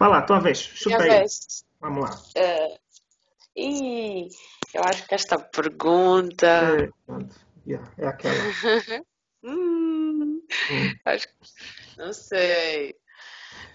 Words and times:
Vai 0.00 0.08
lá, 0.08 0.22
tua 0.22 0.40
vez. 0.40 0.58
Chuta 0.58 1.02
aí. 1.02 1.10
vez. 1.10 1.62
Vamos 1.78 2.08
lá. 2.08 2.16
Eh, 2.34 2.80
e 3.54 4.28
eu 4.72 4.82
acho 4.82 5.06
que 5.06 5.14
esta 5.14 5.38
pergunta. 5.38 6.46
É. 6.46 6.90
Yeah, 7.66 7.92
é 7.98 8.06
aquela. 8.06 8.34
Hum, 9.42 10.42
Hum. 10.70 10.94
acho 11.06 11.26
que. 11.26 11.34
Não 11.96 12.12
sei. 12.12 12.94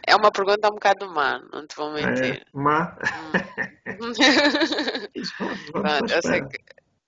É 0.06 0.16
uma 0.16 0.32
pergunta 0.32 0.68
um 0.70 0.76
bocado 0.76 1.10
má, 1.10 1.40
não 1.52 1.66
te 1.66 1.76
vou 1.76 1.96
É, 1.98 2.06
mentir. 2.06 2.46
mas. 2.54 2.88
Hum. 3.00 3.32
Vamos, 3.98 4.18
vamos 4.20 5.86
à 5.86 6.00
Pronto, 6.00 6.12
eu 6.14 6.22
sei 6.22 6.42
que, 6.48 6.58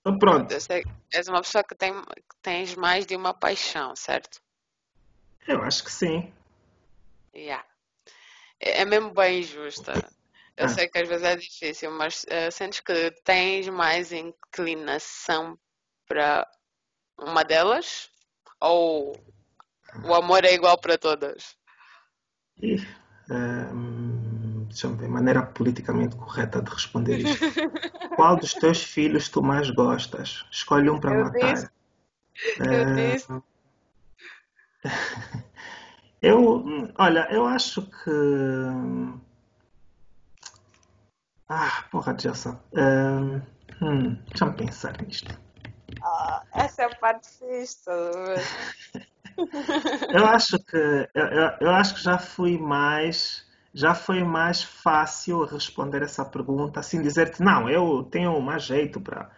Então, 0.01 0.17
pronto. 0.19 0.51
eu 0.51 0.61
sei 0.61 0.83
és 1.13 1.27
uma 1.27 1.41
pessoa 1.41 1.63
que, 1.63 1.75
tem, 1.75 1.93
que 1.93 2.35
tens 2.41 2.75
mais 2.75 3.05
de 3.05 3.15
uma 3.15 3.33
paixão, 3.33 3.95
certo? 3.95 4.39
Eu 5.47 5.61
acho 5.63 5.83
que 5.83 5.91
sim. 5.91 6.31
Yeah. 7.35 7.63
É 8.59 8.81
é 8.81 8.85
mesmo 8.85 9.11
bem 9.13 9.43
justa. 9.43 9.93
Eu 10.55 10.65
Ah. 10.65 10.69
sei 10.69 10.87
que 10.87 10.97
às 10.97 11.07
vezes 11.07 11.23
é 11.23 11.35
difícil, 11.35 11.91
mas 11.91 12.25
eh, 12.29 12.49
sentes 12.49 12.79
que 12.79 13.11
tens 13.23 13.67
mais 13.67 14.11
inclinação 14.11 15.57
para 16.07 16.47
uma 17.19 17.43
delas? 17.43 18.09
Ou 18.59 19.13
o 20.03 20.13
amor 20.15 20.43
é 20.45 20.53
igual 20.53 20.77
para 20.79 20.97
todas? 20.97 21.55
Ih, 22.61 22.83
hum, 23.29 24.65
deixa 24.67 24.87
eu 24.87 24.95
ver, 24.95 25.07
maneira 25.07 25.43
politicamente 25.45 26.15
correta 26.15 26.59
de 26.61 26.71
responder 26.71 27.19
isto. 27.19 27.37
Qual 28.15 28.35
dos 28.35 28.53
teus 28.55 28.81
filhos 28.81 29.29
tu 29.29 29.43
mais 29.43 29.69
gostas? 29.69 30.43
Escolhe 30.51 30.89
um 30.89 30.99
para 30.99 31.13
Eu 31.13 31.23
matar. 31.25 31.53
disse, 31.55 31.69
eu 32.57 32.85
Eh, 32.95 33.13
disse. 33.13 33.27
eu, 36.21 36.57
hum, 36.65 36.91
olha, 36.97 37.27
eu 37.31 37.45
acho 37.45 37.81
que. 37.83 38.11
Ah, 41.49 41.85
porra, 41.91 42.13
Gelson. 42.17 42.57
Hum, 42.73 43.41
hum, 43.81 44.15
deixa-me 44.31 44.55
pensar 44.57 45.01
nisto. 45.01 45.37
Ah, 46.01 46.43
essa 46.53 46.83
é 46.83 46.85
a 46.85 46.95
parte 46.95 47.27
fixe? 47.37 47.89
Eu 50.09 50.25
acho 50.25 50.57
que 50.65 50.77
eu, 51.13 51.25
eu- 51.27 51.57
eu 51.61 51.69
acho 51.71 51.95
que 51.95 52.01
já 52.03 52.17
fui 52.17 52.57
mais, 52.57 53.45
já 53.73 53.93
foi 53.93 54.23
mais 54.23 54.63
fácil 54.63 55.43
responder 55.45 56.01
essa 56.01 56.25
pergunta, 56.25 56.79
assim 56.79 57.01
dizer-te, 57.01 57.41
não, 57.41 57.69
eu 57.69 58.03
tenho 58.03 58.39
mais 58.41 58.63
jeito 58.63 59.01
para. 59.01 59.29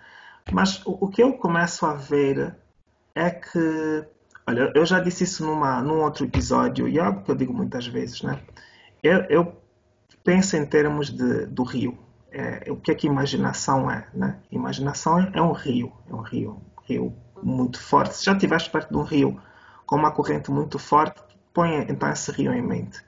Mas 0.50 0.85
o, 0.85 1.05
o 1.05 1.09
que 1.09 1.22
eu 1.23 1.38
começo 1.38 1.85
a 1.85 1.94
ver 1.94 2.55
é 3.16 3.31
que, 3.31 3.59
olha, 4.50 4.72
eu 4.73 4.86
já 4.86 5.00
disse 5.00 5.23
isso 5.23 5.45
numa, 5.45 5.81
num 5.81 6.02
outro 6.02 6.25
episódio, 6.25 6.88
e 6.88 6.97
é 6.97 7.02
algo 7.02 7.22
que 7.23 7.31
eu 7.31 7.36
digo 7.36 7.53
muitas 7.53 7.86
vezes, 7.86 8.22
né? 8.23 8.42
Eu, 9.02 9.22
eu 9.30 9.61
penso 10.23 10.58
em 10.58 10.66
termos 10.66 11.09
de, 11.09 11.45
do 11.45 11.64
rio. 11.64 11.97
É, 12.31 12.72
o 12.72 12.75
que 12.75 12.91
é 12.91 12.95
que 12.95 13.08
imaginação 13.08 13.89
é, 13.89 14.08
né? 14.14 14.39
Imaginação 14.52 15.19
é, 15.33 15.41
um 15.41 15.52
rio, 15.52 15.91
é 16.09 16.14
um 16.14 16.22
rio, 16.22 16.61
um 16.78 16.81
rio 16.83 17.16
muito 17.41 17.81
forte. 17.81 18.16
Se 18.16 18.25
já 18.25 18.33
estiveste 18.33 18.69
perto 18.69 18.89
de 18.89 18.97
um 18.97 19.03
rio 19.03 19.39
com 19.86 19.95
uma 19.95 20.11
corrente 20.11 20.52
muito 20.52 20.78
forte, 20.78 21.22
põe 21.53 21.86
então 21.89 22.09
esse 22.09 22.31
rio 22.31 22.53
em 22.53 22.61
mente. 22.61 23.00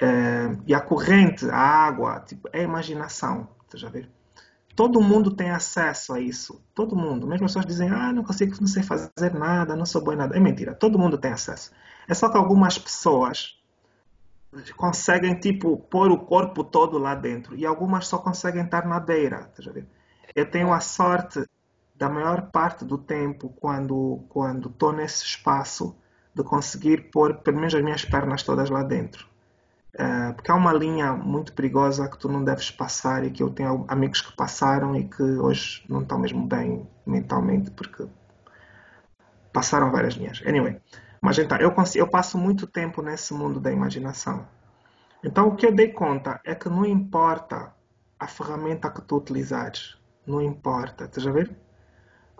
É, 0.00 0.56
e 0.66 0.74
a 0.74 0.80
corrente, 0.80 1.48
a 1.48 1.56
água, 1.56 2.20
tipo, 2.20 2.48
é 2.52 2.62
imaginação, 2.62 3.48
estás 3.64 3.84
a 3.84 3.88
ver? 3.88 4.10
Todo 4.74 5.00
mundo 5.00 5.30
tem 5.30 5.50
acesso 5.50 6.12
a 6.12 6.20
isso. 6.20 6.60
Todo 6.74 6.96
mundo. 6.96 7.26
Mesmo 7.26 7.46
as 7.46 7.52
pessoas 7.52 7.66
dizem, 7.66 7.90
ah, 7.90 8.12
não 8.12 8.24
consigo, 8.24 8.56
não 8.60 8.66
sei 8.66 8.82
fazer 8.82 9.32
nada, 9.32 9.76
não 9.76 9.86
sou 9.86 10.02
boa 10.02 10.14
em 10.14 10.18
nada. 10.18 10.36
É 10.36 10.40
mentira. 10.40 10.74
Todo 10.74 10.98
mundo 10.98 11.16
tem 11.16 11.32
acesso. 11.32 11.70
É 12.08 12.14
só 12.14 12.28
que 12.28 12.36
algumas 12.36 12.76
pessoas 12.78 13.56
conseguem, 14.76 15.34
tipo, 15.38 15.76
pôr 15.76 16.10
o 16.10 16.18
corpo 16.18 16.64
todo 16.64 16.98
lá 16.98 17.14
dentro. 17.14 17.56
E 17.56 17.64
algumas 17.64 18.06
só 18.06 18.18
conseguem 18.18 18.64
estar 18.64 18.86
na 18.86 18.98
beira. 18.98 19.50
Eu 20.34 20.50
tenho 20.50 20.72
a 20.72 20.80
sorte 20.80 21.44
da 21.94 22.08
maior 22.08 22.50
parte 22.50 22.84
do 22.84 22.98
tempo, 22.98 23.50
quando 23.50 24.26
estou 24.66 24.92
nesse 24.92 25.24
espaço, 25.24 25.96
de 26.34 26.42
conseguir 26.42 27.10
pôr 27.12 27.36
pelo 27.36 27.58
menos 27.58 27.74
as 27.74 27.82
minhas 27.82 28.04
pernas 28.04 28.42
todas 28.42 28.68
lá 28.68 28.82
dentro. 28.82 29.28
Eh, 29.96 30.32
porque 30.32 30.50
há 30.50 30.54
uma 30.56 30.72
linha 30.72 31.12
muito 31.12 31.52
perigosa 31.52 32.08
que 32.08 32.18
tu 32.18 32.28
não 32.28 32.42
deves 32.42 32.70
passar 32.70 33.24
e 33.24 33.30
que 33.30 33.42
eu 33.42 33.50
tenho 33.50 33.84
amigos 33.86 34.20
que 34.20 34.34
passaram 34.34 34.96
e 34.96 35.04
que 35.04 35.22
hoje 35.22 35.84
não 35.88 36.02
estão 36.02 36.18
mesmo 36.18 36.46
bem 36.46 36.88
mentalmente 37.06 37.70
porque 37.70 38.06
passaram 39.52 39.92
várias 39.92 40.14
linhas. 40.14 40.42
Anyway, 40.44 40.80
mas 41.20 41.38
então, 41.38 41.56
eu, 41.58 41.70
consigo, 41.70 42.04
eu 42.04 42.08
passo 42.08 42.36
muito 42.36 42.66
tempo 42.66 43.02
nesse 43.02 43.32
mundo 43.32 43.60
da 43.60 43.70
imaginação. 43.70 44.46
Então, 45.22 45.48
o 45.48 45.56
que 45.56 45.64
eu 45.64 45.72
dei 45.72 45.88
conta 45.88 46.40
é 46.44 46.54
que 46.54 46.68
não 46.68 46.84
importa 46.84 47.72
a 48.18 48.26
ferramenta 48.26 48.90
que 48.90 49.00
tu 49.00 49.16
utilizares, 49.16 49.96
não 50.26 50.42
importa, 50.42 51.04
estás 51.04 51.26
a 51.26 51.30
ver? 51.30 51.56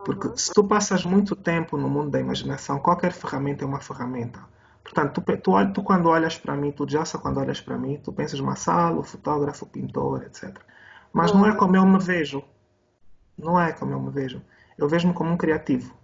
Porque 0.04 0.36
se 0.36 0.52
tu 0.52 0.64
passas 0.64 1.04
muito 1.04 1.36
tempo 1.36 1.76
no 1.78 1.88
mundo 1.88 2.10
da 2.10 2.20
imaginação, 2.20 2.78
qualquer 2.78 3.12
ferramenta 3.12 3.64
é 3.64 3.66
uma 3.66 3.80
ferramenta. 3.80 4.40
Portanto, 4.84 5.20
tu, 5.22 5.36
tu, 5.38 5.72
tu 5.72 5.82
quando 5.82 6.08
olhas 6.08 6.38
para 6.38 6.54
mim, 6.54 6.70
tu 6.70 6.86
já 6.88 7.04
só 7.04 7.18
quando 7.18 7.40
olhas 7.40 7.60
para 7.60 7.76
mim, 7.78 7.98
tu 8.04 8.12
pensas 8.12 8.38
Massalo, 8.40 9.02
fotógrafo, 9.02 9.66
pintor, 9.66 10.22
etc. 10.24 10.64
Mas 11.12 11.32
não 11.32 11.46
é 11.46 11.54
como 11.56 11.74
eu 11.76 11.86
me 11.86 11.98
vejo. 11.98 12.44
Não 13.38 13.60
é 13.60 13.72
como 13.72 13.92
eu 13.92 14.00
me 14.00 14.10
vejo. 14.10 14.42
Eu 14.78 14.88
vejo-me 14.88 15.14
como 15.14 15.32
um 15.32 15.36
criativo. 15.36 15.94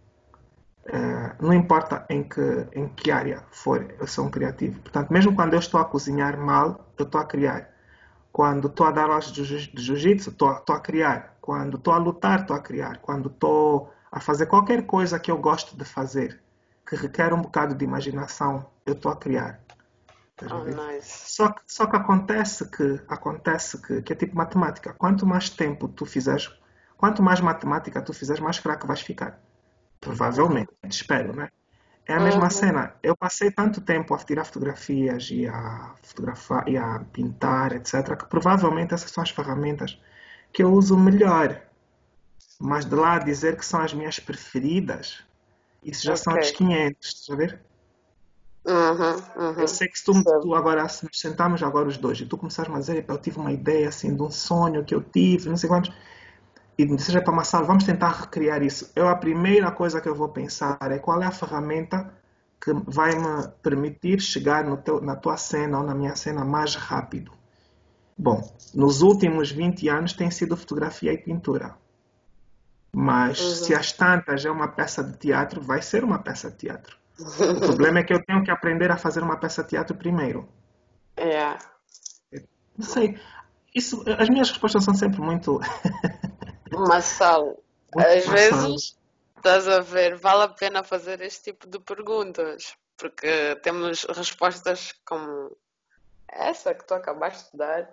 Eh, 0.87 1.37
não 1.41 1.53
importa 1.53 2.07
em 2.09 2.23
que, 2.23 2.67
em 2.75 2.89
que 2.89 3.11
área 3.11 3.45
for, 3.51 3.95
eu 4.01 4.07
sou 4.07 4.27
um 4.27 4.31
criativo. 4.31 4.81
Portanto, 4.81 5.11
mesmo 5.13 5.35
quando 5.35 5.53
eu 5.55 5.59
estou 5.61 5.79
a 5.81 5.85
cozinhar 5.85 6.39
mal, 6.39 6.87
eu 6.99 7.05
estou 7.05 7.21
a 7.21 7.25
criar. 7.25 7.69
Quando 8.33 8.69
estou 8.69 8.87
a 8.87 8.91
dar 8.91 9.05
aulas 9.05 9.33
de 9.33 9.45
jiu- 9.45 9.73
de 9.75 9.83
jiu-jitsu, 9.83 10.31
estou 10.31 10.49
a, 10.51 10.55
estou 10.59 10.77
a 10.77 10.81
criar. 10.81 11.37
Quando 11.41 11.77
estou 11.77 11.93
a 11.95 11.99
lutar, 11.99 12.41
estou 12.41 12.57
a 12.57 12.61
criar. 12.61 12.99
Quando 12.99 13.29
estou 13.29 13.93
a 14.11 14.21
fazer 14.21 14.47
qualquer 14.47 14.87
coisa 14.87 15.19
que 15.21 15.31
eu 15.31 15.39
gosto 15.39 15.77
de 15.77 15.85
fazer, 15.85 16.41
que 16.91 16.97
requer 16.97 17.33
um 17.33 17.41
bocado 17.41 17.73
de 17.73 17.85
imaginação, 17.85 18.67
eu 18.85 18.95
estou 18.95 19.13
a 19.13 19.17
criar. 19.17 19.61
Oh, 20.51 20.65
nice. 20.65 21.31
Só 21.33 21.51
que, 21.53 21.63
só 21.69 21.87
que 21.87 21.97
acontece 21.97 22.69
que 22.69 23.01
acontece 23.09 23.81
que, 23.81 24.03
que 24.03 24.13
é 24.13 24.17
tipo 24.17 24.37
matemática. 24.37 24.93
Quanto 24.95 25.25
mais 25.25 25.49
tempo 25.51 25.87
tu 25.87 26.05
fizeres, 26.05 26.51
quanto 26.97 27.23
mais 27.23 27.41
matemática 27.41 28.03
tu 28.03 28.13
fizeres, 28.13 28.43
mais 28.43 28.59
craque 28.59 28.89
vais 28.89 29.03
ficar. 29.03 29.39
Provavelmente, 30.01 30.73
espero, 30.83 31.33
né? 31.33 31.49
É 32.07 32.15
a 32.15 32.21
mesma 32.21 32.47
Uhum. 32.47 32.51
cena. 32.51 32.95
Eu 33.05 33.17
passei 33.17 33.53
tanto 33.53 33.81
tempo 33.81 34.13
a 34.13 34.19
tirar 34.19 34.45
fotografias 34.45 35.29
e 35.31 35.47
a 35.47 35.95
fotografar 36.03 36.69
e 36.69 36.77
a 36.77 36.99
pintar, 37.13 37.73
etc, 37.73 38.17
que 38.17 38.27
provavelmente 38.27 38.95
essas 38.95 39.13
são 39.13 39.23
as 39.23 39.31
ferramentas 39.31 40.01
que 40.53 40.63
eu 40.65 40.73
uso 40.73 40.99
melhor. 40.99 41.63
Mas 42.59 42.85
de 42.85 42.97
lá 42.97 43.15
a 43.15 43.19
dizer 43.21 43.57
que 43.57 43.65
são 43.65 43.81
as 43.81 43.95
minhas 43.95 44.19
preferidas, 44.19 45.25
isso 45.83 46.05
já 46.05 46.17
são 46.17 46.33
Ok. 46.33 46.43
outros 46.43 46.59
500, 46.59 47.09
estás 47.09 47.31
a 47.31 47.37
ver? 47.37 47.61
Uhum, 48.67 49.47
uhum. 49.47 49.61
Eu 49.61 49.69
sei 49.69 49.89
que 49.89 49.99
se 49.99 50.05
tu, 50.05 50.13
tu 50.23 50.55
agora, 50.55 50.87
se 50.89 51.05
nos 51.05 51.19
sentamos 51.19 51.63
agora 51.63 51.89
os 51.89 51.97
dois 51.97 52.21
e 52.21 52.27
tu 52.27 52.37
começares 52.37 52.73
a 52.73 52.79
dizer, 52.79 52.97
"Epá, 52.99 53.15
eu 53.15 53.19
tive 53.19 53.39
uma 53.39 53.53
ideia 53.53 53.89
assim 53.89 54.15
de 54.15 54.23
um 54.23 54.31
sonho 54.31 54.85
que 54.85 54.95
eu 54.95 55.03
tive, 55.03 55.49
não 55.49 55.57
sei 55.57 55.69
quantos, 55.69 55.91
e 56.79 56.87
me 56.87 56.97
disseres 56.97 57.23
para 57.23 57.33
uma 57.33 57.45
sala, 57.45 57.67
vamos 57.67 57.85
tentar 57.85 58.11
recriar 58.11 58.63
isso. 58.63 58.91
Eu, 58.97 59.09
a 59.09 59.15
primeira 59.15 59.71
coisa 59.71 60.01
que 60.01 60.09
eu 60.09 60.15
vou 60.15 60.29
pensar 60.31 60.79
é 60.91 60.99
qual 60.99 61.23
é 61.23 61.27
a 61.27 61.31
ferramenta 61.31 62.11
que 62.61 62.73
vai 62.87 63.15
me 63.15 63.49
permitir 63.63 64.21
chegar 64.21 64.65
teu, 64.79 65.01
na 65.01 65.17
tua 65.17 65.37
cena 65.37 65.79
ou 65.79 65.85
na 65.85 65.95
minha 65.95 66.17
cena 66.17 66.45
mais 66.45 66.75
rápido. 66.75 67.33
Bom, 68.17 68.43
nos 68.75 69.03
últimos 69.03 69.51
20 69.51 69.89
anos 69.89 70.13
tem 70.13 70.31
sido 70.31 70.57
fotografia 70.57 71.13
e 71.13 71.19
pintura. 71.19 71.77
Mas 72.93 73.39
se 73.39 73.73
Uhum. 73.73 73.79
as 73.79 73.93
tantas 73.93 74.45
é 74.45 74.51
uma 74.51 74.69
peça 74.69 75.03
de 75.05 75.17
teatro, 75.17 75.61
vai 75.61 75.81
ser 75.81 76.03
uma 76.05 76.19
peça 76.19 76.51
de 76.51 76.57
teatro. 76.57 76.97
O 77.21 77.61
problema 77.61 77.99
é 78.01 78.03
que 78.03 78.13
eu 78.13 78.25
tenho 78.25 78.43
que 78.43 78.51
aprender 78.51 78.91
a 78.91 78.97
fazer 78.97 79.23
uma 79.23 79.37
peça 79.39 79.63
de 79.63 79.69
teatro 79.71 79.95
primeiro. 79.97 80.49
Yeah. 81.19 81.59
Não 82.77 82.87
sei. 82.87 83.21
Isso, 83.75 84.03
as 84.19 84.29
minhas 84.29 84.49
respostas 84.51 84.83
são 84.85 84.95
sempre 84.95 85.21
muito. 85.21 85.61
Massal, 86.73 87.63
muito 87.95 88.09
às 88.09 88.27
maçãs. 88.27 88.63
vezes, 88.63 88.99
estás 89.37 89.69
a 89.69 89.81
ver, 89.81 90.17
vale 90.17 90.45
a 90.45 90.49
pena 90.49 90.83
fazer 90.83 91.21
este 91.21 91.53
tipo 91.53 91.69
de 91.69 91.79
perguntas, 91.79 92.75
porque 92.97 93.57
temos 93.63 94.05
respostas 94.05 94.95
como 95.05 95.57
essa 96.29 96.75
que 96.75 96.87
tu 96.87 96.95
acabaste 96.95 97.51
de 97.53 97.59
dar. 97.59 97.91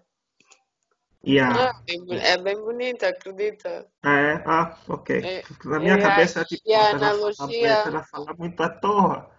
É 1.23 1.29
Yeah. 1.29 1.81
bem, 1.85 2.05
bo- 2.05 2.13
é 2.13 2.37
bem 2.37 2.55
bonita, 2.55 3.07
acredita? 3.09 3.85
É, 4.03 4.43
ah, 4.45 4.77
ok. 4.87 5.09
É, 5.23 5.43
na 5.65 5.79
minha 5.79 5.95
a, 5.95 6.01
cabeça 6.01 6.41
é 6.41 6.45
tipo, 6.45 6.69
e 6.69 6.73
a 6.73 6.91
analogia, 6.91 7.73
estás 7.73 7.95
a 7.95 8.03
falar 8.03 8.35
muito 8.37 8.61
à 8.61 8.69
toa. 8.69 9.29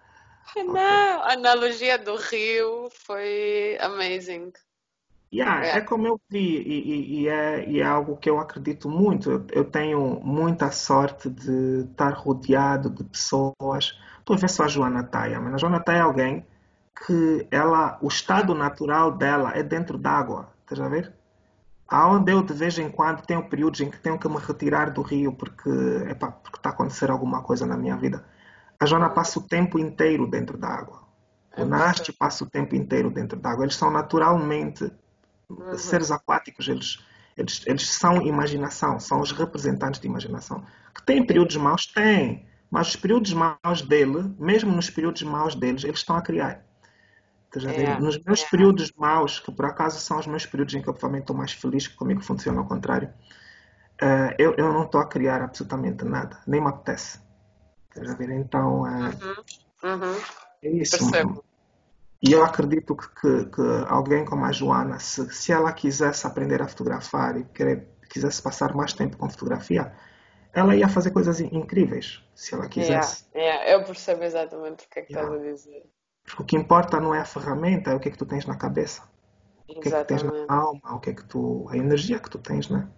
Ok. 0.57 0.65
não, 0.65 1.23
a 1.23 1.33
analogia 1.33 1.99
do 1.99 2.17
rio 2.17 2.89
foi 2.91 3.79
amazing. 3.81 4.53
Yeah, 5.33 5.67
é 5.67 5.79
É. 5.79 5.81
como 5.83 6.07
eu 6.07 6.19
vi, 6.31 6.39
e, 6.39 6.91
e- 6.91 7.21
e 7.23 7.29
é, 7.29 7.69
e 7.69 7.81
é 7.81 7.85
algo 7.85 8.17
que 8.17 8.31
eu 8.31 8.39
acredito 8.41 8.89
muito. 8.89 9.31
Eu, 9.31 9.47
eu 9.53 9.65
tenho 9.65 10.21
muita 10.21 10.71
sorte 10.73 11.29
de 11.29 11.85
estar 11.91 12.15
rodeado 12.15 12.89
de 12.91 13.05
pessoas. 13.05 13.99
Estou 14.19 14.37
a 14.37 14.39
ver 14.39 14.49
só 14.49 14.65
a 14.65 14.69
Joana 14.69 15.05
Taia, 15.05 15.39
mas 15.41 15.55
a 15.55 15.59
Joana 15.59 15.81
Taia 15.81 15.99
é 15.99 16.01
alguém 16.01 16.47
que 17.07 17.47
ela, 17.51 17.99
o 18.03 18.09
estado 18.09 18.55
natural 18.55 19.13
dela 19.13 19.53
é 19.55 19.63
dentro 19.63 19.99
d'água. 19.99 20.51
Estás 20.63 20.81
a 20.81 20.89
ver? 20.89 21.13
Aonde 21.89 22.33
eu 22.33 22.43
de 22.43 22.53
vez 22.53 22.79
em 22.79 22.91
quando 22.91 23.25
tenho 23.25 23.49
períodos 23.49 23.81
em 23.81 23.91
que 23.91 23.99
tenho 23.99 24.19
que 24.19 24.29
me 24.29 24.37
retirar 24.37 24.91
do 24.91 25.01
rio 25.01 25.33
porque 25.33 25.71
epá, 26.11 26.31
porque 26.31 26.59
está 26.59 26.69
a 26.69 26.73
acontecer 26.73 27.11
alguma 27.11 27.43
coisa 27.43 27.67
na 27.67 27.79
minha 27.79 27.97
vida. 27.97 28.25
A 28.79 28.85
Joana 28.85 29.09
passa 29.09 29.39
o 29.39 29.43
tempo 29.43 29.79
inteiro 29.79 30.27
dentro 30.27 30.59
da 30.59 30.69
água. 30.69 31.09
O 31.57 31.65
Nasti 31.65 32.13
passa 32.13 32.45
o 32.45 32.47
tempo 32.49 32.77
inteiro 32.77 33.11
dentro 33.11 33.39
da 33.39 33.51
água. 33.51 33.65
Eles 33.65 33.75
são 33.75 33.91
naturalmente 33.91 34.93
uhum. 35.49 35.77
seres 35.77 36.11
aquáticos. 36.11 36.69
Eles, 36.69 37.03
eles, 37.37 37.63
eles 37.67 37.91
são 37.91 38.23
imaginação, 38.23 39.01
são 39.01 39.21
os 39.21 39.33
representantes 39.33 39.99
de 39.99 40.07
imaginação. 40.07 40.65
Que 40.95 41.03
têm 41.05 41.27
períodos 41.27 41.57
maus? 41.57 41.87
Têm. 41.87 42.47
Mas 42.71 42.89
os 42.89 42.97
períodos 42.97 43.33
maus 43.33 43.83
dele, 43.83 44.33
mesmo 44.39 44.71
nos 44.71 44.91
períodos 44.91 45.23
maus 45.23 45.55
deles, 45.55 45.85
eles 45.85 46.01
estão 46.01 46.17
a 46.17 46.23
criar. 46.23 46.68
É, 47.57 47.99
Nos 47.99 48.23
meus 48.23 48.43
é. 48.43 48.49
períodos 48.49 48.93
maus, 48.93 49.41
que 49.41 49.51
por 49.51 49.65
acaso 49.65 49.99
são 49.99 50.19
os 50.19 50.27
meus 50.27 50.45
períodos 50.45 50.75
em 50.75 50.83
que 50.83 50.89
eu 50.89 50.93
provavelmente 50.93 51.23
estou 51.23 51.37
mais 51.37 51.53
feliz, 51.53 51.89
que 51.89 51.97
comigo 51.97 52.21
funciona 52.21 52.59
ao 52.59 52.67
contrário, 52.67 53.09
uh, 54.03 54.35
eu, 54.39 54.55
eu 54.57 54.73
não 54.73 54.85
estou 54.85 55.01
a 55.01 55.07
criar 55.07 55.41
absolutamente 55.41 56.05
nada, 56.05 56.39
nem 56.47 56.61
me 56.61 56.69
apetece. 56.69 57.21
Então, 57.97 58.83
uh, 58.83 58.87
uhum. 58.87 59.95
Uhum. 59.95 60.21
é 60.63 60.71
isso. 60.71 60.99
Percebo. 60.99 61.45
E 62.21 62.33
eu 62.33 62.45
acredito 62.45 62.97
que, 62.97 63.09
que, 63.09 63.45
que, 63.47 63.63
alguém 63.89 64.25
como 64.25 64.45
a 64.45 64.53
Joana, 64.53 64.99
se, 64.99 65.33
se 65.33 65.53
ela 65.53 65.73
quisesse 65.73 66.27
aprender 66.27 66.61
a 66.61 66.69
fotografar 66.69 67.37
e 67.37 67.45
querer, 67.45 67.89
quisesse 68.11 68.43
passar 68.43 68.75
mais 68.75 68.93
tempo 68.93 69.17
com 69.17 69.31
fotografia, 69.31 69.93
ela 70.53 70.75
ia 70.75 70.89
fazer 70.89 71.13
coisas 71.13 71.41
incríveis, 71.41 72.23
se 72.35 72.55
ela 72.55 72.69
quisesse. 72.69 73.25
Yeah, 73.35 73.63
yeah. 73.63 73.73
Eu 73.73 73.85
percebo 73.85 74.25
exatamente 74.25 74.85
o 74.85 74.89
que 74.89 74.99
é 74.99 75.03
que 75.03 75.13
yeah. 75.13 75.33
estás 75.33 75.49
a 75.49 75.53
dizer. 75.53 75.98
Porque 76.29 76.43
o 76.43 76.45
que 76.45 76.57
importa 76.57 77.01
não 77.01 77.15
é 77.15 77.21
a 77.21 77.25
ferramenta, 77.25 77.91
é 77.91 77.95
o 77.95 78.01
que 78.01 78.09
é 78.09 78.11
que 78.11 78.19
tu 78.19 78.27
tens 78.27 78.45
na 78.45 78.57
cabeça. 78.57 79.03
O 79.67 79.81
que 79.81 79.89
é 79.89 79.91
que 79.91 79.91
tu 79.91 80.05
tens 80.05 80.23
na 80.23 80.45
alma, 80.49 80.95
o 80.95 81.01
que 81.01 81.11
é 81.11 81.15
que 81.15 81.25
tu. 81.25 81.67
a 81.71 81.77
energia 81.77 82.19
que 82.19 82.31
tu 82.31 82.39
tens, 82.39 82.69
né? 82.69 82.89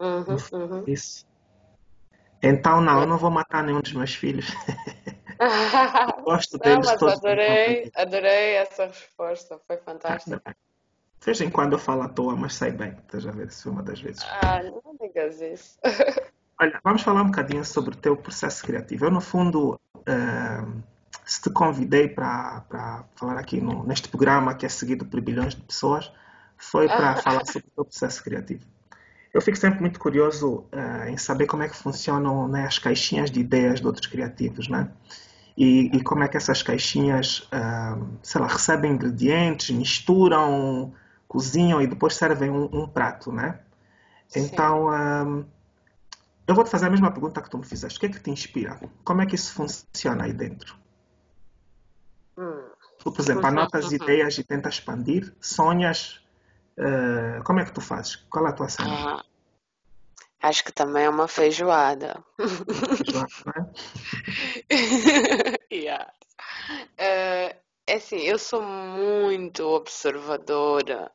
Uhum, 0.00 0.36
uhum. 0.52 0.84
Isso. 0.86 1.26
Então, 2.42 2.80
não, 2.80 3.00
eu 3.00 3.06
não 3.06 3.18
vou 3.18 3.30
matar 3.30 3.62
nenhum 3.64 3.80
dos 3.80 3.92
meus 3.92 4.14
filhos. 4.14 4.46
Gosto 6.24 6.58
deles 6.58 6.86
não, 6.86 6.92
mas 6.92 6.98
todos. 7.00 7.18
Adorei, 7.18 7.90
adorei 7.94 8.54
essa 8.54 8.86
resposta, 8.86 9.60
foi 9.66 9.76
fantástico. 9.78 10.40
De 11.20 11.24
vez 11.24 11.40
em 11.40 11.50
quando 11.50 11.72
eu 11.72 11.78
falo 11.78 12.02
à 12.02 12.08
toa, 12.08 12.36
mas 12.36 12.54
sei 12.54 12.70
bem, 12.70 12.90
estás 12.90 13.26
a 13.26 13.30
ver 13.30 13.50
se 13.50 13.68
uma 13.68 13.82
das 13.82 14.00
vezes. 14.00 14.22
Ah, 14.24 14.62
não 14.62 14.96
digas 15.00 15.40
isso. 15.40 15.78
Olha, 16.60 16.80
vamos 16.82 17.02
falar 17.02 17.22
um 17.22 17.26
bocadinho 17.26 17.64
sobre 17.64 17.94
o 17.94 17.96
teu 17.96 18.16
processo 18.16 18.64
criativo. 18.64 19.04
Eu, 19.04 19.10
no 19.10 19.20
fundo, 19.20 19.80
uh, 19.96 20.82
se 21.28 21.42
te 21.42 21.50
convidei 21.50 22.08
para 22.08 23.04
falar 23.14 23.38
aqui 23.38 23.60
no, 23.60 23.86
neste 23.86 24.08
programa 24.08 24.54
que 24.54 24.64
é 24.64 24.68
seguido 24.68 25.04
por 25.04 25.20
bilhões 25.20 25.54
de 25.54 25.60
pessoas, 25.60 26.10
foi 26.56 26.88
para 26.88 27.16
falar 27.16 27.44
sobre 27.44 27.68
o 27.68 27.70
teu 27.70 27.84
processo 27.84 28.24
criativo. 28.24 28.64
Eu 29.32 29.42
fico 29.42 29.58
sempre 29.58 29.78
muito 29.78 30.00
curioso 30.00 30.64
uh, 30.72 31.06
em 31.06 31.18
saber 31.18 31.46
como 31.46 31.62
é 31.62 31.68
que 31.68 31.76
funcionam 31.76 32.48
né, 32.48 32.64
as 32.64 32.78
caixinhas 32.78 33.30
de 33.30 33.40
ideias 33.40 33.78
de 33.78 33.86
outros 33.86 34.06
criativos, 34.06 34.68
né? 34.68 34.90
E, 35.54 35.94
e 35.94 36.02
como 36.02 36.22
é 36.22 36.28
que 36.28 36.36
essas 36.38 36.62
caixinhas, 36.62 37.40
uh, 37.52 38.08
sei 38.22 38.40
lá, 38.40 38.46
recebem 38.46 38.92
ingredientes, 38.92 39.68
misturam, 39.68 40.94
cozinham 41.28 41.82
e 41.82 41.86
depois 41.86 42.14
servem 42.14 42.48
um, 42.48 42.70
um 42.72 42.88
prato, 42.88 43.30
né? 43.30 43.58
Sim. 44.28 44.44
Então, 44.44 44.86
uh, 44.86 45.44
eu 46.46 46.54
vou 46.54 46.64
te 46.64 46.70
fazer 46.70 46.86
a 46.86 46.90
mesma 46.90 47.10
pergunta 47.10 47.42
que 47.42 47.50
tu 47.50 47.58
me 47.58 47.66
fizeste. 47.66 47.98
O 47.98 48.00
que 48.00 48.06
é 48.06 48.08
que 48.08 48.20
te 48.20 48.30
inspira? 48.30 48.80
Como 49.04 49.20
é 49.20 49.26
que 49.26 49.34
isso 49.34 49.52
funciona 49.52 50.24
aí 50.24 50.32
dentro? 50.32 50.74
Por 53.12 53.20
exemplo, 53.20 53.46
anotas 53.46 53.92
ideias 53.92 54.38
e 54.38 54.44
tentas 54.44 54.74
expandir, 54.74 55.34
sonhas. 55.40 56.20
Uh, 56.78 57.42
como 57.44 57.60
é 57.60 57.64
que 57.64 57.72
tu 57.72 57.80
fazes? 57.80 58.16
Qual 58.30 58.46
é 58.46 58.50
a 58.50 58.52
tua 58.52 58.68
cena? 58.68 58.88
Ah, 58.88 59.24
acho 60.42 60.64
que 60.64 60.72
também 60.72 61.04
é 61.04 61.10
uma 61.10 61.26
feijoada. 61.26 62.22
É? 62.38 63.64
yeah. 65.74 66.12
Uh, 66.70 67.56
é 67.86 67.94
assim, 67.94 68.18
eu 68.18 68.38
sou 68.38 68.62
muito 68.62 69.64
observadora 69.66 71.10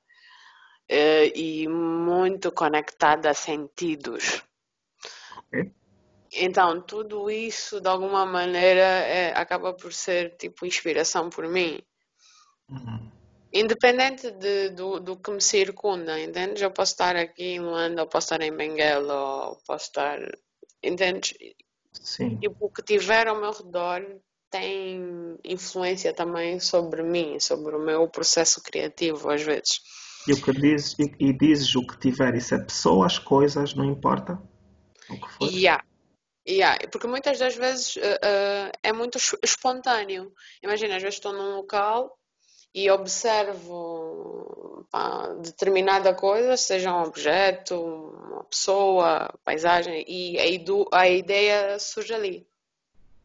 uh, 0.92 1.32
e 1.36 1.68
muito 1.68 2.52
conectada 2.52 3.30
a 3.30 3.34
sentidos. 3.34 4.44
Okay. 5.48 5.72
Então, 6.36 6.82
tudo 6.82 7.30
isso, 7.30 7.80
de 7.80 7.88
alguma 7.88 8.26
maneira, 8.26 8.82
é, 8.82 9.38
acaba 9.38 9.74
por 9.74 9.94
ser 9.94 10.36
tipo 10.38 10.66
inspiração 10.66 11.30
por 11.30 11.48
mim. 11.48 11.80
Uhum. 12.70 13.12
Independente 13.54 14.32
de, 14.32 14.70
do, 14.70 15.00
do 15.00 15.16
que 15.16 15.30
me 15.30 15.42
circunda, 15.42 16.20
entende? 16.20 16.64
Eu 16.64 16.72
posso 16.72 16.94
estar 16.94 17.16
aqui 17.16 17.56
em 17.56 17.60
Luanda, 17.60 18.02
ou 18.02 18.08
posso 18.08 18.26
estar 18.26 18.42
em 18.42 18.56
Benguela, 18.56 19.50
ou 19.50 19.58
posso 19.68 19.86
estar. 19.86 20.20
Entende? 20.82 21.36
Sim. 21.92 22.40
E 22.42 22.48
o 22.48 22.70
que 22.70 22.82
tiver 22.82 23.28
ao 23.28 23.40
meu 23.40 23.52
redor 23.52 24.04
tem 24.50 25.38
influência 25.44 26.14
também 26.14 26.60
sobre 26.60 27.04
mim, 27.04 27.40
sobre 27.40 27.76
o 27.76 27.80
meu 27.80 28.08
processo 28.08 28.62
criativo, 28.62 29.30
às 29.30 29.44
vezes. 29.44 29.82
E 30.28 30.34
o 30.34 30.42
que 30.42 30.52
dizes, 30.52 30.96
e, 30.98 31.12
e 31.20 31.34
dizes 31.34 31.76
o 31.76 31.86
que 31.86 32.00
tiver, 32.00 32.36
isso 32.36 32.56
é 32.56 32.60
pessoas, 32.60 33.20
coisas, 33.20 33.76
não 33.76 33.86
importa? 33.86 34.42
O 35.10 35.20
que 35.20 35.32
for? 35.34 35.52
Yeah. 35.52 35.83
Yeah, 36.48 36.78
porque 36.92 37.08
muitas 37.08 37.40
das 37.40 37.56
vezes 37.56 37.96
uh, 37.96 38.00
uh, 38.00 38.72
é 38.84 38.92
muito 38.92 39.18
espontâneo. 39.42 40.34
Imagina, 40.62 40.98
às 40.98 41.02
vezes 41.02 41.16
estou 41.16 41.32
num 41.32 41.56
local 41.56 42.18
e 42.76 42.90
observo 42.92 44.86
pá, 44.92 45.30
determinada 45.36 46.14
coisa, 46.14 46.58
seja 46.58 46.94
um 46.94 47.04
objeto, 47.04 47.80
uma 47.82 48.44
pessoa, 48.44 49.34
paisagem, 49.46 50.04
e 50.08 50.38
a, 50.38 51.00
a 51.00 51.08
ideia 51.08 51.80
surge 51.80 52.14
ali. 52.14 52.48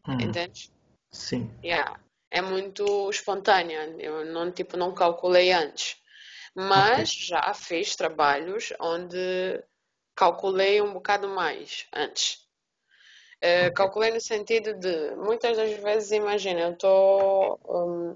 Hum. 0.07 0.17
Entendes? 0.21 0.71
Sim. 1.11 1.51
Yeah. 1.63 1.99
É 2.31 2.41
muito 2.41 3.09
espontânea. 3.09 3.95
Eu 3.99 4.23
não, 4.25 4.51
tipo, 4.51 4.77
não 4.77 4.93
calculei 4.93 5.51
antes. 5.51 5.97
Mas 6.55 7.11
okay. 7.11 7.25
já 7.27 7.53
fiz 7.53 7.95
trabalhos 7.95 8.71
onde 8.79 9.63
calculei 10.15 10.81
um 10.81 10.93
bocado 10.93 11.27
mais 11.27 11.87
antes. 11.93 12.47
Uh, 13.43 13.73
calculei 13.73 14.11
no 14.11 14.19
sentido 14.19 14.73
de, 14.73 15.15
muitas 15.15 15.55
das 15.55 15.71
vezes, 15.79 16.11
imagina, 16.11 16.61
eu 16.61 16.73
estou. 16.73 17.59
Um, 17.67 18.15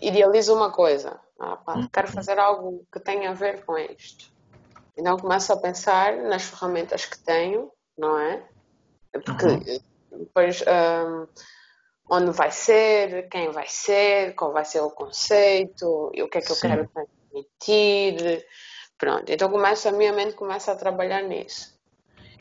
idealizo 0.00 0.54
uma 0.54 0.72
coisa. 0.72 1.20
Ah, 1.38 1.56
pá, 1.56 1.74
uhum. 1.74 1.88
quero 1.88 2.08
fazer 2.08 2.38
algo 2.38 2.84
que 2.92 3.00
tenha 3.00 3.30
a 3.30 3.34
ver 3.34 3.64
com 3.64 3.76
isto. 3.78 4.32
Então 4.96 5.16
começo 5.16 5.52
a 5.52 5.56
pensar 5.56 6.16
nas 6.16 6.44
ferramentas 6.44 7.04
que 7.04 7.18
tenho, 7.18 7.70
não 7.96 8.18
é? 8.18 8.42
Porque 9.24 9.46
uhum. 9.46 9.80
depois. 10.12 10.62
Um, 10.62 11.26
onde 12.10 12.30
vai 12.30 12.50
ser, 12.50 13.28
quem 13.28 13.50
vai 13.50 13.66
ser, 13.68 14.34
qual 14.34 14.52
vai 14.52 14.64
ser 14.64 14.80
o 14.80 14.90
conceito, 14.90 16.10
e 16.14 16.22
o 16.22 16.28
que 16.28 16.38
é 16.38 16.40
que 16.40 16.46
Sim. 16.48 16.54
eu 16.54 16.70
quero 16.70 16.88
transmitir. 16.88 18.46
Pronto, 18.96 19.30
então 19.30 19.50
começa, 19.50 19.90
a 19.90 19.92
minha 19.92 20.12
mente 20.12 20.34
começa 20.34 20.72
a 20.72 20.76
trabalhar 20.76 21.22
nisso. 21.22 21.78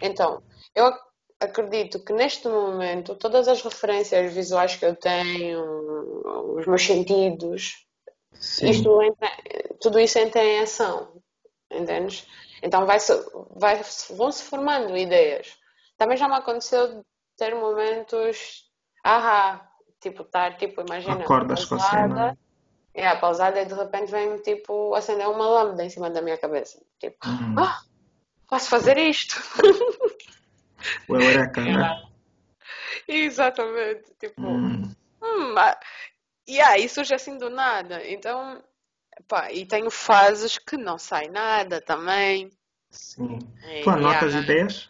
Então, 0.02 0.42
eu 0.74 0.92
acredito 1.40 2.04
que 2.04 2.14
neste 2.14 2.48
momento 2.48 3.16
todas 3.16 3.48
as 3.48 3.62
referências 3.62 4.34
visuais 4.34 4.76
que 4.76 4.86
eu 4.86 4.96
tenho, 4.96 6.56
os 6.58 6.66
meus 6.66 6.84
sentidos, 6.84 7.86
isto 8.62 9.00
tudo 9.80 10.00
isso 10.00 10.20
entra 10.20 10.44
em 10.44 10.60
ação, 10.60 11.22
entendes? 11.72 12.28
Então 12.62 12.86
vai 12.86 12.98
vai, 13.56 13.82
vão 14.10 14.32
se 14.32 14.44
formando 14.44 14.98
ideias. 14.98 15.56
Também 15.98 16.18
já 16.18 16.28
me 16.28 16.36
aconteceu 16.36 17.04
ter 17.38 17.56
momentos, 17.56 18.66
ah, 19.04 19.68
tipo, 20.02 20.24
estar, 20.24 20.58
tipo, 20.58 20.82
imagina, 20.82 21.24
Acordas 21.24 21.66
pausada, 21.66 21.92
com 21.92 21.98
a 21.98 22.08
cena. 22.08 22.38
É, 22.94 23.16
pausada 23.16 23.62
e 23.62 23.66
de 23.66 23.74
repente 23.76 24.12
vem-me, 24.12 24.40
tipo, 24.40 24.96
acender 24.96 25.28
uma 25.28 25.48
lâmpada 25.48 25.84
em 25.84 25.90
cima 25.90 26.10
da 26.10 26.22
minha 26.22 26.38
cabeça. 26.38 26.82
Tipo, 27.00 27.28
uhum. 27.28 27.60
ah, 27.60 27.82
posso 28.48 28.70
fazer 28.70 28.98
isto. 28.98 29.36
O 31.08 31.16
Eureka, 31.16 31.62
né? 31.62 32.04
Exatamente. 33.08 34.14
Tipo, 34.20 34.42
hum. 34.42 34.96
Hum, 35.22 35.56
e 36.48 36.62
aí 36.62 36.88
surge 36.88 37.14
assim 37.14 37.38
do 37.38 37.50
nada. 37.50 38.08
Então, 38.08 38.64
pá, 39.28 39.52
e 39.52 39.66
tenho 39.66 39.90
fases 39.92 40.58
que 40.58 40.78
não 40.78 40.98
sai 40.98 41.28
nada 41.28 41.82
também. 41.82 42.52
Sim. 42.90 43.40
E, 43.70 43.82
tu 43.82 43.90
anotas 43.90 44.34
yeah, 44.34 44.40
ideias? 44.40 44.90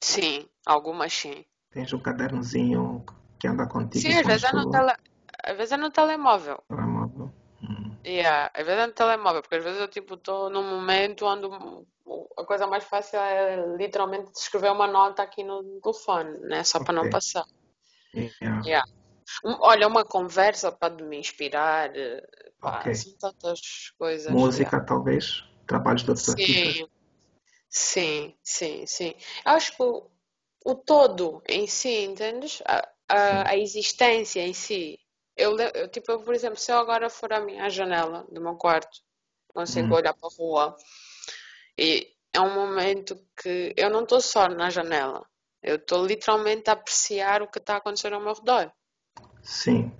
Sim, 0.00 0.48
algumas 0.66 1.12
sim. 1.12 1.44
Tens 1.70 1.92
um 1.92 1.98
cadernozinho 1.98 3.04
que 3.38 3.46
anda 3.46 3.66
contigo? 3.66 4.00
Sim, 4.00 4.18
às 4.18 4.26
vezes, 4.26 4.44
é 4.44 4.52
no 4.52 4.70
tele... 4.70 4.92
às 5.44 5.56
vezes 5.56 5.72
é 5.72 5.76
no 5.76 5.90
telemóvel. 5.90 6.62
Telemóvel. 6.68 7.32
Hum. 7.62 7.96
Yeah, 8.04 8.50
às 8.54 8.66
vezes 8.66 8.82
é 8.82 8.86
no 8.86 8.92
telemóvel, 8.92 9.42
porque 9.42 9.56
às 9.56 9.64
vezes 9.64 9.80
eu 9.80 9.88
tipo 9.88 10.14
estou 10.14 10.50
num 10.50 10.64
momento 10.64 11.26
onde 11.26 11.46
a 12.36 12.44
coisa 12.44 12.66
mais 12.66 12.84
fácil 12.84 13.18
é 13.18 13.76
literalmente 13.76 14.30
escrever 14.36 14.72
uma 14.72 14.86
nota 14.86 15.22
aqui 15.22 15.42
no 15.42 15.80
telefone, 15.80 16.38
né? 16.40 16.64
Só 16.64 16.78
okay. 16.78 16.86
para 16.86 17.02
não 17.02 17.10
passar. 17.10 17.44
Yeah. 18.14 18.62
Yeah. 18.64 18.84
Olha, 19.60 19.86
uma 19.86 20.04
conversa 20.04 20.72
pode 20.72 21.02
me 21.04 21.18
inspirar, 21.18 21.94
eh, 21.96 22.22
pá, 22.60 22.80
Ok. 22.80 22.94
são 22.94 23.12
tantas 23.18 23.60
coisas. 23.98 24.26
yeah. 24.26 24.46
Música, 24.46 24.80
talvez? 24.84 25.44
Trabalhos 25.66 26.02
de 26.02 26.10
outros? 26.10 26.26
Sim, 26.26 26.88
sim, 27.68 28.34
sim, 28.42 28.86
sim. 28.86 29.14
Eu 29.44 29.52
acho 29.52 29.76
que 29.76 29.82
o, 29.82 30.10
o 30.64 30.74
todo 30.74 31.42
em 31.48 31.66
si, 31.66 32.04
entendes? 32.04 32.62
A, 32.64 32.88
a, 33.08 33.50
a 33.50 33.56
existência 33.56 34.40
em 34.40 34.54
si. 34.54 34.98
Eu, 35.36 35.56
eu, 35.58 35.88
tipo, 35.88 36.10
eu, 36.10 36.20
por 36.20 36.34
exemplo, 36.34 36.58
se 36.58 36.72
eu 36.72 36.78
agora 36.78 37.08
for 37.08 37.32
à 37.32 37.40
minha 37.40 37.68
janela 37.70 38.26
do 38.30 38.40
meu 38.40 38.56
quarto, 38.56 38.98
consigo 39.48 39.88
Hum, 39.88 39.96
olhar 39.96 40.14
para 40.14 40.28
a 40.28 40.36
rua 40.36 40.76
e 41.78 42.08
é 42.32 42.40
um 42.40 42.54
momento 42.54 43.18
que 43.40 43.72
eu 43.76 43.88
não 43.90 44.02
estou 44.02 44.20
só 44.20 44.48
na 44.48 44.70
janela. 44.70 45.24
Eu 45.62 45.76
estou 45.76 46.04
literalmente 46.04 46.68
a 46.68 46.72
apreciar 46.72 47.42
o 47.42 47.48
que 47.48 47.58
está 47.58 47.74
a 47.74 47.76
acontecer 47.78 48.12
ao 48.12 48.20
meu 48.20 48.34
redor. 48.34 48.72
sim. 49.42 49.92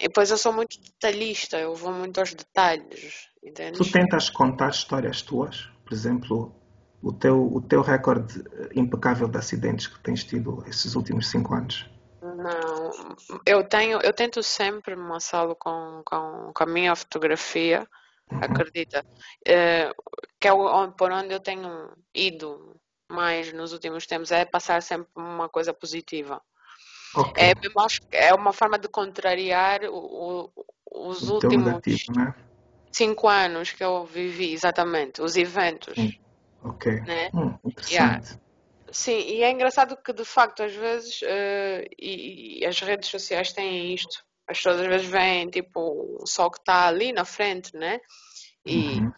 E 0.00 0.06
depois 0.06 0.30
eu 0.30 0.38
sou 0.38 0.52
muito 0.52 0.80
detalhista, 0.80 1.58
eu 1.58 1.74
vou 1.74 1.92
muito 1.92 2.20
aos 2.20 2.32
detalhes, 2.32 3.28
Tu 3.40 3.48
entendes? 3.48 3.90
tentas 3.90 4.30
contar 4.30 4.70
histórias 4.70 5.22
tuas? 5.22 5.68
Por 5.84 5.92
exemplo, 5.92 6.54
o 7.02 7.12
teu, 7.12 7.52
o 7.52 7.60
teu 7.60 7.82
recorde 7.82 8.44
impecável 8.74 9.26
de 9.26 9.38
acidentes 9.38 9.88
que 9.88 9.98
tens 10.00 10.22
tido 10.22 10.62
esses 10.68 10.94
últimos 10.94 11.28
cinco 11.28 11.54
anos? 11.54 11.90
Não, 12.22 12.90
eu 13.46 13.64
tenho, 13.64 14.00
eu 14.02 14.12
tento 14.12 14.42
sempre 14.42 14.94
sala 15.20 15.54
com, 15.54 16.02
com, 16.04 16.52
com 16.54 16.62
a 16.62 16.66
minha 16.66 16.94
fotografia. 16.94 17.86
Acredita, 18.30 19.04
eh, 19.46 19.90
que 20.40 20.48
é 20.48 20.52
por 20.96 21.12
onde 21.12 21.34
eu 21.34 21.40
tenho 21.40 21.90
ido 22.14 22.76
mais 23.08 23.52
nos 23.52 23.72
últimos 23.72 24.06
tempos, 24.06 24.30
é 24.30 24.44
passar 24.44 24.82
sempre 24.82 25.08
uma 25.16 25.48
coisa 25.48 25.72
positiva. 25.72 26.42
Ok. 27.14 27.42
É, 27.42 27.52
é 28.12 28.34
uma 28.34 28.52
forma 28.52 28.78
de 28.78 28.88
contrariar 28.88 29.82
o- 29.84 30.52
o- 30.54 31.10
os 31.10 31.28
últimos 31.28 31.64
negativo, 31.66 32.12
né? 32.14 32.34
cinco 32.92 33.28
anos 33.28 33.72
que 33.72 33.82
eu 33.82 34.04
vivi, 34.04 34.52
exatamente, 34.52 35.22
os 35.22 35.36
eventos, 35.36 35.94
Sim. 35.94 36.18
Ok. 36.62 37.00
né? 37.06 37.30
Hum, 37.34 37.56
Yeah. 37.90 38.20
Sim, 38.90 39.18
e 39.18 39.42
é 39.42 39.50
engraçado 39.50 39.96
que 39.96 40.12
de 40.12 40.24
facto 40.24 40.62
às 40.62 40.74
vezes, 40.74 41.20
eh, 41.22 41.86
e, 41.98 42.60
e 42.60 42.66
as 42.66 42.80
redes 42.80 43.08
sociais 43.08 43.52
têm 43.52 43.92
isto, 43.94 44.24
as 44.48 44.56
pessoas 44.56 44.80
às 44.80 44.86
vezes 44.86 45.06
veem 45.08 45.50
tipo 45.50 46.22
só 46.26 46.46
o 46.46 46.50
que 46.50 46.58
está 46.58 46.86
ali 46.88 47.12
na 47.12 47.24
frente, 47.24 47.76
né? 47.76 48.00
E, 48.66 49.00
Uhum. 49.00 49.12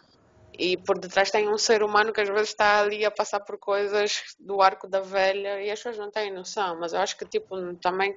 e 0.58 0.76
por 0.78 0.98
detrás 0.98 1.30
tem 1.30 1.48
um 1.48 1.58
ser 1.58 1.82
humano 1.82 2.12
que 2.12 2.20
às 2.20 2.28
vezes 2.28 2.50
está 2.50 2.80
ali 2.80 3.04
a 3.04 3.10
passar 3.10 3.40
por 3.40 3.58
coisas 3.58 4.22
do 4.38 4.60
arco 4.60 4.88
da 4.88 5.00
velha 5.00 5.62
e 5.62 5.70
as 5.70 5.78
pessoas 5.78 5.98
não 5.98 6.10
têm 6.10 6.32
noção, 6.32 6.78
mas 6.78 6.92
eu 6.92 7.00
acho 7.00 7.16
que 7.16 7.26
tipo 7.26 7.56
também 7.76 8.14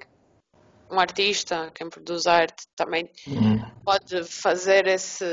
um 0.90 0.98
artista, 1.00 1.70
quem 1.74 1.88
produz 1.88 2.26
arte, 2.26 2.66
também 2.76 3.10
Hum, 3.26 3.60
pode 3.84 4.24
fazer 4.24 4.86
esse 4.86 5.24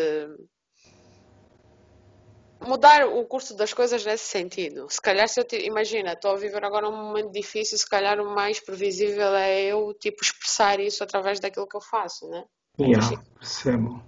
mudar 2.67 3.05
o 3.07 3.25
curso 3.25 3.55
das 3.55 3.73
coisas 3.73 4.05
nesse 4.05 4.25
sentido. 4.25 4.87
Se 4.89 5.01
calhar, 5.01 5.27
se 5.27 5.39
eu 5.39 5.43
te, 5.43 5.57
imagina, 5.65 6.13
estou 6.13 6.31
a 6.31 6.37
viver 6.37 6.63
agora 6.63 6.87
um 6.89 6.95
momento 6.95 7.31
difícil, 7.31 7.77
se 7.77 7.89
calhar 7.89 8.19
o 8.19 8.33
mais 8.33 8.59
previsível 8.59 9.35
é 9.35 9.63
eu, 9.63 9.93
tipo, 9.99 10.23
expressar 10.23 10.79
isso 10.79 11.03
através 11.03 11.39
daquilo 11.39 11.67
que 11.67 11.75
eu 11.75 11.81
faço, 11.81 12.27
né? 12.29 12.43
yeah, 12.79 13.21
percebo. 13.37 14.03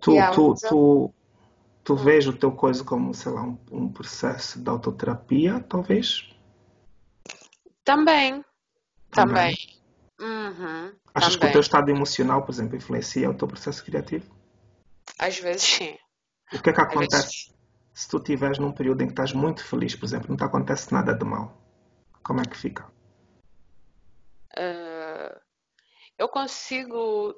Tu, 0.00 0.12
Yeah, 0.12 0.36
tu, 0.36 0.48
mas 0.48 0.60
tu, 0.60 1.14
tu 1.84 1.94
Hum. 1.94 2.04
vês 2.04 2.26
o 2.26 2.32
teu 2.32 2.52
coisa 2.52 2.84
como, 2.84 3.14
sei 3.14 3.32
lá, 3.32 3.42
um, 3.42 3.58
um 3.70 3.88
processo 3.92 4.60
de 4.60 4.68
autoterapia, 4.68 5.64
talvez? 5.68 6.28
Também, 7.84 8.44
Também. 9.10 9.54
também. 9.54 9.56
Uhum, 10.18 10.92
Achas 11.14 11.36
que 11.36 11.38
o 11.38 11.40
também. 11.40 11.52
teu 11.52 11.60
estado 11.60 11.90
emocional, 11.90 12.42
por 12.42 12.52
exemplo, 12.52 12.76
influencia 12.76 13.30
o 13.30 13.34
teu 13.34 13.46
processo 13.46 13.84
criativo? 13.84 14.34
Às 15.18 15.38
vezes 15.38 15.62
sim. 15.62 15.96
O 16.52 16.62
que 16.62 16.70
é 16.70 16.72
que 16.72 16.80
acontece 16.80 17.55
se 17.96 18.08
tu 18.10 18.18
estiveres 18.18 18.58
num 18.60 18.72
período 18.72 19.02
em 19.02 19.06
que 19.08 19.12
estás 19.14 19.32
muito 19.32 19.64
feliz, 19.64 19.96
por 19.96 20.06
exemplo, 20.06 20.28
não 20.30 20.36
te 20.36 20.44
acontece 20.44 20.92
nada 20.94 21.14
de 21.14 21.24
mal? 21.24 21.46
Como 22.22 22.40
é 22.40 22.46
que 22.46 22.56
fica? 22.56 22.84
eh, 24.56 25.40
eu 26.18 26.28
consigo. 26.28 27.34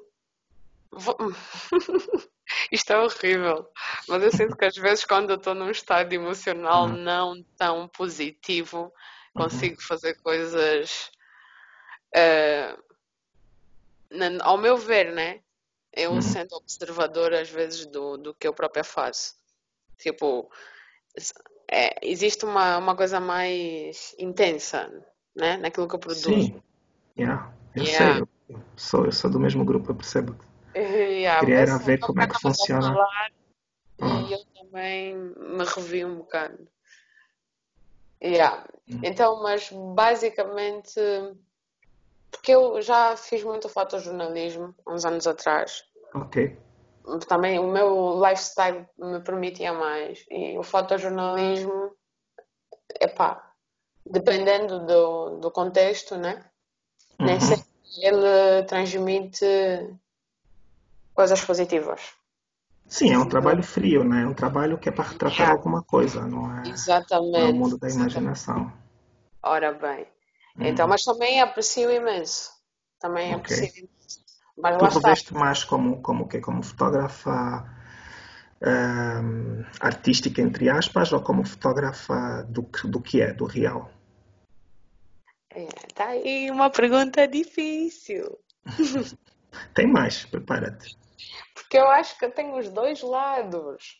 Vou- 0.91 1.17
Isto 2.71 2.93
é 2.93 2.97
horrível, 2.99 3.67
mas 4.07 4.23
eu 4.23 4.31
sinto 4.31 4.57
que 4.57 4.65
às 4.65 4.75
vezes 4.75 5.05
quando 5.05 5.31
eu 5.31 5.37
estou 5.37 5.53
num 5.55 5.69
estado 5.71 6.13
emocional 6.13 6.89
Hum, 6.89 6.97
não 7.03 7.35
tão 7.57 7.87
positivo, 7.89 8.91
uhum. 9.35 9.45
consigo 9.45 9.81
fazer 9.81 10.15
coisas, 10.23 11.11
na- 14.11 14.43
ao 14.43 14.57
meu 14.57 14.77
ver, 14.77 15.11
né? 15.13 15.41
Eu 15.93 16.13
Uhum. 16.13 16.21
sendo 16.21 16.55
observadora 16.55 17.41
às 17.41 17.49
vezes 17.49 17.85
do, 17.87 18.17
do 18.17 18.35
que 18.35 18.47
eu 18.47 18.53
própria 18.53 18.83
faço. 18.83 19.33
Tipo, 19.99 20.49
é, 21.71 21.95
existe 22.01 22.45
uma, 22.45 22.77
uma 22.77 22.95
coisa 22.95 23.19
mais 23.19 24.15
intensa, 24.17 24.89
né? 25.35 25.57
Naquilo 25.57 25.87
que 25.87 25.95
eu 25.95 25.99
produzo. 25.99 26.29
Sim, 26.29 26.61
yeah, 27.17 27.53
eu 27.75 27.85
sei, 27.85 27.93
Yeah. 27.93 28.19
eu 28.19 28.29
eu 28.49 28.59
sou, 28.75 29.05
eu 29.05 29.11
sou 29.11 29.29
do 29.29 29.39
mesmo 29.39 29.63
grupo, 29.63 29.91
eu 29.91 29.95
percebo. 29.95 30.35
Yeah, 30.73 31.39
Queria 31.39 31.59
era 31.59 31.71
essa 31.71 31.83
ver 31.83 31.99
como 31.99 32.21
é 32.21 32.27
que 32.27 32.35
a 32.35 32.39
funciona. 32.39 32.81
falar 32.81 33.31
e 33.99 34.03
Ah, 34.03 34.27
eu 34.31 34.39
também 34.55 35.15
me 35.15 35.63
revi 35.65 36.05
um 36.05 36.17
bocado. 36.17 36.67
Yeah. 38.23 38.65
hum, 38.89 38.99
Então, 39.03 39.41
mas 39.43 39.69
basicamente, 39.71 40.99
porque 42.31 42.51
eu 42.51 42.81
já 42.81 43.15
fiz 43.17 43.43
muito 43.43 43.67
fotojornalismo 43.69 44.73
uns 44.87 45.05
anos 45.05 45.27
atrás. 45.27 45.83
ok. 46.13 46.57
Também 47.27 47.59
o 47.59 47.67
meu 47.67 48.19
lifestyle 48.23 48.87
me 48.97 49.19
permitia 49.21 49.73
mais. 49.73 50.25
E 50.29 50.57
o 50.57 50.63
fotojornalismo, 50.63 51.95
epá, 52.99 53.53
dependendo 54.05 54.85
do, 54.85 55.39
do 55.39 55.51
contexto, 55.51 56.15
né? 56.17 56.45
Nem 57.19 57.35
Uhum. 57.35 57.39
sempre 57.39 57.65
ele 58.01 58.63
transmite 58.67 59.45
coisas 61.13 61.43
positivas. 61.43 62.01
Sim, 62.87 63.11
é 63.13 63.17
um 63.17 63.29
trabalho 63.29 63.63
frio, 63.63 64.03
né? 64.03 64.23
É 64.23 64.27
um 64.27 64.33
trabalho 64.33 64.77
que 64.77 64.89
é 64.89 64.91
para 64.91 65.09
retratar 65.09 65.41
Yeah. 65.41 65.51
alguma 65.51 65.83
coisa, 65.83 66.25
não 66.27 66.51
é, 66.51 66.63
não 67.33 67.41
é 67.41 67.45
o 67.45 67.53
Exatamente, 67.53 67.53
mundo 67.53 67.77
da 67.77 67.87
exatamente. 67.87 68.19
imaginação. 68.19 68.71
Ora 69.43 69.71
bem. 69.73 70.07
Então, 70.59 70.87
Hum, 70.87 70.89
mas 70.89 71.03
também 71.03 71.41
aprecio 71.41 71.91
imenso. 71.91 72.51
Também 72.99 73.33
ok. 73.33 73.35
aprecio 73.35 73.67
imenso. 73.77 73.98
Mas 74.61 74.77
Tu 74.77 74.85
reveste 74.99 75.33
mais 75.33 75.63
como, 75.63 76.01
como, 76.01 76.23
o 76.25 76.27
quê? 76.27 76.39
como 76.41 76.61
fotógrafa 76.63 77.65
ahm, 78.61 79.63
artística, 79.79 80.41
entre 80.41 80.69
aspas, 80.69 81.11
ou 81.13 81.21
como 81.21 81.45
fotógrafa 81.45 82.43
do, 82.49 82.63
que- 82.63 82.87
do 82.87 83.01
que 83.01 83.21
é, 83.21 83.33
do 83.33 83.45
real? 83.45 83.89
É, 85.51 85.65
tá 85.95 86.09
aí 86.09 86.51
uma 86.51 86.69
pergunta 86.69 87.27
difícil. 87.27 88.37
Tem 89.73 89.87
mais, 89.87 90.25
prepara-te. 90.25 90.97
Porque 91.53 91.77
eu 91.77 91.89
acho 91.89 92.17
que 92.17 92.25
eu 92.25 92.31
tenho 92.31 92.57
os 92.57 92.69
dois 92.69 93.01
lados. 93.01 93.97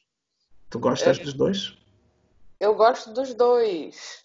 Tu 0.70 0.80
gostas 0.80 1.18
dos 1.20 1.34
dois? 1.34 1.78
Eu 2.60 2.75
gosto 2.75 3.13
dos 3.13 3.34
dois. 3.34 4.24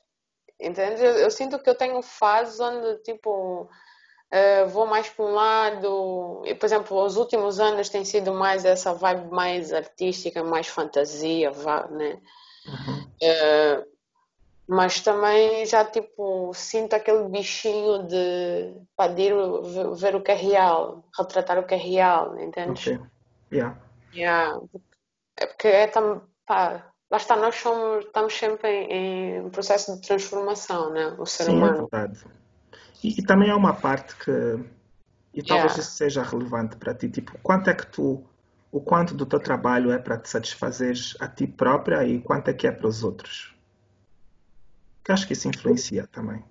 Entende? 0.61 1.03
Eu, 1.03 1.13
eu 1.19 1.31
sinto 1.31 1.59
que 1.59 1.69
eu 1.69 1.75
tenho 1.75 2.01
fases 2.03 2.61
onde, 2.61 2.99
tipo, 3.03 3.69
eh, 4.35 4.65
vou 4.65 4.85
mais 4.85 5.09
para 5.09 5.25
um 5.25 5.33
lado. 5.33 6.43
E, 6.45 6.57
por 6.57 6.67
exemplo, 6.67 7.01
os 7.01 7.17
últimos 7.17 7.61
anos 7.61 7.89
tem 7.89 8.05
sido 8.05 8.35
mais 8.35 8.65
essa 8.65 8.93
vibe 8.93 9.31
mais 9.31 9.73
artística, 9.73 10.43
mais 10.43 10.67
fantasia, 10.67 11.53
né? 11.91 12.19
Uhum. 12.67 13.11
Eh, 13.23 13.85
mas 14.67 15.01
também 15.01 15.65
já, 15.67 15.85
tipo, 15.85 16.53
sinto 16.53 16.95
aquele 16.95 17.29
bichinho 17.29 18.09
de, 18.09 18.75
pá, 18.97 19.07
de 19.07 19.23
ir 19.23 19.35
ver, 19.63 19.95
ver 19.95 20.17
o 20.17 20.21
que 20.21 20.33
é 20.33 20.35
real, 20.35 21.05
retratar 21.17 21.61
o 21.61 21.65
que 21.65 21.75
é 21.75 21.79
real, 21.79 22.37
entendes? 22.41 22.89
Ok. 22.89 23.01
Yeah. 23.53 23.79
Yeah. 24.13 24.61
É 25.37 25.47
porque 25.47 25.69
é 25.69 25.87
tam, 25.87 26.23
pá, 26.45 26.91
lá 27.09 27.19
está, 27.19 27.37
nós 27.37 27.55
somos, 27.55 28.05
estamos 28.05 28.35
sempre 28.35 28.69
em, 28.69 29.47
em 29.47 29.51
processo 29.51 29.95
de 29.95 30.05
transformação, 30.05 30.91
né? 30.91 31.15
O 31.21 31.25
ser 31.25 31.45
Sim, 31.45 31.53
é 31.53 31.55
humano. 31.55 31.89
verdade. 31.93 32.25
E, 33.05 33.21
e 33.21 33.23
também 33.23 33.51
há 33.51 33.57
uma 33.57 33.75
parte 33.75 34.17
que, 34.17 34.31
e 35.35 35.43
talvez 35.43 35.73
Yeah. 35.73 35.81
isso 35.83 35.91
seja 35.91 36.23
relevante 36.23 36.77
para 36.79 36.95
ti, 36.95 37.11
tipo, 37.11 37.39
quanto 37.43 37.69
é 37.69 37.75
que 37.75 37.87
tu, 37.87 38.25
o 38.73 38.81
quanto 38.81 39.15
do 39.15 39.27
teu 39.27 39.39
trabalho 39.39 39.93
é 39.93 39.99
para 39.99 40.17
te 40.17 40.31
satisfazeres 40.31 41.15
a 41.21 41.29
ti 41.29 41.47
própria 41.47 42.03
e 42.03 42.23
quanto 42.23 42.49
é 42.49 42.55
que 42.55 42.67
é 42.67 42.73
para 42.73 42.89
os 42.89 43.05
outros? 43.05 43.55
Que 45.05 45.13
acho 45.13 45.27
que 45.27 45.35
isso 45.35 45.47
influencia 45.47 46.07
também. 46.07 46.43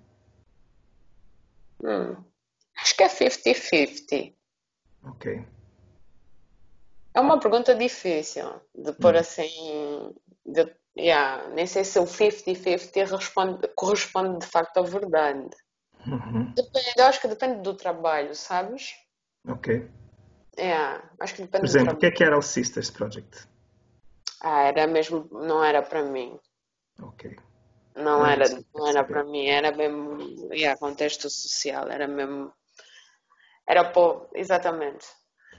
Hum, 1.82 2.24
acho 2.80 2.96
que 2.96 3.02
é 3.02 3.08
50-50. 3.08 4.32
Ok. 5.02 5.44
É 7.14 7.20
uma 7.20 7.40
pergunta 7.40 7.74
difícil 7.74 8.60
de 8.72 8.92
pôr 8.92 9.16
Hum. 9.16 9.18
assim. 9.18 10.14
De, 10.46 10.72
yeah, 10.96 11.48
nem 11.48 11.66
sei 11.66 11.82
se 11.82 11.98
o 11.98 12.04
50-50 12.04 13.10
responde, 13.10 13.68
corresponde 13.74 14.38
de 14.38 14.46
facto 14.46 14.78
à 14.78 14.82
verdade. 14.82 15.50
Uhum. 16.06 16.52
Depende, 16.54 16.92
eu 16.96 17.04
acho 17.04 17.20
que 17.20 17.28
depende 17.28 17.62
do 17.62 17.74
trabalho, 17.74 18.34
sabes? 18.34 18.94
Ok. 19.48 19.88
É, 20.56 20.74
acho 21.18 21.34
que 21.34 21.42
depende 21.42 21.60
Por 21.60 21.66
exemplo, 21.66 21.94
o 21.94 21.96
que 21.96 22.06
é 22.06 22.10
que 22.10 22.22
era 22.24 22.38
o 22.38 22.42
Sisters 22.42 22.90
Project? 22.90 23.48
Ah, 24.40 24.62
era 24.62 24.86
mesmo, 24.86 25.28
não 25.32 25.64
era 25.64 25.82
para 25.82 26.02
mim. 26.02 26.38
Ok. 27.00 27.36
Não 27.96 28.26
Era 28.26 28.44
não 28.74 28.88
era 28.88 29.04
para 29.04 29.24
mim, 29.24 29.46
era 29.46 29.70
mesmo, 29.70 30.52
yeah, 30.52 30.78
contexto 30.78 31.30
social, 31.30 31.88
era 31.88 32.08
mesmo, 32.08 32.52
era 33.66 33.84
pô, 33.84 34.28
exatamente. 34.34 35.06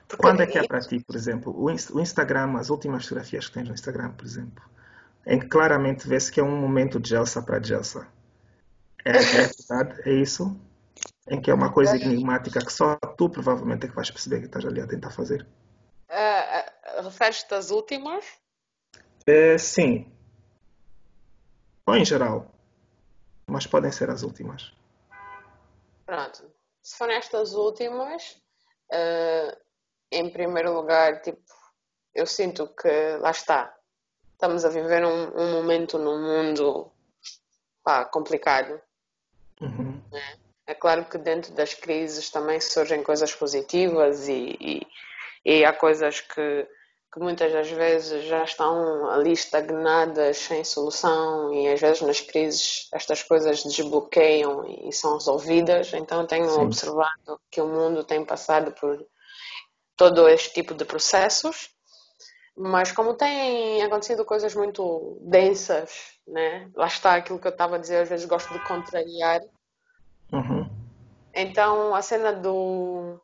Porque 0.07 0.21
Quando 0.21 0.41
é 0.41 0.45
que 0.45 0.57
é 0.57 0.67
para 0.67 0.81
ti, 0.81 0.99
por 0.99 1.15
exemplo, 1.15 1.55
o 1.57 1.69
Instagram, 1.99 2.57
as 2.57 2.69
últimas 2.69 3.03
fotografias 3.03 3.47
que 3.47 3.53
tens 3.53 3.67
no 3.67 3.73
Instagram, 3.73 4.11
por 4.11 4.25
exemplo, 4.25 4.63
em 5.25 5.39
que 5.39 5.47
claramente 5.47 6.07
vê-se 6.07 6.31
que 6.31 6.39
é 6.39 6.43
um 6.43 6.57
momento 6.59 6.99
de 6.99 7.09
Gelsa 7.09 7.41
para 7.41 7.63
Gelsa. 7.63 8.07
É, 9.05 9.11
é 9.11 9.47
verdade? 9.47 10.09
É 10.09 10.13
isso? 10.13 10.59
Em 11.27 11.41
que 11.41 11.49
é 11.49 11.53
uma 11.53 11.71
coisa 11.71 11.95
enigmática 11.95 12.59
que 12.63 12.71
só 12.71 12.95
tu 13.17 13.29
provavelmente 13.29 13.85
é 13.85 13.89
que 13.89 13.95
vais 13.95 14.11
perceber 14.11 14.39
que 14.39 14.45
estás 14.45 14.65
ali 14.65 14.81
a 14.81 14.87
tentar 14.87 15.11
fazer. 15.11 15.47
ah, 16.09 16.65
ah, 16.97 17.01
referes-te 17.01 17.53
às 17.53 17.71
últimas? 17.71 18.25
É, 19.27 19.57
sim, 19.57 20.11
ou 21.85 21.95
em 21.95 22.03
geral, 22.03 22.51
mas 23.45 23.67
podem 23.67 23.91
ser 23.91 24.09
as 24.09 24.23
últimas. 24.23 24.73
Pronto. 26.05 26.51
Se 26.81 26.97
forem 26.97 27.15
estas 27.15 27.53
últimas, 27.53 28.41
ah, 28.91 29.57
em 30.11 30.29
primeiro 30.31 30.73
lugar, 30.73 31.21
tipo, 31.21 31.39
eu 32.13 32.25
sinto 32.25 32.67
que 32.67 33.17
lá 33.19 33.31
está. 33.31 33.75
Estamos 34.33 34.65
a 34.65 34.69
viver 34.69 35.05
um, 35.05 35.37
um 35.37 35.51
momento 35.51 35.97
num 35.99 36.19
mundo, 36.21 36.91
pá, 37.83 38.03
complicado. 38.05 38.81
Uhum. 39.61 40.01
É 40.67 40.73
claro 40.73 41.05
que 41.05 41.17
dentro 41.17 41.53
das 41.53 41.73
crises 41.73 42.29
também 42.29 42.59
surgem 42.59 43.03
coisas 43.03 43.33
positivas 43.33 44.27
e, 44.27 44.57
e, 44.59 44.87
e 45.45 45.63
há 45.63 45.71
coisas 45.71 46.21
que, 46.21 46.67
que 47.13 47.19
muitas 47.19 47.53
das 47.53 47.69
vezes 47.69 48.25
já 48.25 48.43
estão 48.43 49.09
ali 49.11 49.31
estagnadas, 49.31 50.37
sem 50.37 50.63
solução, 50.63 51.53
e 51.53 51.67
às 51.67 51.79
vezes 51.79 52.01
nas 52.01 52.19
crises 52.19 52.89
estas 52.91 53.21
coisas 53.21 53.63
desbloqueiam 53.63 54.65
e 54.87 54.91
são 54.91 55.13
resolvidas. 55.13 55.93
Então 55.93 56.21
eu 56.21 56.27
tenho 56.27 56.49
Sim, 56.49 56.61
observado 56.61 57.39
que 57.51 57.61
o 57.61 57.67
mundo 57.67 58.03
tem 58.03 58.25
passado 58.25 58.71
por 58.71 59.05
todo 59.95 60.27
este 60.27 60.53
tipo 60.53 60.73
de 60.73 60.83
processos, 60.83 61.69
mas 62.57 62.91
como 62.91 63.13
têm 63.15 63.83
acontecido 63.83 64.25
coisas 64.25 64.55
muito 64.55 65.17
densas, 65.21 66.13
né? 66.27 66.69
Lá 66.75 66.87
está 66.87 67.15
aquilo 67.15 67.39
que 67.39 67.47
eu 67.47 67.51
estava 67.51 67.75
a 67.75 67.79
dizer, 67.79 67.97
às 67.97 68.09
vezes 68.09 68.25
gosto 68.25 68.53
de 68.53 68.59
contrariar. 68.67 69.41
uhum. 70.31 70.69
Então 71.33 71.93
a 71.93 72.01
cena 72.01 72.31
do 72.33 73.19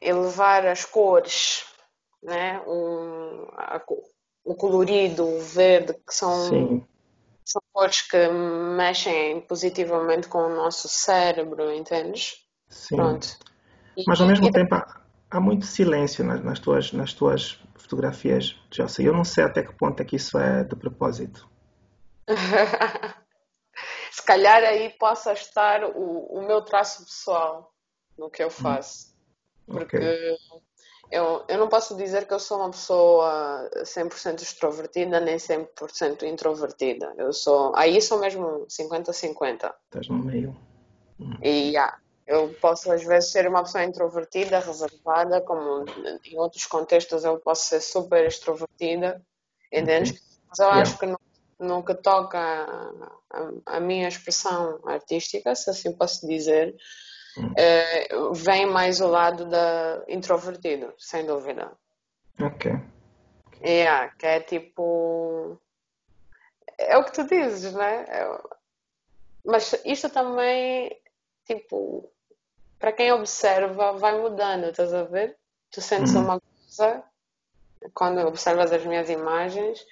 elevar 0.00 0.66
as 0.66 0.84
cores, 0.84 1.64
né? 2.22 2.60
Um, 2.66 3.46
a 3.56 3.80
o 4.44 4.54
colorido, 4.54 5.26
o 5.26 5.40
verde, 5.40 5.92
que 5.94 6.14
são, 6.14 6.32
Sim, 6.32 6.86
são 7.44 7.60
cores 7.72 8.02
que 8.02 8.28
mexem 8.28 9.40
positivamente 9.40 10.28
com 10.28 10.38
o 10.38 10.54
nosso 10.54 10.88
cérebro, 10.88 11.72
entendes? 11.72 12.46
sim. 12.68 12.96
Pronto. 12.96 13.26
E, 13.96 14.04
Mas 14.06 14.20
ao 14.20 14.28
mesmo 14.28 14.46
e 14.46 14.52
tempo 14.52 14.76
há, 15.36 15.40
muito 15.40 15.66
silêncio 15.66 16.24
nas, 16.24 16.42
nas 16.42 16.58
tuas, 16.58 16.92
nas 16.92 17.12
tuas 17.12 17.60
fotografias, 17.76 18.56
Gelsa. 18.70 19.02
Eu 19.02 19.12
não 19.12 19.24
sei 19.24 19.44
até 19.44 19.62
que 19.62 19.72
ponto 19.74 20.00
é 20.00 20.04
que 20.04 20.16
isso 20.16 20.38
é 20.38 20.64
de 20.64 20.76
propósito. 20.76 21.48
se 24.10 24.22
calhar 24.24 24.62
aí 24.64 24.90
possa 24.98 25.32
estar 25.32 25.84
o, 25.84 26.26
o 26.38 26.46
meu 26.46 26.62
traço 26.62 27.04
pessoal 27.04 27.72
no 28.18 28.30
que 28.30 28.42
eu 28.42 28.48
Hum, 28.48 28.52
faço. 28.62 29.14
Ok, 29.68 30.00
Porque 30.00 30.36
eu, 31.10 31.44
eu 31.48 31.58
não 31.58 31.68
posso 31.68 31.96
dizer 31.96 32.26
que 32.26 32.34
eu 32.34 32.40
sou 32.40 32.58
uma 32.58 32.70
pessoa 32.70 33.70
100% 33.84 34.42
extrovertida 34.42 35.20
nem 35.20 35.38
100% 35.38 36.24
introvertida. 36.24 37.14
Eu 37.16 37.32
sou, 37.32 37.72
aí 37.76 38.00
sou 38.00 38.18
mesmo 38.18 38.66
50-50. 38.68 39.72
estás 39.84 40.08
no 40.08 40.18
meio. 40.18 40.56
Hum, 41.20 41.34
E 41.42 41.70
yeah, 41.70 41.96
eu 42.26 42.54
posso 42.60 42.90
às 42.92 43.04
vezes 43.04 43.30
ser 43.30 43.46
uma 43.48 43.62
pessoa 43.62 43.84
introvertida, 43.84 44.58
reservada, 44.60 45.40
como 45.42 45.84
em 46.24 46.38
outros 46.38 46.66
contextos 46.66 47.24
eu 47.24 47.38
posso 47.40 47.66
ser 47.66 47.80
super 47.80 48.24
extrovertida, 48.26 49.22
Ok, 49.78 50.00
entendes? 50.02 50.14
Mas 50.48 50.58
eu 50.58 50.70
yeah, 50.70 50.82
acho 50.82 50.98
que 50.98 51.06
no, 51.06 51.18
no 51.60 51.84
que 51.84 51.94
toca 51.94 52.38
a 53.66 53.80
minha 53.80 54.08
expressão 54.08 54.80
artística, 54.86 55.54
se 55.54 55.70
assim 55.70 55.92
posso 55.96 56.26
dizer, 56.26 56.74
hum, 57.36 57.56
eh, 57.56 58.08
vem 58.34 58.66
mais 58.66 59.00
o 59.00 59.08
lado 59.08 59.46
da 59.48 60.04
introvertido, 60.08 60.94
sem 60.98 61.26
dúvida. 61.26 61.76
ok, 62.40 62.66
Yeah, 63.62 64.08
que 64.18 64.26
é 64.26 64.40
tipo, 64.40 65.60
é 66.78 66.96
o 66.96 67.04
que 67.04 67.12
tu 67.12 67.26
dizes, 67.26 67.72
né? 67.74 68.04
É- 68.08 68.42
mas 69.44 69.72
isto 69.84 70.10
também, 70.10 70.90
tipo, 71.44 72.10
para 72.78 72.92
quem 72.92 73.12
observa, 73.12 73.92
vai 73.92 74.18
mudando, 74.20 74.66
estás 74.66 74.92
a 74.94 75.04
ver? 75.04 75.36
Tu 75.70 75.80
sentes 75.80 76.14
uhum, 76.14 76.24
uma 76.24 76.40
coisa 76.40 77.04
quando 77.94 78.20
observas 78.26 78.72
as 78.72 78.84
minhas 78.84 79.10
imagens, 79.10 79.84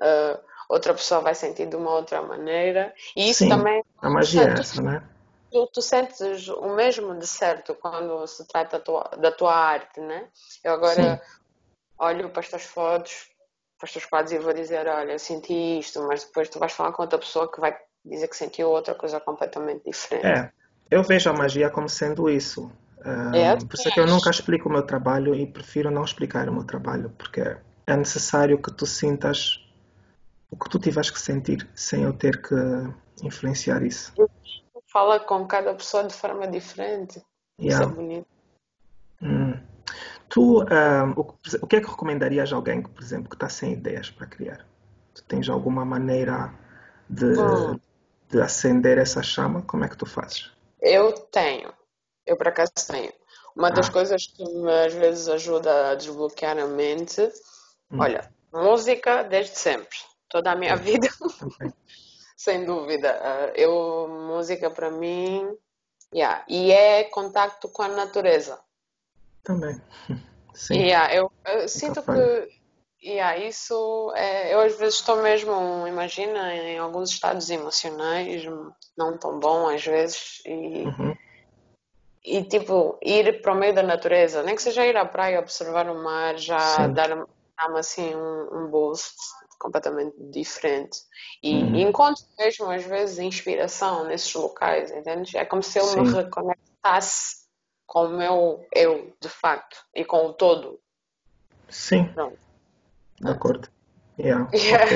eh, 0.00 0.40
outra 0.68 0.94
pessoa 0.94 1.20
vai 1.20 1.34
sentir 1.34 1.66
de 1.68 1.76
uma 1.76 1.92
outra 1.94 2.22
maneira, 2.22 2.94
e 3.16 3.28
isso 3.30 3.46
Sim, 3.46 3.48
também, 3.48 3.82
a 4.02 4.10
magia 4.10 4.44
é 4.48 4.58
essa, 4.58 4.82
né? 4.82 5.02
tu, 5.50 5.66
tu 5.72 5.82
sentes 5.82 6.48
o 6.48 6.68
mesmo 6.74 7.18
de 7.18 7.26
certo 7.26 7.74
quando 7.74 8.26
se 8.26 8.46
trata 8.46 8.78
da 8.78 8.84
tua, 8.84 9.02
da 9.18 9.32
tua 9.32 9.54
arte, 9.54 10.00
né? 10.00 10.30
Eu 10.64 10.72
Sim, 10.82 11.02
agora 11.06 11.20
olho 11.98 12.30
para 12.30 12.40
estas 12.42 12.64
fotos, 12.64 13.28
para 13.78 13.86
estes 13.86 14.06
quadros 14.06 14.32
e 14.32 14.38
vou 14.38 14.52
dizer, 14.54 14.86
olha, 14.88 15.12
eu 15.12 15.18
senti 15.18 15.78
isto, 15.78 16.02
mas 16.02 16.24
depois 16.24 16.48
tu 16.50 16.58
vais 16.58 16.72
falar 16.72 16.92
com 16.92 17.02
outra 17.02 17.18
pessoa 17.18 17.50
que 17.50 17.60
vai 17.60 17.78
dizer 18.04 18.28
que 18.28 18.36
sentiu 18.36 18.70
outra 18.70 18.94
coisa 18.94 19.20
completamente 19.20 19.84
diferente. 19.84 20.42
é. 20.42 20.52
Eu 20.90 21.02
vejo 21.02 21.28
a 21.30 21.32
magia 21.32 21.70
como 21.70 21.88
sendo 21.88 22.28
isso. 22.30 22.70
É, 23.04 23.56
por 23.56 23.74
isso 23.74 23.88
é 23.88 23.90
que 23.90 24.00
eu 24.00 24.06
nunca 24.06 24.30
explico 24.30 24.68
o 24.68 24.72
meu 24.72 24.82
trabalho 24.82 25.34
e 25.34 25.46
prefiro 25.46 25.90
não 25.90 26.04
explicar 26.04 26.48
o 26.48 26.52
meu 26.52 26.64
trabalho, 26.64 27.10
porque 27.16 27.40
é 27.86 27.96
necessário 27.96 28.60
que 28.60 28.72
tu 28.72 28.84
sintas 28.86 29.60
o 30.50 30.56
que 30.56 30.68
tu 30.68 30.78
tiveres 30.78 31.10
que 31.10 31.20
sentir 31.20 31.68
sem 31.74 32.02
eu 32.04 32.12
ter 32.12 32.40
que 32.42 32.54
influenciar 33.22 33.82
isso. 33.82 34.12
Fala 34.90 35.20
com 35.20 35.46
cada 35.46 35.74
pessoa 35.74 36.04
de 36.04 36.14
forma 36.14 36.46
diferente. 36.48 37.22
Isso 37.58 37.82
é 37.82 37.86
Yeah. 37.86 37.94
bonito. 37.94 38.26
Hum. 39.22 39.60
Tu, 40.28 40.60
ahm, 40.70 41.12
o, 41.16 41.24
que- 41.24 41.56
o 41.62 41.66
que 41.66 41.76
é 41.76 41.80
que 41.80 41.86
recomendarias 41.90 42.52
a 42.52 42.56
alguém 42.56 42.82
por 42.82 43.02
exemplo, 43.02 43.28
que 43.28 43.36
está 43.36 43.48
sem 43.48 43.72
ideias 43.72 44.10
para 44.10 44.26
criar? 44.26 44.66
Tu 45.14 45.22
tens 45.24 45.48
alguma 45.48 45.84
maneira 45.84 46.52
de, 47.08 47.24
Hum, 47.26 47.80
de 48.30 48.40
acender 48.40 48.98
essa 48.98 49.22
chama? 49.22 49.62
Como 49.62 49.84
é 49.84 49.88
que 49.88 49.96
tu 49.96 50.06
fazes? 50.06 50.52
Eu 50.80 51.12
tenho. 51.12 51.72
Eu 52.26 52.36
por 52.36 52.48
acaso 52.48 52.72
tenho. 52.90 53.12
Uma 53.56 53.70
das 53.70 53.88
Ah, 53.88 53.92
coisas 53.92 54.26
que 54.26 54.44
me 54.44 54.72
às 54.72 54.94
vezes 54.94 55.28
ajuda 55.28 55.90
a 55.90 55.94
desbloquear 55.94 56.58
a 56.58 56.66
mente, 56.66 57.20
hum, 57.90 57.98
olha, 58.00 58.30
música 58.52 59.22
desde 59.24 59.56
sempre. 59.58 59.96
Toda 60.28 60.52
a 60.52 60.56
minha 60.56 60.76
vida, 60.76 61.08
sem 62.36 62.64
dúvida. 62.64 63.18
Ah, 63.22 63.52
Eu, 63.56 64.06
música 64.08 64.70
para 64.70 64.90
mim, 64.90 65.56
yeah. 66.14 66.44
E 66.48 66.70
é 66.70 67.04
contacto 67.04 67.68
com 67.68 67.82
a 67.82 67.88
natureza. 67.88 68.60
Também. 69.42 69.80
Sim, 70.54 70.74
Yeah, 70.74 71.14
eu, 71.14 71.32
eu 71.46 71.54
nunca 71.54 71.68
sinto 71.68 72.02
falha. 72.02 72.48
Que 72.98 73.08
yeah, 73.10 73.36
isso 73.38 74.12
é, 74.16 74.52
eu 74.54 74.60
às 74.60 74.76
vezes 74.76 74.96
estou 74.96 75.22
mesmo, 75.22 75.86
imagina, 75.86 76.54
em 76.54 76.78
alguns 76.78 77.10
estados 77.10 77.48
emocionais 77.50 78.44
não 78.96 79.16
tão 79.18 79.38
bons 79.38 79.74
às 79.74 79.84
vezes 79.84 80.42
e, 80.46 80.84
Uhum, 80.86 81.14
e 82.24 82.44
tipo 82.44 82.98
ir 83.02 83.40
para 83.42 83.52
o 83.52 83.56
meio 83.56 83.74
da 83.74 83.82
natureza, 83.82 84.42
nem 84.42 84.54
que 84.56 84.62
seja 84.62 84.86
ir 84.86 84.96
à 84.96 85.04
praia 85.04 85.40
observar 85.40 85.88
o 85.88 86.02
mar, 86.02 86.36
já 86.36 86.58
sim. 86.58 86.94
dar- 86.94 87.26
dá-me 87.56 87.78
assim 87.78 88.14
um, 88.14 88.64
um 88.66 88.70
boost 88.70 89.14
completamente 89.58 90.14
diferente 90.30 90.98
e, 91.42 91.78
e 91.78 91.82
Uhum, 91.82 91.82
encontro 91.82 92.22
mesmo 92.38 92.70
às 92.70 92.84
vezes 92.84 93.18
inspiração 93.18 94.04
nesses 94.04 94.32
locais, 94.34 94.90
entende? 94.92 95.36
É 95.36 95.44
como 95.44 95.62
se 95.62 95.78
eu 95.78 95.86
me 95.96 96.02
sim. 96.02 96.04
reconectasse 96.04 97.46
com 97.86 98.04
o 98.06 98.08
meu 98.16 98.66
eu 98.74 99.12
de 99.20 99.28
facto 99.28 99.76
e 99.94 100.04
com 100.04 100.26
o 100.26 100.32
todo. 100.34 100.80
Sim, 101.70 102.08
Pronto. 102.14 102.47
De 103.20 103.30
acordo. 103.30 103.68
Yeah, 104.18 104.48
Yeah. 104.54 104.84
ok. 104.84 104.92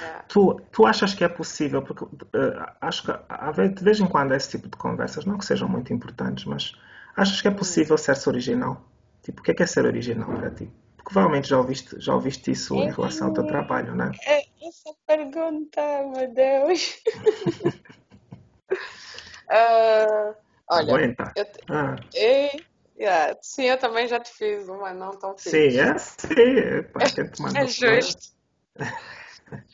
Yeah. 0.00 0.24
Tu, 0.28 0.54
tu 0.72 0.86
achas 0.86 1.14
que 1.14 1.22
é 1.24 1.28
possível, 1.28 1.82
porque 1.82 2.04
eh, 2.34 2.72
acho 2.80 3.04
que 3.04 3.12
há 3.28 3.52
de 3.52 3.84
vez 3.84 4.00
em 4.00 4.06
quando 4.06 4.32
há 4.32 4.36
esse 4.36 4.50
tipo 4.50 4.68
de 4.68 4.76
conversas, 4.76 5.24
não 5.24 5.38
que 5.38 5.44
sejam 5.46 5.68
muito 5.68 5.92
importantes, 5.92 6.44
mas 6.44 6.72
achas 7.16 7.40
que 7.40 7.48
é 7.48 7.50
possível 7.50 7.96
ser-se 7.96 8.28
original? 8.28 8.82
Tipo, 9.22 9.40
o 9.40 9.42
que 9.44 9.50
é 9.52 9.54
que 9.54 9.62
é 9.62 9.66
ser 9.66 9.84
original 9.84 10.28
para 10.28 10.50
ti? 10.50 10.70
Porque 10.96 11.12
provavelmente 11.12 11.48
já 11.48 11.58
ouviste, 11.58 12.00
já 12.00 12.14
ouviste 12.14 12.50
isso 12.50 12.74
em 12.74 12.90
relação 12.90 13.28
ao 13.28 13.34
teu 13.34 13.46
trabalho, 13.46 13.94
não 13.94 14.06
é? 14.06 14.10
É, 14.26 14.42
essa 14.66 14.92
pergunta, 15.06 15.80
meu 16.12 16.32
Deus. 16.32 16.96
Ah, 19.48 20.34
olha, 20.70 20.94
Aguenta. 20.94 21.32
eu, 21.36 21.44
te- 21.44 21.60
Ah, 21.68 21.96
Yeah. 22.98 23.36
Sim, 23.42 23.64
eu 23.64 23.78
também 23.78 24.08
já 24.08 24.18
te 24.18 24.32
fiz 24.32 24.68
uma, 24.68 24.92
não 24.92 25.10
tão 25.10 25.36
fixe. 25.36 25.70
Sim, 25.70 25.78
é 25.78 25.98
sim. 25.98 26.34
É, 27.54 27.62
É 27.62 27.66
justo. 27.66 28.34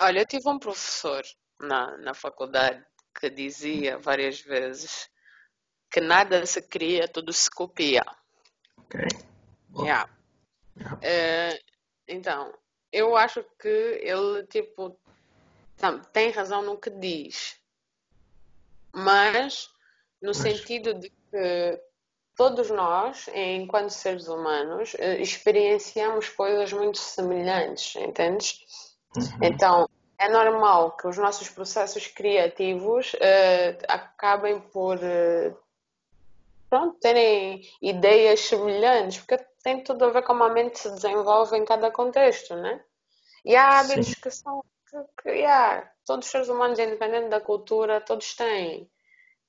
Olha, 0.00 0.20
eu 0.20 0.26
tive 0.26 0.48
um 0.48 0.58
professor 0.58 1.22
na, 1.60 1.96
na 1.98 2.14
faculdade 2.14 2.84
que 3.18 3.28
dizia 3.28 3.98
várias 3.98 4.40
vezes 4.40 5.10
que 5.90 6.00
nada 6.00 6.46
se 6.46 6.62
cria, 6.62 7.08
tudo 7.08 7.32
se 7.32 7.50
copia. 7.50 8.04
Ok. 8.78 9.00
Yeah. 9.76 10.08
yeah. 10.78 10.98
Eh, 11.02 11.60
então, 12.08 12.54
eu 12.92 13.16
acho 13.16 13.44
que 13.58 13.68
ele, 13.68 14.46
tipo, 14.46 14.98
tem 16.12 16.30
razão 16.30 16.62
no 16.62 16.78
que 16.78 16.90
diz, 16.90 17.60
mas 18.92 19.68
no 20.20 20.28
Mas, 20.28 20.36
sentido 20.36 20.94
de 20.94 21.10
que 21.10 21.89
todos 22.40 22.70
nós, 22.70 23.28
enquanto 23.34 23.90
seres 23.90 24.26
humanos, 24.26 24.96
eh, 24.98 25.20
experienciamos 25.20 26.30
coisas 26.30 26.72
muito 26.72 26.96
semelhantes, 26.96 27.94
entendes? 27.96 28.60
uhum, 29.14 29.42
Então, 29.42 29.86
é 30.18 30.26
normal 30.26 30.96
que 30.96 31.06
os 31.06 31.18
nossos 31.18 31.50
processos 31.50 32.06
criativos 32.06 33.12
eh, 33.20 33.76
acabem 33.86 34.58
por 34.58 34.98
eh, 35.04 35.54
pronto, 36.70 36.98
terem 36.98 37.60
ideias 37.82 38.40
semelhantes, 38.40 39.18
porque 39.18 39.44
tem 39.62 39.84
tudo 39.84 40.06
a 40.06 40.08
ver 40.08 40.22
com 40.22 40.28
como 40.28 40.44
a 40.44 40.48
mente 40.48 40.78
se 40.78 40.90
desenvolve 40.92 41.58
em 41.58 41.64
cada 41.66 41.90
contexto, 41.90 42.56
né? 42.56 42.82
E 43.44 43.54
há 43.54 43.80
hábitos 43.80 44.12
sim, 44.12 44.20
que 44.22 44.30
são 44.30 44.64
que, 44.88 44.96
que, 45.22 45.28
yeah, 45.28 45.92
todos 46.06 46.24
os 46.24 46.32
seres 46.32 46.48
humanos, 46.48 46.78
independente 46.78 47.28
da 47.28 47.40
cultura, 47.42 48.00
todos 48.00 48.34
têm. 48.34 48.90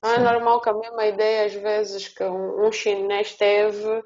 Não 0.03 0.09
é 0.11 0.19
normal 0.19 0.61
que 0.61 0.69
a 0.69 0.73
mesma 0.73 1.05
ideia, 1.05 1.45
às 1.45 1.53
vezes, 1.53 2.07
que 2.07 2.23
um, 2.23 2.65
um 2.65 2.71
chinês 2.71 3.35
teve, 3.35 4.03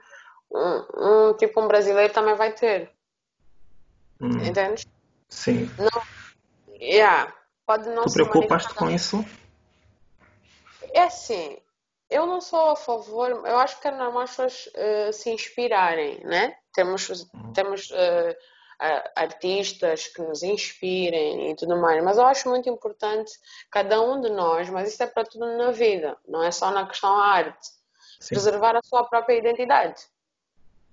um, 0.52 1.30
um 1.30 1.34
tipo 1.38 1.62
um 1.62 1.68
brasileiro 1.68 2.14
também 2.14 2.36
vai 2.36 2.52
ter. 2.52 2.92
Hum, 4.22 4.44
Entendes? 4.46 4.86
sim. 5.30 5.74
Não, 5.78 6.02
yeah, 6.82 7.34
pode 7.66 7.88
não 7.90 8.04
Tu 8.04 8.14
preocupas-te 8.14 8.74
com 8.76 8.90
isso? 8.90 9.24
É 10.94 11.04
assim, 11.04 11.58
eu 12.10 12.26
não 12.26 12.40
sou 12.42 12.72
a 12.72 12.76
favor, 12.76 13.30
eu 13.30 13.58
acho 13.60 13.80
que 13.82 13.88
é 13.88 13.92
normal 13.92 14.24
as 14.24 14.30
pessoas 14.32 14.70
eh, 14.76 15.12
se 15.12 15.30
inspirarem, 15.30 16.20
né? 16.26 16.58
Temos, 16.74 17.10
Hum, 17.34 17.54
temos 17.54 17.90
a- 17.92 18.36
artistas 19.16 20.08
que 20.08 20.22
nos 20.22 20.44
inspirem 20.44 21.52
e 21.52 21.56
tudo 21.56 21.78
mais, 21.78 22.04
mas 22.04 22.18
eu 22.18 22.26
acho 22.26 22.50
muito 22.50 22.70
importante 22.70 23.32
cada 23.72 24.02
um 24.02 24.22
de 24.22 24.30
nós, 24.30 24.70
mas 24.70 24.92
isso 24.94 25.02
é 25.04 25.08
para 25.08 25.24
tudo 25.26 25.46
na 25.58 25.72
vida, 25.72 26.18
não 26.28 26.44
é 26.44 26.52
só 26.52 26.72
na 26.72 26.88
questão 26.88 27.16
da 27.16 27.24
arte, 27.24 27.70
Sim, 28.20 28.36
preservar 28.36 28.76
a 28.76 28.82
sua 28.84 29.04
própria 29.06 29.38
identidade, 29.38 30.02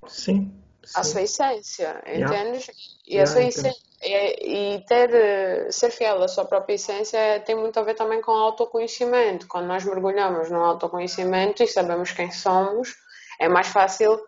sim, 0.06 0.52
a 0.94 1.02
sim. 1.02 1.10
sua 1.10 1.22
essência, 1.22 2.02
Yeah, 2.06 2.38
entendes? 2.38 2.66
E 3.06 3.18
a 3.18 3.24
yeah, 3.24 3.32
sua 3.32 3.42
entendo. 3.42 3.66
essência, 3.66 3.92
e, 4.02 4.74
e 4.74 4.84
ter, 4.86 5.72
ser 5.72 5.90
fiel 5.90 6.22
à 6.22 6.28
sua 6.28 6.44
própria 6.44 6.74
essência 6.74 7.40
tem 7.46 7.54
muito 7.54 7.78
a 7.78 7.82
ver 7.82 7.94
também 7.94 8.20
com 8.20 8.32
autoconhecimento. 8.32 9.46
Quando 9.46 9.66
nós 9.66 9.84
mergulhamos 9.84 10.50
no 10.50 10.62
autoconhecimento 10.62 11.62
e 11.62 11.68
sabemos 11.68 12.10
quem 12.10 12.32
somos, 12.32 12.94
é 13.40 13.48
mais 13.48 13.68
fácil, 13.68 14.20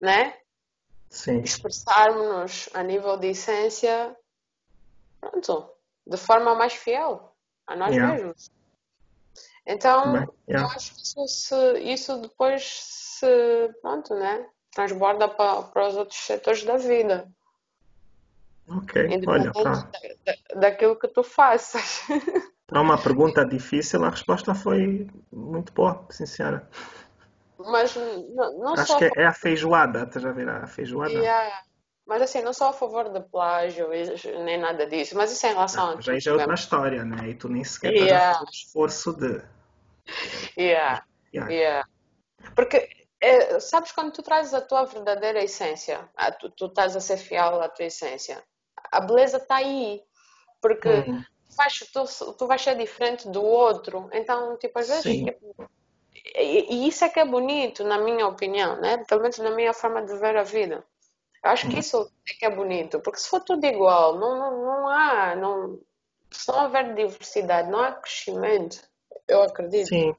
né? 0.00 0.34
Expressarmos-nos 1.10 2.68
a 2.72 2.82
nível 2.82 3.16
de 3.16 3.28
essência, 3.28 4.16
pronto, 5.20 5.68
de 6.06 6.16
forma 6.16 6.54
mais 6.54 6.72
fiel 6.74 7.34
a 7.66 7.74
nós 7.76 7.94
yeah. 7.94 8.14
mesmos. 8.14 8.50
Então, 9.66 10.12
Bem, 10.12 10.22
eu 10.48 10.54
yeah. 10.56 10.74
acho 10.74 10.94
que 10.94 11.02
isso, 11.02 11.26
se, 11.28 11.78
isso 11.80 12.16
depois 12.18 12.62
se, 12.64 13.26
pronto, 13.82 14.14
né? 14.14 14.48
Transborda 14.72 15.28
para, 15.28 15.62
para 15.62 15.88
os 15.88 15.96
outros 15.96 16.18
setores 16.20 16.62
da 16.62 16.76
vida, 16.76 17.28
Ok, 18.68 19.02
olha, 19.26 19.50
para 19.52 19.62
da, 19.64 19.90
da- 20.24 20.60
daquilo 20.60 20.96
que 20.96 21.08
tu 21.08 21.24
faças. 21.24 22.02
para 22.68 22.80
uma 22.80 22.96
pergunta 22.96 23.44
difícil, 23.44 24.04
a 24.04 24.10
resposta 24.10 24.54
foi 24.54 25.08
muito 25.32 25.72
boa, 25.72 26.06
sincera. 26.10 26.68
Mas 27.66 27.96
n- 27.96 28.26
não 28.58 28.74
Acho 28.74 28.96
a 28.96 28.98
que 28.98 29.04
é, 29.04 29.10
é 29.22 29.26
a 29.26 29.32
feijoada, 29.32 30.02
estás 30.04 30.24
a 30.24 30.32
ver 30.32 30.48
a 30.48 30.66
feijoada? 30.66 31.12
yeah. 31.12 31.62
Mas 32.06 32.22
assim, 32.22 32.42
não 32.42 32.52
sou 32.52 32.68
a 32.68 32.72
favor 32.72 33.08
de 33.12 33.20
plágio 33.28 33.88
nem 34.44 34.58
nada 34.58 34.86
disso. 34.86 35.16
Mas 35.16 35.30
isso 35.32 35.46
é 35.46 35.50
em 35.50 35.54
relação 35.54 35.86
Não, 35.86 35.92
a 35.92 35.96
mas 35.96 36.08
aí 36.08 36.20
tudo 36.20 36.20
já 36.20 36.32
é 36.32 36.34
outra 36.34 36.54
mesmo. 36.54 36.54
história, 36.54 37.04
né? 37.04 37.28
E 37.30 37.34
tu 37.34 37.48
nem 37.48 37.62
sequer 37.64 37.92
Yeah, 37.96 38.34
fazer 38.34 38.44
o 38.44 38.44
esforço 38.50 39.12
de. 39.14 39.42
yeah, 40.58 41.00
Yeah. 41.32 41.50
yeah. 41.50 41.84
Porque 42.56 42.88
eh, 43.20 43.60
sabes 43.60 43.92
quando 43.92 44.12
tu 44.12 44.22
trazes 44.22 44.54
a 44.54 44.60
tua 44.60 44.84
verdadeira 44.84 45.42
essência, 45.42 46.08
a- 46.16 46.32
tu, 46.32 46.50
tu 46.50 46.66
estás 46.66 46.96
a 46.96 47.00
ser 47.00 47.16
fiel 47.18 47.60
à 47.62 47.68
tua 47.68 47.86
essência, 47.86 48.42
a 48.92 49.00
beleza 49.00 49.38
está 49.38 49.56
aí. 49.56 50.02
Porque 50.62 50.88
Hum, 51.08 51.24
faz, 51.56 51.78
tu, 51.92 52.04
tu 52.38 52.46
vais 52.46 52.62
ser 52.62 52.76
diferente 52.76 53.28
do 53.30 53.42
outro. 53.44 54.08
Então, 54.12 54.58
tipo, 54.58 54.78
às 54.78 54.88
vezes, 54.88 55.04
sim, 55.04 55.24
tipo, 55.24 55.54
e, 56.14 56.74
e 56.74 56.88
isso 56.88 57.04
é 57.04 57.08
que 57.08 57.20
é 57.20 57.24
bonito, 57.24 57.84
na 57.84 57.98
minha 57.98 58.26
opinião, 58.26 58.80
né? 58.80 58.98
Pelo 59.04 59.22
menos 59.22 59.38
na 59.38 59.50
minha 59.50 59.72
forma 59.74 60.04
de 60.04 60.16
ver 60.18 60.36
a 60.36 60.42
vida. 60.42 60.84
Eu 61.44 61.50
acho 61.50 61.68
que 61.68 61.78
hum, 61.78 61.80
isso 61.80 62.10
é 62.28 62.34
que 62.38 62.44
é 62.46 62.50
bonito, 62.54 63.00
porque 63.00 63.20
se 63.20 63.28
for 63.30 63.40
tudo 63.42 63.64
igual, 63.66 64.18
não, 64.18 64.38
não, 64.38 64.62
não 64.64 64.88
há, 64.88 65.36
não, 65.36 65.80
se 66.30 66.48
não 66.52 66.64
houver 66.64 66.94
diversidade, 66.94 67.70
não 67.70 67.80
há 67.80 67.92
crescimento. 67.92 68.82
Eu 69.28 69.42
acredito. 69.42 69.92
sim, 69.92 70.14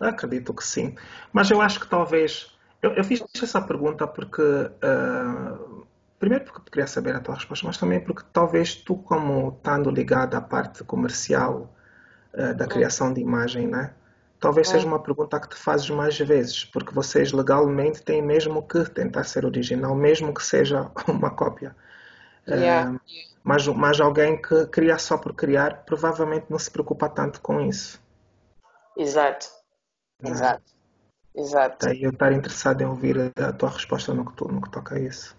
acredito 0.00 0.54
que 0.54 0.64
sim. 0.64 0.96
Mas 1.32 1.50
eu 1.50 1.60
acho 1.60 1.80
que 1.80 1.88
talvez. 1.88 2.56
Eu, 2.82 2.92
eu 2.94 3.04
fiz 3.04 3.22
essa 3.42 3.60
pergunta 3.62 4.06
porque. 4.06 4.42
ah, 4.82 5.58
primeiro 6.18 6.44
porque 6.46 6.70
queria 6.70 6.86
saber 6.86 7.16
a 7.16 7.20
tua 7.20 7.34
resposta, 7.36 7.66
mas 7.66 7.78
também 7.78 8.00
porque 8.04 8.22
talvez 8.32 8.74
tu, 8.76 8.96
como 8.96 9.50
estando 9.50 9.90
ligado 9.90 10.34
à 10.36 10.40
parte 10.40 10.84
comercial 10.84 11.74
ah, 12.34 12.52
da 12.54 12.66
Hum, 12.66 12.66
criação 12.68 13.12
de 13.14 13.20
imagem, 13.22 13.68
né? 13.68 13.94
Talvez 14.40 14.68
seja 14.68 14.86
hum, 14.86 14.88
uma 14.88 15.02
pergunta 15.02 15.38
que 15.40 15.48
te 15.50 15.56
fazes 15.56 15.90
mais 15.90 16.18
vezes, 16.18 16.64
porque 16.64 16.92
vocês 16.94 17.32
legalmente 17.32 18.02
têm 18.02 18.22
mesmo 18.22 18.66
que 18.66 18.84
tentar 18.90 19.24
ser 19.24 19.44
original, 19.46 19.94
mesmo 19.94 20.34
que 20.34 20.42
seja 20.42 20.90
uma 21.08 21.30
cópia. 21.30 21.76
yeah, 22.46 22.86
Ah, 22.86 23.00
mas, 23.44 23.66
mas 23.68 24.00
alguém 24.00 24.40
que 24.40 24.66
cria 24.68 24.98
só 24.98 25.18
por 25.18 25.34
criar 25.34 25.84
provavelmente 25.86 26.46
não 26.50 26.58
se 26.58 26.70
preocupa 26.70 27.08
tanto 27.08 27.40
com 27.40 27.60
isso, 27.60 28.00
exato, 28.96 29.46
é? 30.24 30.30
exato, 30.30 30.72
exato. 31.34 31.86
Daí 31.86 32.00
eu 32.04 32.10
estar 32.10 32.32
interessado 32.32 32.80
em 32.80 32.86
ouvir 32.86 33.16
a 33.36 33.52
tua 33.52 33.70
resposta 33.70 34.14
no 34.14 34.24
que, 34.24 34.34
tu- 34.34 34.46
no 34.46 34.60
que 34.62 34.70
toca 34.70 34.94
a 34.94 35.00
isso. 35.00 35.36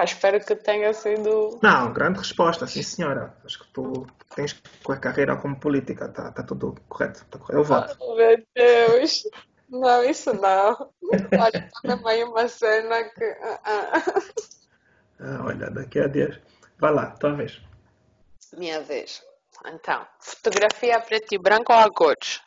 Pá, 0.00 0.04
espero 0.04 0.42
que 0.42 0.56
tenha 0.56 0.94
sido. 0.94 1.60
Não, 1.62 1.92
grande 1.92 2.20
resposta, 2.20 2.66
sim 2.66 2.82
senhora. 2.82 3.36
Acho 3.44 3.58
que 3.58 3.68
tu 3.68 4.06
tens 4.34 4.58
com 4.82 4.92
a 4.92 4.96
carreira 4.96 5.36
como 5.36 5.60
política, 5.60 6.08
tá, 6.08 6.32
tá 6.32 6.42
tudo 6.42 6.74
correto, 6.88 7.22
tá 7.26 7.38
correto. 7.38 7.58
Eu 7.58 7.64
voto. 7.64 7.96
Oh, 8.00 8.14
meu 8.14 8.42
Deus! 8.54 9.24
Não, 9.68 10.02
isso 10.02 10.32
não. 10.32 10.90
Olha, 11.38 11.52
tá 11.52 11.80
mesmo 11.84 12.08
aí 12.08 12.24
uma 12.24 12.48
cena 12.48 13.04
que. 13.10 13.24
ah, 13.42 13.60
ah. 13.62 14.02
Ah, 15.20 15.44
olha, 15.44 15.70
daqui 15.70 15.98
a 16.00 16.06
dias. 16.06 16.40
Vai 16.78 16.94
lá, 16.94 17.10
tua 17.10 17.34
vez. 17.34 17.60
Minha 18.56 18.80
vez. 18.80 19.22
Então, 19.66 20.06
fotografia 20.18 20.96
a 20.96 21.00
preto 21.02 21.34
e 21.34 21.38
branco 21.38 21.74
ou 21.74 21.78
a 21.78 21.92
cores? 21.92 22.40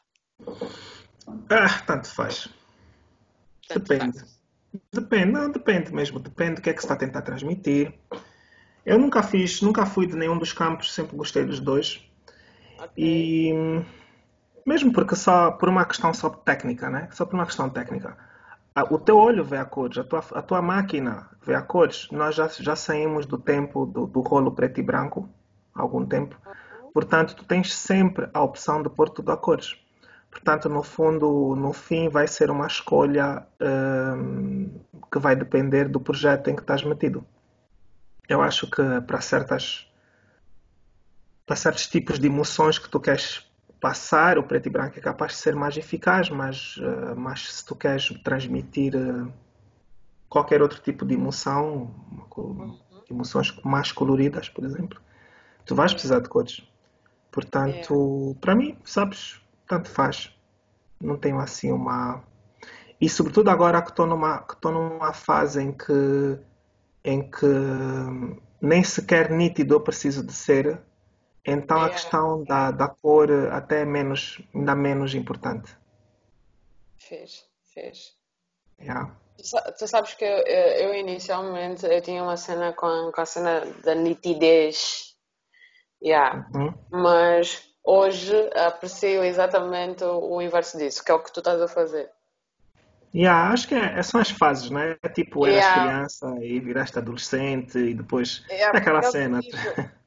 Ah, 1.52 1.84
tanto 1.86 2.08
faz. 2.16 2.50
Tanto 3.68 3.84
Depende. 3.84 4.20
faz. 4.22 4.43
Depende, 4.92 5.32
não, 5.32 5.52
depende 5.52 5.94
mesmo. 5.94 6.20
Depende 6.20 6.56
do 6.56 6.62
que 6.62 6.70
é 6.70 6.74
que 6.74 6.80
se 6.80 6.86
está 6.86 6.96
a 6.96 6.98
tentar 6.98 7.22
transmitir. 7.22 7.94
Eu 8.86 8.98
nunca 8.98 9.24
fiz, 9.24 9.62
nunca 9.62 9.86
fui 9.86 10.08
de 10.08 10.16
nenhum 10.16 10.38
dos 10.38 10.52
campos, 10.52 10.94
sempre 10.94 11.16
gostei 11.16 11.46
dos 11.46 11.60
dois. 11.60 12.06
Ok. 12.80 12.92
E 12.98 13.54
mesmo 14.66 14.92
porque 14.92 15.16
só 15.16 15.52
por 15.52 15.70
uma 15.70 15.86
questão 15.86 16.14
só 16.14 16.30
técnica, 16.30 16.90
né? 16.90 17.08
Só 17.12 17.26
por 17.26 17.36
uma 17.36 17.46
questão 17.46 17.70
técnica. 17.70 18.18
O 18.90 18.98
teu 18.98 19.18
olho 19.18 19.44
vê 19.44 19.58
a 19.58 19.66
cores, 19.66 20.00
a 20.00 20.04
tua, 20.04 20.24
a 20.34 20.42
tua 20.42 20.62
máquina 20.62 21.30
vê 21.42 21.54
a 21.54 21.62
cores. 21.62 22.08
Nós 22.12 22.36
já, 22.36 22.48
já 22.48 22.76
saímos 22.76 23.26
do 23.26 23.38
tempo 23.38 23.86
do, 23.86 24.08
do 24.08 24.22
rolo 24.22 24.52
preto 24.52 24.80
e 24.80 24.84
branco, 24.84 25.30
há 25.76 25.82
algum 25.82 26.06
tempo. 26.06 26.36
Portanto, 26.94 27.36
tu 27.36 27.46
tens 27.46 27.74
sempre 27.74 28.30
a 28.34 28.42
opção 28.42 28.82
de 28.82 28.90
pôr 28.90 29.10
tudo 29.10 29.32
a 29.32 29.38
cores. 29.38 29.78
Portanto, 30.34 30.68
no 30.68 30.84
fundo, 30.84 31.56
no 31.56 31.72
fim, 31.74 32.10
vai 32.10 32.28
ser 32.28 32.50
uma 32.52 32.68
escolha 32.68 33.48
hum, 34.18 34.70
que 35.12 35.20
vai 35.20 35.36
depender 35.36 35.88
do 35.88 36.00
projeto 36.02 36.50
em 36.50 36.56
que 36.56 36.62
estás 36.62 36.84
metido. 36.84 37.26
Eu 38.28 38.42
acho 38.42 38.70
que 38.70 38.82
para 39.08 39.22
certas 39.22 39.88
para 41.46 41.56
certos 41.56 41.88
tipos 41.88 42.20
de 42.20 42.28
emoções 42.28 42.80
que 42.80 42.90
tu 42.90 43.00
queres 43.00 43.46
passar, 43.80 44.38
o 44.38 44.44
preto 44.44 44.68
e 44.68 44.70
branco 44.72 44.98
é 44.98 45.02
capaz 45.02 45.34
de 45.34 45.38
ser 45.40 45.56
mais 45.56 45.76
eficaz, 45.78 46.30
mas, 46.30 46.80
eh, 46.82 47.16
mas 47.16 47.54
se 47.54 47.66
tu 47.66 47.76
queres 47.76 48.10
transmitir 48.24 48.96
eh, 48.96 49.28
qualquer 50.30 50.62
outro 50.62 50.80
tipo 50.82 51.06
de 51.06 51.14
emoção, 51.14 51.94
co- 52.30 52.78
emoções 53.10 53.54
mais 53.64 53.92
coloridas, 53.92 54.50
por 54.50 54.64
exemplo, 54.66 55.00
tu 55.66 55.76
vais 55.76 55.94
precisar 55.94 56.20
de 56.22 56.30
cores. 56.30 56.62
É. 56.62 56.66
Portanto, 57.32 58.38
para 58.42 58.56
mim, 58.56 58.78
sabes, 58.86 59.42
tanto 59.74 59.90
faz. 59.90 60.32
Não 61.02 61.18
tenho 61.18 61.40
assim 61.40 61.72
uma. 61.72 62.24
e 63.02 63.10
sobretudo 63.10 63.50
agora 63.50 63.82
que 63.82 63.90
estou 63.92 64.08
numa, 64.08 64.40
que 64.44 64.54
estou 64.56 64.72
numa 64.72 65.14
fase 65.14 65.62
em 65.62 65.72
que, 65.72 66.40
em 67.04 67.30
que 67.30 67.48
nem 68.62 68.84
sequer 68.84 69.30
nítido 69.30 69.76
eu 69.76 69.82
preciso 69.82 70.26
de 70.26 70.34
ser, 70.34 70.82
então 71.46 71.82
a 71.84 71.90
É, 71.90 71.90
questão 71.90 72.44
da, 72.46 72.72
da 72.72 72.88
cor 72.88 73.30
até 73.52 73.82
é 73.82 73.86
menos, 73.86 74.42
ainda 74.56 74.76
menos 74.76 75.16
importante. 75.16 75.76
fez, 76.98 77.46
fez. 77.74 78.18
Yeah. 78.80 79.16
Tu 79.38 79.44
sa- 79.48 79.72
tu 79.78 79.88
sabes 79.88 80.14
que 80.16 80.26
eu, 80.26 80.38
eu- 80.58 80.74
eu 80.90 80.96
inicialmente 80.96 81.86
eu 81.86 82.02
tinha 82.02 82.24
uma 82.24 82.38
cena 82.38 82.74
com, 82.74 83.12
com 83.14 83.22
a 83.22 83.26
cena 83.26 83.62
da 83.84 83.96
nitidez, 83.96 85.16
yeah. 86.04 86.50
Uhum. 86.54 86.74
Mas 86.92 87.73
hoje 87.84 88.50
aprecio 88.56 89.24
exatamente 89.24 90.04
o, 90.04 90.42
inverso 90.42 90.78
disso, 90.78 91.04
que 91.04 91.12
é 91.12 91.14
o 91.14 91.20
que 91.20 91.32
tu 91.32 91.40
estás 91.40 91.62
a 91.62 91.68
fazer. 91.68 92.10
Yeah, 93.14 93.54
acho 93.54 93.68
que 93.68 93.76
é, 93.76 94.00
é- 94.00 94.04
são 94.04 94.20
as 94.20 94.32
fases, 94.32 94.72
né? 94.72 94.98
É 95.04 95.10
tipo, 95.10 95.46
eras 95.46 95.68
Yeah, 95.68 95.82
criança 95.82 96.36
e 96.42 96.60
viraste 96.60 96.98
adolescente 96.98 97.78
e 97.78 97.94
depois 97.94 98.44
yeah, 98.50 98.76
aquela 98.76 99.04
cena. 99.04 99.40
digo, 99.40 99.58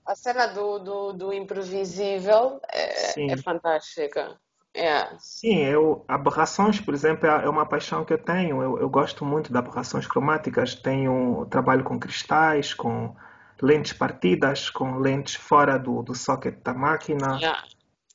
a 0.04 0.14
cena 0.16 0.46
do, 0.48 0.78
do, 0.80 1.12
do 1.12 1.32
imprevisível 1.32 2.60
é, 2.72 3.32
é 3.32 3.36
fantástica. 3.36 4.36
Yeah. 4.76 5.16
sim, 5.18 5.56
eu, 5.64 6.04
aberrações, 6.06 6.80
por 6.80 6.92
exemplo, 6.92 7.26
é 7.26 7.44
é 7.44 7.48
uma 7.48 7.64
paixão 7.64 8.04
que 8.04 8.12
eu 8.12 8.18
tenho. 8.18 8.62
Eu, 8.62 8.78
eu 8.78 8.90
gosto 8.90 9.24
muito 9.24 9.52
de 9.52 9.56
aberrações 9.56 10.06
cromáticas. 10.06 10.74
Tenho, 10.74 11.46
trabalho 11.46 11.84
com 11.84 11.98
cristais, 11.98 12.74
com 12.74 13.14
lentes 13.62 13.92
partidas, 13.92 14.70
com 14.70 14.98
lentes 14.98 15.34
fora 15.36 15.78
do, 15.78 16.02
do 16.02 16.14
socket 16.14 16.56
da 16.62 16.74
máquina, 16.74 17.38
Yeah. 17.38 17.64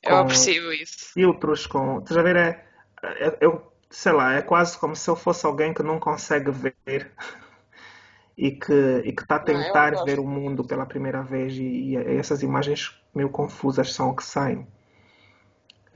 Eu 0.02 0.16
aprecio 0.16 0.72
isso. 0.72 1.10
filtros, 1.14 1.66
com. 1.66 1.98
Estás 1.98 2.16
a 2.16 2.22
ver? 2.22 2.36
É, 2.36 2.66
é- 3.02 3.38
eu, 3.40 3.72
sei 3.90 4.12
lá, 4.12 4.34
é 4.34 4.42
quase 4.42 4.78
como 4.78 4.96
se 4.96 5.08
eu 5.08 5.14
fosse 5.16 5.46
alguém 5.46 5.72
que 5.74 5.82
não 5.82 6.00
consegue 6.00 6.50
ver 6.50 7.12
e 8.36 8.50
que 8.52 8.72
e 9.04 9.12
que 9.12 9.22
está 9.22 9.36
a 9.36 9.38
Não, 9.38 9.46
eu 9.48 9.62
tentar 9.62 9.90
ver 10.04 10.18
gosto. 10.18 10.22
o 10.22 10.26
mundo 10.26 10.64
pela 10.64 10.86
primeira 10.86 11.22
vez 11.22 11.54
e, 11.54 11.62
e 11.94 11.96
essas 12.18 12.42
imagens 12.42 12.98
meio 13.14 13.28
confusas 13.30 13.92
são 13.92 14.10
o 14.10 14.16
que 14.16 14.24
saem. 14.24 14.66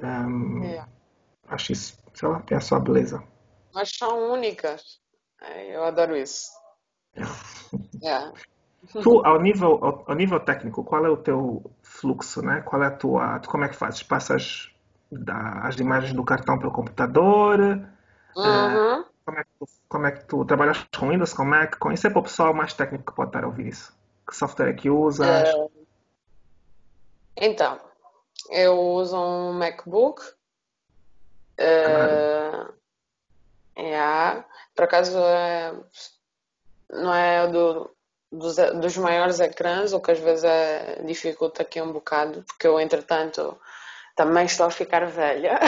Ahm, 0.03 0.63
Yeah. 0.63 0.89
acho 1.49 1.73
isso, 1.73 1.99
sei 2.15 2.29
lá, 2.29 2.41
tem 2.41 2.57
a 2.57 2.61
sua 2.61 2.79
beleza. 2.81 3.23
Mas 3.75 3.91
são 3.91 4.33
únicas. 4.33 5.01
É, 5.41 5.75
Eu 5.77 5.85
adoro 5.85 6.17
isso. 6.17 6.51
Yeah. 8.03 8.33
Tu, 8.93 9.27
ao 9.27 9.41
nível, 9.41 9.79
ao, 9.85 10.05
ao 10.07 10.15
nível 10.15 10.41
técnico, 10.41 10.85
qual 10.85 11.05
é 11.05 11.09
o 11.11 11.17
teu 11.17 11.71
fluxo, 11.83 12.43
né? 12.43 12.61
Qual 12.63 12.83
é 12.83 12.87
a 12.87 12.91
tua, 12.91 13.39
tu 13.41 13.49
como 13.49 13.65
é 13.65 13.69
que 13.69 13.77
fazes? 13.77 14.03
Passas 14.03 14.71
da- 15.11 15.61
as 15.63 15.77
imagens 15.79 16.13
do 16.13 16.25
cartão 16.25 16.59
para 16.59 16.69
o 16.69 16.73
computador? 16.73 17.59
Uhum. 18.37 19.05
como 19.25 19.39
é 19.39 19.45
que 19.45 19.51
tu, 19.59 19.67
como 19.89 20.07
é 20.07 20.13
que 20.13 20.25
tu 20.27 20.45
trabalhas 20.45 20.87
com 20.97 21.09
Windows, 21.09 21.33
com 21.33 21.45
Mac? 21.45 21.77
Com 21.79 21.91
isso 21.91 22.07
é 22.07 22.11
para 22.11 22.19
o 22.21 22.23
pessoal 22.23 22.53
mais 22.55 22.75
técnico 22.75 23.07
que 23.07 23.17
pode 23.17 23.31
estar 23.31 23.45
a 23.45 23.47
ouvir 23.47 23.69
isso. 23.69 23.97
Que 24.29 24.37
software 24.37 24.69
é 24.71 24.73
que 24.75 24.91
usas? 24.91 25.49
Eh, 25.49 25.69
então, 27.39 27.81
eu 28.51 28.79
uso 28.79 29.17
um 29.17 29.53
MacBook. 29.55 30.21
Claro. 31.57 32.13
eh, 32.17 32.67
yeah. 33.79 34.45
Por 34.75 34.85
acaso 34.85 35.19
é, 35.19 35.75
não 36.91 37.15
é 37.15 37.49
do, 37.49 37.91
dos, 38.39 38.57
dos 38.57 38.97
maiores 38.97 39.41
ecrãs, 39.41 39.93
o 39.93 40.01
que 40.01 40.11
às 40.11 40.19
vezes 40.19 40.45
é, 40.45 41.03
dificulta 41.05 41.63
aqui 41.63 41.81
um 41.81 41.93
bocado, 41.93 42.43
porque 42.43 42.67
eu, 42.67 42.79
entretanto, 42.79 43.59
também 44.15 44.47
estou 44.47 44.67
a 44.67 44.71
ficar 44.71 45.07
velha. 45.07 45.59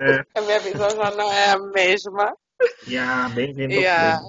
É, 0.00 0.24
A 0.38 0.40
minha 0.40 0.60
visão 0.60 0.90
já 0.90 1.10
não 1.12 1.32
é 1.32 1.50
a 1.50 1.58
mesma. 1.58 2.36
yeah, 2.86 3.28
bem-vindo, 3.34 3.74
Yeah. 3.74 4.22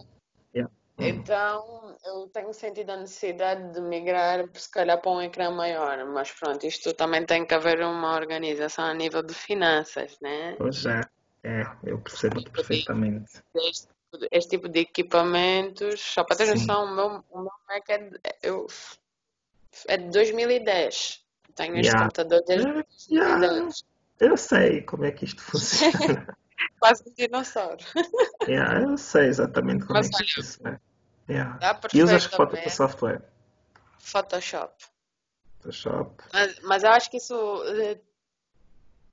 Yeah. 0.54 0.72
Então, 0.98 1.98
eu 2.06 2.28
tenho 2.30 2.54
sentido 2.54 2.92
a 2.92 2.98
necessidade 2.98 3.74
de 3.74 3.82
migrar, 3.82 4.46
se 4.54 4.72
calhar, 4.72 5.02
para 5.02 5.12
um 5.12 5.22
ecrã 5.22 5.52
maior. 5.52 6.06
Mas 6.06 6.32
pronto, 6.32 6.66
isto 6.66 6.94
também 6.94 7.26
tem 7.26 7.46
que 7.46 7.54
haver 7.54 7.82
uma 7.82 8.16
organização 8.16 8.86
a 8.86 8.94
nível 8.94 9.22
de 9.22 9.34
finanças, 9.34 10.18
né? 10.22 10.56
Pois 10.58 10.86
é, 10.86 11.02
é, 11.44 11.64
eu 11.84 12.00
percebo-te 12.00 12.50
perfeitamente. 12.50 13.42
Este, 13.56 13.88
este 14.32 14.52
tipo 14.52 14.68
de 14.70 14.80
equipamentos, 14.82 16.00
só 16.02 16.24
para 16.24 16.36
ter 16.38 16.48
noção, 16.54 16.86
o 16.86 16.96
meu, 16.96 17.24
o 17.30 17.42
meu 17.42 17.52
Mac 17.68 17.90
é 17.90 17.98
de, 17.98 18.20
eu, 18.44 18.68
é 19.88 19.98
de 19.98 20.10
2010. 20.10 21.24
Tenho 21.56 21.76
este 21.78 21.88
yeah. 21.88 22.02
computador 22.04 22.44
desde 22.46 22.68
É, 22.68 22.86
yeah, 23.12 23.38
2010. 23.48 23.86
eu 24.20 24.38
sei 24.38 24.82
como 24.82 25.06
é 25.06 25.12
que 25.12 25.26
isto 25.26 25.42
funciona. 25.42 26.38
Quase 26.80 27.04
um 27.08 27.14
dinossauro. 27.14 27.84
Yeah, 28.48 28.82
eu 28.82 28.98
sei 28.98 29.26
exatamente 29.28 29.86
como 29.86 29.94
Mas 30.00 30.08
é 30.08 30.24
que 30.24 30.40
isso 30.40 30.68
é. 30.68 30.80
Yeah. 31.28 31.58
dá 31.58 31.80
E 31.94 32.04
usas 32.04 32.26
foto- 32.26 32.38
perfeitamente 32.52 32.76
software? 32.76 33.22
Photoshop. 34.00 34.86
Photoshop. 35.60 36.24
Mas, 36.32 36.60
mas 36.60 36.84
eu 36.84 36.92
acho 36.92 37.10
que 37.10 37.18
isso. 37.18 37.34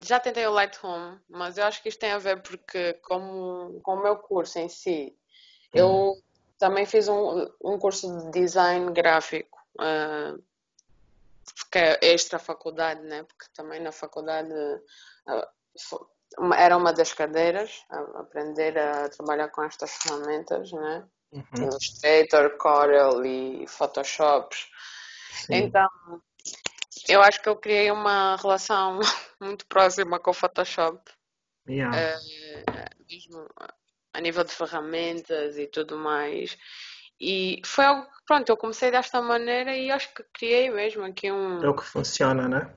Já 0.05 0.19
tentei 0.19 0.47
o 0.47 0.53
Lightroom, 0.53 1.19
mas 1.29 1.57
eu 1.59 1.65
acho 1.65 1.83
que 1.83 1.89
isto 1.89 2.01
tem 2.01 2.11
a 2.13 2.19
ver 2.19 2.43
porque, 2.43 2.95
como, 3.05 3.81
com 3.83 3.95
o 3.95 4.03
meu 4.03 4.17
curso 4.17 4.59
em 4.59 4.69
si, 4.69 5.17
Hum. 5.75 5.79
eu 5.79 6.23
também 6.59 6.85
fiz 6.85 7.09
um, 7.09 7.49
um 7.65 7.79
curso 7.79 8.07
de 8.19 8.31
design 8.41 8.93
gráfico, 8.93 9.59
ah, 9.79 10.35
que 11.71 11.79
é 11.79 11.99
extra 12.03 12.39
faculdade, 12.39 13.01
né? 13.03 13.23
Porque 13.25 13.47
também 13.55 13.81
na 13.81 13.93
faculdade 13.93 14.53
uma- 16.39 16.57
era 16.57 16.77
uma 16.77 16.93
das 16.93 17.13
cadeiras, 17.13 17.85
aprender 18.15 18.79
a 18.79 19.09
trabalhar 19.09 19.49
com 19.49 19.63
estas 19.63 19.93
ferramentas, 19.97 20.71
né? 20.73 21.07
Uhum. 21.33 21.45
Illustrator, 21.63 22.57
Corel 22.59 23.25
e 23.25 23.67
Photoshop. 23.67 24.55
Sim. 25.31 25.55
Então, 25.55 25.89
eu 27.09 27.23
acho 27.23 27.41
que 27.43 27.49
eu 27.49 27.57
criei 27.57 27.91
uma 27.91 28.37
relação 28.37 29.01
muito 29.41 29.67
próxima 29.67 30.19
com 30.19 30.31
o 30.31 30.35
Photoshop, 30.35 31.01
Yeah. 31.69 31.97
eh, 31.97 32.89
mesmo 33.09 33.47
a 34.13 34.21
nível 34.21 34.43
de 34.45 34.51
ferramentas 34.53 35.57
e 35.57 35.67
tudo 35.67 35.97
mais. 35.97 36.59
E 37.21 37.63
foi 37.65 37.85
algo 37.85 38.03
que, 38.03 38.25
pronto, 38.27 38.49
eu 38.49 38.57
comecei 38.57 38.91
desta 38.91 39.23
maneira 39.23 39.77
e 39.77 39.91
acho 39.91 40.13
que 40.13 40.25
criei 40.35 40.71
mesmo 40.71 41.05
aqui 41.05 41.29
É 41.29 41.33
um. 41.33 41.69
o 41.69 41.75
que 41.75 41.85
funciona, 41.85 42.49
né? 42.49 42.75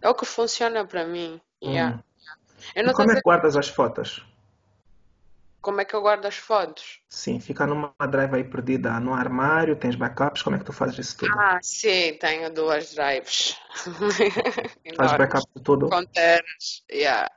É 0.00 0.08
o 0.08 0.14
que 0.14 0.24
funciona 0.24 0.86
para 0.86 1.04
mim. 1.04 1.40
Yeah. 1.62 1.96
Hum. 1.96 2.02
Eu 2.74 2.82
E 2.82 2.86
não 2.86 2.94
sei 2.94 3.04
como 3.04 3.12
é 3.12 3.14
que 3.16 3.20
guardas 3.22 3.56
as 3.56 3.68
fotos? 3.68 4.24
Como 5.62 5.80
é 5.80 5.84
que 5.84 5.94
eu 5.94 6.02
guardo 6.02 6.26
as 6.26 6.36
fotos. 6.36 7.00
Sim, 7.08 7.38
fica 7.40 7.66
numa 7.66 7.94
drive 8.10 8.34
aí 8.34 8.44
perdida 8.44 8.98
no 9.00 9.14
armário, 9.14 9.76
tens 9.76 9.94
backups, 9.94 10.42
como 10.42 10.56
é 10.56 10.58
que 10.58 10.64
tu 10.64 10.72
fazes 10.72 10.98
isso 10.98 11.16
tudo? 11.18 11.32
Ah, 11.38 11.58
sim, 11.62 12.18
tenho 12.18 12.52
duas 12.52 12.92
drives 12.94 13.56
Faz 14.96 15.16
backup 15.16 15.46
de 15.56 15.62
tudo? 15.62 15.88
com 15.88 16.04
teras. 16.06 16.84
Yeah. 16.90 17.30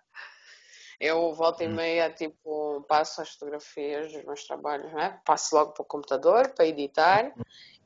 Eu 0.99 1.33
volta 1.33 1.63
e 1.63 1.67
Hum. 1.67 1.75
meia, 1.75 2.09
tipo, 2.09 2.83
passo 2.87 3.21
as 3.21 3.29
fotografias 3.31 4.11
dos 4.11 4.25
meus 4.25 4.45
trabalhos, 4.45 4.91
né? 4.93 5.19
Passo 5.25 5.55
logo 5.55 5.73
para 5.73 5.83
o 5.83 5.85
computador 5.85 6.49
para 6.49 6.65
editar 6.65 7.31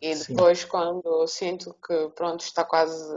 e 0.02 0.16
Sim. 0.16 0.34
depois, 0.34 0.64
quando 0.64 1.28
sinto 1.28 1.76
que, 1.86 2.10
pronto, 2.10 2.42
está 2.42 2.64
quase 2.64 3.14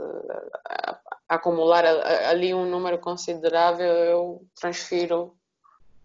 a, 0.67 0.99
acumular 1.29 1.85
ali 1.85 2.53
um 2.53 2.69
número 2.69 2.99
considerável, 2.99 3.87
eu 3.87 4.47
transfiro 4.55 5.37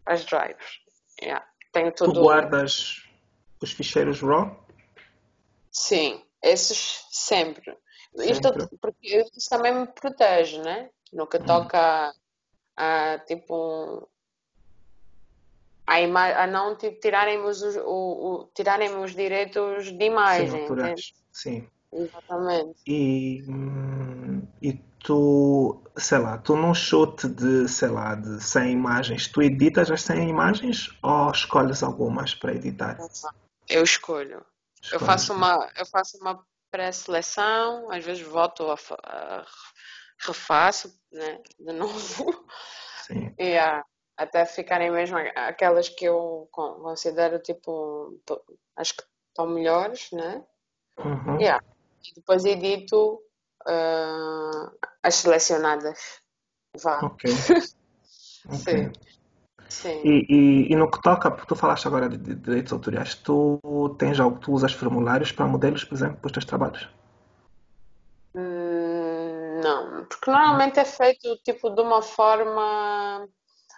as 0.07 0.24
drives. 0.24 0.81
Yeah. 1.22 1.46
Tenho 1.72 1.92
Tu 1.92 2.04
tudo, 2.04 2.22
guardas 2.22 3.02
os 3.61 3.72
ficheiros 3.72 4.20
RAW? 4.20 4.66
sim, 5.70 6.24
esses 6.42 7.04
sempre. 7.11 7.76
Isto 8.16 8.52
Sempre? 8.52 8.78
porque 8.81 9.26
isso 9.37 9.48
também 9.50 9.74
me 9.74 9.87
protege, 9.87 10.61
né? 10.62 10.90
No 11.12 11.26
que 11.26 11.38
Hum. 11.38 11.44
toca 11.44 12.12
a, 12.76 13.12
a, 13.14 13.18
tipo, 13.20 14.09
a, 15.87 16.00
ima- 16.00 16.35
a 16.35 16.46
não 16.46 16.76
tipo, 16.76 16.98
tirarem 17.00 17.40
os, 17.40 17.62
o, 17.62 17.83
o, 17.87 18.50
tirarem 18.54 18.96
os 18.96 19.14
direitos 19.14 19.85
de 19.87 19.90
Sim, 19.92 20.04
imagem, 20.07 20.62
autorais. 20.62 21.12
Sim. 21.33 21.68
Exatamente. 21.92 22.81
E, 22.87 23.42
hum, 23.48 24.46
e 24.62 24.78
tu, 25.09 25.83
sei 25.97 26.18
lá, 26.18 26.37
tu 26.37 26.55
num 26.55 26.75
shoot 26.75 27.27
de, 27.29 27.66
sei 27.66 27.88
lá, 27.88 28.14
de 28.14 28.44
100 28.44 28.73
imagens, 28.73 29.27
tu 29.27 29.40
editas 29.40 29.90
as 29.90 30.03
100 30.03 30.29
imagens 30.29 30.90
ou 31.03 31.31
escolhes 31.31 31.83
algumas 31.83 32.35
para 32.35 32.53
editar? 32.53 32.99
Eu 33.66 33.83
escolho. 33.83 34.44
Eu 34.92 35.01
faço 35.01 35.33
né? 35.33 35.38
uma, 35.38 35.73
eu 35.79 35.87
faço 35.87 36.18
uma 36.18 36.44
pré-seleção, 36.71 37.90
às 37.90 38.05
vezes 38.05 38.23
volto 38.23 38.71
a, 38.71 38.77
a 39.03 39.47
refaço, 40.27 40.94
né, 41.11 41.40
de 41.59 41.73
novo, 41.73 42.47
Sim. 43.07 43.35
e 43.38 43.57
ah, 43.57 43.83
até 44.14 44.44
ficarem 44.44 44.90
mesmo 44.90 45.16
aquelas 45.35 45.88
que 45.88 46.05
eu 46.05 46.51
con- 46.53 46.83
considero 46.83 47.38
tipo 47.38 48.21
as 48.77 48.92
que 48.92 49.03
estão 49.31 49.47
melhores, 49.47 50.11
né? 50.12 50.44
Uhum. 50.99 51.40
Yeah. 51.40 51.64
E 52.05 52.14
depois 52.14 52.44
edito 52.44 53.23
ah, 53.66 54.71
as 55.03 55.16
selecionadas. 55.16 55.99
Vá. 56.83 57.01
Ok. 57.05 57.31
Ok. 58.49 58.57
Sim. 58.57 58.92
Sim. 59.68 60.01
E, 60.03 60.27
e, 60.29 60.73
e 60.73 60.77
no 60.77 60.90
que 60.90 61.01
toca, 61.03 61.31
porque 61.31 61.47
tu 61.47 61.55
falaste 61.55 61.87
agora 61.87 62.09
de, 62.09 62.16
de 62.16 62.35
direitos 62.35 62.73
autoriais, 62.73 63.14
tu 63.16 63.61
tens 63.99 64.18
algo, 64.18 64.38
tu 64.38 64.53
usas 64.53 64.73
formulários 64.73 65.31
para 65.31 65.47
modelos, 65.47 65.85
por 65.85 65.94
exemplo, 65.94 66.16
para 66.16 66.27
os 66.27 66.33
teus 66.33 66.44
trabalhos? 66.44 66.88
Hum, 68.35 69.61
não, 69.62 70.07
porque 70.07 70.31
normalmente 70.31 70.81
é 70.81 70.85
feito 70.85 71.37
tipo 71.44 71.71
de 71.71 71.83
uma 71.83 72.01
forma 72.01 73.29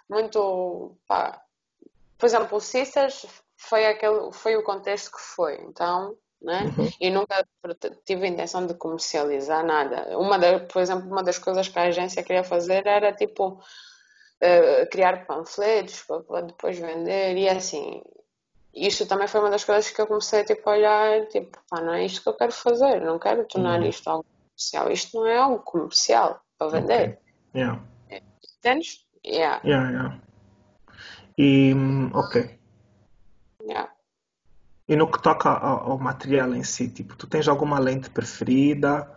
muito, 0.09 0.95
pá, 1.07 1.41
por 2.17 2.25
exemplo, 2.25 2.57
o 2.57 2.61
Sisters 2.61 3.25
foi 3.57 3.85
aquele, 3.85 4.31
foi 4.31 4.55
o 4.55 4.63
contexto 4.63 5.11
que 5.11 5.21
foi, 5.21 5.55
então, 5.61 6.15
né? 6.41 6.63
Uhum. 6.77 6.89
E 6.99 7.09
nunca 7.09 7.45
tive 8.05 8.25
a 8.25 8.29
intenção 8.29 8.65
de 8.65 8.73
comercializar 8.73 9.65
nada. 9.65 10.17
Uma 10.17 10.39
da, 10.39 10.59
por 10.59 10.81
exemplo, 10.81 11.07
uma 11.09 11.23
das 11.23 11.37
coisas 11.37 11.67
que 11.67 11.77
a 11.77 11.83
agência 11.83 12.23
queria 12.23 12.43
fazer 12.43 12.85
era 12.87 13.13
tipo 13.13 13.49
uh, 13.53 14.89
criar 14.91 15.25
panfletos 15.25 16.03
para 16.03 16.41
depois 16.41 16.77
vender 16.79 17.37
e 17.37 17.47
assim. 17.47 18.01
Isso 18.73 19.05
também 19.05 19.27
foi 19.27 19.41
uma 19.41 19.49
das 19.49 19.65
coisas 19.65 19.91
que 19.91 20.01
eu 20.01 20.07
comecei 20.07 20.45
tipo, 20.45 20.69
a 20.69 20.73
olhar, 20.73 21.27
tipo, 21.27 21.57
pá, 21.69 21.81
não 21.81 21.93
é 21.93 22.05
isto 22.05 22.23
que 22.23 22.29
eu 22.29 22.33
quero 22.37 22.53
fazer, 22.53 23.01
não 23.01 23.19
quero 23.19 23.45
tornar 23.45 23.81
Uhum. 23.81 23.87
isto 23.87 24.09
algo 24.09 24.25
comercial. 24.47 24.91
Isto 24.91 25.17
não 25.17 25.27
é 25.27 25.37
algo 25.37 25.59
comercial 25.59 26.41
para 26.57 26.79
vender. 26.79 27.19
Yeah. 27.53 27.81
Entendes? 28.09 29.05
Yeah, 29.25 29.61
Yeah, 29.65 29.91
yeah. 29.91 30.21
E, 31.37 31.73
hum, 31.73 32.11
ok. 32.13 32.57
yeah. 33.63 33.90
E 34.91 34.95
no 34.97 35.09
que 35.09 35.21
toca 35.21 35.49
ao, 35.49 35.91
ao 35.91 35.97
material 35.97 36.53
em 36.53 36.65
si, 36.65 36.89
tipo, 36.89 37.15
tu 37.15 37.25
tens 37.25 37.47
alguma 37.47 37.79
lente 37.79 38.09
preferida? 38.09 39.09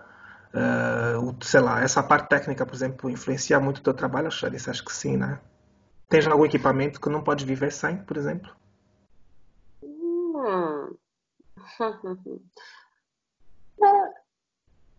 O- 1.21 1.45
sei 1.45 1.61
lá, 1.61 1.83
essa 1.83 2.01
parte 2.01 2.29
técnica, 2.29 2.65
por 2.65 2.77
exemplo, 2.77 3.11
influencia 3.11 3.59
muito 3.59 3.79
o 3.79 3.83
teu 3.83 3.93
trabalho? 3.93 4.29
Acho 4.29 4.49
disseste 4.49 4.85
que 4.85 4.93
sim, 4.93 5.17
né? 5.17 5.41
Tens 6.09 6.29
algum 6.29 6.45
equipamento 6.45 7.01
que 7.01 7.09
não 7.09 7.25
podes 7.25 7.45
viver 7.45 7.73
sem, 7.73 7.97
por 7.97 8.17
exemplo? 8.17 8.55
Hum. 9.83 10.97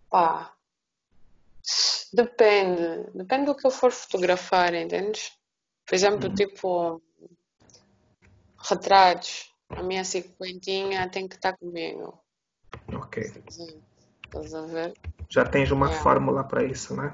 Pá, 0.09 0.53
depende. 2.13 3.11
Depende 3.13 3.45
do 3.45 3.55
que 3.55 3.65
eu 3.65 3.71
for 3.71 3.93
fotografar, 3.93 4.73
entendes? 4.73 5.31
Por 5.85 5.95
exemplo, 5.95 6.29
tipo, 6.35 7.01
retratos. 8.69 9.54
A 9.78 9.84
minha 9.84 10.04
cinquentinha 10.04 11.10
tem 11.10 11.28
que 11.28 11.36
estar 11.36 11.58
comigo. 11.58 12.17
Ok. 12.93 13.23
Estás 13.23 14.54
a 14.54 14.62
ver? 14.62 14.93
Já 15.30 15.43
tens 15.45 15.71
uma 15.71 15.88
Yeah. 15.88 16.04
fórmula 16.04 16.43
para 16.43 16.63
isso, 16.63 16.95
né? 16.95 17.13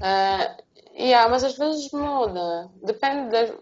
Ah, 0.00 0.56
yeah, 0.96 1.28
mas 1.30 1.44
às 1.44 1.56
vezes 1.56 1.90
muda. 1.92 2.70
Depende 2.82 3.30
das... 3.30 3.52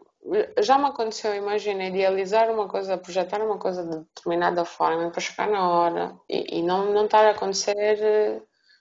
Já 0.61 0.79
me 0.79 0.87
aconteceu, 0.87 1.35
imagina, 1.35 1.85
idealizar 1.85 2.51
uma 2.51 2.69
coisa, 2.69 2.97
projetar 2.99 3.41
uma 3.41 3.59
coisa 3.59 3.83
de 3.85 3.99
determinada 3.99 4.65
forma 4.65 5.11
para 5.11 5.21
chegar 5.21 5.49
na 5.49 5.69
hora 5.69 6.17
e, 6.29 6.59
e 6.59 6.63
não, 6.63 6.93
não 6.93 7.07
estar 7.07 7.27
a 7.27 7.31
acontecer 7.31 7.75
eh, 8.01 8.41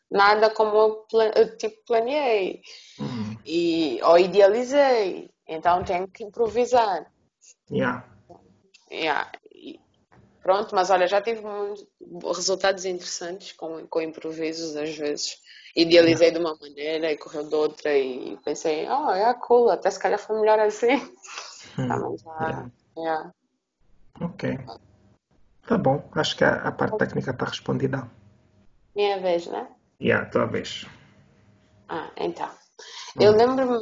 nada 0.09 0.51
como 0.51 0.77
eu 0.77 1.57
tipo, 1.57 1.77
planeei 1.87 2.61
Hum, 2.99 3.37
e, 3.45 3.99
ou 4.03 4.19
idealizei. 4.19 5.31
Então 5.47 5.83
tenho 5.83 6.07
que 6.07 6.23
improvisar. 6.23 7.11
yeah. 7.71 8.03
Yeah. 8.91 9.31
Pronto, 10.41 10.75
mas 10.75 10.89
olha, 10.89 11.07
já 11.07 11.21
tive 11.21 11.41
resultados 12.35 12.83
interessantes 12.83 13.51
com, 13.53 13.85
com 13.87 14.01
improvisos 14.01 14.75
às 14.75 14.97
vezes. 14.97 15.37
Idealizei 15.75 16.31
de 16.31 16.39
uma 16.39 16.57
maneira 16.59 17.11
e 17.11 17.17
correu 17.17 17.47
de 17.47 17.55
outra 17.55 17.97
e 17.97 18.37
pensei, 18.43 18.87
oh, 18.89 19.11
é 19.11 19.33
cool, 19.35 19.69
até 19.69 19.89
se 19.89 19.99
calhar 19.99 20.19
foi 20.19 20.39
melhor 20.39 20.59
assim. 20.59 20.97
Tá, 20.97 21.77
Hum, 21.77 21.87
mas 21.87 22.21
já, 22.21 22.39
yeah. 22.41 22.71
yeah. 22.97 23.31
Ok. 24.19 24.59
Tá 25.65 25.77
bom. 25.77 26.03
Acho 26.13 26.35
que 26.35 26.43
a, 26.43 26.55
a 26.55 26.71
parte 26.71 26.97
técnica 26.97 27.31
está 27.31 27.45
respondida. 27.45 28.09
Minha 28.93 29.21
vez, 29.21 29.47
né? 29.47 29.69
Yeah, 30.01 30.29
tua 30.29 30.47
vez. 30.47 30.85
Ah, 31.87 32.11
então. 32.17 32.49
Eu 33.19 33.31
lembro-me 33.31 33.77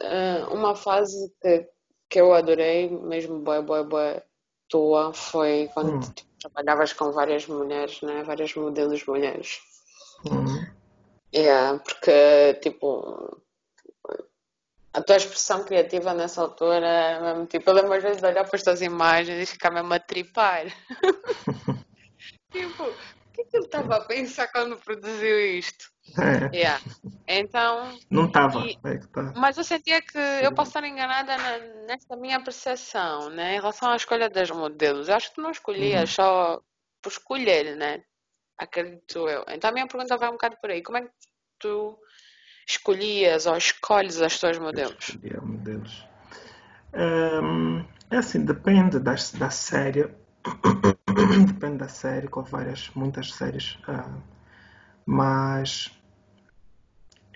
eh, 0.00 0.44
uma 0.50 0.74
fase 0.74 1.32
que, 1.40 1.68
que 2.08 2.20
eu 2.20 2.32
adorei, 2.34 2.90
mesmo 2.90 3.38
boa, 3.40 3.62
boa, 3.62 3.84
boa 3.84 4.22
tua, 4.68 5.12
foi 5.12 5.70
quando 5.74 5.92
Hum, 5.94 6.00
tipo, 6.00 6.28
trabalhavas 6.40 6.92
com 6.92 7.10
várias 7.12 7.46
mulheres, 7.46 8.00
né? 8.02 8.22
Várias 8.22 8.54
modelos 8.54 9.04
mulheres. 9.06 9.60
hum, 10.24 10.66
Yeah, 11.34 11.78
porque, 11.80 12.54
tipo, 12.62 13.40
a 14.94 15.02
tua 15.02 15.16
expressão 15.16 15.64
criativa 15.64 16.14
nessa 16.14 16.40
altura 16.40 16.76
era 16.76 17.20
mesmo, 17.20 17.46
tipo, 17.46 17.68
eu 17.68 17.74
lembro 17.74 17.94
às 17.94 18.02
vezes 18.02 18.20
de 18.20 18.26
olhar 18.26 18.44
para 18.44 18.56
as 18.56 18.62
tuas 18.62 18.80
imagens 18.82 19.42
e 19.42 19.52
ficar 19.52 19.70
mesmo 19.70 19.92
a 19.92 19.98
tripar. 20.00 20.66
Tipo, 22.50 22.82
o 22.82 22.94
que 23.32 23.42
é 23.42 23.44
que 23.44 23.56
ele 23.56 23.66
estava 23.66 23.96
a 23.96 24.04
pensar 24.04 24.48
quando 24.48 24.76
produziu 24.78 25.38
isto? 25.58 25.90
É, 26.16 26.56
Yeah. 26.56 26.82
Então, 27.26 27.98
não 28.10 28.26
estava. 28.26 28.64
É 28.84 28.98
tá. 29.12 29.32
mas 29.36 29.58
eu 29.58 29.64
sentia 29.64 30.00
que 30.00 30.18
eu 30.42 30.52
posso 30.54 30.70
estar 30.70 30.84
enganada 30.84 31.36
na- 31.36 31.58
nesta 31.86 32.16
minha 32.16 32.42
percepção, 32.42 33.28
né, 33.30 33.56
em 33.56 33.60
relação 33.60 33.90
à 33.90 33.96
escolha 33.96 34.30
das 34.30 34.50
modelos. 34.50 35.08
Eu 35.08 35.16
acho 35.16 35.32
que 35.34 35.40
não 35.40 35.50
escolhias 35.50 36.08
Uhum. 36.10 36.14
só 36.14 36.60
por 37.02 37.12
escolher, 37.12 37.76
né? 37.76 38.02
Acredito 38.58 39.28
eu. 39.28 39.44
Então 39.48 39.70
a 39.70 39.72
minha 39.72 39.86
pergunta 39.86 40.16
vai 40.16 40.28
um 40.28 40.32
bocado 40.32 40.56
por 40.60 40.70
aí. 40.70 40.82
Como 40.82 40.98
é 40.98 41.02
que 41.02 41.10
tu 41.58 41.98
escolhias 42.66 43.46
ou 43.46 43.56
escolhes 43.56 44.20
as 44.20 44.38
tuas 44.38 44.58
modelos? 44.58 45.16
Meu 45.22 45.40
Deus. 45.58 46.06
Hum, 46.94 47.84
é 48.10 48.16
assim, 48.16 48.44
depende 48.44 48.98
da, 48.98 49.14
da 49.38 49.50
série. 49.50 50.08
Depende 51.46 51.78
da 51.78 51.88
série, 51.88 52.28
com 52.28 52.42
várias, 52.42 52.90
muitas 52.94 53.32
séries. 53.34 53.78
ah, 53.86 54.08
mas 55.06 55.90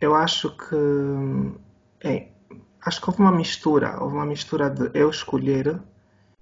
eu 0.04 0.14
acho 0.14 0.56
que. 0.56 0.76
é, 2.02 2.28
acho 2.84 3.00
que 3.00 3.10
houve 3.10 3.20
uma 3.22 3.32
mistura. 3.32 3.96
Houve 4.02 4.14
uma 4.14 4.26
mistura 4.26 4.68
de 4.70 4.90
eu 4.98 5.08
escolher 5.10 5.80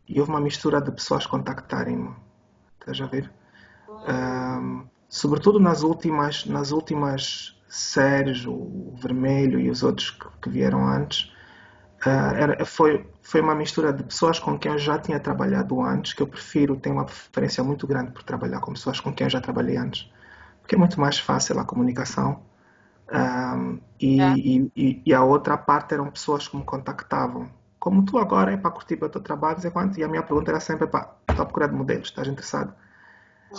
e 0.08 0.18
houve 0.18 0.32
uma 0.32 0.40
mistura 0.40 0.80
de 0.80 0.90
pessoas 0.90 1.26
contactarem-me. 1.26 2.14
Estás 2.80 3.00
a 3.00 3.06
ver? 3.06 3.30
Ahm, 4.06 4.84
sobretudo 5.08 5.60
nas 5.60 5.82
últimas, 5.82 6.46
nas 6.46 6.72
últimas 6.72 7.56
séries, 7.68 8.46
o 8.46 8.94
Vermelho 8.96 9.60
e 9.60 9.70
os 9.70 9.82
outros 9.82 10.10
que, 10.10 10.26
que 10.42 10.50
vieram 10.50 10.86
antes, 10.88 11.30
ah, 12.04 12.32
era, 12.34 12.64
foi, 12.64 13.06
foi 13.22 13.40
uma 13.40 13.54
mistura 13.54 13.92
de 13.92 14.02
pessoas 14.02 14.38
com 14.38 14.58
quem 14.58 14.72
eu 14.72 14.78
já 14.78 14.98
tinha 14.98 15.20
trabalhado 15.20 15.80
antes, 15.82 16.14
que 16.14 16.22
eu 16.22 16.26
prefiro, 16.26 16.76
tenho 16.76 16.96
uma 16.96 17.04
preferência 17.04 17.62
muito 17.62 17.86
grande 17.86 18.12
por 18.12 18.22
trabalhar 18.22 18.60
com 18.60 18.72
pessoas 18.72 18.98
com 19.00 19.12
quem 19.12 19.26
eu 19.26 19.30
já 19.30 19.40
trabalhei 19.40 19.76
antes, 19.76 20.10
porque 20.62 20.74
é 20.74 20.78
muito 20.78 20.98
mais 21.00 21.18
fácil 21.18 21.58
a 21.60 21.64
comunicação. 21.64 22.42
Ahm, 23.12 23.80
Yeah. 24.00 24.34
e, 24.40 24.70
e, 24.76 25.02
e 25.06 25.14
a 25.14 25.22
outra 25.22 25.56
parte 25.58 25.94
eram 25.94 26.10
pessoas 26.10 26.48
que 26.48 26.56
me 26.56 26.64
contactavam. 26.64 27.50
Como 27.78 28.04
tu 28.04 28.18
agora 28.18 28.52
é 28.52 28.56
para 28.56 28.70
curtir 28.70 29.02
o 29.02 29.08
teu 29.08 29.20
trabalho, 29.22 29.56
dizer 29.56 29.70
quanto, 29.72 29.98
e 29.98 30.04
a 30.04 30.08
minha 30.08 30.22
pergunta 30.22 30.50
era 30.50 30.60
sempre, 30.60 30.86
estou 30.86 31.42
a 31.42 31.46
procurar 31.46 31.68
de 31.68 31.74
modelos, 31.74 32.08
estás 32.08 32.28
interessado? 32.28 32.74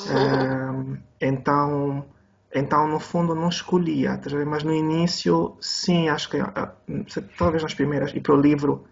Ahm, 0.05 0.97
então, 1.19 2.05
então, 2.53 2.87
no 2.87 2.99
fundo, 2.99 3.35
não 3.35 3.49
escolhia, 3.49 4.17
ver? 4.17 4.45
mas 4.45 4.63
no 4.63 4.73
início, 4.73 5.57
sim, 5.61 6.09
acho 6.09 6.29
que 6.29 6.37
ah, 6.39 6.73
talvez 7.37 7.63
nas 7.63 7.73
primeiras, 7.73 8.11
e 8.15 8.19
para 8.19 8.33
o 8.35 8.41
livro, 8.41 8.85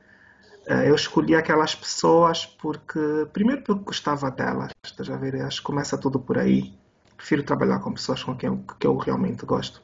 ah, 0.67 0.85
eu 0.85 0.95
escolhi 0.95 1.35
aquelas 1.35 1.75
pessoas 1.75 2.45
porque, 2.45 2.99
primeiro, 3.33 3.63
porque 3.63 3.83
gostava 3.85 4.31
delas, 4.31 4.71
estás 4.85 5.09
a 5.09 5.17
ver? 5.17 5.35
Acho 5.41 5.59
que 5.59 5.65
começa 5.65 5.97
tudo 5.97 6.19
por 6.19 6.37
aí. 6.37 6.73
Prefiro 7.17 7.43
trabalhar 7.43 7.79
com 7.79 7.93
pessoas 7.93 8.23
com 8.23 8.35
quem 8.35 8.63
que 8.79 8.87
eu 8.87 8.97
realmente 8.97 9.45
gosto. 9.45 9.81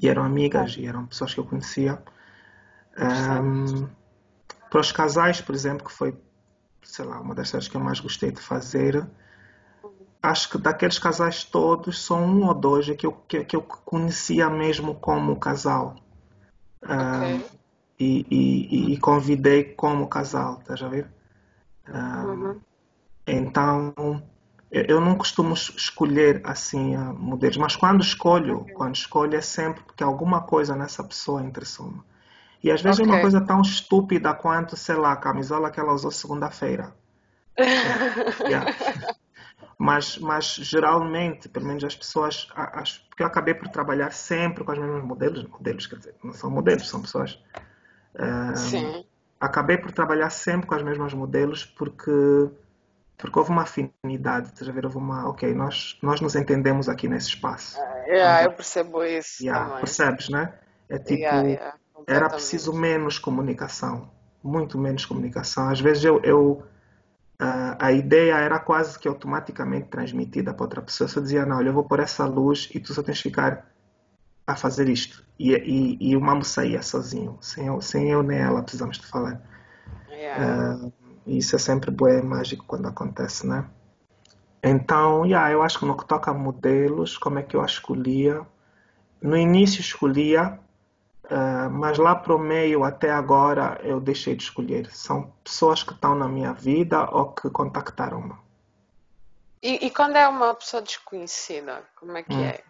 E 0.00 0.08
eram 0.08 0.24
amigas 0.24 0.76
e 0.78 0.86
eram 0.86 1.06
pessoas 1.06 1.32
que 1.34 1.40
eu 1.40 1.44
conhecia. 1.44 2.02
Ahm, 2.96 3.88
para 4.70 4.80
os 4.80 4.92
casais, 4.92 5.40
por 5.40 5.54
exemplo, 5.54 5.86
que 5.86 5.92
foi, 5.92 6.16
sei 6.82 7.04
lá, 7.04 7.20
uma 7.20 7.34
das 7.34 7.50
coisas 7.50 7.68
que 7.68 7.76
eu 7.76 7.80
mais 7.80 8.00
gostei 8.00 8.30
de 8.32 8.40
fazer, 8.40 9.06
acho 10.22 10.50
que 10.50 10.58
daqueles 10.58 10.98
casais 10.98 11.44
todos, 11.44 11.98
só 11.98 12.16
um 12.16 12.46
ou 12.46 12.54
dois 12.54 12.88
é 12.88 12.94
que 12.94 13.06
eu, 13.06 13.12
que, 13.12 13.44
que 13.44 13.56
eu 13.56 13.62
conhecia 13.62 14.48
mesmo 14.50 14.94
como 14.94 15.38
casal. 15.38 15.96
Ok. 16.82 17.60
e, 17.98 18.26
e, 18.30 18.92
e 18.94 18.98
convidei 18.98 19.64
como 19.74 20.08
casal, 20.08 20.58
estás 20.60 20.82
a 20.82 20.88
ver? 20.88 21.06
Ah, 21.86 22.24
Uhum. 22.24 22.60
então, 23.26 23.94
eu 24.70 25.00
não 25.00 25.16
costumo 25.16 25.54
es- 25.54 25.72
escolher 25.76 26.40
assim 26.44 26.96
modelos, 27.18 27.56
mas 27.56 27.76
quando 27.76 28.00
escolho, 28.02 28.66
quando 28.74 28.94
escolho 28.94 29.36
é 29.36 29.40
sempre 29.40 29.82
porque 29.82 30.02
alguma 30.04 30.42
coisa 30.42 30.76
nessa 30.76 31.02
pessoa 31.04 31.42
interessou-me. 31.42 32.00
E 32.62 32.70
às 32.70 32.82
vezes 32.82 33.00
é 33.00 33.04
uma 33.04 33.20
coisa 33.20 33.40
tão 33.40 33.62
estúpida 33.62 34.34
quanto, 34.34 34.76
sei 34.76 34.96
lá, 34.96 35.12
a 35.12 35.16
camisola 35.16 35.70
que 35.70 35.80
ela 35.80 35.92
usou 35.92 36.10
segunda-feira. 36.10 36.94
Yeah. 38.48 38.74
Mas, 39.78 40.18
mas 40.18 40.54
geralmente, 40.56 41.48
pelo 41.48 41.66
menos 41.66 41.82
as 41.84 41.96
pessoas, 41.96 42.46
as, 42.54 42.98
porque 42.98 43.22
eu 43.22 43.26
acabei 43.26 43.54
por 43.54 43.68
trabalhar 43.68 44.12
sempre 44.12 44.62
com 44.62 44.72
os 44.72 44.78
mesmos 44.78 45.02
modelos, 45.04 45.44
modelos, 45.48 45.86
quer 45.86 45.96
dizer, 45.96 46.14
não 46.22 46.32
são 46.34 46.50
modelos, 46.50 46.88
são 46.88 47.00
pessoas. 47.00 47.38
ah, 48.18 48.54
Sim. 48.56 49.04
acabei 49.40 49.78
por 49.78 49.92
trabalhar 49.92 50.30
sempre 50.30 50.66
com 50.66 50.74
as 50.74 50.82
mesmas 50.82 51.14
modelos 51.14 51.64
porque 51.64 52.10
porque 53.20 53.38
houve 53.38 53.50
uma 53.50 53.62
afinidade, 53.62 54.52
a 54.60 54.72
ver? 54.72 54.84
Houve 54.84 54.98
uma, 54.98 55.28
ok, 55.28 55.54
nós, 55.54 55.98
nós 56.02 56.20
nos 56.20 56.34
entendemos 56.34 56.88
aqui 56.88 57.08
nesse 57.08 57.28
espaço. 57.28 57.78
Uh, 57.78 58.08
yeah, 58.08 58.44
eu 58.44 58.52
percebo 58.52 59.04
isso 59.04 59.44
yeah, 59.44 59.64
também. 59.64 59.80
Percebes, 59.80 60.28
né? 60.28 60.54
É 60.88 60.98
tipo, 60.98 61.20
Yeah, 61.20 61.48
yeah, 61.48 61.78
era 62.06 62.28
preciso 62.28 62.72
menos 62.72 63.18
comunicação, 63.18 64.10
muito 64.42 64.78
menos 64.78 65.04
comunicação. 65.04 65.68
Às 65.68 65.80
vezes 65.80 66.04
eu, 66.04 66.20
eu 66.22 66.64
ah, 67.38 67.76
a 67.78 67.92
ideia 67.92 68.34
era 68.34 68.58
quase 68.58 68.98
que 68.98 69.08
automaticamente 69.08 69.88
transmitida 69.88 70.52
para 70.52 70.64
outra 70.64 70.82
pessoa. 70.82 71.06
Eu 71.06 71.12
só 71.12 71.20
dizia, 71.20 71.46
não, 71.46 71.56
olha, 71.56 71.68
eu 71.68 71.72
vou 71.72 71.84
pôr 71.84 72.00
essa 72.00 72.26
luz 72.26 72.68
e 72.74 72.78
tu 72.78 72.92
só 72.92 73.02
tens 73.02 73.16
que 73.16 73.30
ficar 73.30 73.66
a 74.46 74.54
fazer 74.54 74.88
isto. 74.90 75.24
E, 75.38 75.54
e, 75.54 76.10
e 76.10 76.16
o 76.16 76.20
mambo 76.20 76.44
saía 76.44 76.82
sozinho, 76.82 77.38
sem 77.40 77.66
eu, 77.66 77.80
sem 77.80 78.10
eu 78.10 78.22
nem 78.22 78.38
ela 78.38 78.62
precisamos 78.62 78.98
de 78.98 79.06
falar. 79.06 79.40
Yeah. 80.10 80.84
Ah, 80.84 80.90
e 81.30 81.38
isso 81.38 81.54
é 81.54 81.58
sempre 81.58 81.90
bué 81.92 82.20
mágico 82.20 82.64
quando 82.66 82.88
acontece, 82.88 83.46
né? 83.46 83.64
Então, 84.62 85.24
yeah, 85.24 85.50
eu 85.52 85.62
acho 85.62 85.78
que 85.78 85.86
no 85.86 85.96
que 85.96 86.04
toca 86.04 86.32
a 86.32 86.34
modelos, 86.34 87.16
como 87.16 87.38
é 87.38 87.42
que 87.42 87.56
eu 87.56 87.64
escolhia? 87.64 88.44
No 89.22 89.36
início 89.36 89.80
escolhia, 89.80 90.58
ah, 91.30 91.68
mas 91.70 91.96
lá 91.98 92.16
pro 92.16 92.36
meio 92.38 92.82
até 92.82 93.10
agora 93.12 93.80
eu 93.84 94.00
deixei 94.00 94.34
de 94.34 94.42
escolher. 94.42 94.90
São 94.92 95.32
pessoas 95.44 95.84
que 95.84 95.92
estão 95.92 96.16
na 96.16 96.28
minha 96.28 96.52
vida 96.52 97.08
ou 97.10 97.32
que 97.32 97.48
contactaram-me. 97.48 98.34
E, 99.62 99.86
e 99.86 99.90
quando 99.90 100.16
é 100.16 100.26
uma 100.26 100.52
pessoa 100.54 100.82
desconhecida, 100.82 101.84
como 101.94 102.16
é 102.16 102.24
que 102.24 102.34
Hum. 102.34 102.44
é? 102.44 102.64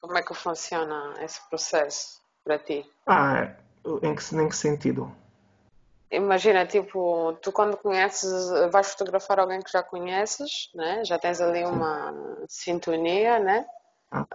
Como 0.00 0.16
é 0.16 0.22
que 0.22 0.34
funciona 0.34 1.14
esse 1.20 1.40
processo 1.48 2.20
para 2.42 2.58
ti? 2.58 2.84
Ah, 3.06 3.38
é. 3.38 3.56
em 4.02 4.14
que, 4.14 4.34
em 4.34 4.48
que 4.48 4.56
sentido? 4.56 5.12
Imagina, 6.12 6.66
tipo, 6.66 7.32
tu 7.42 7.50
quando 7.52 7.76
conheces, 7.76 8.50
vais 8.70 8.90
fotografar 8.92 9.40
alguém 9.40 9.60
que 9.62 9.72
já 9.72 9.82
conheces, 9.82 10.70
né? 10.74 11.04
Já 11.04 11.18
tens 11.18 11.40
ali 11.40 11.64
uma 11.64 12.14
sintonia, 12.48 13.38
né? 13.40 13.66
Ah, 14.10 14.26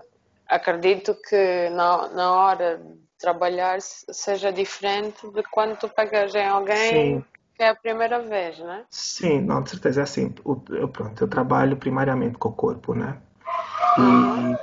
Acredito 0.48 1.16
que 1.22 1.70
na, 1.70 2.08
na 2.10 2.34
hora 2.34 2.78
de 2.78 3.00
trabalhar 3.20 3.82
se- 3.82 4.06
seja 4.14 4.52
diferente 4.52 5.30
de 5.32 5.44
quando 5.44 5.78
tu 5.78 5.90
pegas 5.90 6.34
em 6.36 6.46
alguém 6.48 7.16
sim, 7.16 7.24
que 7.56 7.64
é 7.64 7.70
a 7.70 7.76
primeira 7.76 8.20
vez, 8.22 8.58
né? 8.60 8.86
sim, 8.90 9.42
não, 9.42 9.62
de 9.64 9.70
certeza 9.72 10.02
é 10.02 10.04
assim. 10.04 10.34
O- 10.44 10.62
Eu, 10.70 10.88
pronto, 10.90 11.22
eu 11.24 11.28
trabalho 11.28 11.78
primariamente 11.78 12.38
com 12.38 12.50
o 12.50 12.54
corpo, 12.54 12.94
né? 12.94 13.22
Uhum, 13.98 14.28
E, 14.42 14.58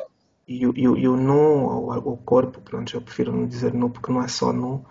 e, 0.48 0.66
o- 0.66 0.74
e, 0.76 0.88
o 0.88 0.96
e 0.98 1.08
o 1.08 1.16
nu, 1.16 1.66
ou 1.66 2.12
o 2.14 2.16
corpo, 2.18 2.60
pronto, 2.60 2.94
eu 2.96 3.02
prefiro 3.02 3.32
não 3.32 3.46
dizer 3.46 3.74
nu 3.74 3.90
porque 3.90 4.12
não 4.12 4.22
é 4.22 4.28
só 4.28 4.52
nu. 4.52 4.84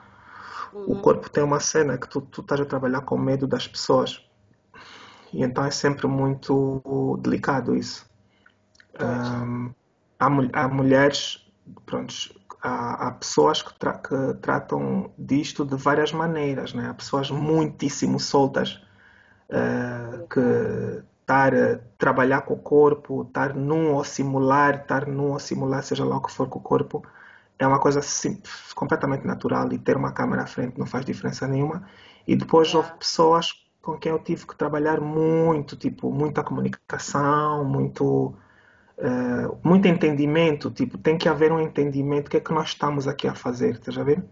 O 0.86 0.96
uhum, 0.96 0.98
corpo 0.98 1.30
tem 1.30 1.44
uma 1.44 1.60
cena 1.60 1.98
que 1.98 2.08
tu, 2.10 2.22
tu 2.22 2.42
estás 2.42 2.62
a 2.62 2.66
trabalhar 2.66 3.02
com 3.02 3.18
medo 3.18 3.48
das 3.48 3.68
pessoas. 3.68 4.22
E 5.32 5.44
então 5.44 5.66
é 5.66 5.72
sempre 5.72 6.08
muito 6.08 7.18
delicado 7.22 7.76
isso. 7.76 8.06
Ahm, 9.00 9.72
há, 10.20 10.28
há 10.54 10.70
mulheres, 10.70 11.40
pronto, 11.86 12.14
há, 12.62 13.08
há 13.08 13.12
pessoas 13.14 13.62
que, 13.64 13.78
tra- 13.80 13.98
que 14.00 14.36
tratam 14.42 15.12
disto 15.18 15.66
de 15.66 15.76
várias 15.78 16.12
maneiras, 16.14 16.74
né? 16.74 16.90
Há 16.90 16.94
pessoas 16.94 17.32
muitíssimo 17.32 18.20
soltas, 18.20 18.82
eh, 19.50 20.26
que 20.32 20.40
estar 21.22 21.54
trabalhar 21.98 22.42
com 22.42 22.54
o 22.56 22.60
corpo, 22.60 23.24
estar 23.24 23.56
num 23.56 23.94
ou 23.94 24.04
simular, 24.04 24.82
estar 24.82 25.08
num 25.08 25.32
ou 25.32 25.40
simular, 25.40 25.84
seja 25.84 26.06
lá 26.06 26.18
o 26.18 26.22
que 26.22 26.32
for 26.32 26.48
com 26.50 26.60
o 26.60 26.62
corpo, 26.62 27.04
é 27.60 27.68
uma 27.68 27.80
coisa 27.80 28.02
sim- 28.02 28.42
completamente 28.76 29.26
natural 29.26 29.72
e 29.74 29.80
ter 29.80 29.96
uma 29.98 30.12
câmera 30.12 30.44
à 30.44 30.48
frente 30.48 30.78
não 30.80 30.86
faz 30.86 31.06
diferença 31.06 31.48
nenhuma. 31.48 31.88
E 32.28 32.36
depois 32.36 32.74
houve 32.74 32.88
Yeah. 32.90 33.00
pessoas 33.00 33.54
com 33.82 33.98
quem 33.98 34.12
eu 34.12 34.20
tive 34.20 34.48
que 34.48 34.56
trabalhar 34.56 35.02
muito, 35.02 35.76
tipo, 35.76 36.12
muita 36.12 36.44
comunicação, 36.44 37.66
muito, 37.66 38.34
eh, 38.98 39.48
muito 39.64 39.88
entendimento, 39.88 40.72
tipo, 40.72 40.98
tem 40.98 41.18
que 41.18 41.30
haver 41.30 41.52
um 41.52 41.60
entendimento 41.62 42.26
do 42.26 42.30
que 42.32 42.38
é 42.38 42.42
que 42.42 42.54
nós 42.54 42.70
estamos 42.70 43.08
aqui 43.08 43.28
a 43.28 43.36
fazer, 43.36 43.74
estás 43.76 43.98
a 43.98 44.04
ver? 44.04 44.24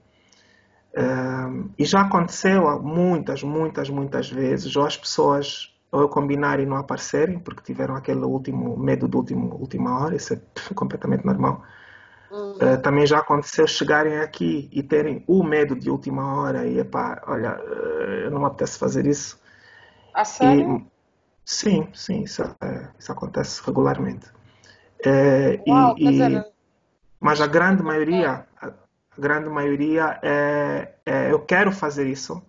Um, 0.98 1.70
e 1.80 1.86
já 1.86 2.02
aconteceu 2.02 2.82
muitas, 2.82 3.42
muitas, 3.44 3.90
muitas 3.90 4.30
vezes, 4.30 4.76
ou 4.76 4.86
as 4.86 4.98
pessoas 4.98 5.74
ou 5.90 6.02
eu 6.02 6.10
combinar 6.10 6.60
e 6.60 6.66
não 6.66 6.78
aparecerem, 6.78 7.40
porque 7.40 7.62
tiveram 7.64 7.96
aquele 7.96 8.22
último 8.22 8.78
medo 8.78 9.08
do 9.08 9.18
último 9.18 9.56
última 9.56 10.00
hora, 10.00 10.16
isso 10.16 10.34
é 10.34 10.42
completamente 10.76 11.26
normal. 11.26 11.64
Uh, 12.32 12.78
Uhum. 12.78 12.82
também 12.82 13.06
já 13.08 13.20
aconteceu 13.20 13.68
chegarem 13.68 14.20
aqui 14.20 14.70
e 14.72 14.84
terem 14.84 15.24
o 15.28 15.44
medo 15.44 15.76
de 15.76 15.90
última 15.90 16.36
hora 16.36 16.66
e 16.68 16.80
epá, 16.80 17.22
olha, 17.28 17.60
uh, 17.60 18.30
não 18.30 18.40
me 18.40 18.46
apetece 18.46 18.78
fazer 18.80 19.06
isso. 19.06 19.42
A 20.14 20.24
E 20.24 20.26
sério? 20.26 20.92
sim, 21.46 21.88
sim, 21.94 22.24
isso, 22.24 22.44
é- 22.62 22.92
isso 23.00 23.12
acontece 23.12 23.62
regularmente. 23.66 24.28
Eh, 25.06 25.62
Uau, 25.68 25.96
e, 25.98 26.12
dizer, 26.12 26.32
e- 26.38 26.54
mas 27.20 27.42
a 27.42 27.48
grande 27.48 27.84
maioria, 27.84 28.48
a 28.62 28.68
a 29.18 29.22
grande 29.22 29.50
maioria 29.50 30.20
é, 30.24 30.96
é 31.06 31.32
eu 31.32 31.40
quero 31.46 31.72
fazer 31.72 32.08
isso, 32.08 32.42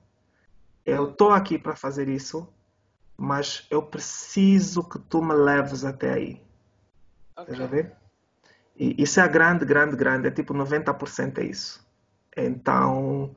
eu 0.87 1.11
estou 1.11 1.31
aqui 1.33 1.59
para 1.59 1.77
fazer 1.77 2.09
isso, 2.09 2.49
mas 3.19 3.67
eu 3.71 3.83
preciso 3.83 4.83
que 4.89 4.99
tu 4.99 5.23
me 5.23 5.35
leves 5.35 5.85
até 5.85 6.13
aí. 6.15 6.43
Estás 7.41 7.61
a 7.61 7.67
ok. 7.67 7.71
ver? 7.73 7.97
E 8.77 9.03
isso 9.03 9.21
é 9.21 9.23
a 9.23 9.27
grande, 9.27 9.65
grande, 9.65 9.97
grande, 9.97 10.29
é 10.29 10.31
tipo 10.31 10.55
90% 10.55 11.39
é 11.39 11.45
isso. 11.45 11.85
Então, 12.37 13.35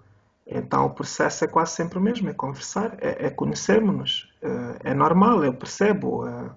então 0.48 0.86
o 0.86 0.90
processo 0.90 1.44
é 1.44 1.48
quase 1.48 1.74
sempre 1.74 1.98
o 1.98 2.02
mesmo, 2.02 2.30
é 2.30 2.34
conversar, 2.34 2.98
é, 3.00 3.28
é 3.28 3.30
conhecermos-nos. 3.30 4.34
É, 4.42 4.92
é 4.92 4.94
normal, 4.94 5.44
eu 5.44 5.54
percebo. 5.54 6.28
é, 6.28 6.50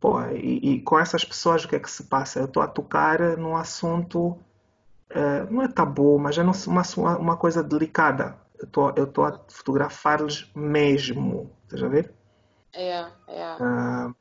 pô, 0.00 0.20
e, 0.30 0.74
e 0.74 0.82
com 0.82 0.98
essas 0.98 1.24
pessoas 1.24 1.64
o 1.64 1.68
que 1.68 1.76
é 1.76 1.80
que 1.80 1.90
se 1.90 2.04
passa? 2.04 2.40
Eu 2.40 2.46
estou 2.46 2.62
a 2.62 2.68
tocar 2.68 3.20
num 3.38 3.56
assunto, 3.56 4.38
é, 5.10 5.44
não 5.50 5.62
é 5.62 5.68
tabu, 5.68 6.18
mas 6.18 6.36
é 6.38 6.42
uma, 6.42 7.18
uma 7.18 7.36
coisa 7.36 7.62
delicada. 7.62 8.36
Eu 8.58 9.04
estou 9.04 9.24
a 9.24 9.40
fotografar-lhes 9.48 10.50
mesmo, 10.54 11.50
estás 11.64 11.82
a 11.82 11.88
ver? 11.88 12.12
Yeah, 12.74 13.10
yeah. 13.28 13.56
Ah, 13.60 14.14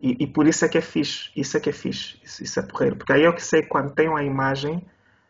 e, 0.00 0.24
e 0.24 0.26
por 0.26 0.46
isso 0.46 0.64
é 0.64 0.68
que 0.68 0.78
é 0.78 0.80
fixe, 0.80 1.30
isso 1.36 1.56
é 1.56 1.60
que 1.60 1.70
é 1.70 1.72
fixe, 1.72 2.18
isso, 2.22 2.42
isso 2.42 2.58
é 2.58 2.62
porreiro. 2.62 2.96
Porque 2.96 3.12
aí 3.12 3.22
eu 3.24 3.34
que 3.34 3.42
sei 3.42 3.62
que 3.62 3.68
quando 3.68 3.92
tenho 3.94 4.16
a 4.16 4.22
imagem, 4.24 4.84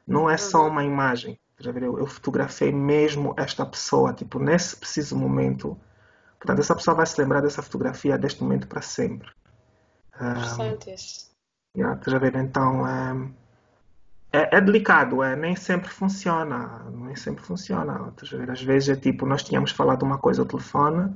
não 0.07 0.31
é 0.31 0.37
só 0.37 0.63
Uhum. 0.63 0.69
uma 0.69 0.85
imagem. 0.85 1.39
Eu, 1.59 1.99
eu 1.99 2.07
fotografei 2.07 2.73
mesmo 2.73 3.35
esta 3.37 3.67
pessoa, 3.67 4.15
tipo, 4.15 4.39
nesse 4.39 4.77
preciso 4.77 5.17
momento. 5.17 5.79
Portanto, 6.39 6.61
essa 6.61 6.75
pessoa 6.75 6.97
vai 6.97 7.07
se 7.07 7.21
lembrar 7.21 7.43
dessa 7.43 7.63
fotografia 7.63 8.17
deste 8.19 8.43
momento 8.43 8.67
para 8.69 8.81
sempre. 8.83 9.31
Interessante 10.31 10.91
isso. 10.95 11.31
yeah, 11.77 12.01
a 12.07 12.19
ver? 12.19 12.35
Então, 12.37 12.85
ah, 12.85 13.29
é, 14.33 14.57
é 14.57 14.61
delicado, 14.61 15.23
é, 15.23 15.37
nem 15.37 15.57
sempre 15.57 15.91
funciona, 15.91 16.85
nem 16.91 17.17
sempre 17.17 17.43
funciona. 17.45 18.09
Estás 18.11 18.33
a 18.33 18.37
ver? 18.39 18.51
Às 18.51 18.63
vezes 18.63 18.89
é 18.91 18.97
tipo, 19.01 19.27
nós 19.27 19.43
tínhamos 19.43 19.73
falado 19.73 20.03
uma 20.03 20.19
coisa 20.19 20.43
ao 20.43 20.47
telefone 20.47 21.15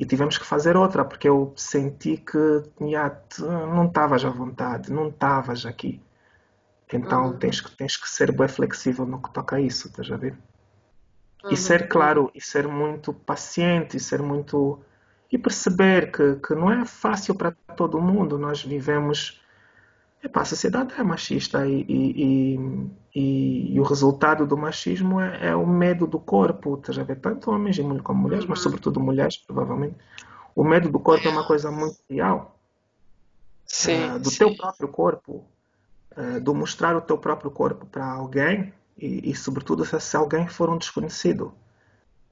e 0.00 0.06
tivemos 0.06 0.38
que 0.38 0.46
fazer 0.46 0.78
outra, 0.78 1.04
porque 1.04 1.28
eu 1.28 1.52
senti 1.54 2.16
que 2.16 2.62
yeah, 2.80 3.14
não 3.38 3.84
estavas 3.84 4.24
à 4.24 4.30
vontade, 4.30 4.90
não 4.90 5.08
estavas 5.08 5.66
aqui. 5.66 6.00
Então 6.90 7.32
Uhum, 7.32 7.38
tens 7.38 7.60
que, 7.60 7.70
tens 7.76 7.98
que 7.98 8.08
ser 8.08 8.32
bem 8.32 8.48
flexível 8.48 9.04
no 9.04 9.20
que 9.20 9.30
toca 9.30 9.56
a 9.56 9.60
isso, 9.60 9.88
estás 9.88 10.10
a 10.10 10.16
ver? 10.16 10.38
E 11.50 11.56
uhum, 11.56 11.56
ser 11.56 11.82
uhum. 11.82 11.88
claro, 11.90 12.30
e 12.34 12.40
ser 12.40 12.66
muito 12.66 13.12
paciente, 13.12 13.98
e 13.98 14.00
ser 14.00 14.22
muito. 14.22 14.80
E 15.30 15.36
perceber 15.36 16.10
que, 16.10 16.36
que 16.36 16.54
não 16.54 16.72
é 16.72 16.86
fácil 16.86 17.34
para 17.34 17.52
todo 17.76 18.00
mundo. 18.00 18.38
Nós 18.38 18.64
vivemos. 18.64 19.38
Epá, 20.22 20.42
a 20.42 20.44
sociedade 20.44 20.92
é 20.98 21.02
machista 21.02 21.66
e, 21.66 21.80
e, 21.88 22.56
e, 23.14 23.74
e- 23.74 23.80
o 23.80 23.82
resultado 23.82 24.46
do 24.46 24.56
machismo 24.56 25.18
é, 25.20 25.48
é 25.48 25.56
o 25.56 25.66
medo 25.66 26.06
do 26.06 26.18
corpo, 26.20 26.74
estás 26.76 26.98
a 26.98 27.02
ver? 27.04 27.16
Tanto 27.20 27.50
homens 27.50 27.78
e 27.78 27.82
mul- 27.82 28.02
como 28.02 28.20
mulheres, 28.22 28.46
mas 28.46 28.58
Uhum. 28.58 28.64
sobretudo 28.64 29.00
mulheres, 29.00 29.36
provavelmente. 29.38 29.96
O 30.54 30.64
medo 30.64 30.90
do 30.90 31.00
corpo 31.00 31.28
é 31.28 31.30
uma 31.30 31.44
coisa 31.44 31.70
muito 31.70 31.98
real, 32.10 32.58
Sim, 33.66 34.02
ah, 34.02 34.18
do 34.18 34.30
sim. 34.30 34.36
teu 34.38 34.54
próprio 34.54 34.88
corpo, 34.88 35.44
ah, 36.16 36.38
do 36.40 36.54
mostrar 36.54 36.96
o 36.96 37.00
teu 37.02 37.18
próprio 37.18 37.50
corpo 37.50 37.86
para 37.86 38.06
alguém 38.06 38.72
e, 38.98 39.34
sobretudo, 39.36 39.84
se 39.86 39.98
se 40.00 40.16
alguém 40.16 40.48
for 40.48 40.70
um 40.70 40.78
desconhecido. 40.78 41.54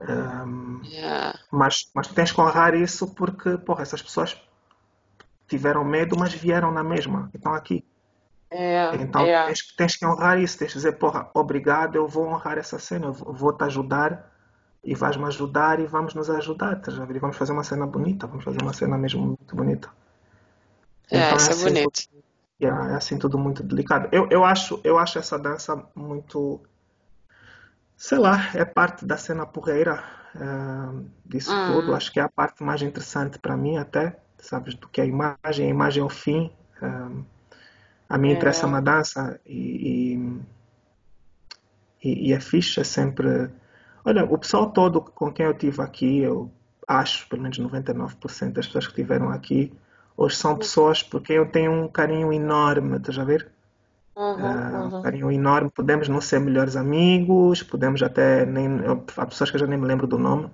Ahm, 0.00 0.82
Yeah. 0.82 1.32
mas, 1.50 1.90
mas 1.94 2.08
tens 2.08 2.32
que 2.32 2.40
honrar 2.40 2.74
isso 2.74 3.14
porque, 3.14 3.58
porra, 3.58 3.82
essas 3.82 4.02
pessoas 4.02 4.36
tiveram 5.48 5.84
medo, 5.84 6.16
mas 6.18 6.32
vieram 6.34 6.72
na 6.72 6.84
mesma. 6.84 7.30
Estão 7.34 7.54
aqui. 7.54 7.84
Yeah, 8.50 8.92
Então 8.92 9.26
yeah. 9.26 9.44
tens, 9.46 9.62
que- 9.62 9.76
tens 9.76 9.96
que 9.96 10.04
honrar 10.06 10.38
isso, 10.38 10.58
tens 10.58 10.68
que 10.72 10.78
dizer, 10.78 10.92
porra, 10.98 11.30
obrigado, 11.34 11.96
eu 11.96 12.06
vou 12.08 12.26
honrar 12.26 12.58
essa 12.58 12.78
cena, 12.78 13.06
eu 13.06 13.12
vou 13.14 13.52
te 13.52 13.64
ajudar 13.64 14.30
e 14.84 14.94
vais-me 14.94 15.24
ajudar 15.26 15.80
e 15.80 15.86
vamos 15.86 16.14
nos 16.14 16.30
ajudar? 16.30 16.80
E 17.14 17.18
vamos 17.18 17.36
fazer 17.36 17.52
uma 17.52 17.64
cena 17.64 17.86
bonita, 17.86 18.26
vamos 18.26 18.44
fazer 18.44 18.62
uma 18.62 18.72
cena 18.72 18.96
mesmo 18.98 19.26
muito 19.26 19.56
bonita. 19.56 19.90
Yeah, 21.10 21.26
Então 21.26 21.36
é 21.40 21.48
isso 21.48 21.52
é 21.52 21.54
assim 21.54 21.74
tudo, 21.76 21.94
bonito. 21.94 22.08
yeah, 22.62 22.92
é 22.92 22.96
assim 22.96 23.18
tudo 23.18 23.38
muito 23.38 23.62
delicado. 23.62 24.08
Eu, 24.12 24.28
eu, 24.30 24.44
acho, 24.44 24.80
eu 24.84 24.98
acho 24.98 25.18
essa 25.18 25.38
dança 25.38 25.76
muito. 25.94 26.62
sei 27.96 28.18
lá, 28.18 28.36
é 28.54 28.64
parte 28.64 29.04
da 29.04 29.16
cena 29.16 29.46
porreira 29.46 30.02
uh, 30.34 31.10
disso 31.24 31.56
Hum, 31.56 31.64
tudo. 31.64 31.94
Acho 31.94 32.12
que 32.12 32.20
é 32.20 32.22
a 32.22 32.28
parte 32.28 32.62
mais 32.62 32.82
interessante 32.82 33.38
para 33.38 33.56
mim 33.56 33.76
até, 33.76 34.18
sabes, 34.38 34.74
do 34.74 34.88
que 34.88 35.00
a 35.00 35.04
imagem. 35.04 35.66
A 35.66 35.70
imagem 35.70 36.02
é 36.02 36.06
o 36.06 36.08
fim. 36.08 36.50
A 38.08 38.16
mim 38.16 38.32
é, 38.32 38.38
a 38.76 38.80
dança 38.80 39.40
e, 39.44 40.16
e, 42.02 42.08
e, 42.08 42.28
e 42.28 42.32
é 42.32 42.40
fixe, 42.40 42.80
é 42.80 42.84
sempre... 42.84 43.50
Olha, 44.04 44.24
o 44.24 44.38
pessoal 44.38 44.70
todo 44.70 45.00
com 45.02 45.30
quem 45.32 45.44
eu 45.44 45.54
tive 45.54 45.82
aqui, 45.82 46.20
eu 46.20 46.50
acho, 46.86 47.28
pelo 47.28 47.42
menos 47.42 47.58
99% 47.58 48.52
das 48.52 48.66
pessoas 48.66 48.86
que 48.86 48.92
estiveram 48.92 49.28
aqui, 49.30 49.72
hoje 50.16 50.36
são 50.36 50.56
pessoas 50.56 51.02
por 51.02 51.20
quem 51.20 51.36
eu 51.36 51.50
tenho 51.50 51.72
um 51.72 51.88
carinho 51.88 52.32
enorme, 52.32 52.96
estás 52.96 53.18
a 53.18 53.24
ver? 53.24 53.50
uhum, 54.18 54.36
Ah, 54.44 54.88
um 54.90 54.96
uhum. 54.96 55.02
carinho 55.02 55.30
enorme. 55.30 55.70
Podemos 55.70 56.08
não 56.08 56.20
ser 56.20 56.40
melhores 56.40 56.76
amigos, 56.76 57.62
podemos 57.62 58.02
até 58.02 58.44
nem. 58.44 58.80
Há 59.16 59.26
pessoas 59.26 59.50
que 59.50 59.56
eu 59.56 59.60
já 59.60 59.66
nem 59.66 59.78
me 59.78 59.86
lembro 59.86 60.06
do 60.06 60.18
nome, 60.18 60.50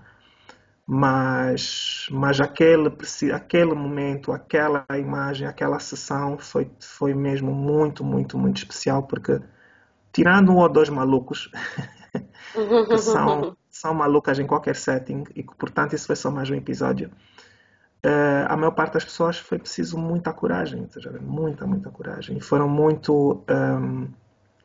mas, 0.87 2.07
mas 2.11 2.41
aquele, 2.41 2.93
aquele 3.35 3.75
momento, 3.75 4.33
aquela 4.33 4.85
imagem, 4.99 5.47
aquela 5.49 5.79
sessão 5.79 6.39
foi, 6.39 6.71
foi 6.81 7.15
mesmo 7.15 7.53
muito, 7.55 8.05
muito, 8.05 8.39
muito 8.39 8.59
especial, 8.59 9.05
porque 9.05 9.41
tirando 10.13 10.53
um 10.53 10.59
ou 10.59 10.69
dois 10.69 10.89
malucos, 10.91 11.51
que 12.89 12.99
são, 12.99 13.49
são 13.71 13.95
malucas 13.95 14.39
em 14.39 14.47
qualquer 14.47 14.77
setting, 14.77 15.25
e 15.35 15.43
que 15.43 15.55
portanto 15.57 15.95
isso 15.95 16.07
foi 16.07 16.17
só 16.17 16.31
mais 16.31 16.51
um 16.51 16.55
episódio, 16.55 17.11
eh, 18.03 18.47
a 18.49 18.57
maior 18.57 18.73
parte 18.73 18.95
das 18.95 19.05
pessoas 19.05 19.39
foi 19.39 19.59
preciso 19.59 19.99
muita 19.99 20.33
coragem, 20.33 20.87
muita, 21.23 21.67
muita 21.67 21.91
coragem, 21.91 22.37
e 22.37 22.41
foram 22.41 22.69
muito 22.69 23.43
ahm, 23.49 24.09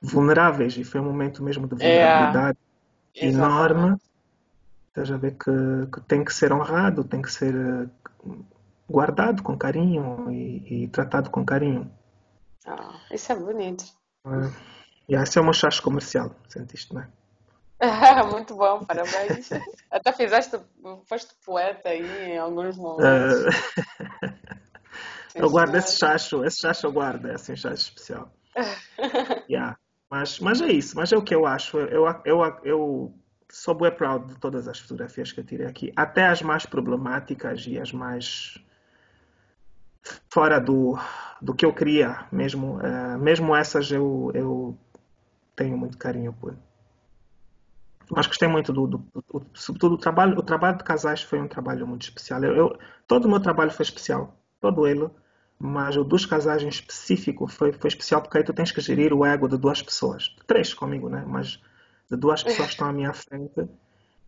vulneráveis, 0.01 0.77
e 0.77 0.83
foi 0.83 1.01
um 1.01 1.05
momento 1.05 1.43
mesmo 1.43 1.67
de 1.67 1.75
É, 1.79 1.83
vulnerabilidade 1.83 2.57
enorme, 3.21 3.95
exatamente. 3.95 4.08
Estás 4.89 5.11
a 5.11 5.17
ver 5.17 5.37
que, 5.37 5.51
que 5.93 6.01
tem 6.01 6.23
que 6.23 6.33
ser 6.33 6.51
honrado, 6.51 7.03
tem 7.03 7.21
que 7.21 7.31
ser 7.31 7.55
eh, 7.55 7.87
guardado 8.89 9.43
com 9.43 9.57
carinho 9.57 10.29
e, 10.31 10.83
e 10.83 10.87
tratado 10.87 11.29
com 11.29 11.45
carinho. 11.45 11.89
Ah, 12.65 12.99
isso 13.11 13.31
é 13.31 13.35
bonito. 13.35 13.85
Eh, 14.25 14.51
e 15.09 15.15
esse 15.15 15.37
é 15.37 15.41
o 15.41 15.43
meu 15.43 15.53
chacho 15.53 15.81
comercial, 15.81 16.31
sentiste, 16.47 16.93
não 16.93 17.01
é? 17.01 17.07
Muito 18.29 18.55
bom, 18.55 18.83
parabéns. 18.83 19.49
Até 19.89 20.11
fizeste, 20.11 20.59
foste 21.07 21.33
poeta 21.45 21.89
aí 21.89 22.31
em 22.31 22.37
alguns 22.37 22.75
momentos. 22.75 23.55
Eh, 24.23 24.29
eu 25.35 25.49
guardo 25.49 25.75
esse 25.75 25.97
chacho, 25.97 26.43
esse 26.43 26.59
chacho 26.59 26.87
eu 26.87 26.91
guardo, 26.91 27.27
é 27.27 27.35
assim, 27.35 27.53
um 27.53 27.57
chacho 27.57 27.83
especial. 27.83 28.31
Yeah. 29.49 29.77
Mas, 30.09 30.39
mas 30.39 30.59
é 30.59 30.67
isso, 30.67 30.95
mas 30.95 31.11
é 31.13 31.17
o 31.17 31.21
que 31.21 31.35
eu 31.35 31.45
acho. 31.45 31.77
Eu, 31.77 32.05
eu, 32.25 32.43
eu 32.63 33.13
sou 33.49 33.73
bem 33.75 33.91
proud 33.91 34.27
de 34.27 34.35
todas 34.39 34.67
as 34.67 34.79
fotografias 34.79 35.31
que 35.31 35.39
eu 35.39 35.43
tirei 35.45 35.67
aqui, 35.67 35.91
até 35.95 36.27
as 36.27 36.41
mais 36.41 36.65
problemáticas 36.65 37.65
e 37.67 37.79
as 37.79 37.91
mais 37.91 38.57
fora 40.29 40.59
do, 40.59 40.97
do 41.41 41.53
que 41.53 41.65
eu 41.65 41.73
queria 41.73 42.25
mesmo. 42.31 42.79
eh, 42.81 43.17
mesmo 43.17 43.55
essas 43.55 43.91
eu, 43.91 44.31
eu 44.33 44.77
tenho 45.55 45.77
muito 45.77 45.97
carinho 45.97 46.33
por. 46.33 46.55
Mas 48.11 48.25
gostei 48.27 48.47
muito 48.47 48.73
do, 48.73 48.87
do, 48.87 48.97
do- 48.97 49.45
sobretudo 49.53 49.93
o 49.95 49.97
trabalho, 49.97 50.37
o 50.37 50.43
trabalho 50.43 50.77
de 50.77 50.83
casais 50.83 51.21
foi 51.21 51.39
um 51.39 51.47
trabalho 51.47 51.85
muito 51.87 52.03
especial. 52.03 52.43
Eu, 52.43 52.55
eu- 52.55 52.79
todo 53.07 53.25
o 53.25 53.29
meu 53.29 53.39
trabalho 53.39 53.71
foi 53.71 53.83
especial, 53.83 54.35
todo 54.59 54.87
ele, 54.87 55.07
mas 55.59 55.95
o 55.95 56.03
dos 56.03 56.25
casais 56.25 56.63
em 56.63 56.67
específico 56.69 57.47
foi, 57.47 57.71
foi 57.71 57.87
especial 57.87 58.21
porque 58.21 58.37
aí 58.39 58.43
tu 58.43 58.53
tens 58.53 58.71
que 58.71 58.81
gerir 58.81 59.13
o 59.13 59.23
ego 59.25 59.47
de 59.47 59.57
duas 59.57 59.81
pessoas, 59.81 60.35
três 60.47 60.73
comigo, 60.73 61.07
né? 61.09 61.23
Mas 61.27 61.59
de 62.09 62.17
duas 62.17 62.43
pessoas 62.43 62.67
que 62.67 62.73
estão 62.73 62.89
à 62.89 62.93
minha 62.93 63.13
frente 63.13 63.69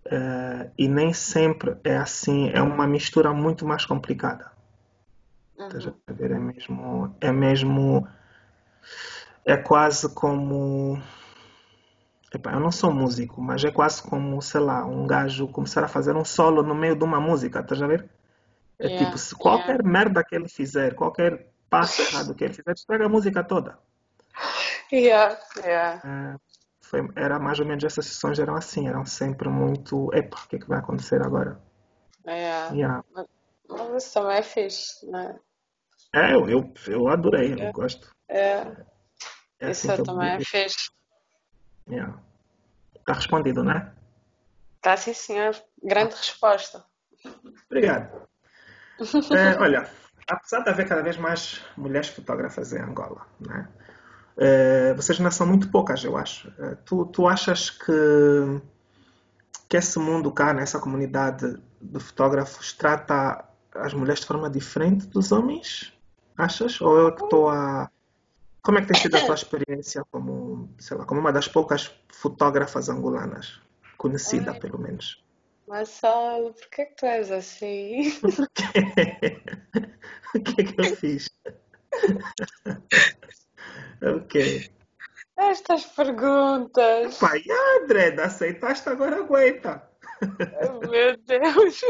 eh, 0.05 0.71
e 0.77 0.87
nem 0.87 1.13
sempre 1.13 1.77
é 1.83 1.97
assim, 1.97 2.49
é 2.49 2.61
uma 2.61 2.87
mistura 2.87 3.33
muito 3.33 3.65
mais 3.65 3.85
complicada. 3.85 4.51
Uhum. 5.57 5.93
a 6.07 6.13
ver? 6.13 6.31
É 6.31 6.39
mesmo, 6.39 7.15
é 7.21 7.31
mesmo, 7.31 8.07
é 9.45 9.55
quase 9.57 10.13
como 10.13 11.01
Epá, 12.33 12.53
eu 12.53 12.61
não 12.61 12.71
sou 12.71 12.93
músico, 12.93 13.41
mas 13.41 13.63
é 13.63 13.71
quase 13.71 14.01
como, 14.01 14.41
sei 14.41 14.61
lá, 14.61 14.85
um 14.85 15.05
gajo 15.05 15.49
começar 15.49 15.83
a 15.83 15.87
fazer 15.87 16.15
um 16.15 16.23
solo 16.23 16.63
no 16.63 16.73
meio 16.73 16.95
de 16.95 17.03
uma 17.03 17.19
música, 17.19 17.59
estás 17.59 17.81
a 17.81 17.87
ver? 17.87 18.09
É 18.79 18.89
tipo, 18.89 19.01
Yeah, 19.11 19.17
se 19.17 19.35
yeah. 19.35 19.41
qualquer 19.43 19.83
merda 19.83 20.23
que 20.23 20.35
ele 20.35 20.47
fizer, 20.47 20.95
qualquer 20.95 21.51
passo 21.69 22.01
errado 22.01 22.33
que 22.33 22.45
ele 22.45 22.53
fizer, 22.53 22.71
estraga 22.71 23.05
a 23.05 23.09
música 23.09 23.43
toda. 23.43 23.77
Yeah, 24.91 25.37
yeah. 25.63 26.01
É, 26.91 26.97
foi, 26.97 27.09
era 27.15 27.39
mais 27.39 27.59
ou 27.59 27.65
menos 27.65 27.83
essas 27.83 28.05
sessões 28.05 28.37
eram 28.39 28.55
assim, 28.55 28.87
eram 28.87 29.05
sempre 29.05 29.47
muito, 29.49 30.13
epá, 30.13 30.37
o 30.43 30.47
que 30.47 30.57
é 30.57 30.59
que 30.59 30.67
vai 30.67 30.79
acontecer 30.79 31.21
agora? 31.25 31.59
Yeah. 32.25 32.73
Yeah. 32.75 33.03
Mas 33.69 34.03
isso 34.03 34.13
também 34.13 34.37
é 34.37 34.43
fixe, 34.43 35.09
né? 35.09 35.39
É, 36.13 36.33
eu, 36.33 36.49
eu, 36.49 36.73
eu 36.87 37.07
adorei, 37.07 37.53
eu 37.53 37.59
É, 37.59 37.71
gosto. 37.71 38.13
é. 38.27 38.85
É 39.59 39.69
assim 39.69 39.87
Isso 39.91 40.01
eu 40.01 40.05
também 40.05 40.29
é 40.29 40.39
fixe. 40.39 40.91
Yeah. 41.89 42.17
Tá 43.05 43.13
respondido, 43.13 43.63
né? 43.63 43.93
Tá 44.81 44.97
sim, 44.97 45.13
senhor. 45.13 45.55
Grande 45.81 46.15
resposta. 46.15 46.83
Obrigado. 47.65 48.29
É, 49.35 49.59
olha, 49.59 49.89
apesar 50.27 50.59
de 50.59 50.69
haver 50.69 50.87
cada 50.87 51.01
vez 51.01 51.17
mais 51.17 51.65
mulheres 51.75 52.09
fotógrafas 52.09 52.71
em 52.71 52.79
Angola, 52.79 53.25
né? 53.39 53.67
É, 54.37 54.93
vocês 54.93 55.17
ainda 55.19 55.31
são 55.31 55.45
muito 55.45 55.69
poucas, 55.69 56.03
eu 56.03 56.17
acho. 56.17 56.51
É, 56.59 56.75
tu, 56.85 57.05
tu 57.05 57.27
achas 57.27 57.69
que, 57.69 58.61
que 59.67 59.77
esse 59.77 59.99
mundo 59.99 60.31
cá, 60.31 60.53
nessa 60.53 60.79
comunidade 60.79 61.57
de 61.81 61.99
fotógrafos, 61.99 62.73
trata 62.73 63.45
as 63.73 63.93
mulheres 63.93 64.21
de 64.21 64.27
forma 64.27 64.49
diferente 64.49 65.07
dos 65.07 65.31
homens? 65.31 65.93
Achas? 66.37 66.79
Ou 66.81 66.97
eu 66.97 67.15
que 67.15 67.23
estou 67.23 67.49
a. 67.49 67.89
Como 68.63 68.77
é 68.77 68.81
que 68.81 68.87
tem 68.87 69.01
sido 69.01 69.17
a 69.17 69.25
tua 69.25 69.35
experiência 69.35 70.03
como, 70.11 70.69
sei 70.77 70.95
lá, 70.95 71.05
como 71.05 71.19
uma 71.19 71.33
das 71.33 71.47
poucas 71.47 71.91
fotógrafas 72.13 72.89
angolanas? 72.89 73.59
Conhecida, 73.97 74.51
Ai, 74.51 74.59
pelo 74.59 74.79
menos. 74.79 75.23
Marcelo, 75.67 76.53
por 76.53 76.69
que 76.69 76.85
que 76.85 76.95
tu 76.95 77.05
és 77.05 77.31
assim? 77.31 78.13
O 80.33 80.39
que 80.39 80.61
é 80.61 80.63
que 80.63 80.79
eu 80.79 80.95
fiz? 80.95 81.29
Ok. 84.01 84.69
Estas 85.37 85.85
perguntas. 85.85 87.15
Epá, 87.17 87.37
e 87.37 87.51
a 87.51 87.83
André, 87.83 88.15
aceitaste, 88.21 88.89
agora 88.89 89.17
aguenta. 89.17 89.89
Meu 90.89 91.17
Deus. 91.17 91.81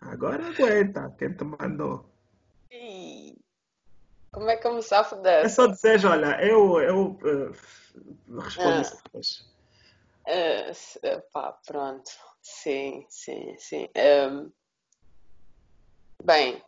Agora 0.00 0.46
aguenta, 0.48 1.14
quem 1.18 1.34
te 1.34 1.44
mandou. 1.44 2.10
Como 4.32 4.50
é 4.50 4.56
que 4.56 4.66
eu 4.66 4.74
me 4.74 4.82
safo 4.82 5.14
É 5.16 5.48
só 5.48 5.66
dessa? 5.66 5.68
dizer, 5.68 6.06
olha, 6.06 6.44
eu, 6.44 6.80
eu 6.80 7.18
eh, 7.24 8.40
respondo 8.40 8.78
Ah, 8.78 8.80
isso 8.82 8.96
depois. 9.04 9.54
ah, 10.26 10.70
s- 10.70 11.00
pá, 11.32 11.52
pronto. 11.66 12.10
Sim, 12.42 13.06
sim, 13.08 13.56
sim. 13.58 13.88
Ahm, 13.96 14.50
bem, 16.24 16.62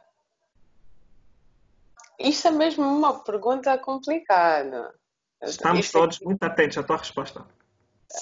isto 2.18 2.48
é 2.48 2.50
mesmo 2.50 2.84
uma 2.84 3.22
pergunta 3.22 3.76
complicada. 3.78 4.94
Estamos 5.42 5.86
Isto 5.86 5.98
todos 5.98 6.16
aqui. 6.16 6.24
muito 6.24 6.42
atentos 6.42 6.78
à 6.78 6.82
tua 6.82 6.96
resposta. 6.96 7.46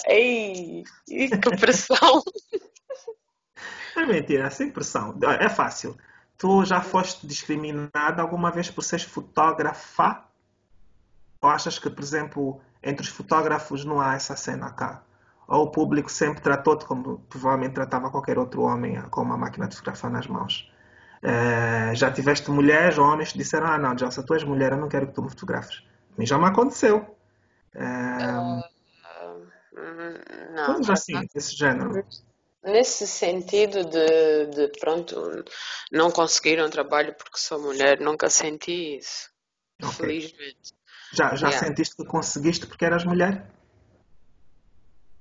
Ei, 0.07 0.83
que 1.07 1.57
pressão. 1.57 2.23
É 3.97 4.05
mentira, 4.05 4.51
sem 4.51 4.69
pressão. 4.69 5.17
É 5.39 5.47
fácil. 5.47 5.97
Tu 6.37 6.65
já 6.65 6.81
foste 6.81 7.25
discriminada 7.25 8.21
alguma 8.21 8.51
vez 8.51 8.69
por 8.69 8.81
seres 8.81 9.05
fotógrafa? 9.05 10.25
Ou 11.41 11.49
achas 11.49 11.79
que, 11.79 11.89
por 11.89 12.03
exemplo, 12.03 12.59
entre 12.83 13.03
os 13.03 13.09
fotógrafos 13.09 13.85
não 13.85 14.01
há 14.01 14.15
essa 14.15 14.35
cena 14.35 14.69
cá? 14.71 15.01
Ou 15.47 15.63
o 15.63 15.71
público 15.71 16.11
sempre 16.11 16.41
tratou-te 16.41 16.83
como 16.83 17.19
provavelmente 17.29 17.75
tratava 17.75 18.11
qualquer 18.11 18.37
outro 18.37 18.63
homem 18.63 19.01
com 19.03 19.21
uma 19.21 19.37
máquina 19.37 19.65
de 19.65 19.77
fotografar 19.77 20.11
nas 20.11 20.27
mãos? 20.27 20.69
Eh, 21.27 21.95
já 21.95 22.11
tiveste 22.11 22.51
mulheres 22.51 22.99
ou 22.99 23.05
homens 23.05 23.31
que 23.31 23.39
disseram: 23.39 23.65
Ah, 23.65 23.79
não, 23.79 23.97
Jossa, 23.97 24.23
tu 24.23 24.35
és 24.35 24.43
mulher, 24.43 24.73
eu 24.73 24.77
não 24.77 24.87
quero 24.87 25.07
que 25.07 25.13
tu 25.13 25.23
me 25.23 25.29
fotografes. 25.29 25.83
Mim 26.15 26.25
já 26.25 26.37
me 26.37 26.45
aconteceu. 26.45 27.17
Hum, 27.75 28.61
Não, 30.53 30.65
coisas 30.75 30.89
assim, 30.91 31.15
acaso. 31.15 31.29
desse 31.33 31.55
género. 31.57 32.05
Nesse 32.63 33.07
sentido 33.07 33.83
de, 33.85 34.45
de, 34.47 34.67
pronto, 34.79 35.43
não 35.91 36.11
conseguir 36.11 36.61
um 36.63 36.69
trabalho 36.69 37.13
porque 37.15 37.37
sou 37.37 37.59
mulher, 37.59 37.99
nunca 37.99 38.29
senti 38.29 38.97
isso. 38.97 39.29
Ok. 39.81 39.95
Felizmente. 39.95 40.73
Já, 41.13 41.35
já 41.35 41.49
Yeah. 41.49 41.67
sentiste 41.67 41.95
que 41.95 42.05
conseguiste 42.05 42.67
porque 42.67 42.85
eras 42.85 43.03
mulher? 43.03 43.45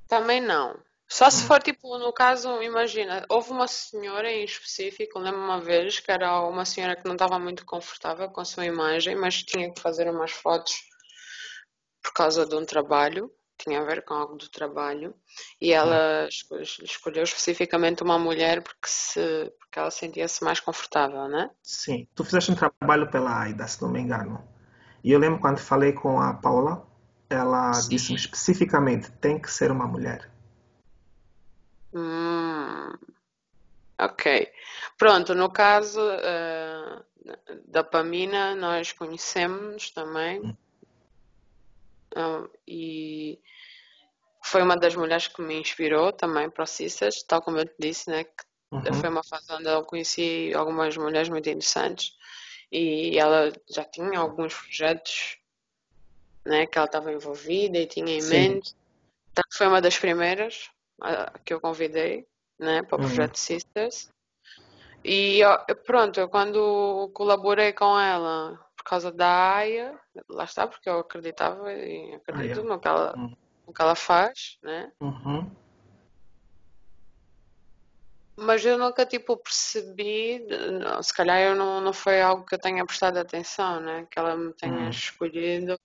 Também 0.07 0.41
não. 0.41 0.79
Só 1.09 1.31
se 1.31 1.43
Hum, 1.43 1.47
for 1.47 1.63
tipo, 1.63 1.97
no 1.99 2.13
caso, 2.13 2.61
imagina, 2.63 3.25
houve 3.31 3.51
uma 3.53 3.67
senhora 3.67 4.31
em 4.31 4.45
específico, 4.45 5.19
lembro 5.19 5.41
uma 5.41 5.61
vez 5.61 5.99
que 6.01 6.11
era 6.13 6.41
uma 6.47 6.65
senhora 6.67 6.95
que 6.97 7.05
não 7.07 7.15
estava 7.15 7.39
muito 7.39 7.65
confortável 7.65 8.29
com 8.31 8.41
a 8.43 8.45
sua 8.45 8.67
imagem, 8.67 9.17
mas 9.17 9.43
tinha 9.43 9.73
que 9.73 9.81
fazer 9.81 10.11
umas 10.11 10.33
fotos 10.33 10.75
por 12.03 12.13
causa 12.13 12.47
de 12.47 12.55
um 12.55 12.65
trabalho. 12.65 13.31
tinha 13.59 13.81
a 13.81 13.85
ver 13.85 14.05
com 14.05 14.15
algo 14.15 14.37
do 14.37 14.49
trabalho 14.51 15.15
e 15.61 15.73
ela 15.73 16.27
esco- 16.29 16.57
escolheu 16.61 17.23
especificamente 17.25 18.03
uma 18.03 18.19
mulher 18.19 18.63
porque 18.63 18.89
se 18.89 19.21
porque 19.61 19.79
ela 19.79 19.91
sentia-se 19.93 20.43
mais 20.45 20.61
confortável, 20.61 21.29
né? 21.29 21.51
Sim. 21.63 22.07
Tu 22.15 22.25
fizeste 22.25 22.53
um 22.53 22.55
trabalho 22.55 23.11
pela 23.11 23.41
AIDA, 23.41 23.67
se 23.67 23.83
não 23.83 23.89
me 23.91 24.01
engano. 24.01 24.43
E 25.03 25.13
eu 25.13 25.19
lembro 25.19 25.41
quando 25.41 25.59
falei 25.59 25.93
com 25.93 26.21
a 26.21 26.35
Paula, 26.35 26.87
ela 27.31 27.81
disse-me 27.83 28.17
especificamente, 28.19 29.11
tem 29.21 29.39
que 29.41 29.51
ser 29.51 29.71
uma 29.73 29.87
mulher. 29.87 30.31
Hum, 31.95 32.93
ok. 34.01 34.53
Pronto, 34.99 35.35
no 35.35 35.51
caso 35.53 36.01
eh, 36.11 37.05
da 37.67 37.85
Pamina, 37.85 38.55
nós 38.57 38.93
conhecemos 38.93 39.91
também 39.93 40.57
ah, 42.17 42.45
e 42.67 43.41
foi 44.43 44.63
uma 44.63 44.77
das 44.77 44.95
mulheres 44.95 45.29
que 45.29 45.41
me 45.41 45.55
inspirou 45.55 46.13
também 46.13 46.51
para 46.51 46.65
o 46.65 46.67
CISAS, 46.67 47.23
tal 47.23 47.41
como 47.41 47.59
eu 47.59 47.65
te 47.65 47.75
disse, 47.79 48.11
né? 48.11 48.25
Que 48.25 48.45
Uhum. 48.73 48.93
foi 48.95 49.09
uma 49.09 49.23
fase 49.23 49.53
onde 49.53 49.69
eu 49.69 49.85
conheci 49.85 50.53
algumas 50.53 50.97
mulheres 50.97 51.29
muito 51.29 51.49
interessantes 51.49 52.11
e 52.73 53.17
ela 53.17 53.53
já 53.71 53.85
tinha 53.85 54.19
alguns 54.19 54.53
projetos, 54.53 55.39
né, 56.45 56.67
que 56.67 56.77
ela 56.77 56.87
estava 56.87 57.13
envolvida 57.13 57.79
e 57.79 57.87
tinha 57.87 58.17
em 58.17 58.21
Sim. 58.21 58.31
mente. 58.31 58.75
Que 59.37 59.57
foi 59.57 59.69
uma 59.69 59.81
das 59.81 59.97
primeiras 59.97 60.71
que 61.45 61.53
eu 61.53 61.61
convidei, 61.61 62.27
né, 62.59 62.83
para 62.83 62.97
o 62.97 63.01
Uhum. 63.01 63.07
projeto 63.07 63.37
Sisters. 63.39 64.09
E 65.05 65.43
ó, 65.45 65.59
pronto, 65.85 66.19
eu 66.19 66.29
quando 66.29 67.11
colaborei 67.15 67.73
com 67.73 67.99
ela 67.99 68.59
por 68.77 68.85
causa 68.85 69.13
da 69.13 69.57
AIA, 69.57 69.99
lá 70.29 70.45
está, 70.45 70.67
porque 70.67 70.89
eu 70.89 70.99
acreditava 71.01 71.73
e 71.73 72.15
acredito 72.15 72.63
no 72.63 72.79
que 72.79 72.89
ela, 72.89 73.15
Uhum. 73.17 73.35
no 73.67 73.73
que 73.73 73.83
ela 73.83 73.95
faz, 73.95 74.59
né? 74.63 74.93
Uhum. 75.01 75.51
Mas 78.37 78.65
eu 78.65 78.77
nunca, 78.77 79.07
tipo, 79.07 79.37
percebi, 79.37 80.41
não, 80.81 81.03
se 81.03 81.15
calhar 81.15 81.41
eu 81.41 81.55
não, 81.55 81.81
não 81.81 81.93
foi 81.93 82.21
algo 82.21 82.45
que 82.45 82.55
eu 82.55 82.59
tenha 82.59 82.85
prestado 82.85 83.17
atenção, 83.17 83.81
né? 83.81 84.07
Que 84.11 84.19
ela 84.19 84.37
me 84.37 84.53
tenha 84.55 84.85
Uhum. 84.85 84.91
escolhido 84.91 85.79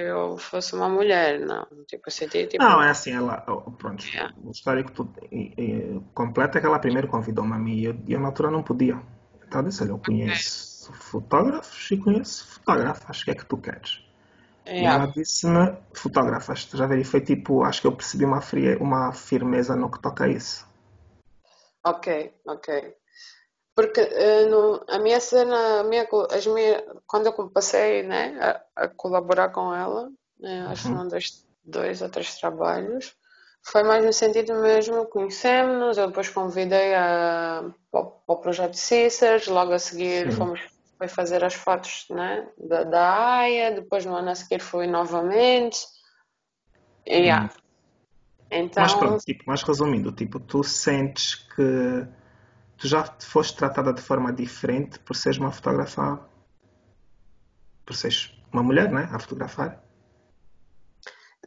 eu 0.00 0.36
fosse 0.38 0.74
uma 0.74 0.88
mulher, 0.88 1.40
não. 1.40 1.66
Tipo, 1.86 2.10
senti, 2.10 2.46
tipo, 2.46 2.64
Não, 2.64 2.82
é 2.82 2.90
assim, 2.90 3.12
ela, 3.12 3.38
pronto, 3.78 4.04
yeah, 4.14 4.32
o 4.44 4.50
histórico 4.50 5.08
e- 5.30 5.54
e- 5.56 6.00
completo 6.14 6.58
é 6.58 6.60
que 6.60 6.66
ela 6.66 6.78
primeiro 6.78 7.08
convidou-me 7.08 7.54
a 7.54 7.58
mim 7.58 7.74
e 7.76 7.84
eu, 7.84 7.94
e 8.06 8.12
eu 8.12 8.20
na 8.20 8.28
altura 8.28 8.50
não 8.50 8.62
podia. 8.62 8.98
Então 9.46 9.60
eu 9.60 9.66
disse, 9.68 9.82
olha, 9.82 9.90
eu 9.90 9.98
conheço 9.98 10.92
fotógrafos 10.92 11.90
e 11.90 11.96
conheço 11.96 12.46
fotógrafas, 12.48 13.20
o 13.20 13.24
que 13.24 13.30
é 13.30 13.34
que 13.34 13.46
tu 13.46 13.56
queres? 13.56 14.02
E 14.78 14.82
yeah, 14.82 14.94
ela 15.04 15.06
disse-me, 15.06 15.76
fotógrafas, 15.94 16.68
já 16.74 16.86
vês, 16.86 17.08
foi 17.08 17.20
tipo, 17.22 17.62
acho 17.64 17.80
que 17.82 17.86
eu 17.88 17.92
percebi 17.96 18.24
uma, 18.24 18.40
frie, 18.40 18.76
uma 18.76 19.12
firmeza 19.12 19.76
no 19.76 19.90
que 19.90 20.00
toca 20.00 20.24
a 20.24 20.28
isso. 20.28 20.66
ok, 21.82 22.06
ok. 22.44 22.68
Porque 23.80 24.00
eh, 24.02 24.44
no, 24.44 24.84
a 24.88 24.98
minha 24.98 25.18
cena, 25.18 25.80
a 25.80 25.84
minha, 25.84 26.06
as 26.30 26.46
minha, 26.46 26.84
quando 27.06 27.28
eu 27.28 27.48
passei, 27.48 28.02
né, 28.02 28.36
a, 28.76 28.84
a 28.84 28.88
colaborar 28.88 29.48
com 29.48 29.74
ela, 29.74 30.10
né, 30.38 30.66
acho 30.68 30.82
que 30.82 30.88
Uhum. 30.90 31.08
dois, 31.08 31.46
dois 31.64 32.02
ou 32.02 32.10
três 32.10 32.38
trabalhos, 32.38 33.16
foi 33.62 33.82
mais 33.82 34.04
no 34.04 34.12
sentido 34.12 34.52
mesmo, 34.60 35.06
conhecemos-nos, 35.06 35.96
eu 35.96 36.08
depois 36.08 36.28
convidei 36.28 36.94
a, 36.94 37.64
para, 37.90 38.00
o 38.26 38.36
projeto 38.36 38.74
Cíceres, 38.74 39.46
logo 39.46 39.72
a 39.72 39.78
seguir 39.78 40.30
Sim. 40.30 40.36
fomos 40.36 40.60
foi 40.98 41.08
fazer 41.08 41.42
as 41.42 41.54
fotos, 41.54 42.04
né, 42.10 42.46
da, 42.58 42.84
da 42.84 43.36
AIA, 43.38 43.72
depois 43.72 44.04
no 44.04 44.14
ano 44.14 44.28
a 44.28 44.34
seguir 44.34 44.60
fui 44.60 44.86
novamente, 44.86 45.86
e 47.06 47.16
yeah. 47.16 47.50
Mas 48.50 48.92
Então, 48.92 48.98
pronto, 48.98 49.24
tipo, 49.24 49.44
mais 49.46 49.62
resumindo, 49.62 50.12
tipo, 50.12 50.38
tu 50.38 50.62
sentes 50.62 51.36
que 51.36 52.19
tu 52.80 52.88
já 52.88 53.04
foste 53.04 53.56
tratada 53.56 53.92
de 53.92 54.00
forma 54.00 54.32
diferente 54.32 54.98
por 55.00 55.14
seres 55.14 55.38
uma 55.38 55.52
fotógrafa, 55.52 56.18
por 57.84 57.94
seres 57.94 58.32
uma 58.52 58.62
mulher, 58.62 58.90
né, 58.90 59.08
a 59.12 59.18
fotografar? 59.18 59.84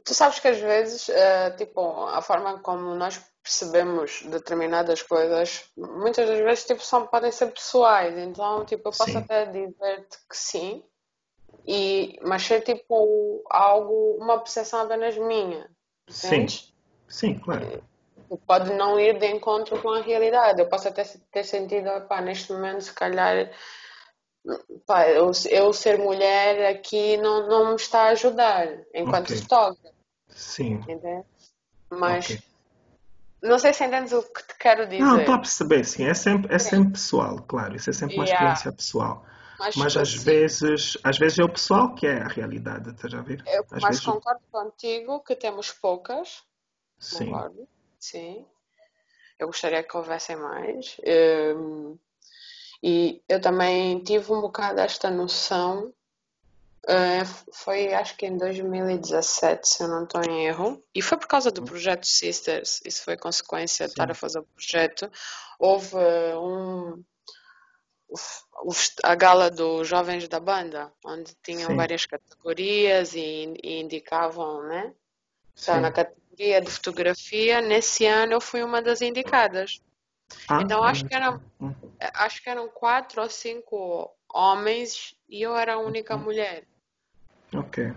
Tu 0.06 0.14
sabes 0.14 0.40
que 0.40 0.48
às 0.48 0.60
vezes, 0.60 1.10
eh, 1.10 1.52
tipo, 1.52 2.06
a 2.08 2.22
forma 2.22 2.60
como 2.60 2.94
nós 2.96 3.20
percebemos 3.42 4.22
determinadas 4.24 5.02
coisas, 5.02 5.70
muitas 5.78 6.28
das 6.28 6.40
vezes, 6.40 6.66
tipo, 6.66 6.82
são, 6.82 7.08
podem 7.08 7.32
ser 7.32 7.48
pessoais. 7.52 8.16
Então, 8.18 8.66
tipo, 8.66 8.90
eu 8.90 8.94
posso 8.94 9.04
Sim, 9.12 9.18
até 9.18 9.46
dizer-te 9.48 10.18
que 10.30 10.38
sim, 10.38 10.84
e, 11.66 12.20
mas 12.22 12.44
ser, 12.44 12.62
tipo, 12.62 13.44
algo, 13.50 14.18
uma 14.20 14.40
percepção 14.40 14.82
apenas 14.82 15.18
minha, 15.18 15.70
sim, 16.10 16.28
entendes? 16.36 16.74
sim, 17.08 17.40
claro. 17.40 17.72
Pode 18.48 18.74
não 18.74 19.00
ir 19.00 19.18
de 19.20 19.28
encontro 19.28 19.82
com 19.82 19.90
a 19.92 20.02
realidade. 20.02 20.62
Eu 20.62 20.70
posso 20.70 20.88
até 20.88 21.04
ter 21.32 21.44
sentido, 21.44 21.90
pá, 22.08 22.22
neste 22.22 22.52
momento, 22.52 22.82
se 22.82 22.94
calhar, 22.94 23.50
pá, 24.86 25.08
eu, 25.10 25.32
eu 25.50 25.74
ser 25.74 25.98
mulher 25.98 26.76
aqui 26.76 27.18
não, 27.18 27.48
não 27.48 27.70
me 27.70 27.76
está 27.76 28.04
a 28.04 28.10
ajudar, 28.10 28.68
enquanto 28.94 29.30
Ok, 29.30 29.38
fotógrafa, 29.42 29.94
sim, 30.30 30.80
entende? 30.88 31.26
Mas 31.90 32.28
Não 33.42 33.60
sei 33.60 33.74
se 33.74 33.84
entendes 33.86 34.14
o 34.14 34.24
que 34.24 34.42
te 34.48 34.56
quero 34.58 34.88
Não, 34.98 35.20
estou 35.20 35.36
a 35.36 35.38
dizer. 35.38 35.40
perceber, 35.40 35.84
sim, 35.86 36.06
é 36.06 36.14
sempre, 36.14 36.54
é 36.54 36.60
sempre 36.60 36.94
pessoal, 36.94 37.42
claro, 37.44 37.76
isso 37.76 37.90
é 37.90 37.94
sempre 37.94 38.16
uma 38.16 38.24
Yeah. 38.24 38.44
experiência 38.54 38.72
pessoal. 38.72 39.26
Mas 39.60 39.76
Mas 39.76 39.98
às 39.98 40.14
sim, 40.14 40.24
vezes, 40.26 40.98
às 41.04 41.18
vezes 41.18 41.40
é 41.40 41.44
o 41.44 41.50
pessoal 41.50 41.94
que 41.94 42.08
é 42.08 42.22
a 42.22 42.28
realidade, 42.28 42.90
estás 42.92 43.14
a 43.14 43.22
ver? 43.22 43.44
eu 43.48 43.66
Às 43.72 43.82
mas 43.82 44.00
vezes, 44.00 44.06
concordo 44.06 44.42
contigo 44.52 45.20
que 45.22 45.36
temos 45.36 45.72
poucas, 45.72 46.44
sim, 47.00 47.26
concordo, 47.26 47.68
sim. 48.04 48.46
Eu 49.40 49.48
gostaria 49.48 49.84
que 49.84 49.96
houvessem 49.96 50.36
mais. 50.36 50.98
Hum, 51.58 51.98
e 52.82 53.24
eu 53.30 53.40
também 53.40 54.04
tive 54.04 54.32
um 54.32 54.42
bocado 54.42 54.82
esta 54.82 55.10
noção, 55.10 55.94
eh, 56.88 57.24
foi 57.54 57.94
acho 57.94 58.18
que 58.18 58.26
em 58.26 58.38
2017, 58.38 59.68
se 59.68 59.84
eu 59.84 59.88
não 59.88 60.04
estou 60.04 60.22
em 60.22 60.46
erro, 60.46 60.84
e 60.94 61.02
foi 61.02 61.18
por 61.18 61.28
causa 61.28 61.50
do 61.50 61.64
projeto 61.64 62.06
Sisters, 62.06 62.82
isso 62.86 63.04
foi 63.04 63.16
consequência 63.16 63.86
de 63.86 63.94
estar 63.94 64.12
a 64.12 64.16
fazer 64.16 64.40
o 64.40 64.44
projeto. 64.44 65.10
Houve 65.58 65.96
eh, 65.96 66.38
um, 66.38 67.04
a 69.04 69.16
gala 69.16 69.50
dos 69.50 69.88
jovens 69.88 70.28
da 70.28 70.42
banda, 70.42 70.92
onde 71.06 71.34
tinham 71.42 71.70
sim, 71.70 71.76
várias 71.78 72.06
categorias 72.06 73.16
e, 73.16 73.54
e 73.64 73.80
indicavam, 73.80 74.64
né? 74.64 74.94
Então, 75.58 75.80
na. 75.80 75.92
Categoria 76.34 76.62
de 76.62 76.72
fotografia, 76.72 77.62
nesse 77.62 78.06
ano 78.06 78.34
eu 78.34 78.42
fui 78.42 78.64
uma 78.64 78.82
das 78.82 79.02
indicadas. 79.02 79.80
Ah, 80.50 80.62
Então, 80.62 80.84
acho 80.84 81.06
que 81.06 81.14
eram, 81.16 81.40
acho 82.16 82.44
que 82.44 82.50
eram 82.50 82.68
quatro 82.70 83.22
ou 83.22 83.30
cinco 83.30 84.12
homens 84.34 85.16
e 85.30 85.42
eu 85.42 85.56
era 85.56 85.76
a 85.76 85.80
única 85.80 86.18
mulher. 86.18 86.66
Ok. 87.56 87.94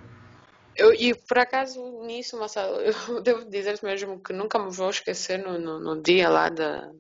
Eu, 0.76 0.93
e 0.93 1.14
por 1.14 1.39
acaso 1.39 2.03
nisso, 2.03 2.39
Marcelo, 2.39 2.78
eu 3.09 3.22
devo 3.22 3.45
dizer 3.47 3.78
mesmo 3.82 4.22
que 4.22 4.32
nunca 4.32 4.59
me 4.59 4.70
vou 4.70 4.91
esquecer 4.91 5.39
no, 5.39 5.59
no, 5.59 5.80
no 5.80 6.03
dia 6.03 6.28
lá 6.28 6.51
da, 6.51 6.91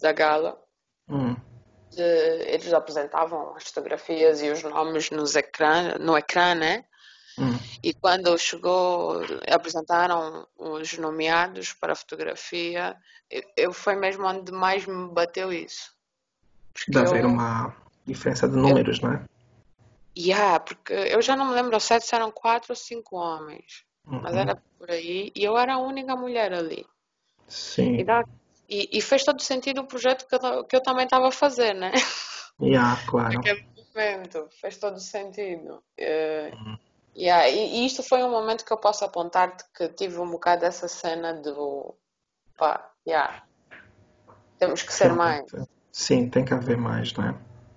da 0.00 0.12
gala. 0.12 0.60
Hum, 1.08 1.36
de- 1.90 2.02
eles 2.48 2.72
apresentavam 2.72 3.54
as 3.54 3.64
fotografias 3.64 4.42
e 4.42 4.50
os 4.50 4.62
nomes 4.64 5.10
nos 5.10 5.36
ecrã, 5.36 5.96
no 6.00 6.16
ecrã, 6.18 6.54
né? 6.54 6.84
Hum. 7.38 7.58
E 7.82 7.92
quando 7.94 8.36
chegou, 8.38 9.22
apresentaram 9.50 10.46
os 10.56 10.96
nomeados 10.98 11.72
para 11.72 11.92
a 11.92 11.96
fotografia, 11.96 12.96
eu, 13.30 13.42
eu- 13.56 13.72
foi 13.72 13.96
mesmo 13.96 14.24
onde 14.26 14.52
mais 14.52 14.86
me 14.86 15.08
bateu 15.12 15.52
isso. 15.52 15.92
Porque 16.72 16.90
De 16.92 16.98
haver 16.98 17.24
eu, 17.24 17.28
uma 17.30 17.74
diferença 18.06 18.48
de 18.48 18.54
eu, 18.56 18.60
números, 18.62 19.00
não 19.00 19.12
é? 19.14 19.24
yeah, 20.16 20.60
porque 20.60 20.92
eu 20.92 21.20
já 21.22 21.34
não 21.34 21.46
me 21.48 21.54
lembro 21.54 21.74
ao 21.74 21.80
certo 21.80 22.04
se 22.04 22.14
eram 22.14 22.30
quatro 22.30 22.72
ou 22.72 22.76
cinco 22.76 23.16
homens, 23.16 23.84
mas 24.04 24.32
Uhum. 24.34 24.38
era 24.40 24.56
por 24.78 24.90
aí, 24.90 25.32
e 25.34 25.42
eu 25.42 25.56
era 25.58 25.74
a 25.74 25.78
única 25.78 26.14
mulher 26.16 26.52
ali. 26.52 26.86
Sim. 27.48 28.00
Então, 28.00 28.22
e, 28.68 28.88
e 28.92 29.00
fez 29.00 29.24
todo 29.24 29.40
sentido 29.42 29.80
o 29.82 29.86
projeto 29.86 30.26
que 30.26 30.34
eu, 30.34 30.64
que 30.64 30.76
eu 30.76 30.82
também 30.82 31.04
estava 31.04 31.28
a 31.28 31.32
fazer, 31.32 31.74
né? 31.74 31.92
Yeah, 32.60 32.96
claro. 33.06 33.34
Naquele 33.42 33.66
momento, 33.94 34.48
fez 34.60 34.76
todo 34.78 35.00
sentido. 35.00 35.82
Eh, 35.98 36.52
Uhum. 36.54 36.78
Yeah, 37.16 37.48
e, 37.48 37.82
e 37.82 37.86
isto 37.86 38.02
foi 38.02 38.22
um 38.22 38.30
momento 38.30 38.64
que 38.64 38.72
eu 38.72 38.78
posso 38.78 39.04
apontar-te 39.04 39.64
que 39.74 39.88
tive 39.90 40.18
um 40.18 40.30
bocado 40.30 40.64
essa 40.64 40.88
cena 40.88 41.34
do 41.34 41.94
pá, 42.56 42.90
yeah, 43.06 43.44
temos 44.58 44.82
que 44.82 44.92
ser 44.92 45.12
mais. 45.12 45.44
Sim, 45.92 46.28
tem 46.28 46.44
que 46.44 46.54
haver 46.54 46.76
mais, 46.76 47.12
não 47.14 47.24
é? 47.28 47.34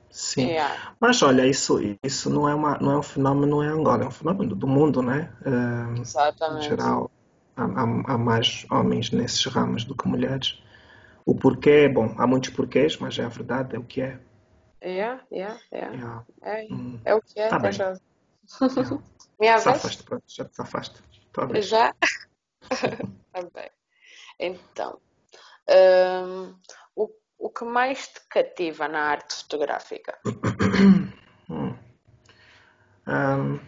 Sim. 0.09 0.47
Yeah, 0.47 0.75
Mas 0.99 1.21
olha, 1.21 1.45
isso, 1.45 1.77
isso 2.03 2.29
não 2.29 2.47
é 2.47 2.55
uma, 2.55 2.77
não 2.79 2.91
é 2.93 2.97
um 2.99 3.03
fenómeno 3.03 3.63
em 3.63 3.67
Angola, 3.67 4.03
é 4.03 4.07
um 4.07 4.11
fenómeno 4.11 4.55
do 4.55 4.67
mundo, 4.67 5.01
né? 5.01 5.31
Eh, 5.45 5.99
em 5.99 6.01
exatamente. 6.01 6.61
geral, 6.61 7.11
há, 7.57 7.63
há- 7.65 8.13
há 8.13 8.17
mais 8.17 8.65
homens 8.71 9.11
nesses 9.11 9.45
ramos 9.45 9.83
do 9.83 9.95
que 9.95 10.07
mulheres. 10.07 10.61
O 11.25 11.35
porquê, 11.35 11.89
bom, 11.89 12.15
há 12.17 12.27
muitos 12.27 12.51
porquês, 12.51 12.97
mas 12.97 13.19
é 13.19 13.25
a 13.25 13.29
verdade, 13.29 13.75
é 13.75 13.79
o 13.79 13.83
que 13.83 14.01
é. 14.01 14.19
Yeah, 14.81 15.19
yeah, 15.31 15.57
yeah. 15.71 15.91
Yeah. 15.93 16.23
É, 16.43 16.65
Hum, 16.69 16.97
é 17.05 17.15
o 17.15 17.21
que 17.21 17.39
é, 17.39 17.49
tá 17.49 17.59
tens 17.59 17.77
bem. 17.77 17.79
razão. 17.79 18.01
Yeah. 18.77 18.97
Minha 19.39 19.57
vez? 19.57 19.63
Safaste, 19.63 20.03
pronto, 20.03 20.23
já 20.27 20.45
te 20.45 20.55
safaste. 20.55 21.01
Estou 21.27 21.43
a 21.43 21.47
ver. 21.47 21.61
Já? 21.61 21.93
Tá 23.31 23.41
bem. 23.53 23.69
Então, 24.39 24.99
hum, 25.69 26.55
o, 26.95 27.09
o 27.37 27.49
que 27.49 27.65
mais 27.65 28.07
te 28.07 28.21
cativa 28.29 28.87
na 28.87 29.01
arte 29.01 29.35
fotográfica? 29.35 30.17
Hum. 31.47 31.75
Hum, 33.07 33.59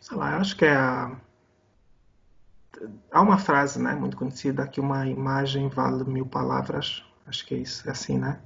sei 0.00 0.16
lá, 0.16 0.32
eu 0.32 0.38
acho 0.38 0.56
que 0.56 0.64
é 0.64 0.74
a... 0.74 1.16
Há 3.12 3.20
uma 3.20 3.38
frase 3.38 3.80
né, 3.80 3.94
muito 3.94 4.16
conhecida 4.16 4.66
que 4.66 4.80
uma 4.80 5.06
imagem 5.06 5.68
vale 5.68 6.04
mil 6.04 6.26
palavras. 6.26 7.04
Acho 7.26 7.46
que 7.46 7.54
é 7.54 7.58
isso, 7.58 7.88
é 7.88 7.92
assim, 7.92 8.18
né? 8.18 8.40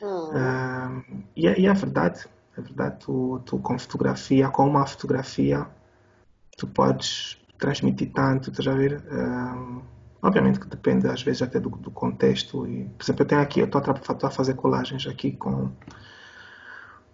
Hum, 0.00 0.30
Hum, 0.32 1.02
e, 1.36 1.46
é, 1.46 1.58
e 1.60 1.66
é 1.66 1.72
verdade, 1.72 2.26
é 2.56 2.60
verdade. 2.60 2.98
Tu, 3.00 3.40
tu 3.44 3.58
com 3.58 3.78
fotografia, 3.78 4.48
com 4.48 4.66
uma 4.66 4.86
fotografia, 4.86 5.66
tu 6.60 6.66
podes 6.66 7.38
transmitir 7.58 8.12
tanto, 8.12 8.50
estás 8.50 8.68
a 8.68 8.74
ver? 8.74 9.02
Hum, 9.10 9.82
obviamente 10.22 10.60
que 10.60 10.66
depende 10.66 11.08
às 11.08 11.22
vezes 11.22 11.42
até 11.42 11.58
do, 11.58 11.70
do 11.70 11.90
contexto. 11.90 12.66
E, 12.66 12.84
por 12.84 13.02
exemplo, 13.04 13.22
eu 13.22 13.26
tenho 13.26 13.40
aqui, 13.40 13.60
eu 13.60 13.66
estou 13.66 13.80
a, 13.80 14.30
fazer 14.30 14.54
colagens 14.54 15.06
aqui 15.06 15.32
com 15.32 15.72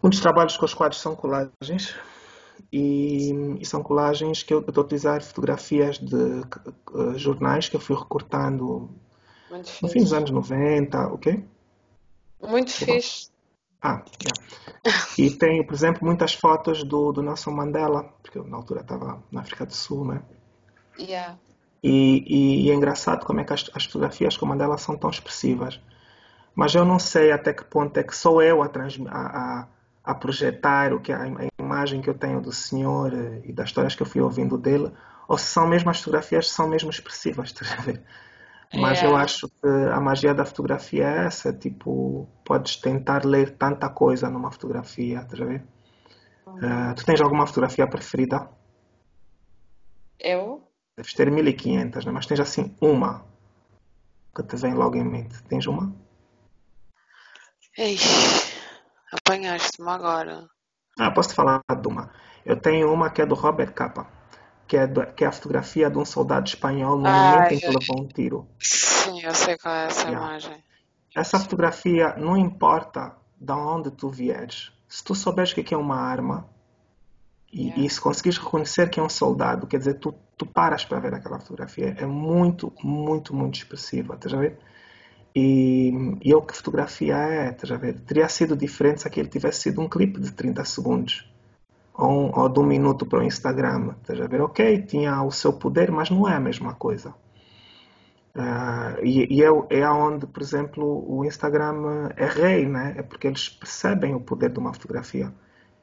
um 0.02 0.08
dos 0.08 0.20
trabalhos 0.20 0.56
com 0.56 0.64
os 0.64 0.74
quadros 0.74 1.00
são 1.00 1.16
colagens 1.16 1.94
e, 2.72 3.32
e 3.60 3.64
são 3.64 3.82
colagens 3.82 4.42
que 4.42 4.52
eu 4.52 4.60
estou 4.60 4.82
a 4.82 4.84
utilizar 4.84 5.22
fotografias 5.22 5.98
de 5.98 6.42
eh, 6.42 7.18
jornais 7.18 7.68
que 7.68 7.76
eu 7.76 7.80
fui 7.80 7.96
recortando 7.96 8.90
muito 9.50 9.70
no 9.82 9.88
fim 9.88 10.00
dos 10.00 10.12
anos 10.12 10.30
90, 10.30 11.08
ok? 11.08 11.44
Muito 12.42 12.68
Desculpa. 12.68 12.92
fixe. 12.92 13.35
Ah, 13.86 14.02
yeah. 14.22 14.42
E 15.18 15.30
tenho, 15.30 15.64
por 15.66 15.74
exemplo, 15.74 16.04
muitas 16.04 16.34
fotos 16.34 16.82
do, 16.84 17.12
do 17.12 17.22
Nelson 17.22 17.50
Mandela, 17.52 18.02
porque 18.22 18.38
eu 18.38 18.44
na 18.46 18.56
altura 18.56 18.80
estava 18.80 19.22
na 19.30 19.40
África 19.40 19.64
do 19.64 19.74
Sul, 19.74 20.04
né? 20.06 20.22
Yeah. 20.98 21.38
E, 21.82 22.24
e- 22.26 22.66
e 22.66 22.70
é 22.70 22.74
engraçado 22.74 23.24
como 23.24 23.40
é 23.40 23.44
que 23.44 23.52
as, 23.52 23.70
as 23.74 23.84
fotografias 23.84 24.36
com 24.36 24.46
Mandela 24.46 24.76
são 24.78 24.96
tão 24.96 25.10
expressivas. 25.10 25.80
Mas 26.54 26.74
eu 26.74 26.84
não 26.84 26.98
sei 26.98 27.32
até 27.32 27.52
que 27.52 27.64
ponto 27.64 27.96
é 27.98 28.02
que 28.02 28.16
sou 28.16 28.42
eu 28.42 28.62
a, 28.62 28.68
transmi- 28.68 29.08
a, 29.08 29.60
a- 29.62 29.68
a 30.04 30.14
projetar 30.14 30.92
o 30.92 31.00
que 31.00 31.12
a, 31.12 31.22
a 31.22 31.46
imagem 31.62 32.00
que 32.00 32.08
eu 32.10 32.14
tenho 32.14 32.40
do 32.40 32.52
senhor 32.52 33.12
eh, 33.12 33.42
e 33.44 33.52
das 33.52 33.68
histórias 33.68 33.94
que 33.94 34.02
eu 34.02 34.06
fui 34.06 34.20
ouvindo 34.20 34.56
dele, 34.56 34.90
ou 35.28 35.36
se 35.38 35.46
são 35.46 35.66
mesmo 35.66 35.90
as 35.90 35.98
fotografias 35.98 36.48
são 36.50 36.68
mesmo 36.68 36.90
expressivas, 36.90 37.48
estás 37.52 37.72
a 37.72 37.82
ver? 37.82 38.02
Mas 38.74 39.02
eu 39.02 39.10
Yeah. 39.10 39.24
acho 39.24 39.48
que 39.48 39.68
a 39.68 40.00
magia 40.00 40.34
da 40.34 40.44
fotografia 40.44 41.06
é 41.06 41.26
essa, 41.26 41.52
tipo, 41.52 42.28
podes 42.44 42.76
tentar 42.76 43.24
ler 43.24 43.56
tanta 43.56 43.88
coisa 43.88 44.28
numa 44.28 44.50
fotografia, 44.50 45.20
estás 45.20 45.40
a 45.40 45.44
ver? 45.44 45.64
Eh, 46.62 46.94
tu 46.94 47.04
tens 47.04 47.20
alguma 47.20 47.46
fotografia 47.46 47.86
preferida? 47.86 48.48
Eu? 50.18 50.66
Deves 50.96 51.12
ter 51.14 51.30
1500, 51.30 52.04
né? 52.04 52.12
Mas 52.12 52.26
tens 52.26 52.40
assim 52.40 52.74
uma 52.80 53.24
que 54.34 54.42
te 54.42 54.56
vem 54.56 54.74
logo 54.74 54.96
em 54.96 55.04
mente. 55.04 55.42
Tens 55.44 55.66
uma? 55.66 55.94
Ei, 57.76 57.96
apanhaste-me 59.12 59.90
agora. 59.90 60.48
Ah, 60.98 61.10
posso 61.10 61.30
te 61.30 61.34
falar 61.34 61.62
de 61.68 61.88
uma. 61.88 62.10
Eu 62.44 62.58
tenho 62.58 62.90
uma 62.92 63.10
que 63.10 63.20
é 63.20 63.26
do 63.26 63.34
Robert 63.34 63.72
Capa, 63.74 64.06
que 64.66 64.76
é, 64.76 64.86
que 64.86 65.24
é 65.24 65.26
a 65.26 65.32
fotografia 65.32 65.88
de 65.90 65.98
um 65.98 66.04
soldado 66.04 66.48
espanhol 66.48 66.96
no 66.96 67.04
momento 67.10 67.52
Ai, 67.52 67.54
em 67.54 67.60
que 67.60 67.70
levou 67.70 68.00
um 68.02 68.08
tiro. 68.08 68.48
sim, 68.58 69.22
eu 69.22 69.34
sei 69.34 69.56
qual 69.56 69.74
é 69.74 69.86
essa 69.86 70.08
Yeah. 70.08 70.26
imagem. 70.26 70.64
Essa 71.14 71.38
fotografia, 71.38 72.14
não 72.16 72.36
importa 72.36 73.16
de 73.40 73.52
onde 73.52 73.90
tu 73.90 74.08
vieres, 74.08 74.72
se 74.88 75.02
tu 75.02 75.14
souberes 75.14 75.52
o 75.52 75.54
que 75.54 75.60
é 75.60 75.64
que 75.64 75.74
é 75.74 75.76
uma 75.76 75.96
arma 75.96 76.48
e, 77.52 77.62
Yeah. 77.68 77.82
e 77.84 77.90
se 77.90 78.00
conseguires 78.00 78.38
reconhecer 78.38 78.90
que 78.90 79.00
é 79.00 79.02
um 79.02 79.08
soldado, 79.08 79.66
quer 79.66 79.78
dizer, 79.78 79.94
tu, 79.94 80.12
tu 80.36 80.44
paras 80.44 80.84
para 80.84 81.00
ver 81.00 81.14
aquela 81.14 81.38
fotografia. 81.38 81.94
É 81.98 82.04
muito, 82.04 82.72
muito, 82.82 83.34
muito 83.34 83.54
expressiva, 83.56 84.14
estás 84.14 84.34
a 84.34 84.38
ver? 84.38 84.58
E, 85.34 85.92
e 86.22 86.30
eu 86.30 86.42
que 86.42 86.54
fotografia 86.56 87.16
é, 87.16 87.50
estás 87.50 87.70
a 87.70 87.76
ver? 87.76 88.00
Teria 88.00 88.28
sido 88.28 88.56
diferente 88.56 89.02
se 89.02 89.08
aquele 89.08 89.28
tivesse 89.28 89.62
sido 89.62 89.80
um 89.80 89.88
clipe 89.88 90.18
de 90.20 90.32
30 90.32 90.64
segundos 90.64 91.30
ou, 91.96 92.10
um, 92.10 92.38
ou 92.38 92.48
de 92.48 92.60
um 92.60 92.64
minuto 92.66 93.06
para 93.06 93.20
o 93.20 93.22
Instagram, 93.22 93.94
estás 94.00 94.20
a 94.20 94.26
ver? 94.26 94.40
Ok, 94.40 94.82
tinha 94.82 95.22
o 95.22 95.30
seu 95.30 95.52
poder, 95.52 95.90
mas 95.90 96.10
não 96.10 96.28
é 96.28 96.34
a 96.36 96.40
mesma 96.40 96.74
coisa. 96.74 97.14
Ah, 98.34 98.96
e 99.02 99.38
e 99.38 99.42
é, 99.42 99.48
é 99.70 99.88
onde, 99.90 100.26
por 100.26 100.42
exemplo, 100.42 100.84
o 101.08 101.24
Instagram 101.24 102.10
é 102.16 102.26
rei, 102.26 102.66
né? 102.66 102.94
É 102.98 103.02
porque 103.02 103.26
eles 103.26 103.48
percebem 103.48 104.14
o 104.14 104.20
poder 104.20 104.50
de 104.50 104.58
uma 104.58 104.72
fotografia 104.74 105.32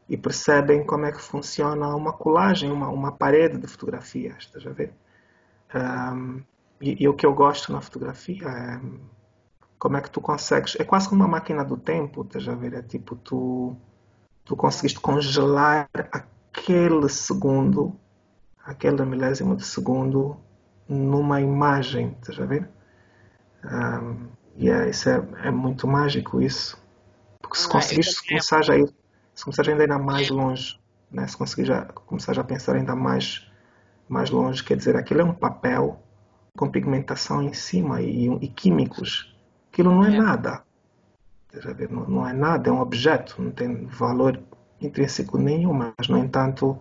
e 0.09 0.17
percebem 0.17 0.85
como 0.85 1.05
é 1.05 1.11
que 1.11 1.21
funciona 1.21 1.95
uma 1.95 2.13
colagem, 2.13 2.71
uma, 2.71 2.89
uma 2.89 3.11
parede 3.11 3.57
de 3.57 3.67
fotografias, 3.67 4.37
estás 4.43 4.65
a 4.67 4.71
ver? 4.71 4.93
Ah, 5.73 6.15
e, 6.81 7.03
e 7.03 7.07
o 7.09 7.13
que 7.15 7.25
eu 7.25 7.33
gosto 7.33 7.71
na 7.73 7.81
fotografia 7.81 8.47
é 8.47 8.81
como 9.79 9.97
é 9.97 10.01
que 10.01 10.09
tu 10.11 10.21
consegues. 10.21 10.75
É 10.79 10.83
quase 10.83 11.09
como 11.09 11.23
uma 11.23 11.29
máquina 11.29 11.63
do 11.65 11.77
tempo, 11.77 12.21
estás 12.23 12.47
a 12.47 12.55
ver? 12.55 12.73
É 12.73 12.81
tipo, 12.81 13.15
tu, 13.15 13.75
tu 14.45 14.55
conseguiste 14.55 14.99
congelar 14.99 15.89
aquele 16.11 17.09
segundo, 17.09 17.95
aquele 18.65 19.03
milésimo 19.05 19.55
de 19.55 19.65
segundo, 19.65 20.37
numa 20.87 21.41
imagem, 21.41 22.15
estás 22.21 22.39
a 22.39 22.45
ver? 22.45 22.69
Um, 23.63 24.27
e 24.57 24.69
é, 24.69 24.89
isso 24.89 25.09
é, 25.09 25.23
é 25.45 25.51
muito 25.51 25.87
mágico 25.87 26.41
isso. 26.41 26.77
Porque 27.41 27.57
se 27.57 27.67
Ah, 27.67 27.67
eu 27.67 27.71
conseguires 27.71 28.19
começar 28.21 28.61
a 28.71 28.77
ir, 28.77 28.93
se 29.35 29.43
começares 29.43 29.71
ainda 29.71 29.83
ir 29.85 29.99
mais 29.99 30.29
longe, 30.29 30.79
né? 31.11 31.27
se 31.27 31.37
conseguires 31.37 31.69
já, 31.69 31.85
começares 31.85 32.39
a 32.39 32.43
pensar 32.43 32.75
ainda 32.75 32.95
mais, 32.95 33.47
mais 34.09 34.29
longe, 34.29 34.63
quer 34.63 34.77
dizer, 34.77 34.95
aquilo 34.97 35.21
é 35.21 35.23
um 35.25 35.33
papel 35.33 36.01
com 36.57 36.69
pigmentação 36.71 37.41
em 37.43 37.53
cima 37.53 38.01
e, 38.01 38.27
e 38.27 38.47
químicos. 38.49 39.35
Aquilo 39.71 39.91
não 39.91 40.05
é 40.05 40.09
Yeah. 40.09 40.27
nada. 40.27 40.63
Não, 41.89 42.05
não 42.07 42.27
é 42.27 42.33
nada, 42.33 42.69
é 42.69 42.73
um 42.73 42.79
objeto, 42.79 43.41
não 43.41 43.51
tem 43.51 43.85
valor 43.85 44.39
intrínseco 44.81 45.37
nenhum, 45.37 45.73
mas 45.73 46.07
no 46.07 46.17
entanto 46.17 46.77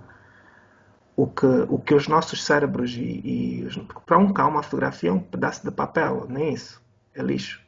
o 1.15 1.27
que, 1.27 1.47
o 1.69 1.79
que 1.79 1.95
os 1.95 2.09
nossos 2.09 2.45
cérebros 2.45 2.93
e, 2.97 3.03
e 3.03 3.87
para 4.07 4.19
um 4.19 4.33
cão 4.33 4.49
uma 4.49 4.63
fotografia 4.63 5.11
é 5.11 5.13
um 5.13 5.21
pedaço 5.21 5.63
de 5.63 5.71
papel, 5.71 6.27
nem 6.29 6.55
isso, 6.55 6.83
é 7.15 7.23
lixo, 7.23 7.61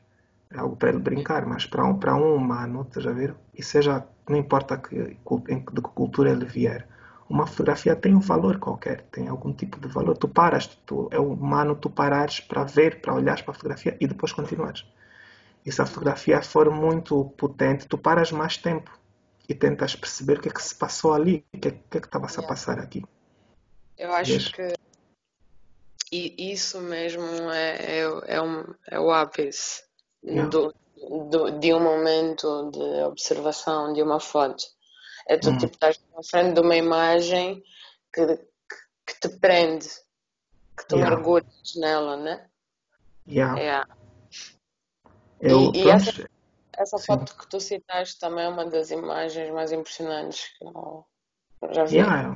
é 0.50 0.59
algo 0.59 0.76
para 0.76 0.88
ele 0.88 0.98
brincar, 0.98 1.44
mas 1.46 1.66
para 1.66 1.84
um, 1.84 1.98
para 1.98 2.14
um 2.14 2.34
humano, 2.34 2.86
estás? 2.88 3.34
E 3.55 3.62
seja, 3.62 4.07
não 4.28 4.36
importa 4.36 4.78
que, 4.78 4.96
de 4.96 5.82
que 5.82 5.82
cultura 5.94 6.30
ele 6.30 6.46
vier, 6.46 6.88
uma 7.28 7.46
fotografia 7.46 7.96
tem 7.96 8.14
um 8.14 8.20
valor 8.20 8.59
qualquer, 8.59 9.02
tem 9.11 9.28
algum 9.28 9.52
tipo 9.52 9.80
de 9.80 9.88
valor. 9.88 10.16
Tu 10.16 10.28
paras, 10.28 10.66
tu, 10.86 11.09
é 11.11 11.18
humano 11.18 11.74
tu 11.74 11.88
parares 11.88 12.40
para 12.40 12.64
ver, 12.64 13.00
para 13.00 13.14
olhares 13.14 13.42
para 13.42 13.52
a 13.52 13.55
fotografia 13.55 13.96
e 14.00 14.07
depois 14.07 14.32
continuares. 14.32 14.86
E 15.64 15.72
se 15.72 15.80
a 15.80 15.86
fotografia 15.86 16.42
for 16.42 16.70
muito 16.70 17.24
potente, 17.38 17.86
tu 17.88 17.96
paras 17.96 18.30
mais 18.30 18.56
tempo 18.56 18.90
e 19.48 19.54
tentas 19.54 19.96
perceber 19.96 20.38
o 20.38 20.42
que 20.42 20.48
é 20.48 20.52
que 20.52 20.62
se 20.62 20.74
passou 20.74 21.12
ali, 21.14 21.44
o 21.54 21.58
que 21.58 21.68
é 21.68 21.70
que 21.72 21.98
é 21.98 22.00
estava-se 22.00 22.38
a 22.38 22.42
Yeah. 22.42 22.48
passar 22.54 22.78
aqui. 22.78 23.02
Eu 23.96 24.12
acho 24.12 24.32
Vês? 24.32 24.48
que 24.48 24.74
isso 26.12 26.80
mesmo 26.80 27.24
é, 27.50 27.98
é, 28.00 28.08
o- 28.08 28.20
é, 28.24 28.42
um, 28.42 28.74
é 28.90 29.00
o 29.00 29.10
ápice 29.10 29.82
Yeah. 30.22 30.48
do, 30.48 30.74
do, 31.30 31.50
de 31.58 31.74
um 31.74 31.80
momento 31.80 32.70
de 32.70 33.02
observação 33.04 33.92
de 33.92 34.02
uma 34.02 34.20
foto. 34.20 34.62
É 35.28 35.36
tu 35.38 35.50
Hum. 35.50 35.58
tipo 35.58 35.72
estás 35.74 35.98
na 36.14 36.22
frente 36.22 36.54
de 36.54 36.60
uma 36.60 36.76
imagem 36.76 37.62
que, 38.12 38.26
que, 38.36 38.44
que 39.06 39.20
te 39.20 39.28
prende, 39.38 39.88
que 40.78 40.86
tu 40.88 40.96
Yeah. 40.96 41.16
mergulhas 41.16 41.72
nela, 41.76 42.16
né? 42.16 42.48
Yeah. 43.26 43.60
É. 43.60 44.03
Eu, 45.45 45.61
E, 45.61 45.84
e 45.84 45.88
essa, 45.90 46.12
essa 46.76 46.99
sim. 46.99 47.18
foto 47.18 47.36
que 47.38 47.49
tu 47.49 47.61
citaste 47.61 48.18
também 48.18 48.45
é 48.45 48.49
uma 48.49 48.66
das 48.66 48.90
imagens 48.90 49.51
mais 49.53 49.72
impressionantes 49.72 50.49
que 50.59 50.64
eu 50.64 51.07
já 51.72 51.84
vi. 51.84 52.03
Yeah, 52.03 52.34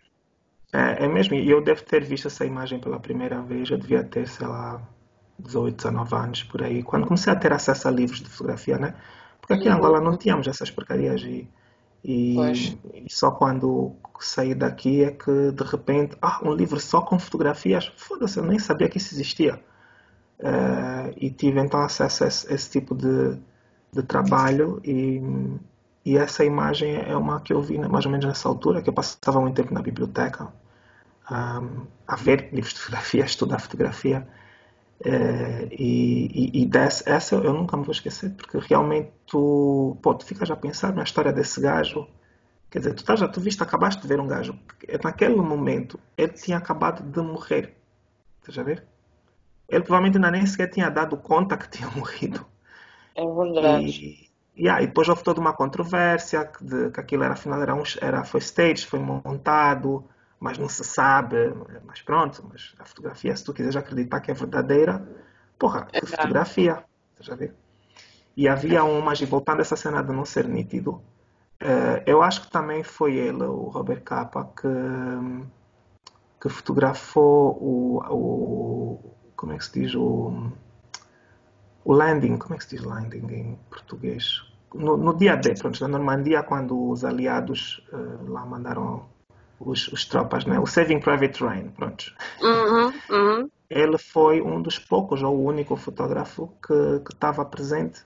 é, 0.75 1.05
é 1.05 1.09
mesmo. 1.09 1.35
E 1.37 1.51
eu 1.51 1.63
devo 1.63 1.85
ter 1.85 2.05
visto 2.05 2.29
essa 2.29 2.45
imagem 2.47 2.81
pela 2.81 3.01
primeira 3.01 3.43
vez. 3.43 3.71
Eu 3.71 3.79
devia 3.79 4.05
ter, 4.05 4.29
sei 4.29 4.47
lá, 4.47 4.83
18, 5.39 5.77
19 5.79 6.17
anos 6.17 6.43
por 6.45 6.63
aí. 6.63 6.83
Quando 6.83 7.07
comecei 7.07 7.33
a 7.33 7.37
ter 7.37 7.53
acesso 7.53 7.89
a 7.89 7.91
livros 7.91 8.21
de 8.21 8.29
fotografia, 8.31 8.79
né? 8.79 8.95
Porque 9.41 9.55
aqui 9.55 9.69
em 9.69 9.73
Uhum. 9.73 9.77
Angola 9.79 10.01
não 10.01 10.17
tínhamos 10.19 10.49
essas 10.49 10.71
porcarias. 10.71 11.23
E, 11.23 11.49
e, 12.05 12.79
e 13.07 13.13
só 13.13 13.31
quando 13.33 13.97
saí 14.21 14.55
daqui 14.55 15.05
é 15.05 15.13
que 15.13 15.53
de 15.53 15.65
repente, 15.65 16.17
ah, 16.23 16.41
um 16.45 16.53
livro 16.55 16.81
só 16.81 17.01
com 17.03 17.19
fotografias. 17.19 17.87
Foda-se, 17.97 18.39
eu 18.39 18.45
nem 18.47 18.59
sabia 18.59 18.89
que 18.89 18.99
isso 18.99 19.15
existia. 19.15 19.63
Eh, 20.41 21.15
e 21.17 21.31
tive 21.31 21.61
então 21.61 21.81
acesso 21.81 22.25
a 22.25 22.29
esse, 22.29 22.53
esse 22.53 22.71
tipo 22.71 22.95
de, 22.95 23.37
de 23.93 24.03
trabalho 24.05 24.81
e, 24.85 25.21
e 26.05 26.17
essa 26.17 26.45
imagem 26.45 26.97
é 26.97 27.17
uma 27.17 27.41
que 27.41 27.53
eu 27.53 27.61
vi 27.63 27.79
mais 27.79 28.05
ou 28.07 28.11
menos 28.13 28.27
nessa 28.27 28.49
altura, 28.49 28.83
que 28.83 28.89
eu 28.89 28.95
passava 28.95 29.41
muito 29.41 29.57
tempo 29.57 29.75
na 29.75 29.83
biblioteca 29.83 30.53
um, 31.31 31.87
a 32.07 32.17
ver 32.17 32.49
livros 32.53 32.75
de 32.75 32.81
fotografia, 32.81 33.23
a 33.25 33.27
estudar 33.27 33.59
fotografia. 33.61 34.29
Eh, 35.05 35.69
e, 35.73 36.63
e, 36.63 36.65
e 36.67 36.71
essa 37.07 37.37
eu 37.37 37.53
nunca 37.53 37.77
me 37.77 37.85
vou 37.85 37.93
esquecer 37.93 38.31
porque 38.37 38.59
realmente 38.59 39.11
tu, 39.27 39.97
pô, 40.03 40.15
tu 40.15 40.25
ficas 40.27 40.51
a 40.51 40.57
pensar 40.57 40.93
na 40.95 41.03
história 41.05 41.33
desse 41.33 41.61
gajo. 41.61 42.07
Quer 42.71 42.81
dizer, 42.81 42.95
tu, 42.95 42.99
estás, 43.01 43.21
tu 43.33 43.41
viste, 43.41 43.63
acabaste 43.63 44.03
de 44.03 44.09
ver 44.09 44.21
um 44.21 44.27
gajo 44.29 44.59
naquele 45.05 45.37
momento 45.37 45.99
ele 46.17 46.33
tinha 46.33 46.59
acabado 46.59 47.03
de 47.03 47.21
morrer. 47.23 47.77
Estás 48.41 48.59
a 48.59 48.63
ver? 48.63 48.85
Ele 49.69 49.85
provavelmente 49.85 50.17
ainda 50.17 50.31
nem 50.31 50.47
sequer 50.47 50.69
tinha 50.69 50.91
dado 50.91 51.17
conta 51.17 51.57
que 51.57 51.69
tinha 51.69 51.89
morrido. 51.95 52.45
É 53.15 53.25
verdade. 53.27 53.85
E, 53.85 54.31
yeah, 54.57 54.83
e 54.83 54.87
depois 54.87 55.09
houve 55.09 55.23
toda 55.23 55.41
uma 55.41 55.53
controvérsia 55.53 56.45
que, 56.45 56.65
de, 56.65 56.91
que 56.91 57.01
aquilo 57.01 57.25
era, 57.25 57.35
afinal 57.35 57.61
era, 57.61 57.75
um, 57.75 57.83
era 58.01 58.25
foi 58.25 58.41
stage, 58.41 58.87
foi 58.87 58.99
montado, 58.99 60.05
mas 60.41 60.59
não 60.59 60.69
se 60.69 60.85
sabe. 60.85 61.53
Mas 61.85 62.03
pronto, 62.03 62.45
mas 62.49 62.75
a 62.79 62.85
fotografia, 62.85 63.35
se 63.37 63.45
tu 63.45 63.53
quiseres 63.53 63.77
acreditar 63.77 64.21
que 64.21 64.31
é 64.31 64.35
verdadeira, 64.35 65.07
porra, 65.59 65.87
que 65.87 66.07
fotografia. 66.07 66.85
Já 67.21 67.35
viu? 67.35 67.53
E 68.37 68.47
havia 68.47 68.85
umas, 68.85 69.21
e 69.21 69.25
voltando 69.27 69.59
a 69.59 69.63
essa 69.63 69.75
cena 69.75 70.01
de 70.01 70.13
não 70.13 70.25
ser 70.25 70.47
nítido, 70.47 71.03
uh, 71.61 72.01
eu 72.07 72.23
acho 72.23 72.43
que 72.43 72.51
também 72.53 72.85
foi 72.85 73.17
ele, 73.17 73.43
o 73.43 73.65
Robert 73.65 74.03
Capa, 74.03 74.49
que, 74.57 74.69
que 76.41 76.49
fotografou 76.49 77.59
o, 77.61 78.01
o. 78.09 79.15
Como 79.39 79.53
é 79.53 79.57
que 79.57 79.65
se 79.65 79.81
diz? 79.81 79.95
O, 79.95 80.51
o 81.85 81.93
landing. 81.93 82.37
Como 82.39 82.55
é 82.55 82.59
que 82.59 82.65
se 82.65 82.77
diz 82.77 82.85
landing 82.85 83.27
em 83.33 83.59
português? 83.71 84.43
No, 84.75 84.97
no 84.97 85.17
dia 85.17 85.37
D, 85.37 85.55
pronto, 85.55 85.81
na 85.81 85.87
Normandia, 85.87 86.43
quando 86.43 86.91
os 86.91 87.05
aliados 87.05 87.87
uh, 87.93 88.31
lá 88.31 88.45
mandaram 88.45 89.07
os, 89.61 89.87
os, 89.89 90.05
tropas, 90.05 90.45
né? 90.45 90.59
o 90.59 90.67
Saving 90.67 90.99
Private 90.99 91.43
Ryan, 91.43 91.69
pronto. 91.69 92.13
Uhum, 92.43 92.93
uhum. 93.11 93.51
Ele 93.71 93.97
foi 93.97 94.43
um 94.43 94.61
dos 94.61 94.79
poucos, 94.79 95.23
ou 95.23 95.37
o 95.37 95.45
único 95.45 95.77
fotógrafo 95.77 96.53
que 96.67 97.13
estava 97.13 97.45
presente 97.45 98.03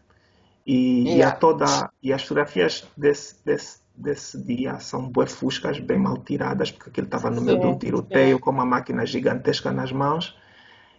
e, 0.67 1.09
yeah. 1.09 1.17
e, 1.17 1.23
a 1.23 1.31
toda, 1.33 1.91
e 2.03 2.13
as 2.13 2.23
fotografias 2.23 2.87
desse, 2.95 3.43
desse, 3.43 3.81
desse 3.97 4.41
dia 4.45 4.79
são 4.81 5.09
bué 5.09 5.27
fuscas, 5.27 5.81
bem 5.81 5.99
mal 5.99 6.19
tiradas, 6.19 6.71
porque 6.71 7.01
ele 7.01 7.07
estava 7.07 7.31
no 7.31 7.41
meio 7.41 7.59
de 7.59 7.67
um 7.67 7.79
tiroteio 7.79 8.39
com 8.39 8.51
uma 8.51 8.67
máquina 8.67 9.07
gigantesca 9.07 9.73
nas 9.73 9.91
mãos. 9.91 10.37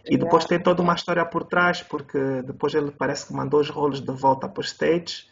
E 0.06 0.16
depois 0.16 0.44
tem 0.44 0.60
toda 0.60 0.82
uma 0.82 0.94
história 0.94 1.24
por 1.24 1.44
trás, 1.44 1.82
porque 1.82 2.42
depois 2.42 2.74
ele 2.74 2.90
parece 2.90 3.26
que 3.26 3.32
mandou 3.32 3.60
os 3.60 3.70
rolos 3.70 4.00
de 4.00 4.12
volta 4.12 4.48
para 4.48 4.60
o 4.60 4.64
stage. 4.64 5.26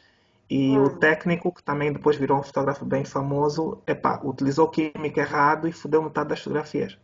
E 0.49 0.77
hum. 0.77 0.85
o 0.85 0.91
técnico, 0.99 1.53
que 1.53 1.63
também 1.63 1.93
depois 1.93 2.17
virou 2.17 2.39
um 2.39 2.43
fotógrafo 2.43 2.85
bem 2.85 3.05
famoso, 3.05 3.83
epá, 3.87 4.21
utilizou 4.23 4.69
química 4.69 5.21
errado 5.21 5.67
e 5.67 5.73
fodeu 5.73 6.03
metade 6.03 6.31
das 6.31 6.41
fotografias. 6.41 6.99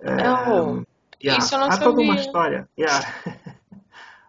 Oh, 0.00 0.62
um, 0.62 0.86
yeah. 1.22 1.42
Isso 1.42 1.54
eu 1.54 1.60
não 1.60 1.68
Há 1.68 1.72
sabia. 1.72 1.86
toda 1.88 2.02
uma 2.02 2.14
história. 2.16 2.68
Yeah. 2.78 3.14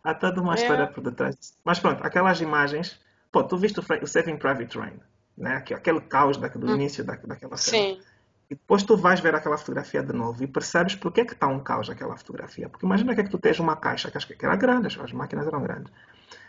Há 0.03 0.13
toda 0.13 0.41
uma 0.41 0.53
é. 0.53 0.55
história 0.55 0.87
por 0.87 1.03
detrás. 1.03 1.35
Mas 1.63 1.79
pronto, 1.79 2.03
aquelas 2.03 2.39
imagens. 2.39 2.99
Pô, 3.31 3.43
tu 3.43 3.57
viste 3.57 3.79
o, 3.79 4.07
Saving 4.07 4.37
Private 4.37 4.77
Ryan, 4.77 4.99
né? 5.37 5.55
Aquele 5.57 6.01
caos 6.01 6.37
do 6.37 6.47
hum. 6.65 6.75
início 6.75 7.03
da, 7.03 7.15
daquela 7.15 7.57
cena. 7.57 7.77
Sim. 7.77 8.01
E 8.49 8.55
depois 8.55 8.83
tu 8.83 8.95
vais 8.95 9.19
ver 9.19 9.35
aquela 9.35 9.57
fotografia 9.57 10.01
de 10.01 10.13
novo 10.13 10.41
e 10.43 10.47
percebes 10.47 10.95
porque 10.95 11.21
é 11.21 11.25
que 11.25 11.33
está 11.33 11.47
um 11.47 11.59
caos 11.59 11.89
aquela 11.89 12.15
fotografia. 12.15 12.69
Porque 12.69 12.85
imagina 12.85 13.13
que 13.13 13.21
é 13.21 13.23
que 13.23 13.29
tu 13.29 13.37
tens 13.37 13.59
uma 13.59 13.75
caixa, 13.75 14.09
que, 14.09 14.35
que 14.35 14.45
era 14.45 14.55
grande, 14.55 14.87
as 14.87 15.11
máquinas 15.11 15.47
eram 15.47 15.61
grandes. 15.61 15.91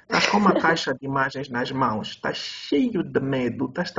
Estás 0.02 0.26
com 0.26 0.38
uma 0.38 0.54
caixa 0.58 0.94
de 0.94 1.04
imagens 1.04 1.48
nas 1.48 1.70
mãos, 1.70 2.08
estás 2.08 2.38
cheio 2.38 3.02
de 3.02 3.20
medo, 3.20 3.66
estás, 3.66 3.92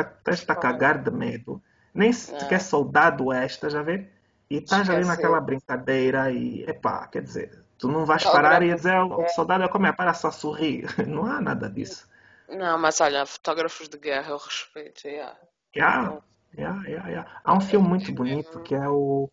a 0.47 0.55
cagar 0.55 1.03
de 1.03 1.11
medo. 1.11 1.61
Nem 1.93 2.11
sequer 2.13 2.55
é. 2.55 2.59
soldado 2.59 3.31
és, 3.33 3.51
estás 3.51 3.75
a 3.75 3.83
ver? 3.83 4.11
E 4.49 4.57
estás 4.57 4.89
ali 4.89 5.05
naquela 5.05 5.39
brincadeira 5.39 6.31
e, 6.31 6.63
epá, 6.63 7.05
quer 7.07 7.21
dizer, 7.21 7.63
Tu 7.79 7.87
não 7.87 8.05
vais 8.05 8.23
parar 8.25 8.61
e 8.61 8.75
dizer, 8.75 8.99
o 8.99 9.27
soldado 9.29 9.63
é 9.63 9.69
como 9.69 9.87
é, 9.87 9.93
para 9.93 10.13
só 10.13 10.29
sorrir. 10.31 10.85
Não 11.07 11.25
há 11.25 11.39
nada 11.39 11.69
disso. 11.69 12.09
Não, 12.49 12.77
mas 12.77 12.99
olha, 12.99 13.25
fotógrafos 13.25 13.87
de 13.87 13.97
guerra 13.97 14.31
eu 14.31 14.37
respeito, 14.37 15.07
yeah. 15.07 15.37
Yeah, 15.73 16.17
yeah, 16.57 16.83
yeah, 16.87 17.09
yeah. 17.09 17.41
Há 17.43 17.53
um 17.53 17.61
filme 17.61 17.87
muito 17.87 18.11
bonito 18.11 18.59
que 18.61 18.75
é 18.75 18.87
o. 18.87 19.29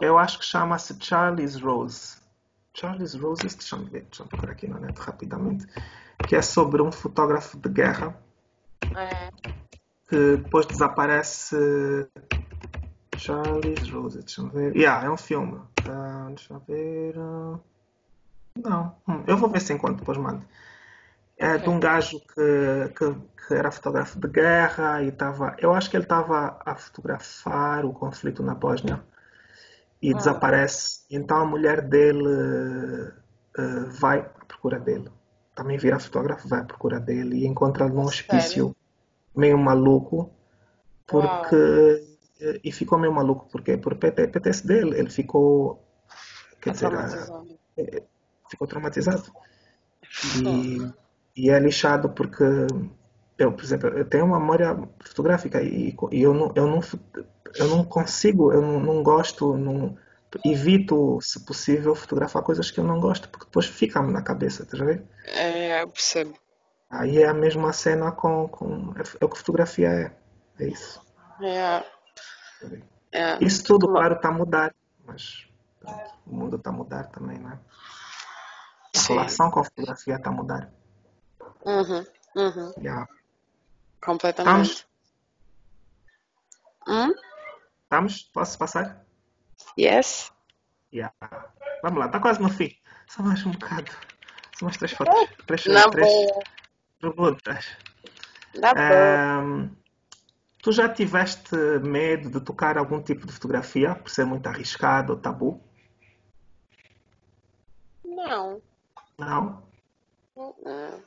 Eu 0.00 0.18
acho 0.18 0.38
que 0.38 0.44
chama-se 0.44 0.96
Charlie's 1.00 1.56
Rose. 1.56 2.18
Charlie's 2.74 3.14
Rose, 3.14 3.42
deixa 3.42 3.76
eu 3.76 3.84
ver, 3.84 4.02
deixa 4.02 4.22
eu 4.22 4.26
procurar 4.26 4.52
aqui 4.52 4.68
na 4.68 4.78
net 4.78 4.98
rapidamente. 5.00 5.66
Que 6.24 6.36
é 6.36 6.42
sobre 6.42 6.82
um 6.82 6.92
fotógrafo 6.92 7.58
de 7.58 7.68
guerra 7.68 8.16
é. 8.94 9.30
que 10.08 10.36
depois 10.36 10.66
desaparece 10.66 11.56
Charlie's 13.14 13.90
Rose, 13.90 14.18
deixa 14.18 14.40
eu 14.40 14.48
ver. 14.48 14.76
Yeah, 14.76 15.06
é 15.06 15.10
um 15.10 15.16
filme. 15.16 15.58
Uh, 15.84 16.28
deixa 16.28 16.54
eu 16.54 16.60
ver. 16.60 17.18
Uh... 17.18 17.60
Não, 18.56 18.96
hum, 19.06 19.24
eu 19.26 19.36
vou 19.36 19.48
ver 19.48 19.60
se 19.60 19.72
encontro, 19.72 19.96
depois 19.96 20.18
mando. 20.18 20.44
É 21.38 21.50
okay. 21.50 21.58
de 21.58 21.68
um 21.68 21.78
gajo 21.80 22.20
que, 22.20 22.92
que, 22.96 23.14
que, 23.46 23.54
era 23.54 23.70
fotógrafo 23.70 24.18
de 24.18 24.28
guerra 24.28 25.02
e 25.02 25.08
estava. 25.08 25.54
Eu 25.58 25.72
acho 25.72 25.88
que 25.88 25.96
ele 25.96 26.04
estava 26.04 26.60
a 26.64 26.74
fotografar 26.74 27.84
o 27.84 27.92
conflito 27.92 28.42
na 28.42 28.54
Bósnia 28.54 29.02
e 30.02 30.12
ah. 30.12 30.16
desaparece. 30.16 31.02
Então 31.10 31.38
a 31.38 31.44
mulher 31.44 31.82
dele 31.82 33.12
uh, 33.58 33.90
vai 34.00 34.18
à 34.18 34.44
procura 34.44 34.80
dele. 34.80 35.10
Também 35.54 35.78
vira 35.78 35.98
fotógrafo, 35.98 36.48
vai 36.48 36.60
à 36.60 36.64
procura 36.64 36.98
dele 36.98 37.38
e 37.38 37.46
encontra 37.46 37.88
num 37.88 38.02
hospício 38.02 38.74
meio 39.34 39.58
maluco 39.58 40.30
porque 41.06 41.54
Uau 41.54 42.08
e 42.62 42.70
ficou 42.70 42.98
meio 42.98 43.12
maluco, 43.12 43.48
porque 43.50 43.76
por 43.76 43.96
PTSD 43.96 44.78
ele, 44.78 44.98
ele 44.98 45.10
ficou, 45.10 45.82
quer 46.60 46.72
dizer, 46.72 46.88
traumatizado. 46.88 47.58
É, 47.76 48.02
ficou 48.48 48.68
traumatizado. 48.68 49.32
E, 50.36 50.92
e 51.38 51.50
é 51.50 51.58
lixado 51.60 52.08
porque 52.08 52.42
eu, 53.38 53.52
por 53.52 53.62
exemplo, 53.62 53.88
eu 53.90 54.04
tenho 54.04 54.24
uma 54.24 54.40
memória 54.40 54.76
fotográfica 55.04 55.62
e, 55.62 55.96
e 56.10 56.22
eu, 56.22 56.34
não, 56.34 56.52
eu, 56.56 56.66
não, 56.66 56.80
eu 57.54 57.68
não 57.68 57.84
consigo, 57.84 58.52
eu 58.52 58.60
não, 58.60 58.80
não 58.80 59.02
gosto, 59.04 59.56
não, 59.56 59.96
evito, 60.44 61.20
se 61.22 61.44
possível, 61.44 61.94
fotografar 61.94 62.42
coisas 62.42 62.72
que 62.72 62.80
eu 62.80 62.84
não 62.84 62.98
gosto, 62.98 63.28
porque 63.28 63.46
depois 63.46 63.66
fica-me 63.66 64.12
na 64.12 64.20
cabeça, 64.20 64.66
tá 64.66 64.76
vendo? 64.84 65.06
É, 65.26 65.80
eu 65.82 65.88
percebo. 65.88 66.34
Aí 66.90 67.18
é 67.18 67.28
a 67.28 67.34
mesma 67.34 67.72
cena 67.72 68.10
com, 68.10 68.48
com 68.48 68.92
é 69.20 69.24
o 69.24 69.28
que 69.28 69.38
fotografia 69.38 69.88
é, 69.88 70.12
é 70.58 70.68
isso. 70.68 71.00
É. 71.40 71.84
É. 73.12 73.44
Isso 73.44 73.62
tudo, 73.62 73.86
claro, 73.88 74.16
está 74.16 74.28
a 74.28 74.32
mudar, 74.32 74.74
mas 75.06 75.46
pronto, 75.78 76.14
o 76.26 76.34
mundo 76.34 76.56
está 76.56 76.70
a 76.70 76.72
mudar 76.72 77.04
também, 77.04 77.38
não 77.38 77.52
é? 77.52 77.58
A 78.96 78.98
Sim. 78.98 79.12
relação 79.12 79.50
com 79.50 79.60
a 79.60 79.64
fotografia 79.64 80.16
está 80.16 80.30
a 80.30 80.32
mudar. 80.32 80.77
Uhum, 81.64 82.06
uhum. 82.36 82.72
Yeah. 82.78 83.08
Completamente. 84.00 84.70
Estamos? 84.70 84.86
Hum? 86.86 87.14
Estamos? 87.84 88.22
Posso 88.32 88.58
passar? 88.58 89.04
Yes. 89.78 90.32
Yeah. 90.92 91.14
Vamos 91.82 91.98
lá, 91.98 92.06
está 92.06 92.20
quase 92.20 92.40
no 92.40 92.48
fim. 92.48 92.74
Só 93.08 93.22
mais 93.22 93.44
um 93.44 93.52
bocado. 93.52 93.90
Só 94.58 94.64
mais 94.66 94.76
três 94.76 94.92
fotos. 94.92 95.14
Três, 95.46 95.64
Na 95.66 95.88
três 95.90 96.06
boa. 96.08 96.42
perguntas. 97.00 97.76
Na 98.54 98.74
boa. 98.74 99.42
Um, 99.42 99.76
Tu 100.60 100.72
já 100.72 100.88
tiveste 100.88 101.54
medo 101.82 102.28
de 102.30 102.40
tocar 102.40 102.76
algum 102.76 103.00
tipo 103.00 103.26
de 103.26 103.32
fotografia 103.32 103.94
por 103.94 104.10
ser 104.10 104.24
muito 104.26 104.46
arriscado 104.48 105.12
ou 105.12 105.18
tabu? 105.18 105.62
Não. 108.04 108.60
Não? 109.16 109.62
Não. 110.36 111.02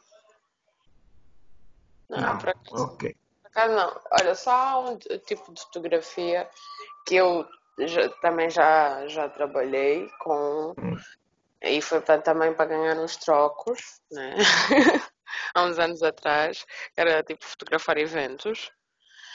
Não, 2.12 2.20
não. 2.20 2.38
Pra... 2.38 2.54
ok. 2.72 3.16
Pra 3.54 3.68
não. 3.70 4.02
Olha, 4.20 4.36
só 4.36 4.86
um 4.86 4.98
tipo 4.98 5.54
de 5.54 5.62
fotografia 5.62 6.50
que 7.08 7.16
eu 7.16 7.48
já, 7.80 8.10
também 8.22 8.50
já, 8.50 9.08
já 9.08 9.30
trabalhei 9.30 10.10
com. 10.20 10.74
Hum. 10.78 10.98
E 11.62 11.82
foi 11.82 12.02
pra, 12.02 12.20
também 12.20 12.54
para 12.54 12.66
ganhar 12.66 12.98
uns 12.98 13.16
trocos, 13.18 14.02
né? 14.12 14.36
Há 15.56 15.64
uns 15.64 15.80
anos 15.80 16.04
atrás. 16.04 16.66
Era 16.98 17.24
tipo 17.24 17.46
fotografar 17.46 17.98
eventos. 17.98 18.72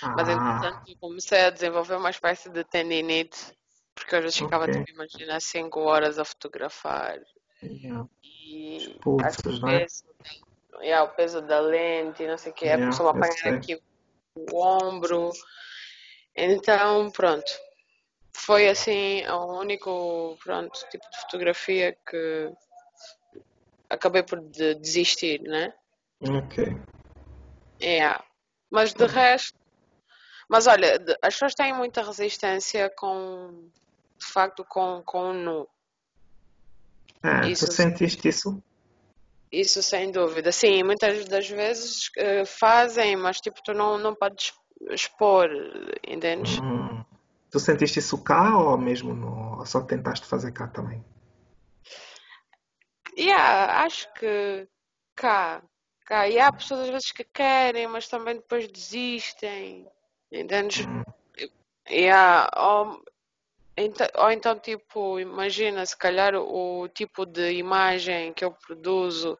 Mas 0.02 0.28
entretanto 0.28 0.90
eu 0.90 0.96
comecei 1.00 1.40
a 1.40 1.50
desenvolver 1.50 1.96
uma 1.96 2.10
espécie 2.10 2.50
de 2.50 2.62
tendinite, 2.64 3.56
porque 3.94 4.16
eu 4.16 4.28
já 4.28 4.44
ficava, 4.44 4.64
okay. 4.64 4.84
tipo, 4.84 4.90
imagina, 4.90 5.40
5 5.40 5.80
horas 5.80 6.18
a 6.18 6.24
fotografar. 6.24 7.18
Yeah. 7.62 8.06
E 8.22 8.98
Putz, 9.00 9.38
o, 9.46 9.66
né? 9.66 9.86
Yeah, 10.80 11.02
o 11.04 11.14
peso 11.14 11.40
da 11.42 11.60
lente, 11.60 12.26
não 12.26 12.38
sei 12.38 12.52
o 12.52 12.54
que, 12.54 12.66
yeah, 12.66 12.84
a 12.84 12.90
pessoa 12.90 13.10
apanhar 13.10 13.58
aqui 13.58 13.80
o 14.34 14.56
ombro. 14.58 15.30
Então, 16.34 17.10
pronto. 17.10 17.50
Foi 18.36 18.68
assim 18.68 19.26
o 19.26 19.58
único 19.58 20.36
pronto, 20.44 20.78
tipo 20.90 21.08
de 21.10 21.20
fotografia 21.22 21.96
que 22.08 22.52
acabei 23.88 24.22
por 24.22 24.40
desistir, 24.40 25.40
né? 25.42 25.72
Ok. 26.20 26.64
Yeah. 27.80 28.22
Mas 28.70 28.92
de 28.92 29.06
resto, 29.06 29.58
mas 30.48 30.66
olha, 30.66 30.96
as 31.22 31.34
pessoas 31.34 31.54
têm 31.54 31.72
muita 31.72 32.02
resistência 32.02 32.90
com, 32.96 33.70
de 34.18 34.26
facto, 34.26 34.64
com, 34.64 35.02
com 35.04 35.30
o 35.30 35.32
nu. 35.32 35.68
É, 37.22 37.48
isso, 37.48 37.66
tu 37.66 37.72
sentiste 37.72 38.28
isso? 38.28 38.62
Isso 39.60 39.82
sem 39.82 40.10
dúvida. 40.10 40.52
Sim, 40.52 40.82
muitas 40.82 41.24
das 41.26 41.48
vezes 41.48 42.10
uh, 42.18 42.44
fazem, 42.44 43.16
mas 43.16 43.40
tipo, 43.40 43.62
tu 43.62 43.72
não, 43.72 43.96
não 43.96 44.14
podes 44.14 44.52
expor, 44.90 45.48
entendes? 46.06 46.58
Hum. 46.58 47.02
Tu 47.50 47.58
sentiste 47.58 48.00
isso 48.00 48.22
cá 48.22 48.58
ou 48.58 48.76
mesmo 48.76 49.14
no... 49.14 49.64
só 49.64 49.80
tentaste 49.80 50.26
fazer 50.26 50.52
cá 50.52 50.66
também? 50.66 51.02
Yeah, 53.16 53.84
acho 53.84 54.12
que 54.12 54.68
cá, 55.14 55.62
cá. 56.04 56.28
E 56.28 56.38
há 56.38 56.52
pessoas 56.52 56.80
às 56.80 56.90
vezes 56.90 57.12
que 57.12 57.24
querem, 57.24 57.88
mas 57.88 58.08
também 58.08 58.36
depois 58.36 58.68
desistem. 58.68 59.88
Entendes? 60.30 60.86
Hum, 60.86 61.02
Yeah, 61.88 62.50
ou, 62.56 63.00
então, 63.76 64.06
ou 64.16 64.30
então, 64.30 64.58
tipo, 64.58 65.20
imagina, 65.20 65.84
se 65.86 65.96
calhar 65.96 66.34
o 66.34 66.88
tipo 66.88 67.26
de 67.26 67.52
imagem 67.52 68.32
que 68.32 68.44
eu 68.44 68.52
produzo, 68.52 69.38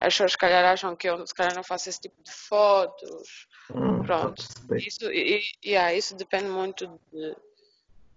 as 0.00 0.14
pessoas 0.14 0.32
se 0.32 0.38
calhar 0.38 0.64
acham 0.64 0.96
que 0.96 1.08
eu 1.08 1.26
se 1.26 1.34
calhar 1.34 1.54
não 1.54 1.64
faço 1.64 1.88
esse 1.88 2.00
tipo 2.00 2.22
de 2.22 2.32
fotos. 2.32 3.46
hum, 3.74 4.02
Pronto. 4.06 4.42
Isso, 4.76 5.10
e, 5.12 5.40
yeah, 5.64 5.94
isso 5.94 6.16
depende 6.16 6.46
muito 6.48 6.86
de, 7.12 7.36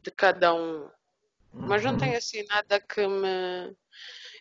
de 0.03 0.11
cada 0.11 0.53
um. 0.53 0.89
Mas 1.65 1.83
não 1.83 1.91
Uhum, 1.91 1.99
tem 1.99 2.15
assim 2.15 2.43
nada 2.47 2.79
que 2.81 3.07
me. 3.07 3.75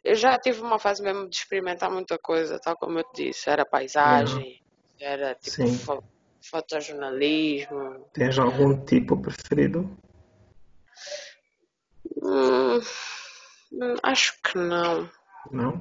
Eu 0.05 0.15
já 0.15 0.39
tive 0.39 0.61
uma 0.63 0.79
fase 0.79 1.03
mesmo 1.03 1.29
de 1.29 1.37
experimentar 1.37 1.91
muita 1.91 2.19
coisa, 2.19 2.59
tal 2.61 2.77
como 2.77 2.99
eu 2.99 3.05
te 3.05 3.27
disse. 3.27 3.51
Era 3.51 3.65
paisagem, 3.67 4.61
era 5.01 5.35
tipo 5.35 5.67
fo 5.67 6.03
fotojornalismo. 6.51 8.07
Tens 8.13 8.39
algum 8.39 8.85
tipo 8.85 9.17
preferido? 9.21 9.91
Hum, 12.25 12.81
hum, 13.73 13.97
acho 14.03 14.35
que 14.43 14.57
não. 14.57 15.11
Não? 15.51 15.81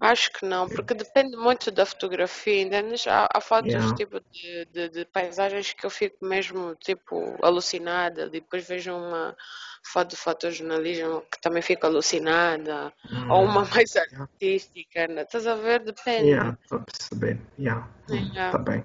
Acho 0.00 0.32
que 0.32 0.46
não, 0.46 0.66
porque 0.66 0.94
depende 0.94 1.36
muito 1.36 1.70
da 1.70 1.84
fotografia, 1.84 2.62
entendes? 2.62 3.06
Há, 3.06 3.28
há 3.34 3.40
fotos 3.40 3.72
Yeah. 3.72 3.94
tipo 3.96 4.18
de, 4.32 4.64
de, 4.72 4.88
de 4.88 5.04
paisagens 5.04 5.74
que 5.74 5.84
eu 5.84 5.90
fico 5.90 6.24
mesmo 6.24 6.74
tipo 6.76 7.36
alucinada, 7.44 8.30
depois 8.30 8.66
vejo 8.66 8.96
uma 8.96 9.36
foto 9.84 10.10
de 10.10 10.16
fotojornalismo 10.16 11.20
que 11.30 11.38
também 11.42 11.60
fico 11.60 11.84
alucinada, 11.84 12.90
ou 13.28 13.44
uma 13.44 13.62
mais 13.66 13.92
yeah. 13.94 14.22
artística, 14.22 15.06
né? 15.06 15.22
Estás 15.22 15.46
a 15.46 15.54
ver? 15.54 15.82
Yeah, 15.82 15.84
Depende. 15.84 16.58
estou 16.62 16.78
a 16.78 16.82
perceber. 16.82 17.38
Yeah. 17.58 17.86
Yeah. 18.08 18.52
tá 18.52 18.58
bem. 18.58 18.84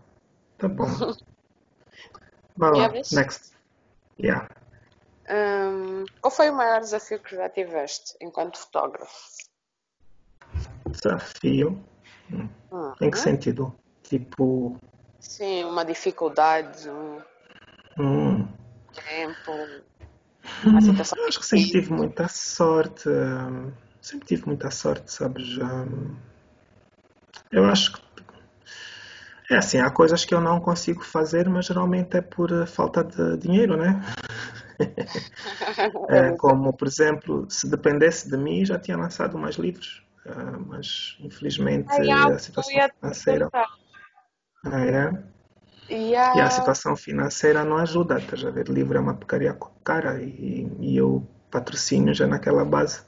Tá 0.58 0.68
bom. 0.68 0.86
Vai 2.58 2.72
lá. 2.72 2.90
Next. 3.14 3.54
Yeah. 4.20 4.50
Hum, 5.28 6.06
qual 6.22 6.32
foi 6.32 6.50
o 6.50 6.54
maior 6.56 6.80
desafio 6.80 7.20
que 7.20 7.36
já 7.36 7.50
tiveste 7.50 8.16
enquanto 8.22 8.60
fotógrafo? 8.60 9.14
Desafio. 10.90 11.84
Hum. 12.32 12.48
Em 13.02 13.10
que 13.10 13.18
Uhum. 13.18 13.24
sentido? 13.24 13.76
Tipo, 14.04 14.78
Sim, 15.20 15.64
uma 15.66 15.84
dificuldade, 15.84 16.90
um 16.90 17.20
hum, 17.98 18.48
tempo, 18.94 19.52
uma 20.64 20.80
hum, 20.80 21.28
acho 21.28 21.40
que 21.40 21.46
sempre 21.46 21.72
tive 21.72 21.92
muita 21.92 22.28
sorte. 22.28 23.10
hum, 23.10 23.72
sempre 24.02 24.28
tive 24.28 24.46
muita 24.46 24.70
sorte, 24.70 25.12
sabes? 25.12 25.58
Hum, 25.58 26.16
eu 27.52 27.66
acho 27.66 27.94
que 27.94 28.06
é 29.52 29.58
assim, 29.58 29.78
há 29.80 29.90
coisas 29.92 30.26
que 30.26 30.34
eu 30.34 30.42
não 30.42 30.60
consigo 30.60 31.04
fazer, 31.04 31.48
mas 31.50 31.66
geralmente 31.66 32.18
é 32.18 32.22
por 32.22 32.52
eh, 32.52 32.66
falta 32.66 33.04
de 33.04 33.38
dinheiro, 33.38 33.78
né? 33.78 34.02
É, 36.10 36.18
É, 36.18 36.32
como, 36.38 36.72
por 36.74 36.88
exemplo, 36.88 37.46
se 37.50 37.70
dependesse 37.70 38.30
de 38.30 38.38
mim, 38.38 38.64
já 38.66 38.78
tinha 38.80 38.98
lançado 38.98 39.38
mais 39.38 39.56
livros, 39.56 40.04
Ah, 40.28 40.58
mas 40.68 41.18
infelizmente 41.20 41.88
Ai, 41.92 42.10
ah, 42.12 42.28
a 42.28 42.40
situação 42.40 42.74
financeira 43.00 43.50
ah, 44.66 44.86
é, 44.86 45.24
E 45.90 46.14
e 46.36 46.40
a 46.42 46.46
a... 46.46 46.50
situação 46.50 46.96
financeira 46.96 47.64
não 47.64 47.78
ajuda, 47.78 48.18
estás 48.20 48.44
a 48.46 48.52
ver? 48.52 48.68
Livro 48.70 48.98
é 48.98 49.02
uma 49.02 49.16
porcaria 49.16 49.58
cara 49.84 50.22
e, 50.22 50.68
e 50.80 50.98
eu 50.98 51.26
patrocínio 51.50 52.14
já 52.14 52.28
naquela 52.28 52.64
base. 52.66 53.02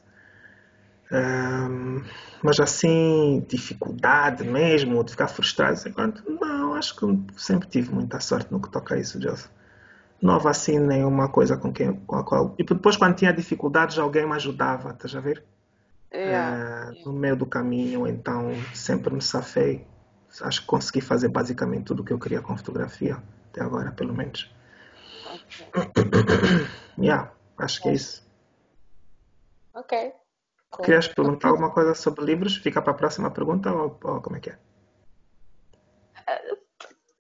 Ahm, 1.12 2.04
mas 2.44 2.60
assim, 2.60 3.44
dificuldade 3.48 4.44
mesmo, 4.44 5.04
de 5.04 5.12
ficar 5.12 5.28
frustrado, 5.28 5.80
quanto, 5.94 6.24
não, 6.30 6.74
acho 6.76 6.96
que 6.96 7.06
sempre 7.42 7.68
tive 7.70 7.94
muita 7.94 8.20
sorte 8.20 8.52
no 8.52 8.62
que 8.62 8.70
toca 8.70 8.96
a 8.96 9.00
isso, 9.00 9.22
Joseph. 9.22 9.50
Não 10.22 10.36
assim 10.48 10.80
nenhuma 10.80 11.30
coisa 11.30 11.58
com, 11.58 11.72
quem, 11.72 11.94
com 11.94 12.16
a 12.16 12.24
qual. 12.24 12.56
E 12.58 12.64
depois, 12.64 12.98
quando 12.98 13.16
tinha 13.16 13.32
dificuldades, 13.32 13.98
alguém 14.00 14.26
me 14.26 14.34
ajudava, 14.34 14.92
estás 14.92 15.16
a 15.16 15.20
ver? 15.20 15.44
Yeah, 16.14 16.36
Ah, 16.36 16.92
yeah, 16.92 17.06
no 17.06 17.14
meio 17.14 17.36
do 17.36 17.46
caminho, 17.46 18.08
então 18.08 18.56
sempre 18.74 19.14
me 19.14 19.22
safei. 19.22 19.86
Acho 20.42 20.62
que 20.62 20.68
consegui 20.68 21.02
fazer 21.02 21.30
basicamente 21.30 21.86
tudo 21.86 22.02
o 22.02 22.06
que 22.06 22.14
eu 22.14 22.20
queria 22.20 22.42
com 22.42 22.58
fotografia, 22.58 23.22
até 23.52 23.62
agora, 23.62 23.92
pelo 23.92 24.14
menos. 24.14 24.52
ok. 25.26 25.68
Yeah, 27.00 27.32
acho 27.60 27.82
que 27.84 27.90
é 27.90 27.94
isso. 27.94 28.28
Ok, 29.76 30.14
cool. 30.72 30.86
Querias 30.86 31.08
perguntar 31.08 31.50
alguma 31.50 31.70
coisa 31.70 31.94
sobre 31.94 32.26
livros? 32.26 32.58
Fica 32.58 32.82
para 32.82 32.92
a 32.92 32.96
próxima 32.96 33.30
pergunta 33.30 33.72
ou, 33.72 34.00
ou 34.04 34.22
como 34.22 34.36
é 34.38 34.40
que 34.40 34.50
é? 34.50 34.58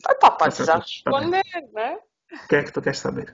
Epá, 0.09 0.31
Tá 0.31 0.31
podes 0.31 0.57
já 0.57 0.65
certo, 0.65 1.03
tá 1.03 1.11
responder, 1.11 1.43
né? 1.73 1.99
O 2.43 2.47
que 2.47 2.55
é 2.55 2.63
que 2.63 2.73
tu 2.73 2.81
queres 2.81 2.99
saber? 3.05 3.27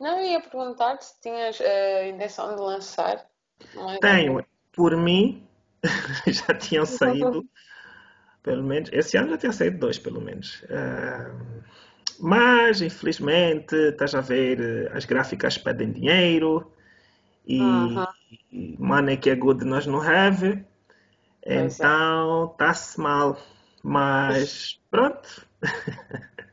Não, 0.00 0.18
eu 0.20 0.26
ia 0.26 0.40
perguntar 0.40 1.00
se 1.00 1.20
tinhas 1.20 1.60
eh, 1.60 2.02
a 2.02 2.08
intenção 2.08 2.54
de 2.54 2.60
lançar 2.60 3.28
mais 3.72 4.00
Tenho, 4.00 4.44
por 4.72 4.96
mim, 4.96 5.46
já 6.26 6.54
tinham 6.54 6.86
saído, 6.86 7.46
pelo 8.42 8.62
menos, 8.64 8.90
esse 8.92 9.16
ano 9.16 9.30
já 9.30 9.38
tinha 9.38 9.52
saído 9.52 9.78
dois, 9.78 9.98
pelo 9.98 10.20
menos. 10.20 10.64
Ah, 10.70 11.32
mas, 12.20 12.80
infelizmente, 12.82 13.74
estás 13.76 14.14
a 14.14 14.20
ver, 14.20 14.60
eh, 14.60 14.90
as 14.96 15.04
gráficas 15.04 15.58
pedem 15.58 15.92
dinheiro 15.92 16.72
e, 17.46 17.94
Uhum, 17.96 18.06
e 18.52 18.76
money 18.78 19.16
que 19.18 19.30
é 19.30 19.36
good 19.36 19.64
nós 19.64 19.86
não 19.86 20.00
have, 20.02 20.64
pois 21.52 21.80
é. 21.80 21.86
então 21.86 22.50
está-se 22.52 23.00
mal. 23.00 23.38
Mas 23.82 24.80
pronto, 24.90 25.46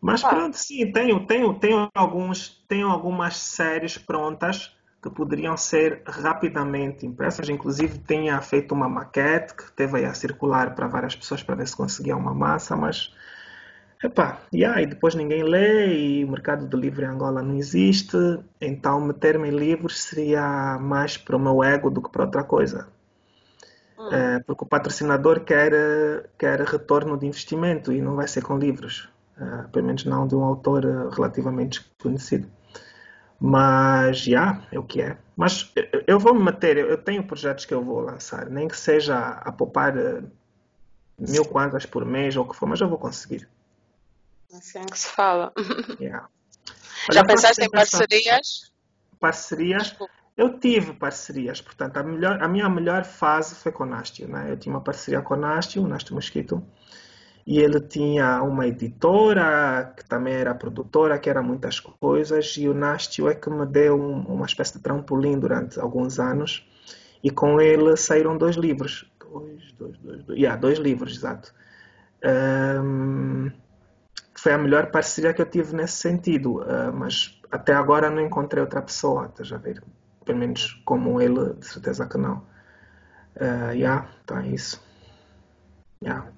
Mas 0.00 0.22
pronto, 0.24 0.56
sim, 0.56 0.90
tenho, 0.92 1.26
tenho, 1.26 1.54
tenho 1.58 1.88
alguns, 1.94 2.64
tenho 2.68 2.88
algumas 2.88 3.36
séries 3.36 3.98
prontas 3.98 4.76
que 5.02 5.10
poderiam 5.10 5.56
ser 5.56 6.02
rapidamente 6.06 7.06
impressas. 7.06 7.48
Inclusive, 7.48 7.98
tinha 8.00 8.40
feito 8.40 8.74
uma 8.74 8.88
maquete 8.88 9.54
que 9.54 9.70
teve 9.72 10.04
a 10.04 10.14
circular 10.14 10.74
para 10.74 10.86
várias 10.88 11.16
pessoas 11.16 11.42
para 11.42 11.56
ver 11.56 11.68
se 11.68 11.76
conseguia 11.76 12.16
uma 12.16 12.34
massa, 12.34 12.76
mas 12.76 13.12
epá, 14.02 14.40
yeah, 14.54 14.80
e 14.82 14.86
depois 14.86 15.14
ninguém 15.14 15.42
lê 15.44 16.20
e 16.20 16.24
o 16.24 16.30
mercado 16.30 16.68
de 16.68 16.76
livro 16.76 17.04
em 17.04 17.08
Angola 17.08 17.42
não 17.42 17.56
existe, 17.56 18.16
então 18.60 19.00
meter-me 19.00 19.48
em 19.48 19.52
livros 19.56 20.00
seria 20.02 20.78
mais 20.80 21.16
para 21.16 21.36
o 21.36 21.40
meu 21.40 21.62
ego 21.64 21.90
do 21.90 22.02
que 22.02 22.10
para 22.10 22.24
outra 22.24 22.44
coisa. 22.44 22.88
hum, 23.96 24.26
É, 24.26 24.40
porque 24.46 24.64
o 24.64 24.66
patrocinador 24.74 25.36
quer, 25.44 25.72
quer 26.38 26.58
retorno 26.62 27.16
de 27.18 27.26
investimento 27.26 27.92
e 27.92 28.00
não 28.00 28.16
vai 28.16 28.26
ser 28.26 28.42
com 28.42 28.56
livros. 28.58 29.08
Eh, 29.40 29.68
pelo 29.72 29.86
menos 29.86 30.04
não 30.04 30.26
de 30.26 30.34
um 30.34 30.42
autor 30.42 30.84
eh, 30.84 31.14
relativamente 31.14 31.80
desconhecido. 31.80 32.50
Mas, 33.40 34.18
já, 34.18 34.60
é 34.72 34.78
o 34.78 34.82
que 34.82 35.00
é. 35.00 35.16
Mas 35.36 35.70
eu, 35.76 36.04
eu 36.08 36.18
vou 36.18 36.34
me 36.34 36.42
meter, 36.42 36.76
eu, 36.76 36.88
eu 36.88 36.98
tenho 36.98 37.24
projetos 37.24 37.64
que 37.64 37.72
eu 37.72 37.82
vou 37.82 38.00
lançar, 38.00 38.50
nem 38.50 38.66
que 38.66 38.76
seja 38.76 39.16
a 39.16 39.52
poupar 39.52 39.96
eh, 39.96 40.22
mil 41.18 41.44
kwanzas 41.44 41.86
por 41.86 42.04
mês 42.04 42.36
ou 42.36 42.44
o 42.44 42.48
que 42.48 42.56
for, 42.56 42.66
mas 42.66 42.80
eu 42.80 42.88
vou 42.88 42.98
conseguir. 42.98 43.48
assim 44.52 44.84
que 44.86 44.98
se 44.98 45.08
fala. 45.08 45.52
Yeah. 46.00 46.28
Já 47.12 47.24
pensaste 47.24 47.64
em 47.64 47.70
parcerias? 47.70 48.72
parcerias. 49.20 49.84
Desculpa. 49.84 50.12
Eu 50.36 50.58
tive 50.58 50.92
parcerias, 50.92 51.60
portanto, 51.60 51.96
a, 51.96 52.02
melhor, 52.02 52.40
a 52.40 52.46
minha 52.46 52.68
melhor 52.68 53.04
fase 53.04 53.56
foi 53.56 53.72
com 53.72 53.82
o 53.82 53.86
Nastio, 53.86 54.28
né? 54.28 54.52
Eu 54.52 54.56
tinha 54.56 54.72
uma 54.72 54.80
parceria 54.80 55.20
com 55.20 55.34
o 55.34 55.36
Nastio, 55.36 55.82
o 55.82 55.88
Nastio 55.88 56.14
Mosquito, 56.14 56.62
E 57.48 57.60
ele 57.60 57.80
tinha 57.80 58.42
uma 58.42 58.66
editora, 58.66 59.94
que 59.96 60.04
também 60.04 60.34
era 60.34 60.54
produtora, 60.54 61.18
que 61.18 61.30
era 61.30 61.40
muitas 61.40 61.80
coisas, 61.80 62.54
e 62.58 62.68
o 62.68 62.74
Nastio 62.74 63.26
é 63.26 63.34
que 63.34 63.48
me 63.48 63.64
deu 63.64 63.98
um, 63.98 64.20
uma 64.24 64.44
espécie 64.44 64.74
de 64.74 64.80
trampolim 64.80 65.38
durante 65.38 65.80
alguns 65.80 66.18
anos, 66.18 66.68
e 67.24 67.30
com 67.30 67.58
ele 67.58 67.96
saíram 67.96 68.36
dois 68.36 68.54
livros. 68.56 69.10
Dois, 69.18 69.72
dois, 69.78 69.96
dois, 69.96 70.22
dois. 70.24 70.38
Yeah, 70.38 70.60
dois 70.60 70.78
livros, 70.78 71.16
exato. 71.16 71.54
Um, 72.84 73.50
foi 74.34 74.52
a 74.52 74.58
melhor 74.58 74.90
parceria 74.90 75.32
que 75.32 75.40
eu 75.40 75.46
tive 75.46 75.74
nesse 75.74 75.94
sentido, 75.94 76.60
uh, 76.60 76.92
mas 76.92 77.40
até 77.50 77.72
agora 77.72 78.10
não 78.10 78.20
encontrei 78.20 78.62
outra 78.62 78.82
pessoa, 78.82 79.24
estás 79.24 79.50
a 79.54 79.56
ver? 79.56 79.82
Pelo 80.22 80.36
menos 80.36 80.82
como 80.84 81.18
ele, 81.18 81.54
de 81.54 81.66
certeza 81.66 82.06
que 82.06 82.18
não. 82.18 82.42
Uh, 83.36 83.72
yeah, 83.72 84.06
então 84.22 84.36
é 84.36 84.48
isso. 84.48 84.86
Yeah. 86.02 86.30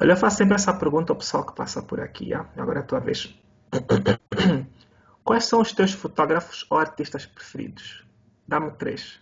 Olha, 0.00 0.12
eu 0.12 0.16
faço 0.16 0.36
sempre 0.36 0.54
essa 0.54 0.72
pergunta 0.72 1.12
ao 1.12 1.16
pessoal 1.18 1.44
que 1.44 1.54
passa 1.54 1.82
por 1.82 2.00
aqui. 2.00 2.26
Yeah? 2.26 2.48
Agora 2.56 2.78
é 2.80 2.82
a 2.82 2.86
tua 2.86 3.00
vez. 3.00 3.34
Quais 5.24 5.44
são 5.44 5.60
os 5.60 5.72
teus 5.72 5.92
fotógrafos 5.92 6.64
ou 6.70 6.78
artistas 6.78 7.26
preferidos? 7.26 8.06
Dá-me 8.46 8.70
três. 8.72 9.20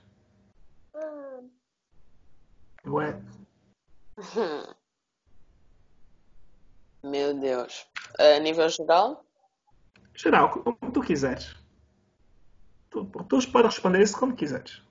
Ué? 2.87 3.21
Meu 7.03 7.41
Deus. 7.41 7.87
A 8.19 8.39
nível 8.39 8.69
geral? 8.69 9.25
Geral, 10.15 10.51
como 10.51 10.93
tu 10.93 11.01
quiseres. 11.01 11.57
Tu, 12.91 13.05
tu 13.05 13.51
podes 13.51 13.75
responder 13.75 14.03
isso 14.03 14.19
como 14.19 14.37
quiseres. 14.37 14.83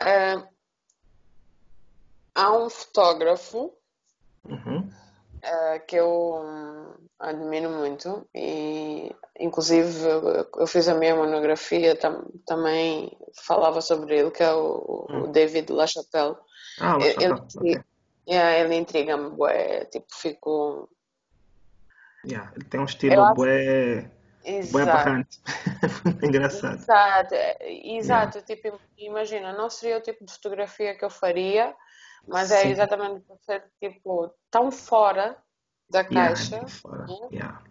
Uh, 0.00 0.48
há 2.38 2.56
um 2.56 2.70
fotógrafo 2.70 3.72
Uhum. 4.44 4.78
uh, 4.78 5.86
que 5.86 5.96
eu 5.96 6.36
hum, 6.36 6.94
admiro 7.18 7.68
muito 7.70 8.28
e 8.34 9.10
inclusive 9.40 10.04
eu, 10.08 10.48
eu 10.56 10.66
fiz 10.66 10.88
a 10.88 10.94
minha 10.94 11.16
monografia 11.16 11.96
tam, 11.96 12.24
também 12.46 13.10
falava 13.44 13.80
sobre 13.80 14.18
ele 14.18 14.30
que 14.30 14.42
é 14.42 14.52
o, 14.52 15.06
o 15.10 15.26
Hum. 15.26 15.32
David 15.32 15.72
LaChapelle 15.72 16.36
Ah, 16.80 16.96
ele, 17.00 17.10
chapéu. 17.10 17.34
ele, 17.34 17.34
Ok. 17.34 17.82
yeah, 18.28 18.58
ele 18.60 18.76
intriga-me 18.76 19.30
bué, 19.30 19.84
tipo 19.86 20.06
fico 20.14 20.88
Yeah. 22.26 22.52
Ele 22.54 22.64
tem 22.64 22.80
um 22.80 22.84
eu 22.84 22.88
estilo 22.90 23.24
acho 23.24 23.34
bué, 23.34 24.10
bué 24.70 24.82
exato 24.82 24.82
aberrante. 24.82 25.40
Engraçado. 26.22 26.78
Exato, 26.80 27.34
é, 27.34 27.56
Yeah. 27.60 27.96
exato, 27.98 28.42
tipo, 28.42 28.80
imagina, 28.96 29.52
não 29.52 29.68
seria 29.70 29.98
o 29.98 30.00
tipo 30.00 30.24
de 30.24 30.32
fotografia 30.32 30.96
que 30.96 31.04
eu 31.04 31.10
faria, 31.10 31.74
mas 32.28 32.50
é 32.50 32.62
Sim. 32.62 32.68
exatamente 32.68 33.20
por 33.26 33.38
ser 33.40 33.70
tipo 33.80 34.32
tão 34.50 34.70
fora 34.70 35.36
da 35.90 36.00
Yeah, 36.00 36.20
é 36.20 36.28
caixa, 36.34 36.56
muito 36.58 36.72
fora. 36.72 37.06
né, 37.06 37.28
Yeah. 37.32 37.64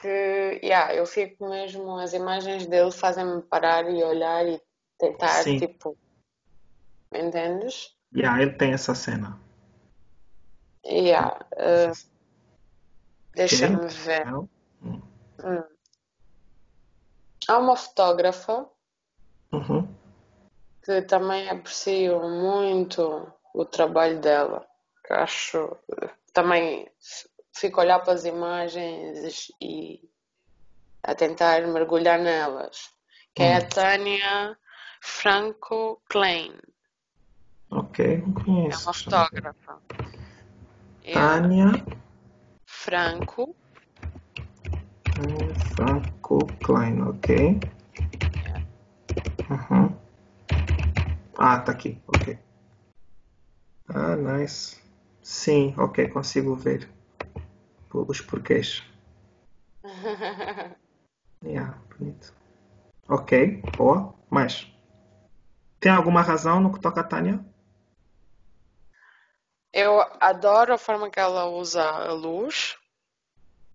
que 0.00 0.60
yeah, 0.62 0.94
eu 0.94 1.06
fico 1.06 1.48
mesmo, 1.48 1.96
as 1.98 2.12
imagens 2.12 2.66
dele 2.66 2.90
fazem-me 2.90 3.42
parar 3.42 3.88
e 3.90 4.02
olhar 4.02 4.46
e 4.46 4.60
tentar, 4.98 5.42
Sim. 5.42 5.58
tipo, 5.58 5.96
entendes? 7.12 7.94
Yeah, 8.14 8.40
ele 8.42 8.52
tem 8.52 8.72
essa 8.72 8.94
cena. 8.94 9.38
Yeah, 10.86 11.38
uh, 11.54 11.92
deixa-me 13.34 13.86
ver. 13.88 14.26
Hum. 14.82 15.62
Há 17.48 17.58
uma 17.58 17.76
fotógrafa 17.76 18.68
Uhum. 19.52 19.86
Que 20.84 21.02
também 21.02 21.48
aprecio 21.48 22.20
muito 22.28 23.32
o 23.54 23.64
trabalho 23.64 24.20
dela. 24.20 24.66
que 25.06 25.12
acho 25.12 25.76
também 26.32 26.88
fico 27.56 27.80
a 27.80 27.84
olhar 27.84 28.00
para 28.00 28.12
as 28.14 28.24
imagens 28.24 29.48
e 29.60 30.00
a 31.02 31.14
tentar 31.14 31.66
mergulhar 31.66 32.18
nelas, 32.18 32.90
que 33.34 33.42
é 33.42 33.56
a 33.56 33.60
Hum. 33.62 33.68
Tânia 33.68 34.58
Franco 35.02 36.02
Klein. 36.08 36.58
Ok, 37.70 38.18
não 38.18 38.32
É 38.34 38.44
conheço. 38.44 38.84
uma 38.84 38.94
fotógrafa. 38.94 39.82
Tânia 41.12 41.86
Franco, 42.66 43.54
Tânia 45.14 45.54
Franco 45.56 46.48
Klein, 46.62 47.02
ok. 47.02 47.60
Uhum. 49.50 50.03
Ah, 51.36 51.58
tá 51.60 51.72
aqui, 51.72 52.00
ok. 52.06 52.38
Ah, 53.88 54.16
nice. 54.16 54.80
Sim, 55.22 55.74
ok, 55.78 56.08
consigo 56.08 56.54
ver 56.54 56.88
os 57.92 58.20
porquês. 58.20 58.82
Yeah, 61.44 61.78
bonito. 61.98 62.32
Ok, 63.06 63.62
boa. 63.76 64.14
Mais. 64.30 64.66
Tem 65.78 65.92
alguma 65.92 66.22
razão 66.22 66.58
no 66.58 66.72
que 66.72 66.80
toca 66.80 67.02
a 67.02 67.04
Tânia? 67.04 67.44
Eu 69.70 70.00
adoro 70.20 70.72
a 70.72 70.78
forma 70.78 71.10
que 71.10 71.20
ela 71.20 71.44
usa 71.46 71.82
a 71.82 72.12
luz, 72.12 72.78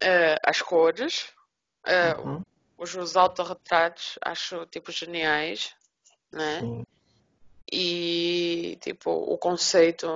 eh, 0.01 0.35
as 0.43 0.61
cores, 0.63 1.31
eh, 1.85 2.15
Uhum. 2.15 2.41
os, 2.77 2.95
os 2.95 3.15
autorretratos, 3.15 4.17
acho 4.23 4.65
tipo 4.65 4.91
geniais, 4.91 5.75
né? 6.31 6.59
Sim. 6.61 6.83
E 7.71 8.77
tipo, 8.81 9.11
o 9.11 9.37
conceito 9.37 10.07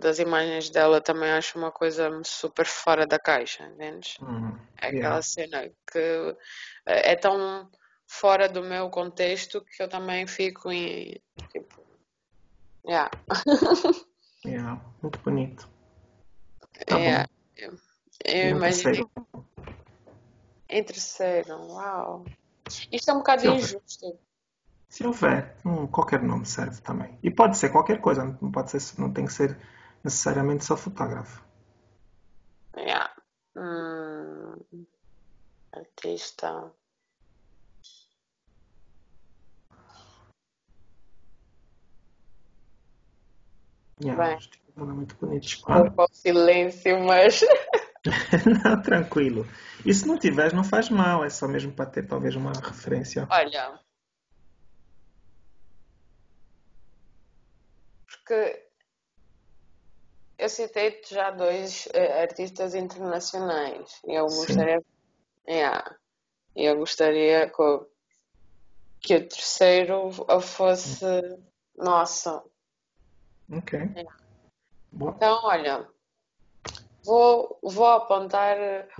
das 0.00 0.18
imagens 0.18 0.70
dela 0.70 1.00
também 1.00 1.30
acho 1.30 1.58
uma 1.58 1.70
coisa 1.70 2.10
super 2.24 2.66
fora 2.66 3.06
da 3.06 3.18
caixa, 3.18 3.64
entendes? 3.64 4.18
Uhum. 4.18 4.58
É 4.80 4.88
aquela 4.88 5.20
Yeah. 5.20 5.22
cena 5.22 5.68
que 5.90 6.36
eh, 6.86 7.12
é 7.12 7.16
tão 7.16 7.70
fora 8.06 8.48
do 8.48 8.62
meu 8.62 8.90
contexto 8.90 9.60
que 9.64 9.82
eu 9.82 9.88
também 9.88 10.26
fico 10.26 10.72
em 10.72 11.20
tipo, 11.52 11.82
yeah, 12.86 13.10
Yeah. 14.44 14.80
Muito 15.02 15.18
bonito. 15.20 15.68
Tá 16.86 16.96
bom. 16.96 17.04
é, 17.04 17.28
eu 17.58 18.50
no 18.52 18.56
imaginei 18.56 19.04
terceiro? 19.04 19.10
em 20.70 20.84
terceiro, 20.84 21.66
uau. 21.66 22.26
Isto 22.92 23.10
é 23.10 23.14
um 23.14 23.18
bocado 23.18 23.46
injusto. 23.46 24.18
Se 24.88 25.06
houver, 25.06 25.56
hum, 25.64 25.86
qualquer 25.86 26.22
nome 26.22 26.46
serve 26.46 26.80
também. 26.80 27.18
E 27.22 27.30
pode 27.30 27.56
ser 27.56 27.70
qualquer 27.70 28.00
coisa, 28.00 28.24
não 28.40 28.50
pode 28.50 28.70
ser, 28.70 29.00
não 29.00 29.12
tem 29.12 29.26
que 29.26 29.32
ser 29.32 29.58
necessariamente 30.02 30.64
só 30.64 30.76
fotógrafo. 30.76 31.44
Yeah. 32.76 33.12
Hum, 33.56 34.86
artista. 35.72 36.72
Yeah, 44.00 44.36
Bem, 44.36 44.38
é 44.76 44.80
muito 44.80 45.16
bonito. 45.16 45.42
Desculpa 45.42 46.04
o 46.04 46.14
silêncio, 46.14 47.00
mas 47.04 47.40
não, 48.64 48.80
tranquilo. 48.80 49.46
E 49.84 49.92
se 49.92 50.06
não 50.06 50.18
tiveres, 50.18 50.52
não 50.52 50.64
faz 50.64 50.88
mal, 50.88 51.24
é 51.24 51.30
só 51.30 51.46
mesmo 51.48 51.72
para 51.72 51.86
ter 51.86 52.06
talvez 52.06 52.34
uma 52.36 52.52
referência. 52.52 53.26
olha, 53.30 53.78
porque 58.28 58.68
eu 60.36 60.48
citei-te 60.50 61.14
já 61.14 61.30
dois 61.30 61.88
eh, 61.94 62.22
artistas 62.22 62.74
internacionais 62.74 64.00
e 64.06 64.12
eu 64.12 64.28
Sim. 64.28 64.36
gostaria, 64.36 64.82
yeah, 65.48 65.96
eu 66.54 66.76
gostaria 66.76 67.48
que, 67.50 67.62
o- 67.62 67.88
que 69.00 69.16
o 69.16 69.28
terceiro 69.28 70.10
fosse 70.42 71.06
nosso. 71.74 72.42
Ok, 73.50 73.80
boa. 74.92 75.14
Então, 75.16 75.40
olha, 75.44 75.88
vou, 77.02 77.58
vou 77.62 77.86
apontar 77.86 78.58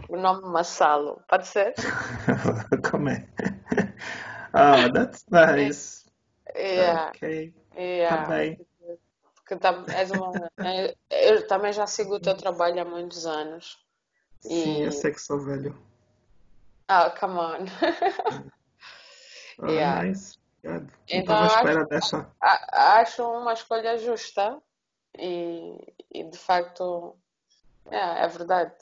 o 0.09 0.17
nome 0.17 0.49
Massalo, 0.49 1.23
pode 1.29 1.47
ser? 1.47 1.75
Como 2.91 3.11
é? 3.11 3.29
Oh, 4.55 4.91
that's 4.91 5.23
nice. 5.31 5.99
Yeah, 6.57 7.11
Ok, 7.11 7.53
tá 7.71 7.77
yeah. 7.77 8.27
bem. 8.27 8.68
Que 9.49 9.57
tam, 9.57 9.87
és 9.89 10.11
uma, 10.11 10.51
é- 10.59 10.95
eu 11.11 11.47
também 11.47 11.73
já 11.73 11.87
sigo 11.87 12.15
o 12.17 12.21
teu 12.21 12.37
trabalho 12.37 12.81
há 12.83 12.85
muitos 12.85 13.25
anos. 13.27 13.79
Sim, 14.41 14.83
eu 14.83 14.89
E. 14.89 14.93
sei 14.93 15.11
que 15.13 15.21
sou 15.21 15.41
velho. 15.41 15.75
Ah, 16.87 17.11
come 17.19 17.39
on. 17.39 17.67
Ah, 19.61 19.71
Yeah. 19.71 20.03
nice. 20.05 20.39
Obrigado. 20.63 20.87
Não 20.87 20.97
Então, 21.09 21.37
acho, 21.37 21.87
dessa. 21.89 22.31
acho 22.41 23.23
uma 23.29 23.53
escolha 23.55 23.99
justa 23.99 24.61
e, 25.19 25.95
e 26.13 26.25
de 26.25 26.39
facto, 26.39 27.17
é, 27.91 28.25
é 28.25 28.29
verdade. 28.29 28.75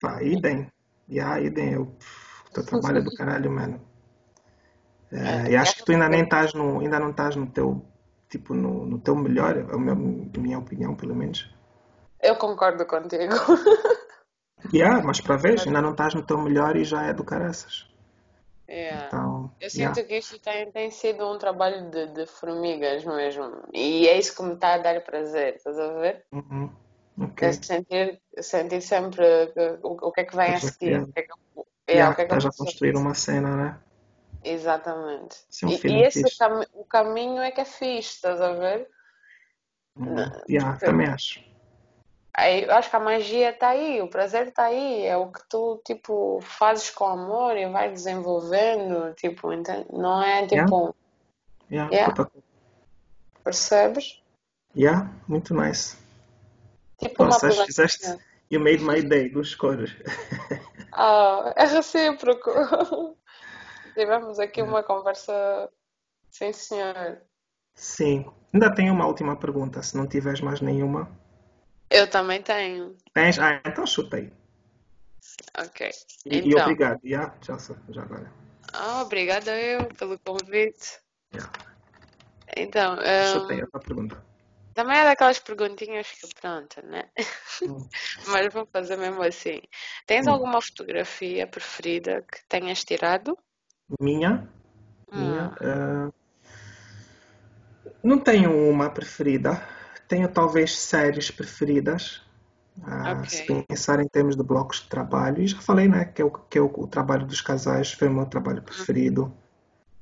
Pá, 0.00 0.22
idem. 0.22 0.70
Yeah, 1.08 1.40
idem. 1.40 1.72
Eu, 1.74 1.82
o 1.82 2.50
teu 2.52 2.64
trabalho 2.64 2.98
é 2.98 3.02
do 3.02 3.14
caralho, 3.14 3.50
mano. 3.50 3.80
É, 5.12 5.16
Eh, 5.16 5.50
e 5.52 5.52
e 5.52 5.56
acho 5.56 5.76
que 5.76 5.84
tu 5.84 5.92
ainda 5.92 6.08
nem 6.08 6.22
estás 6.24 6.54
no, 6.54 6.80
ainda 6.80 6.98
não 6.98 7.10
estás 7.10 7.36
no 7.36 7.46
teu, 7.50 7.84
tipo, 8.34 8.54
no, 8.54 8.84
no 8.90 8.98
teu 8.98 9.14
melhor, 9.14 9.56
é 9.56 9.62
a 9.62 9.78
minha, 9.78 9.94
minha 9.94 10.58
opinião, 10.58 10.94
pelo 10.94 11.14
menos. 11.14 11.38
eu 12.20 12.34
concordo 12.36 12.84
contigo. 12.86 13.34
Yeah, 14.72 15.02
mas 15.04 15.20
para 15.20 15.36
ver, 15.36 15.60
ainda 15.60 15.82
não 15.82 15.90
estás 15.90 16.14
no 16.14 16.22
teu 16.22 16.38
melhor 16.38 16.74
e 16.76 16.84
já 16.84 17.02
é 17.02 17.12
do 17.12 17.22
caraças. 17.22 17.86
Yeah. 18.68 19.06
Então, 19.08 19.50
Eu 19.60 19.68
yeah. 19.74 19.94
sinto 19.94 20.08
que 20.08 20.16
isto 20.18 20.38
tem, 20.40 20.72
tem 20.72 20.90
sido 20.90 21.30
um 21.30 21.38
trabalho 21.38 21.90
de, 21.90 22.06
de 22.08 22.26
formigas 22.26 23.04
mesmo. 23.04 23.44
E 23.74 24.08
é 24.08 24.18
isso 24.18 24.34
que 24.34 24.42
me 24.42 24.54
está 24.54 24.74
a 24.74 24.78
dar 24.78 25.00
prazer, 25.02 25.56
estás 25.56 25.78
a 25.78 25.92
ver? 26.00 26.24
Uhum. 26.32 26.70
É 27.18 27.24
Ok. 27.24 27.52
sentir, 27.52 28.20
sentir 28.40 28.80
sempre 28.80 29.24
o, 29.82 30.08
o 30.08 30.12
que 30.12 30.22
é 30.22 30.24
que 30.24 30.36
vem 30.36 30.50
a 30.52 30.56
a 30.56 30.60
seguir. 30.60 30.96
O 31.02 31.12
que 31.12 31.20
é 31.20 31.22
que, 31.22 31.32
eu- 31.32 31.66
é, 31.86 31.92
Yeah, 31.92 32.12
o 32.12 32.16
que 32.16 32.22
é 32.22 32.24
que 32.26 32.34
estás 32.34 32.46
a 32.46 32.56
construir 32.56 32.96
uma 32.96 33.14
cena, 33.14 33.56
né? 33.56 33.78
Exatamente. 34.44 35.36
Isso 35.50 35.64
é 35.64 35.68
um 35.68 35.72
E, 35.72 35.80
e 36.00 36.02
esse 36.02 36.36
cami 36.38 36.66
o 36.74 36.84
caminho 36.84 37.40
é 37.42 37.50
que 37.50 37.60
é 37.62 37.64
fixe, 37.64 38.16
estás 38.16 38.40
a 38.40 38.52
ver? 38.52 38.88
Uhum. 39.96 40.16
N- 40.16 40.42
Yeah, 40.48 40.72
Porque 40.72 40.86
também 40.86 41.06
acho. 41.08 41.42
aí, 42.34 42.64
eu 42.64 42.72
acho 42.72 42.90
que 42.90 42.96
a 42.96 43.00
magia 43.00 43.50
está 43.50 43.68
aí, 43.68 44.02
o 44.02 44.08
prazer 44.10 44.48
está 44.48 44.64
aí, 44.64 45.06
é 45.06 45.16
o 45.16 45.32
que 45.32 45.40
tu, 45.48 45.80
tipo, 45.84 46.40
fazes 46.42 46.90
com 46.90 47.06
amor 47.06 47.56
e 47.56 47.66
vais 47.66 47.92
desenvolvendo, 47.92 49.14
tipo, 49.14 49.52
entende? 49.52 49.86
Não 49.92 50.22
é 50.22 50.40
Yeah, 50.46 50.64
tipo, 50.66 50.94
yeah, 51.70 51.90
yeah, 51.94 52.14
pouco. 52.14 52.42
percebes? 53.42 54.20
Yeah, 54.76 55.10
muito 55.28 55.54
nice. 55.54 55.96
Tipo 56.98 57.22
Ou 57.22 57.28
uma 57.28 57.38
fizeste, 57.40 58.04
plantinha. 58.04 58.24
you 58.50 58.60
made 58.60 58.82
my 58.82 59.00
day 59.02 59.28
dos 59.30 59.54
cores. 59.54 59.90
Ah, 60.96 61.52
é 61.56 61.64
recíproco. 61.64 62.50
tivemos 63.94 64.38
aqui 64.38 64.62
uma 64.62 64.82
conversa 64.82 65.70
Sim, 66.34 66.52
senhor. 66.52 67.22
Sim. 67.76 68.26
Ainda 68.52 68.74
tenho 68.74 68.92
uma 68.92 69.06
última 69.06 69.36
pergunta, 69.36 69.80
se 69.84 69.96
não 69.96 70.04
tiveres 70.04 70.40
mais 70.40 70.60
nenhuma. 70.60 71.08
Eu 71.88 72.10
também 72.10 72.42
tenho. 72.42 72.96
Tens? 73.14 73.38
Ah, 73.38 73.62
então 73.64 73.86
chutei. 73.86 74.32
Ok. 75.56 75.88
E, 76.26 76.38
então. 76.38 76.50
e 76.50 76.54
obrigado. 76.56 77.00
Yeah, 77.04 77.32
já, 77.40 77.56
já 77.88 78.02
agora. 78.02 78.32
Ah, 78.72 79.02
obrigada 79.02 79.56
eu 79.56 79.86
pelo 79.90 80.18
convite. 80.18 80.98
Yeah. 81.32 81.52
Então, 82.56 82.94
um, 82.94 83.40
Chutei 83.40 83.60
essa 83.60 83.78
pergunta. 83.78 84.24
também 84.74 84.98
é 84.98 85.04
daquelas 85.04 85.38
perguntinhas 85.38 86.10
que 86.10 86.34
pronto, 86.40 86.84
né? 86.84 87.08
Hum. 87.62 87.88
Mas 88.26 88.52
vou 88.52 88.66
fazer 88.66 88.96
mesmo 88.96 89.22
assim. 89.22 89.60
Tens 90.04 90.26
Hum. 90.26 90.30
alguma 90.32 90.60
fotografia 90.60 91.46
preferida 91.46 92.22
que 92.22 92.44
tenhas 92.48 92.82
tirado? 92.82 93.38
Minha? 94.00 94.48
Minha? 95.12 95.48
Hum. 95.48 95.54
ah, 95.60 96.12
não 98.02 98.18
tenho 98.18 98.70
uma 98.70 98.90
preferida. 98.90 99.62
Tenho 100.06 100.28
talvez 100.28 100.78
séries 100.78 101.30
preferidas. 101.30 102.22
Ah, 102.82 103.12
Ok. 103.12 103.28
Se 103.30 103.64
pensar 103.66 104.00
em 104.00 104.08
termos 104.08 104.36
de 104.36 104.42
blocos 104.42 104.80
de 104.82 104.88
trabalho, 104.88 105.42
e 105.42 105.46
já 105.46 105.58
falei, 105.60 105.88
né, 105.88 106.04
que, 106.04 106.20
é 106.20 106.24
o, 106.24 106.30
que 106.30 106.58
é 106.58 106.60
o, 106.60 106.86
trabalho 106.86 107.24
dos 107.26 107.40
casais 107.40 107.92
foi 107.92 108.08
o 108.08 108.12
meu 108.12 108.26
trabalho 108.26 108.62
preferido. 108.62 109.32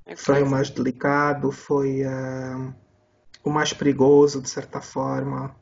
Ok. 0.07 0.17
Foi 0.17 0.43
o 0.43 0.51
mais 0.51 0.71
delicado, 0.71 1.53
foi 1.53 2.03
ah, 2.05 2.73
o 3.45 3.51
mais 3.51 3.73
perigoso, 3.73 4.41
de 4.41 4.49
certa 4.49 4.81
forma. 4.81 5.55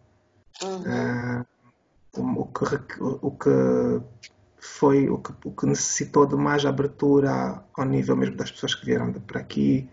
Uhum. 0.63 0.85
Ah, 0.87 1.45
o, 2.17 2.47
que, 2.47 3.03
o 3.03 3.31
que 3.31 4.03
foi 4.61 5.09
o 5.09 5.19
que, 5.19 5.33
o 5.45 5.53
que 5.53 5.67
necessitou 5.67 6.27
de 6.27 6.37
mais 6.37 6.65
abertura 6.67 7.65
ao 7.75 7.85
nível 7.85 8.17
mesmo 8.17 8.37
das 8.37 8.51
pessoas 8.51 8.75
que 8.75 8.85
vieram 8.85 9.11
de 9.11 9.19
por 9.21 9.39
aqui. 9.39 9.89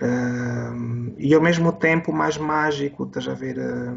Ah, 0.00 0.72
e 1.16 1.34
ao 1.34 1.40
mesmo 1.40 1.72
tempo 1.72 2.12
mais 2.12 2.36
mágico, 2.36 3.04
estás 3.04 3.26
a 3.28 3.34
ver? 3.34 3.58
ah, 3.58 3.96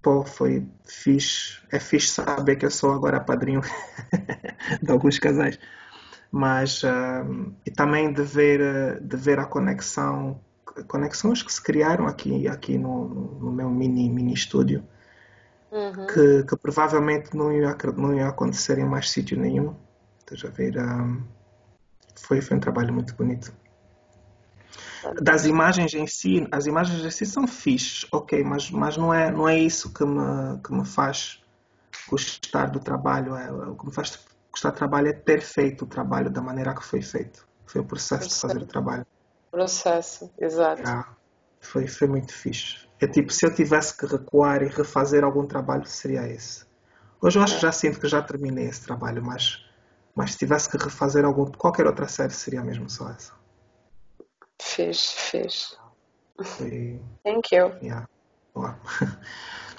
pô, 0.00 0.24
foi 0.24 0.66
fixe. 0.84 1.60
É 1.72 1.80
fixe 1.80 2.08
saber 2.08 2.56
que 2.56 2.66
eu 2.66 2.70
sou 2.70 2.92
agora 2.92 3.20
padrinho 3.20 3.60
de 4.82 4.90
alguns 4.90 5.18
casais. 5.18 5.58
Mas, 6.30 6.82
ah, 6.84 7.24
e 7.66 7.70
também 7.70 8.12
de 8.12 8.22
ver, 8.22 9.00
de 9.00 9.16
ver 9.16 9.38
a 9.40 9.46
conexão, 9.46 10.40
conexões 10.86 11.42
que 11.42 11.52
se 11.52 11.62
criaram 11.62 12.06
aqui, 12.06 12.46
aqui 12.48 12.78
no, 12.78 13.08
no 13.40 13.52
meu 13.52 13.70
mini, 13.70 14.08
mini 14.08 14.34
estúdio 14.34 14.84
Uhum. 15.76 16.06
que, 16.06 16.44
que 16.44 16.56
provavelmente 16.56 17.36
não 17.36 17.52
ia, 17.52 17.76
não 17.98 18.14
ia 18.14 18.28
acontecer 18.28 18.78
em 18.78 18.86
mais 18.86 19.10
sítio 19.10 19.38
nenhum. 19.38 19.76
Estás 20.20 20.42
a 20.44 20.48
ver? 20.48 20.78
ah, 20.78 21.18
foi, 22.14 22.40
foi 22.40 22.56
um 22.56 22.60
trabalho 22.60 22.94
muito 22.94 23.14
bonito. 23.14 23.52
Das 25.20 25.44
imagens 25.44 25.92
em 25.92 26.06
si, 26.06 26.48
as 26.50 26.66
imagens 26.66 27.04
em 27.04 27.10
si 27.10 27.26
são 27.26 27.46
fixes, 27.46 28.06
ok, 28.10 28.42
mas, 28.42 28.70
mas 28.70 28.96
não, 28.96 29.12
é, 29.12 29.30
não 29.30 29.46
é 29.46 29.58
isso 29.58 29.92
que 29.92 30.04
me, 30.04 30.58
que 30.64 30.72
me 30.72 30.86
faz 30.86 31.42
gostar 32.08 32.70
do 32.70 32.80
trabalho. 32.80 33.36
É, 33.36 33.52
o 33.52 33.76
que 33.76 33.84
me 33.84 33.92
faz 33.92 34.18
gostar 34.50 34.70
do 34.70 34.76
trabalho 34.76 35.08
é 35.08 35.12
ter 35.12 35.42
feito 35.42 35.84
o 35.84 35.86
trabalho 35.86 36.30
da 36.30 36.40
maneira 36.40 36.74
que 36.74 36.82
foi 36.82 37.02
feito. 37.02 37.46
Foi 37.66 37.82
o 37.82 37.84
processo 37.84 38.30
de 38.30 38.34
fazer 38.34 38.62
o 38.62 38.66
trabalho. 38.66 39.06
Processo, 39.50 40.30
exato. 40.38 40.82
Ah, 40.86 41.14
foi, 41.60 41.86
foi 41.86 42.08
muito 42.08 42.32
fixe. 42.32 42.85
É 43.00 43.06
tipo, 43.06 43.32
se 43.32 43.44
eu 43.44 43.54
tivesse 43.54 43.96
que 43.96 44.06
recuar 44.06 44.62
e 44.62 44.68
refazer 44.68 45.22
algum 45.22 45.46
trabalho, 45.46 45.86
seria 45.86 46.26
esse. 46.28 46.64
Hoje 47.20 47.38
eu 47.38 47.42
acho 47.42 47.56
que 47.56 47.62
já 47.62 47.72
sinto 47.72 48.00
que 48.00 48.08
já 48.08 48.22
terminei 48.22 48.66
esse 48.66 48.82
trabalho, 48.82 49.22
mas, 49.22 49.64
mas 50.14 50.32
se 50.32 50.38
tivesse 50.38 50.68
que 50.68 50.76
refazer 50.76 51.24
algum, 51.24 51.46
qualquer 51.46 51.86
outra 51.86 52.08
série, 52.08 52.32
seria 52.32 52.62
mesmo 52.62 52.88
só 52.88 53.10
essa. 53.10 53.32
Fiz, 54.60 55.12
fiz. 55.12 55.78
Foi, 56.42 57.00
Thank 57.24 57.54
you. 57.54 57.72
yeah. 57.82 58.06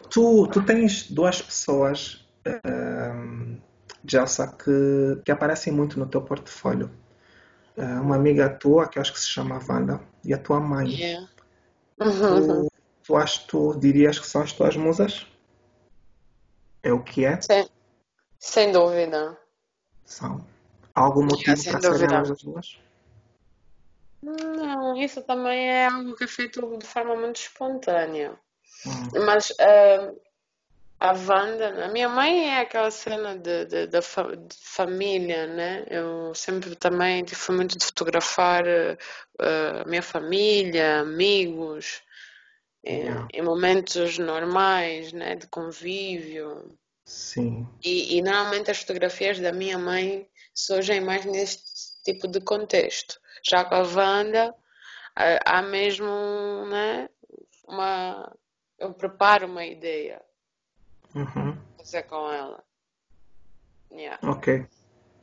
Tu, 0.10 0.48
tu 0.48 0.64
tens 0.64 1.12
duas 1.12 1.42
pessoas, 1.42 2.26
ehm, 2.46 3.58
Jelsa, 4.06 4.48
que, 4.48 5.22
que 5.26 5.32
aparecem 5.32 5.74
muito 5.74 6.00
no 6.00 6.08
teu 6.08 6.22
portfólio. 6.22 6.90
Eh, 7.76 8.00
uma 8.00 8.16
amiga 8.16 8.50
tua, 8.50 8.88
que 8.88 8.98
eu 8.98 9.02
acho 9.02 9.14
que 9.14 9.20
se 9.20 9.28
chama 9.28 9.60
Wanda, 9.68 10.00
e 10.24 10.34
a 10.34 10.38
tua 10.38 10.60
mãe. 10.60 10.88
Yeah. 10.88 11.28
Uhum. 12.00 12.68
Tu, 13.08 13.16
achas, 13.16 13.38
tu 13.46 13.74
dirias 13.80 14.20
que 14.20 14.28
são 14.28 14.42
as 14.42 14.52
tuas 14.52 14.76
musas? 14.76 15.26
É 16.84 16.92
o 16.92 17.02
que 17.02 17.24
é? 17.26 17.40
Sem, 17.42 17.70
sem 18.38 18.72
dúvida. 18.72 19.38
São. 20.06 20.46
Há 20.94 21.02
algum 21.02 21.24
motivo 21.24 21.56
sem 21.56 21.72
para 21.72 21.82
serem 21.82 22.00
dúvida. 22.02 22.22
as 22.34 22.42
duas? 22.44 22.80
Não, 24.22 24.98
isso 24.98 25.22
também 25.22 25.70
é 25.70 25.88
algo 25.88 26.16
que 26.16 26.26
é 26.26 26.28
feito 26.28 26.78
de 26.78 26.86
forma 26.86 27.16
muito 27.16 27.38
espontânea. 27.38 28.38
Hum, 28.86 29.26
Mas 29.26 29.54
ah, 29.60 30.12
a 31.00 31.14
Wanda, 31.14 31.86
a 31.86 31.88
minha 31.90 32.10
mãe 32.10 32.50
é 32.50 32.60
aquela 32.62 32.92
cena 32.92 33.38
de, 33.38 33.66
de, 33.66 33.88
da 33.88 34.02
fa- 34.02 34.36
de 34.36 34.56
família, 34.60 35.48
né? 35.48 35.86
Eu 35.90 36.34
sempre 36.36 36.76
também 36.76 37.26
fui 37.28 37.56
muito 37.56 37.78
de 37.78 37.86
fotografar 37.86 38.66
a 39.40 39.86
minha 39.88 40.04
família, 40.04 41.00
amigos, 41.02 42.02
yeah. 42.86 43.28
em 43.34 43.42
momentos 43.42 44.18
normais, 44.18 45.14
né? 45.14 45.36
De 45.36 45.48
convívio. 45.48 46.78
Sim. 47.06 47.68
E, 47.84 48.18
e 48.18 48.22
normalmente 48.22 48.70
as 48.70 48.80
fotografias 48.80 49.40
da 49.40 49.52
minha 49.52 49.78
mãe 49.78 50.28
surgem 50.54 51.00
mais 51.00 51.24
neste 51.26 51.64
tipo 52.04 52.28
de 52.28 52.42
contexto. 52.42 53.20
Já 53.44 53.64
com 53.64 53.76
a 53.76 53.84
Wanda, 53.84 54.54
há 55.46 55.62
mesmo, 55.62 56.06
né, 56.70 57.10
uma... 57.68 58.36
Eu 58.78 58.94
preparo 58.94 59.48
uma 59.48 59.66
ideia 59.66 60.22
Uhum. 61.16 61.58
fazer 61.78 62.04
com 62.04 62.32
ela. 62.32 62.64
Yeah. 63.92 64.20
Ok. 64.30 64.68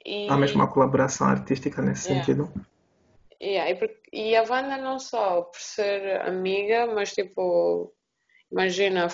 E, 0.04 0.28
Há 0.28 0.36
mesmo 0.36 0.56
uma 0.56 0.68
colaboração 0.68 1.28
artística 1.28 1.80
nesse 1.80 2.08
yeah, 2.08 2.24
sentido? 2.24 2.52
Yeah. 3.44 3.70
E, 3.70 3.74
por- 3.74 3.90
e 4.12 4.36
a 4.36 4.42
Wanda 4.42 4.76
não 4.76 4.98
só 4.98 5.42
por 5.42 5.60
ser 5.60 6.20
amiga, 6.22 6.86
mas 6.86 7.12
tipo, 7.12 7.92
imagina, 8.50 9.08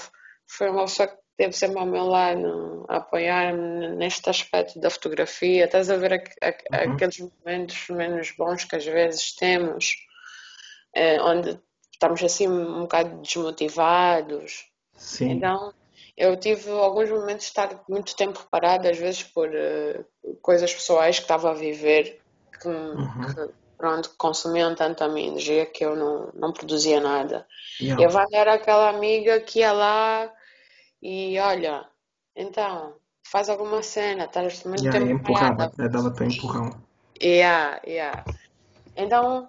foi 0.48 0.70
uma 0.70 0.84
pessoa 0.84 1.08
que 1.08 1.16
esteve 1.32 1.52
sempre 1.54 1.78
ao 1.80 1.86
meu 1.86 2.04
lado 2.04 2.84
a 2.88 2.96
apoiar-me 2.96 3.88
neste 3.96 4.28
aspecto 4.28 4.78
da 4.80 4.90
fotografia. 4.90 5.64
Estás 5.64 5.90
a 5.90 5.96
ver 5.96 6.12
aqu- 6.14 6.30
aqu- 6.42 6.64
Uhum. 6.86 6.92
aqueles 6.94 7.18
momentos 7.18 7.88
menos 7.88 8.30
bons 8.36 8.64
que 8.64 8.76
às 8.76 8.84
vezes 8.84 9.34
temos, 9.36 9.94
eh, 10.94 11.20
onde 11.22 11.58
estamos 11.92 12.22
assim 12.22 12.48
um 12.48 12.82
bocado 12.82 13.20
desmotivados. 13.22 14.66
Sim. 14.96 15.30
Então, 15.32 15.72
eu 16.16 16.36
tive 16.38 16.70
alguns 16.70 17.08
momentos 17.10 17.44
de 17.44 17.50
estar 17.50 17.82
muito 17.88 18.14
tempo 18.16 18.46
parada, 18.50 18.90
às 18.90 18.98
vezes 18.98 19.22
por 19.22 19.48
eh, 19.54 20.04
coisas 20.42 20.72
pessoais 20.74 21.16
que 21.16 21.22
estava 21.24 21.50
a 21.50 21.54
viver, 21.54 22.20
que, 22.60 22.68
Uhum. 22.68 23.34
que, 23.34 23.59
pronto, 23.80 24.10
consumiam 24.18 24.74
tanto 24.74 25.02
a 25.02 25.08
minha 25.08 25.28
energia 25.28 25.64
que 25.64 25.82
eu 25.82 25.96
não, 25.96 26.30
não 26.34 26.52
produzia 26.52 27.00
nada. 27.00 27.46
E 27.80 27.84
a 27.90 27.96
Yeah. 27.96 28.14
Wanda 28.14 28.36
era 28.36 28.54
aquela 28.54 28.90
amiga 28.90 29.40
que 29.40 29.60
ia 29.60 29.72
lá 29.72 30.30
e 31.02 31.38
olha, 31.38 31.86
então, 32.36 32.94
faz 33.26 33.48
alguma 33.48 33.82
cena, 33.82 34.24
estás 34.24 34.62
muito 34.64 34.84
Yeah, 34.84 35.00
e 35.00 35.08
tempo 35.08 35.22
empurrava, 35.22 35.72
dava-te 35.88 36.22
um 36.22 36.26
empurrão. 36.26 36.70
Yeah, 37.22 37.80
yeah. 37.86 38.24
Então, 38.94 39.48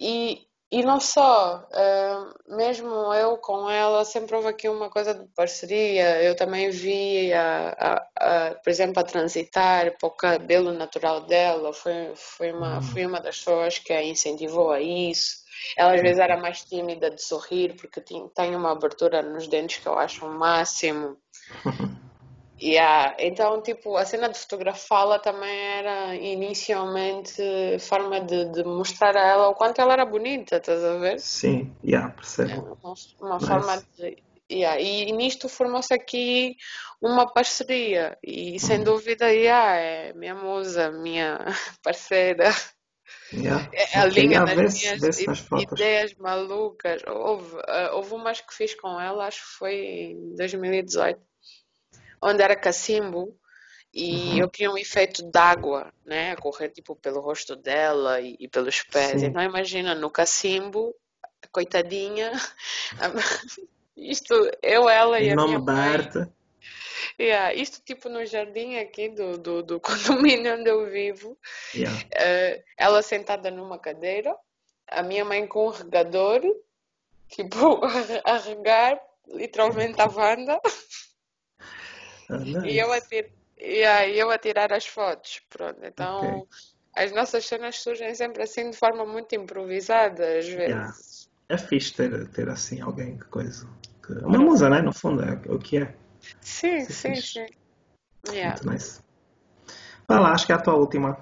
e, 0.00 0.46
e 0.72 0.82
não 0.82 0.98
só, 1.00 1.68
eh, 1.72 2.16
mesmo 2.48 2.88
eu 3.14 3.36
com 3.38 3.68
ela, 3.70 4.04
sempre 4.06 4.34
houve 4.36 4.48
aqui 4.48 4.68
uma 4.68 4.90
coisa 4.90 5.14
de 5.14 5.26
parceria. 5.36 6.22
Eu 6.22 6.34
também 6.36 6.70
vi, 6.70 7.32
a, 7.32 7.76
a- 7.78 8.06
a- 8.50 8.54
por 8.56 8.70
exemplo, 8.70 8.98
a 9.00 9.04
transitar 9.04 9.96
para 9.98 10.06
o 10.08 10.10
cabelo 10.16 10.72
natural 10.72 11.20
dela. 11.26 11.72
Foi, 11.74 12.12
foi 12.16 12.52
uma, 12.52 12.78
Hum, 12.78 12.82
fui 12.82 13.06
uma 13.06 13.20
das 13.20 13.38
pessoas 13.38 13.78
que 13.78 13.92
a 13.92 14.02
incentivou 14.02 14.70
a 14.72 14.80
isso. 14.80 15.42
Ela 15.76 15.94
às 15.94 16.00
vezes 16.00 16.18
era 16.18 16.36
mais 16.38 16.64
tímida 16.64 17.10
de 17.10 17.22
sorrir, 17.22 17.76
porque 17.76 18.00
tem, 18.00 18.28
tem 18.30 18.56
uma 18.56 18.72
abertura 18.72 19.22
nos 19.22 19.46
dentes 19.48 19.78
que 19.78 19.86
eu 19.88 19.98
acho 19.98 20.24
o 20.26 20.30
máximo. 20.38 21.18
Yeah. 22.62 23.16
Então, 23.18 23.60
tipo, 23.62 23.96
a 23.96 24.04
cena 24.04 24.28
de 24.28 24.38
fotografá-la 24.38 25.18
também 25.18 25.50
era 25.78 26.14
inicialmente 26.14 27.42
forma 27.80 28.20
de, 28.20 28.52
de 28.52 28.62
mostrar 28.64 29.16
a 29.16 29.20
ela 29.26 29.48
o 29.48 29.54
quanto 29.54 29.80
ela 29.80 29.92
era 29.94 30.04
bonita, 30.06 30.56
estás 30.58 30.82
a 30.84 30.96
ver? 30.98 31.18
Sim, 31.18 31.74
yeah, 31.84 32.10
É 32.46 32.54
percebo. 32.54 32.78
uma, 32.82 32.94
uma 33.20 33.40
forma 33.40 33.76
Nice. 33.76 33.86
de. 33.98 34.16
Yeah. 34.50 34.80
E, 34.80 35.10
nisto 35.12 35.48
formou-se 35.48 35.92
aqui 35.94 36.56
uma 37.00 37.26
parceria. 37.32 38.18
E 38.22 38.58
sem 38.60 38.78
Hum, 38.80 38.84
dúvida, 38.84 39.32
yeah, 39.32 39.76
é 39.76 40.12
minha 40.12 40.34
musa, 40.34 40.90
minha 41.04 41.38
parceira. 41.82 42.50
yeah. 43.32 43.66
É 43.72 43.98
a 43.98 44.04
linha 44.06 44.40
yeah, 44.40 44.44
das 44.44 44.56
vê-se, 45.00 45.24
minhas 45.26 45.40
fotos. 45.40 45.80
ideias 45.80 46.14
malucas. 46.14 47.02
Houve, 47.06 47.56
ah, 47.66 47.90
houve 47.94 48.14
umas 48.14 48.40
que 48.40 48.54
fiz 48.54 48.74
com 48.74 49.00
ela, 49.00 49.26
acho 49.26 49.40
que 49.42 49.58
foi 49.58 49.74
em 50.12 50.34
2018, 50.36 51.20
onde 52.22 52.42
era 52.42 52.56
cacimbo. 52.56 53.36
e 53.92 54.14
uhum. 54.14 54.38
eu 54.38 54.48
queria 54.48 54.70
um 54.70 54.78
efeito 54.78 55.22
d'água, 55.22 55.92
né, 56.06 56.32
a 56.32 56.36
correr 56.36 56.70
tipo 56.70 56.96
pelo 56.96 57.20
rosto 57.20 57.54
dela 57.54 58.20
e, 58.20 58.36
e 58.40 58.48
pelos 58.48 58.82
pés. 58.82 59.20
Sim. 59.20 59.26
Então 59.26 59.42
imagina 59.42 59.94
no 59.94 60.10
cacimbo, 60.10 60.94
coitadinha, 61.50 62.32
isto 63.96 64.32
eu, 64.62 64.88
ela 64.88 65.20
e 65.20 65.30
a 65.30 65.36
minha 65.36 65.58
mãe. 65.58 65.98
Yeah, 67.20 67.52
isto 67.54 67.80
tipo 67.84 68.08
no 68.08 68.24
jardim 68.24 68.76
aqui 68.76 69.08
do, 69.08 69.36
do, 69.36 69.62
do 69.62 69.80
condomínio 69.80 70.54
onde 70.54 70.70
eu 70.70 70.90
vivo. 70.90 71.38
Yeah. 71.74 71.98
Uh, 71.98 72.62
ela 72.76 73.02
sentada 73.02 73.50
numa 73.50 73.78
cadeira, 73.78 74.34
a 74.88 75.02
minha 75.02 75.24
mãe 75.24 75.46
com 75.46 75.66
um 75.66 75.70
regador, 75.70 76.40
tipo, 77.28 77.80
a 78.24 78.38
regar 78.38 79.00
literalmente 79.28 80.00
a 80.00 80.06
Wanda. 80.06 80.60
Ah. 82.36 82.66
E 82.66 82.78
eu 82.78 82.92
a, 82.92 83.00
tir... 83.00 83.30
yeah, 83.60 84.08
eu 84.08 84.30
a 84.30 84.38
tirar 84.38 84.72
as 84.72 84.86
fotos. 84.86 85.40
Pronto, 85.50 85.78
então 85.82 86.40
okay. 86.40 86.48
as 86.96 87.12
nossas 87.12 87.44
cenas 87.46 87.80
surgem 87.80 88.14
sempre 88.14 88.42
assim 88.42 88.70
de 88.70 88.76
forma 88.76 89.04
muito 89.04 89.34
improvisada, 89.34 90.38
às 90.38 90.46
vezes. 90.46 90.58
Yeah. 90.58 90.94
É 91.48 91.58
fixe 91.58 91.94
ter, 91.94 92.28
ter 92.28 92.48
assim 92.48 92.80
alguém 92.80 93.18
que 93.18 93.26
coisa. 93.26 93.68
Que... 94.06 94.12
Uma 94.24 94.38
musa, 94.38 94.70
né? 94.70 94.80
No 94.80 94.92
fundo, 94.92 95.22
é 95.22 95.40
o 95.52 95.58
que 95.58 95.78
é. 95.78 95.94
Sim, 96.40 96.76
é 96.76 96.84
sim, 96.84 97.14
sim. 97.16 97.46
Yeah. 98.28 98.54
Muito 98.56 98.70
nice. 98.70 99.00
Vai 100.06 100.20
lá, 100.20 100.32
acho 100.32 100.46
que 100.46 100.52
é 100.52 100.54
a 100.54 100.60
tua 100.60 100.76
última. 100.76 101.18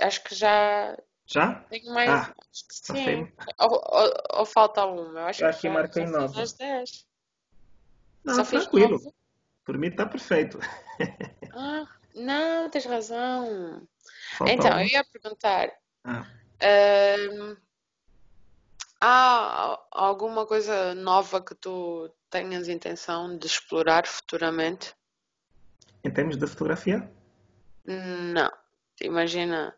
Acho 0.00 0.22
que 0.24 0.34
já. 0.34 0.96
Já? 1.26 1.54
Tenho 1.68 1.92
mais. 1.92 2.08
Ah, 2.08 2.34
sim. 2.52 3.28
Ou, 3.58 3.70
ou, 3.70 4.12
ou, 4.34 4.46
falta 4.46 4.84
uma? 4.86 5.20
Eu 5.20 5.26
acho 5.26 5.40
já 5.40 5.52
que 5.52 5.68
marquei 5.68 6.06
já 6.06 6.12
nove. 6.12 6.44
10. 8.26 8.36
Não, 8.36 8.44
Só 8.44 8.50
tranquilo. 8.50 8.98
Fiz 8.98 9.12
Por 9.64 9.78
mim 9.78 9.88
está 9.88 10.06
perfeito. 10.06 10.58
Ah, 11.58 11.86
não, 12.14 12.68
tens 12.68 12.84
razão. 12.84 13.88
Falta 14.36 14.52
então, 14.52 14.76
um. 14.76 14.80
eu 14.80 14.86
ia 14.88 15.04
perguntar. 15.04 15.70
Ah. 16.04 16.26
há 19.00 19.80
alguma 19.90 20.44
coisa 20.44 20.94
nova 20.94 21.40
que 21.40 21.54
tu 21.54 22.10
tenhas 22.28 22.68
intenção 22.68 23.38
de 23.38 23.46
explorar 23.46 24.06
futuramente? 24.06 24.94
Em 26.04 26.10
termos 26.10 26.36
de 26.36 26.46
fotografia? 26.46 27.10
Não. 27.86 28.50
Imagina, 29.00 29.74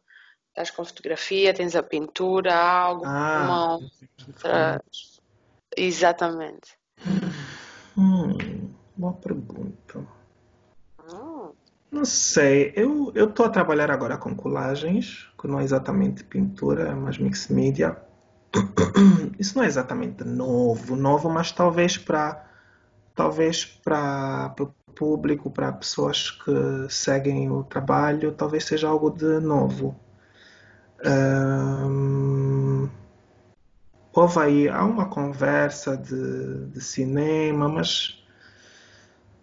estás 0.48 0.70
com 0.70 0.84
fotografia, 0.84 1.54
tens 1.54 1.76
a 1.76 1.82
pintura, 1.82 2.56
algo, 2.56 3.04
ah, 3.06 3.44
uma 3.44 3.74
outra... 3.74 4.82
Exatamente. 5.76 6.77
Hum, 7.98 8.70
boa 8.96 9.12
pergunta. 9.14 10.06
Não 11.90 12.04
sei, 12.04 12.72
eu 12.76 13.12
estou 13.16 13.44
a 13.44 13.48
trabalhar 13.48 13.90
agora 13.90 14.16
com 14.16 14.36
colagens, 14.36 15.28
que 15.36 15.48
não 15.48 15.58
é 15.58 15.64
exatamente 15.64 16.22
pintura, 16.22 16.94
mais 16.94 17.18
mix 17.18 17.48
media. 17.48 17.98
Isso 19.36 19.56
não 19.56 19.64
é 19.64 19.66
exatamente 19.66 20.22
novo, 20.22 20.94
novo, 20.94 21.28
mas 21.28 21.50
talvez 21.50 21.98
para 21.98 22.44
talvez 23.16 23.64
para 23.64 24.54
o 24.60 24.92
público, 24.92 25.50
para 25.50 25.72
pessoas 25.72 26.30
que 26.30 26.86
seguem 26.88 27.50
o 27.50 27.64
trabalho, 27.64 28.30
talvez 28.30 28.64
seja 28.64 28.86
algo 28.86 29.10
de 29.10 29.40
novo. 29.40 29.98
Um, 31.04 32.37
houve 34.18 34.38
aí, 34.40 34.68
há 34.68 34.84
uma 34.84 35.06
conversa 35.06 35.96
de, 35.96 36.66
de 36.66 36.80
cinema, 36.80 37.68
mas 37.68 38.22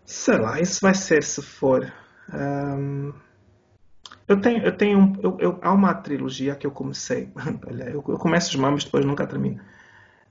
sei 0.05 0.37
lá, 0.37 0.59
isso 0.59 0.79
vai 0.81 0.93
ser 0.93 1.23
se 1.23 1.41
for. 1.41 1.91
Um, 2.33 3.13
eu 4.27 4.41
tenho, 4.41 4.63
eu 4.63 4.75
tenho 4.75 5.13
eu, 5.21 5.37
eu, 5.39 5.59
há 5.61 5.71
uma 5.71 5.93
trilogia 5.93 6.55
que 6.55 6.67
eu 6.67 6.71
comecei. 6.71 7.31
Olha, 7.65 7.83
eu, 7.89 8.03
eu 8.07 8.17
começo 8.17 8.49
os 8.49 8.55
mamos, 8.55 8.83
depois 8.83 9.05
nunca 9.05 9.25
termino. 9.25 9.61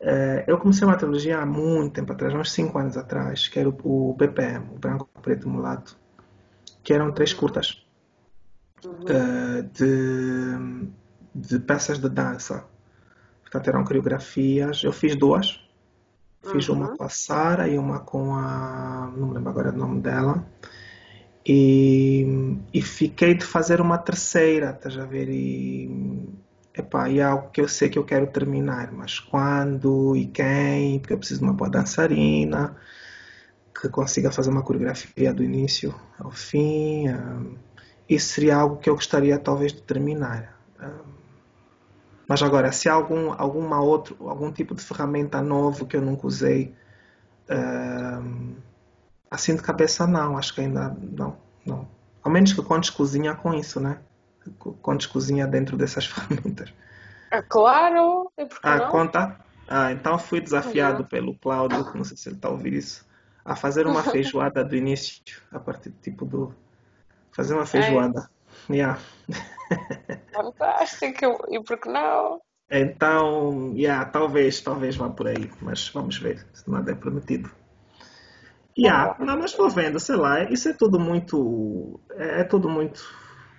Uh, 0.01 0.45
eu 0.47 0.59
comecei 0.59 0.87
uma 0.87 0.97
trilogia 0.97 1.39
há 1.39 1.47
muito 1.47 1.95
tempo 1.95 2.12
atrás, 2.12 2.35
uns 2.35 2.53
5 2.53 2.79
anos 2.79 2.97
atrás, 2.97 3.49
que 3.49 3.59
era 3.59 3.69
o, 3.69 4.11
o 4.11 4.15
BPM, 4.15 4.66
o 4.75 4.79
Branco, 4.79 5.09
Preto 5.23 5.49
e 5.49 5.51
Mulato, 5.51 5.97
que 6.83 6.93
eram 6.93 7.11
três 7.11 7.33
curtas 7.33 7.87
uh, 8.85 9.62
de, 9.73 10.91
de 11.35 11.59
peças 11.61 11.99
de 11.99 12.09
dança. 12.11 12.66
Eram 13.67 13.85
coreografias. 13.85 14.83
Eu 14.83 14.93
fiz 14.93 15.17
duas. 15.17 15.61
Fiz 16.43 16.69
uhum. 16.69 16.77
uma 16.77 16.97
com 16.97 17.05
a 17.05 17.09
Sara 17.09 17.69
e 17.69 17.79
uma 17.79 18.01
com 18.01 18.35
a. 18.35 19.13
Não 19.17 19.29
me 19.29 19.35
lembro 19.35 19.51
agora 19.51 19.71
o 19.71 19.77
nome 19.77 20.01
dela. 20.01 20.47
E, 21.47 22.57
e 22.73 22.81
fiquei 22.81 23.35
de 23.35 23.45
fazer 23.45 23.81
uma 23.81 23.99
terceira, 23.99 24.71
estás 24.71 24.99
a 24.99 25.05
ver? 25.05 25.29
E, 25.29 25.91
epá, 26.75 27.09
e 27.09 27.19
é 27.19 27.23
algo 27.23 27.51
que 27.51 27.61
eu 27.61 27.69
sei 27.69 27.89
que 27.89 27.99
eu 27.99 28.05
quero 28.05 28.27
terminar, 28.27 28.91
mas 28.93 29.21
quando 29.21 30.17
e 30.17 30.27
quem? 30.27 30.99
Porque 30.99 31.13
eu 31.13 31.19
preciso 31.19 31.41
de 31.41 31.47
uma 31.47 31.53
boa 31.53 31.69
dançarina 31.71 32.77
que 33.79 33.89
consiga 33.89 34.31
fazer 34.31 34.51
uma 34.51 34.63
coreografia 34.63 35.35
do 35.35 35.43
início 35.45 35.95
ao 36.19 36.31
fim. 36.31 37.09
Um, 37.11 37.57
isso 38.09 38.35
seria 38.35 38.57
algo 38.57 38.79
que 38.79 38.89
eu 38.89 38.95
gostaria 38.95 39.39
talvez 39.39 39.73
de 39.73 39.83
terminar. 39.83 40.59
Um, 40.81 41.24
mas 42.27 42.43
agora, 42.43 42.73
se 42.73 42.89
há 42.89 42.95
algum, 42.95 43.33
alguma 43.33 43.81
outro, 43.81 44.29
algum 44.29 44.51
tipo 44.51 44.75
de 44.75 44.83
ferramenta 44.83 45.43
novo 45.43 45.87
que 45.87 45.97
eu 45.97 46.01
nunca 46.01 46.27
usei, 46.27 46.75
uh, 47.51 48.55
assim 49.31 49.55
de 49.55 49.63
cabeça 49.63 50.07
não, 50.07 50.39
acho 50.39 50.55
que 50.55 50.63
ainda 50.63 50.97
não, 51.01 51.37
não. 51.67 51.89
Ao 52.23 52.31
menos 52.31 52.53
que 52.53 52.63
contes 52.63 52.91
cozinha 52.91 53.35
com 53.35 53.53
isso, 53.53 53.79
né? 53.79 53.99
Contes 54.59 55.07
cozinha 55.07 55.47
dentro 55.47 55.77
dessas 55.77 56.07
ferramentas. 56.09 56.73
É 57.31 57.43
claro, 57.43 58.31
e 58.39 58.47
por 58.47 58.61
que 58.61 58.69
ah, 58.69 58.77
não? 58.77 58.89
conta? 58.91 59.37
Ah, 59.69 59.93
então 59.93 60.19
fui 60.19 60.41
desafiado 60.41 61.03
uhum. 61.03 61.09
pelo 61.09 61.35
Cláudio, 61.39 61.85
não 61.95 62.05
sei 62.05 62.17
se 62.17 62.29
ele 62.29 62.37
está 62.37 62.49
a 62.49 62.53
ouvir 62.53 62.73
isso, 62.75 63.07
a 63.45 63.55
fazer 63.55 63.87
uma 63.87 64.03
feijoada 64.05 64.65
do 64.65 64.77
início, 64.77 65.23
a 65.53 65.59
partir 65.59 65.91
tipo 66.01 66.25
do. 66.25 66.55
Fazer 67.33 67.55
uma 67.55 67.67
feijoada. 67.67 68.31
É. 68.71 68.73
Yeah. 68.73 69.01
Fantástico, 70.32 71.47
e 71.51 71.62
por 71.62 71.78
que 71.78 71.89
não? 71.89 72.41
Então, 72.70 73.73
yeah, 73.77 74.05
talvez, 74.07 74.61
talvez 74.61 74.97
vá 74.97 75.09
por 75.11 75.28
aí, 75.28 75.51
mas 75.61 75.89
vamos 75.91 76.19
ver, 76.19 76.47
se 76.53 76.69
nada 76.70 76.93
é 76.93 76.95
prometido. 76.95 77.51
Yeah, 78.77 79.16
não, 79.20 79.39
mas 79.39 79.53
estou 79.53 79.70
vendo, 79.70 80.01
sei 80.01 80.16
lá, 80.16 80.43
isso 80.45 80.69
é 80.69 80.73
tudo 80.73 80.99
muito. 80.99 82.01
É, 82.11 82.41
é 82.41 82.45
tudo 82.45 82.69
muito. 82.69 83.05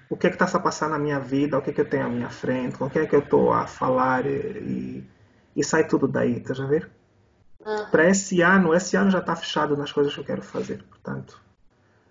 O 0.09 0.17
que 0.17 0.27
é 0.27 0.29
que 0.29 0.35
está 0.35 0.57
a 0.57 0.61
passar 0.61 0.89
na 0.89 0.99
minha 0.99 1.19
vida, 1.19 1.57
o 1.57 1.61
que 1.61 1.69
é 1.69 1.73
que 1.73 1.81
eu 1.81 1.89
tenho 1.89 2.05
à 2.05 2.09
minha 2.09 2.29
frente, 2.29 2.77
com 2.77 2.89
quem 2.89 3.03
é 3.03 3.05
que 3.05 3.15
eu 3.15 3.21
estou 3.21 3.51
a 3.53 3.65
falar 3.65 4.25
e, 4.25 5.03
e, 5.55 5.63
sai 5.63 5.87
tudo 5.87 6.07
daí, 6.07 6.37
estás 6.37 6.59
a 6.59 6.65
ver? 6.65 6.91
Uhum. 7.65 7.89
Para 7.89 8.09
esse 8.09 8.41
ano, 8.41 8.73
esse 8.73 8.95
ano 8.97 9.09
já 9.09 9.19
está 9.19 9.35
fechado 9.35 9.75
nas 9.77 9.91
coisas 9.91 10.13
que 10.13 10.19
eu 10.19 10.25
quero 10.25 10.43
fazer, 10.43 10.83
portanto, 10.83 11.41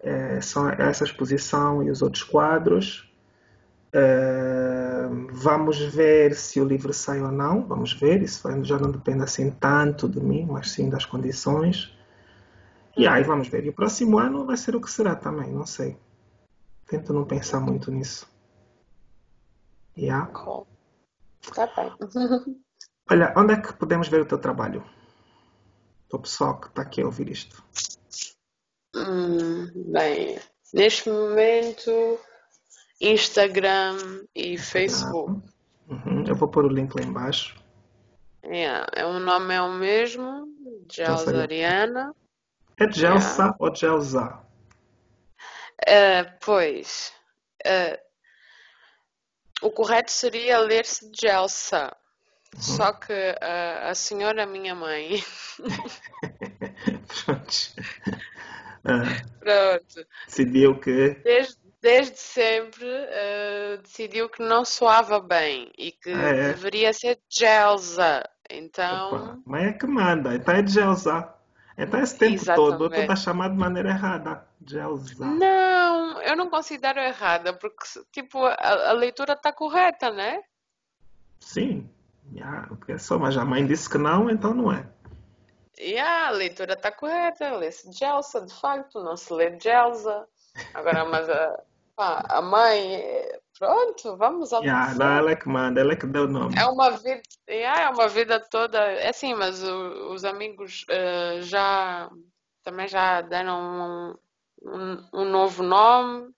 é, 0.01 0.41
são 0.41 0.69
essa 0.69 1.05
exposição 1.05 1.83
e 1.83 1.91
os 1.91 2.03
outros 2.03 2.25
quadros. 2.25 3.09
Uh, 3.95 5.29
vamos 5.31 5.79
ver 5.79 6.35
se 6.35 6.61
o 6.61 6.65
livro 6.65 6.93
sai 6.93 7.23
ou 7.23 7.31
não. 7.31 7.65
Vamos 7.65 7.93
ver. 7.93 8.23
Isso 8.23 8.43
já 8.65 8.77
não 8.79 8.91
depende 8.91 9.23
assim 9.23 9.53
tanto 9.53 10.09
de 10.09 10.21
mim, 10.21 10.47
mas 10.51 10.73
sim 10.73 10.91
das 10.91 11.07
condições. 11.07 11.97
E 12.97 13.07
aí 13.07 13.23
vamos 13.23 13.49
ver. 13.49 13.65
E 13.65 13.69
o 13.69 13.73
próximo 13.73 14.19
ano 14.19 14.45
vai 14.45 14.57
ser 14.57 14.75
o 14.75 14.81
que 14.81 14.91
será 14.91 15.15
também, 15.15 15.53
não 15.53 15.67
sei. 15.67 15.97
Tento 16.87 17.13
não 17.13 17.25
pensar 17.25 17.61
muito 17.61 17.91
nisso. 17.91 18.29
Yeah. 19.97 20.31
Tá 21.55 21.67
bem. 21.77 21.93
Olha, 23.11 23.33
onde 23.37 23.53
é 23.53 23.61
que 23.61 23.73
podemos 23.75 24.09
ver 24.09 24.23
o 24.23 24.27
teu 24.27 24.39
trabalho? 24.39 24.85
O 26.13 26.19
pessoal 26.19 26.59
que 26.59 26.69
está 26.69 26.83
aqui 26.83 27.03
a 27.03 27.07
ouvir 27.07 27.29
isto. 27.29 27.63
Hum, 28.95 29.71
bem, 29.93 30.39
neste 30.73 31.11
momento 31.11 31.91
Instagram 33.05 34.25
e 34.35 34.57
Facebook. 34.57 35.43
Uhum. 35.89 36.25
Eu 36.27 36.35
vou 36.35 36.49
pôr 36.49 36.65
o 36.65 36.69
link 36.69 36.95
lá 36.95 37.05
embaixo. 37.05 37.57
Yeah. 38.45 38.87
É, 38.95 39.05
o 39.05 39.19
nome 39.19 39.55
é 39.55 39.61
o 39.61 39.73
mesmo, 39.73 40.49
Gelsa 40.91 41.37
Ariana. 41.43 42.15
É 42.79 42.91
Gelsa 42.91 43.43
yeah. 43.43 43.57
ou 43.59 43.75
Gelsa? 43.75 44.41
Uh, 45.83 46.39
pois. 46.41 47.13
Uh, 47.67 47.99
o 49.63 49.71
correto 49.71 50.11
seria 50.11 50.59
ler-se 50.59 51.11
Gelsa. 51.15 51.95
Uhum. 52.55 52.61
Só 52.63 52.93
que 52.93 53.13
uh, 53.13 53.89
a 53.89 53.95
senhora, 53.95 54.47
minha 54.47 54.75
mãe. 54.75 55.23
Pronto. 57.25 57.55
Pronto. 59.41 60.07
Decidiu 60.27 60.79
que. 60.79 61.11
Desde 61.25 61.64
desde 61.85 62.17
sempre 62.17 62.87
uh, 62.87 63.83
decidiu 63.83 64.31
que 64.31 64.43
não 64.43 64.65
soava 64.65 65.21
bem 65.21 65.71
e 65.77 65.93
que 65.93 66.11
ah, 66.11 66.29
é? 66.31 66.49
deveria 66.55 66.95
ser 66.95 67.21
Gelsa. 67.29 68.27
Então. 68.49 69.09
Opa, 69.09 69.39
mas 69.45 69.65
é 69.65 69.73
que 69.75 69.87
manda, 69.87 70.35
então 70.35 70.55
é 70.55 70.67
Gelsa. 70.67 71.35
Então 71.77 72.01
esse 72.01 72.17
tempo 72.19 72.43
todo 72.43 72.85
eu 72.85 72.87
estou 72.87 72.87
a 72.87 72.89
Exatamente. 72.89 73.21
chamar 73.21 73.51
de 73.51 73.57
maneira 73.57 73.91
errada. 73.91 74.47
Gelza. 74.67 75.27
Não, 75.27 76.23
eu 76.23 76.35
não 76.35 76.49
considero 76.49 77.01
errada, 77.01 77.53
porque, 77.53 77.85
tipo, 78.11 78.43
a, 78.43 78.89
a 78.89 78.93
leitura 78.93 79.35
está 79.35 79.53
correta, 79.53 80.11
né? 80.11 80.41
Sim. 81.39 81.91
Yeah, 82.33 82.67
porque 82.69 82.93
é 82.93 82.99
só, 82.99 83.19
mas 83.19 83.37
a 83.37 83.45
mãe 83.45 83.67
disse 83.67 83.91
que 83.91 83.99
não, 83.99 84.31
então 84.31 84.55
não 84.55 84.73
é. 84.73 84.87
E 85.79 85.99
a 85.99 86.31
leitura 86.31 86.73
está 86.73 86.91
correta, 86.91 87.57
lê-se 87.57 87.93
Gelsa, 87.93 88.41
de 88.41 88.55
facto, 88.55 89.03
não 89.05 89.19
se 89.19 89.31
lê 89.35 89.59
Gelsa. 89.61 90.27
Agora, 90.73 91.05
mas 91.05 91.29
a, 91.29 91.61
pá, 91.97 92.23
a 92.29 92.43
mãe, 92.43 93.03
pronto, 93.59 94.17
vamos 94.17 94.53
ao 94.53 94.63
Yeah, 94.63 94.93
ela 95.19 95.31
é 95.33 95.37
que 95.37 95.49
manda, 95.49 95.81
ela 95.81 95.93
é 95.93 95.97
que 95.97 96.07
deu 96.07 96.25
o 96.25 96.29
É 96.29 96.31
nome. 96.33 96.57
uma 96.67 96.91
vida, 96.91 97.23
yeah, 97.49 97.83
é 97.83 97.89
uma 97.91 98.09
vida 98.09 98.41
toda, 98.41 98.79
é 98.79 99.09
assim, 99.09 99.35
mas 99.35 99.63
o- 99.63 100.13
os 100.13 100.25
amigos 100.25 100.85
eh, 100.89 101.41
já 101.43 102.11
também 102.63 102.89
já 102.89 103.21
deram 103.21 104.17
um, 104.63 104.69
um, 104.77 105.09
um 105.21 105.25
novo 105.25 105.63
nome, 105.63 106.33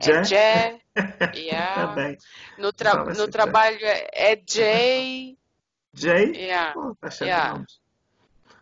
é 0.00 0.24
Jé? 0.24 0.80
Tá 1.34 1.34
yeah. 1.36 1.94
bem. 1.94 2.16
No, 2.58 2.72
tra 2.72 3.04
no 3.14 3.28
trabalho 3.28 3.78
é, 3.84 4.08
é 4.14 4.42
Jay, 4.48 5.36
Jay? 5.94 6.32
yeah, 6.34 6.74
Oh, 6.76 6.94
tá 7.00 7.08
yeah. 7.22 7.64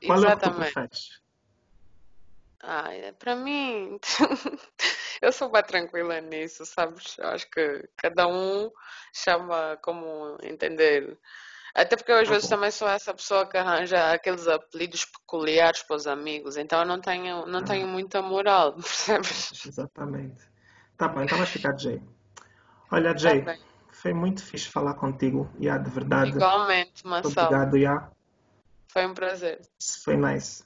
Qual 0.06 0.18
é 0.18 0.28
o 0.28 0.36
que 0.36 0.42
tu 0.42 0.50
exatamente. 0.50 1.21
Ah, 2.62 2.94
é- 2.94 3.12
para 3.12 3.34
mim, 3.34 3.98
eu 5.20 5.32
sou 5.32 5.50
bem 5.50 5.62
tranquila 5.62 6.20
nisso, 6.20 6.64
sabes? 6.64 7.16
Eu 7.18 7.28
acho 7.28 7.50
que 7.50 7.88
cada 7.96 8.26
um 8.28 8.70
chama 9.12 9.76
como 9.82 10.38
entender. 10.42 11.18
Até 11.74 11.96
porque 11.96 12.12
eu 12.12 12.16
às 12.18 12.26
Tá 12.26 12.34
vezes 12.34 12.48
bom. 12.48 12.56
também 12.56 12.70
sou 12.70 12.88
essa 12.88 13.12
pessoa 13.14 13.46
que 13.48 13.56
arranja 13.56 14.12
aqueles 14.12 14.46
apelidos 14.46 15.04
peculiares 15.06 15.82
para 15.82 15.96
os 15.96 16.06
amigos, 16.06 16.56
então 16.56 16.80
eu 16.80 16.86
não 16.86 17.00
tenho, 17.00 17.46
não 17.46 17.60
Ah, 17.60 17.64
tenho 17.64 17.88
muita 17.88 18.22
moral, 18.22 18.74
percebes? 18.76 19.66
exatamente. 19.66 20.42
Tá 20.96 21.08
bom, 21.08 21.22
então 21.22 21.38
vai 21.38 21.46
ficar 21.46 21.76
Jay. 21.78 22.00
Olha, 22.90 23.12
Tá 23.12 23.18
Jay, 23.18 23.42
bem. 23.42 23.58
foi 23.90 24.12
muito 24.12 24.44
fixe 24.44 24.68
falar 24.68 24.94
contigo. 24.94 25.50
Yeah, 25.58 25.82
de 25.82 25.90
verdade. 25.90 26.36
Igualmente, 26.36 27.06
Marcelo. 27.06 27.48
obrigado, 27.48 27.76
yeah. 27.76 28.10
Foi 28.88 29.06
um 29.06 29.14
prazer. 29.14 29.60
Foi 30.04 30.16
nice. 30.16 30.62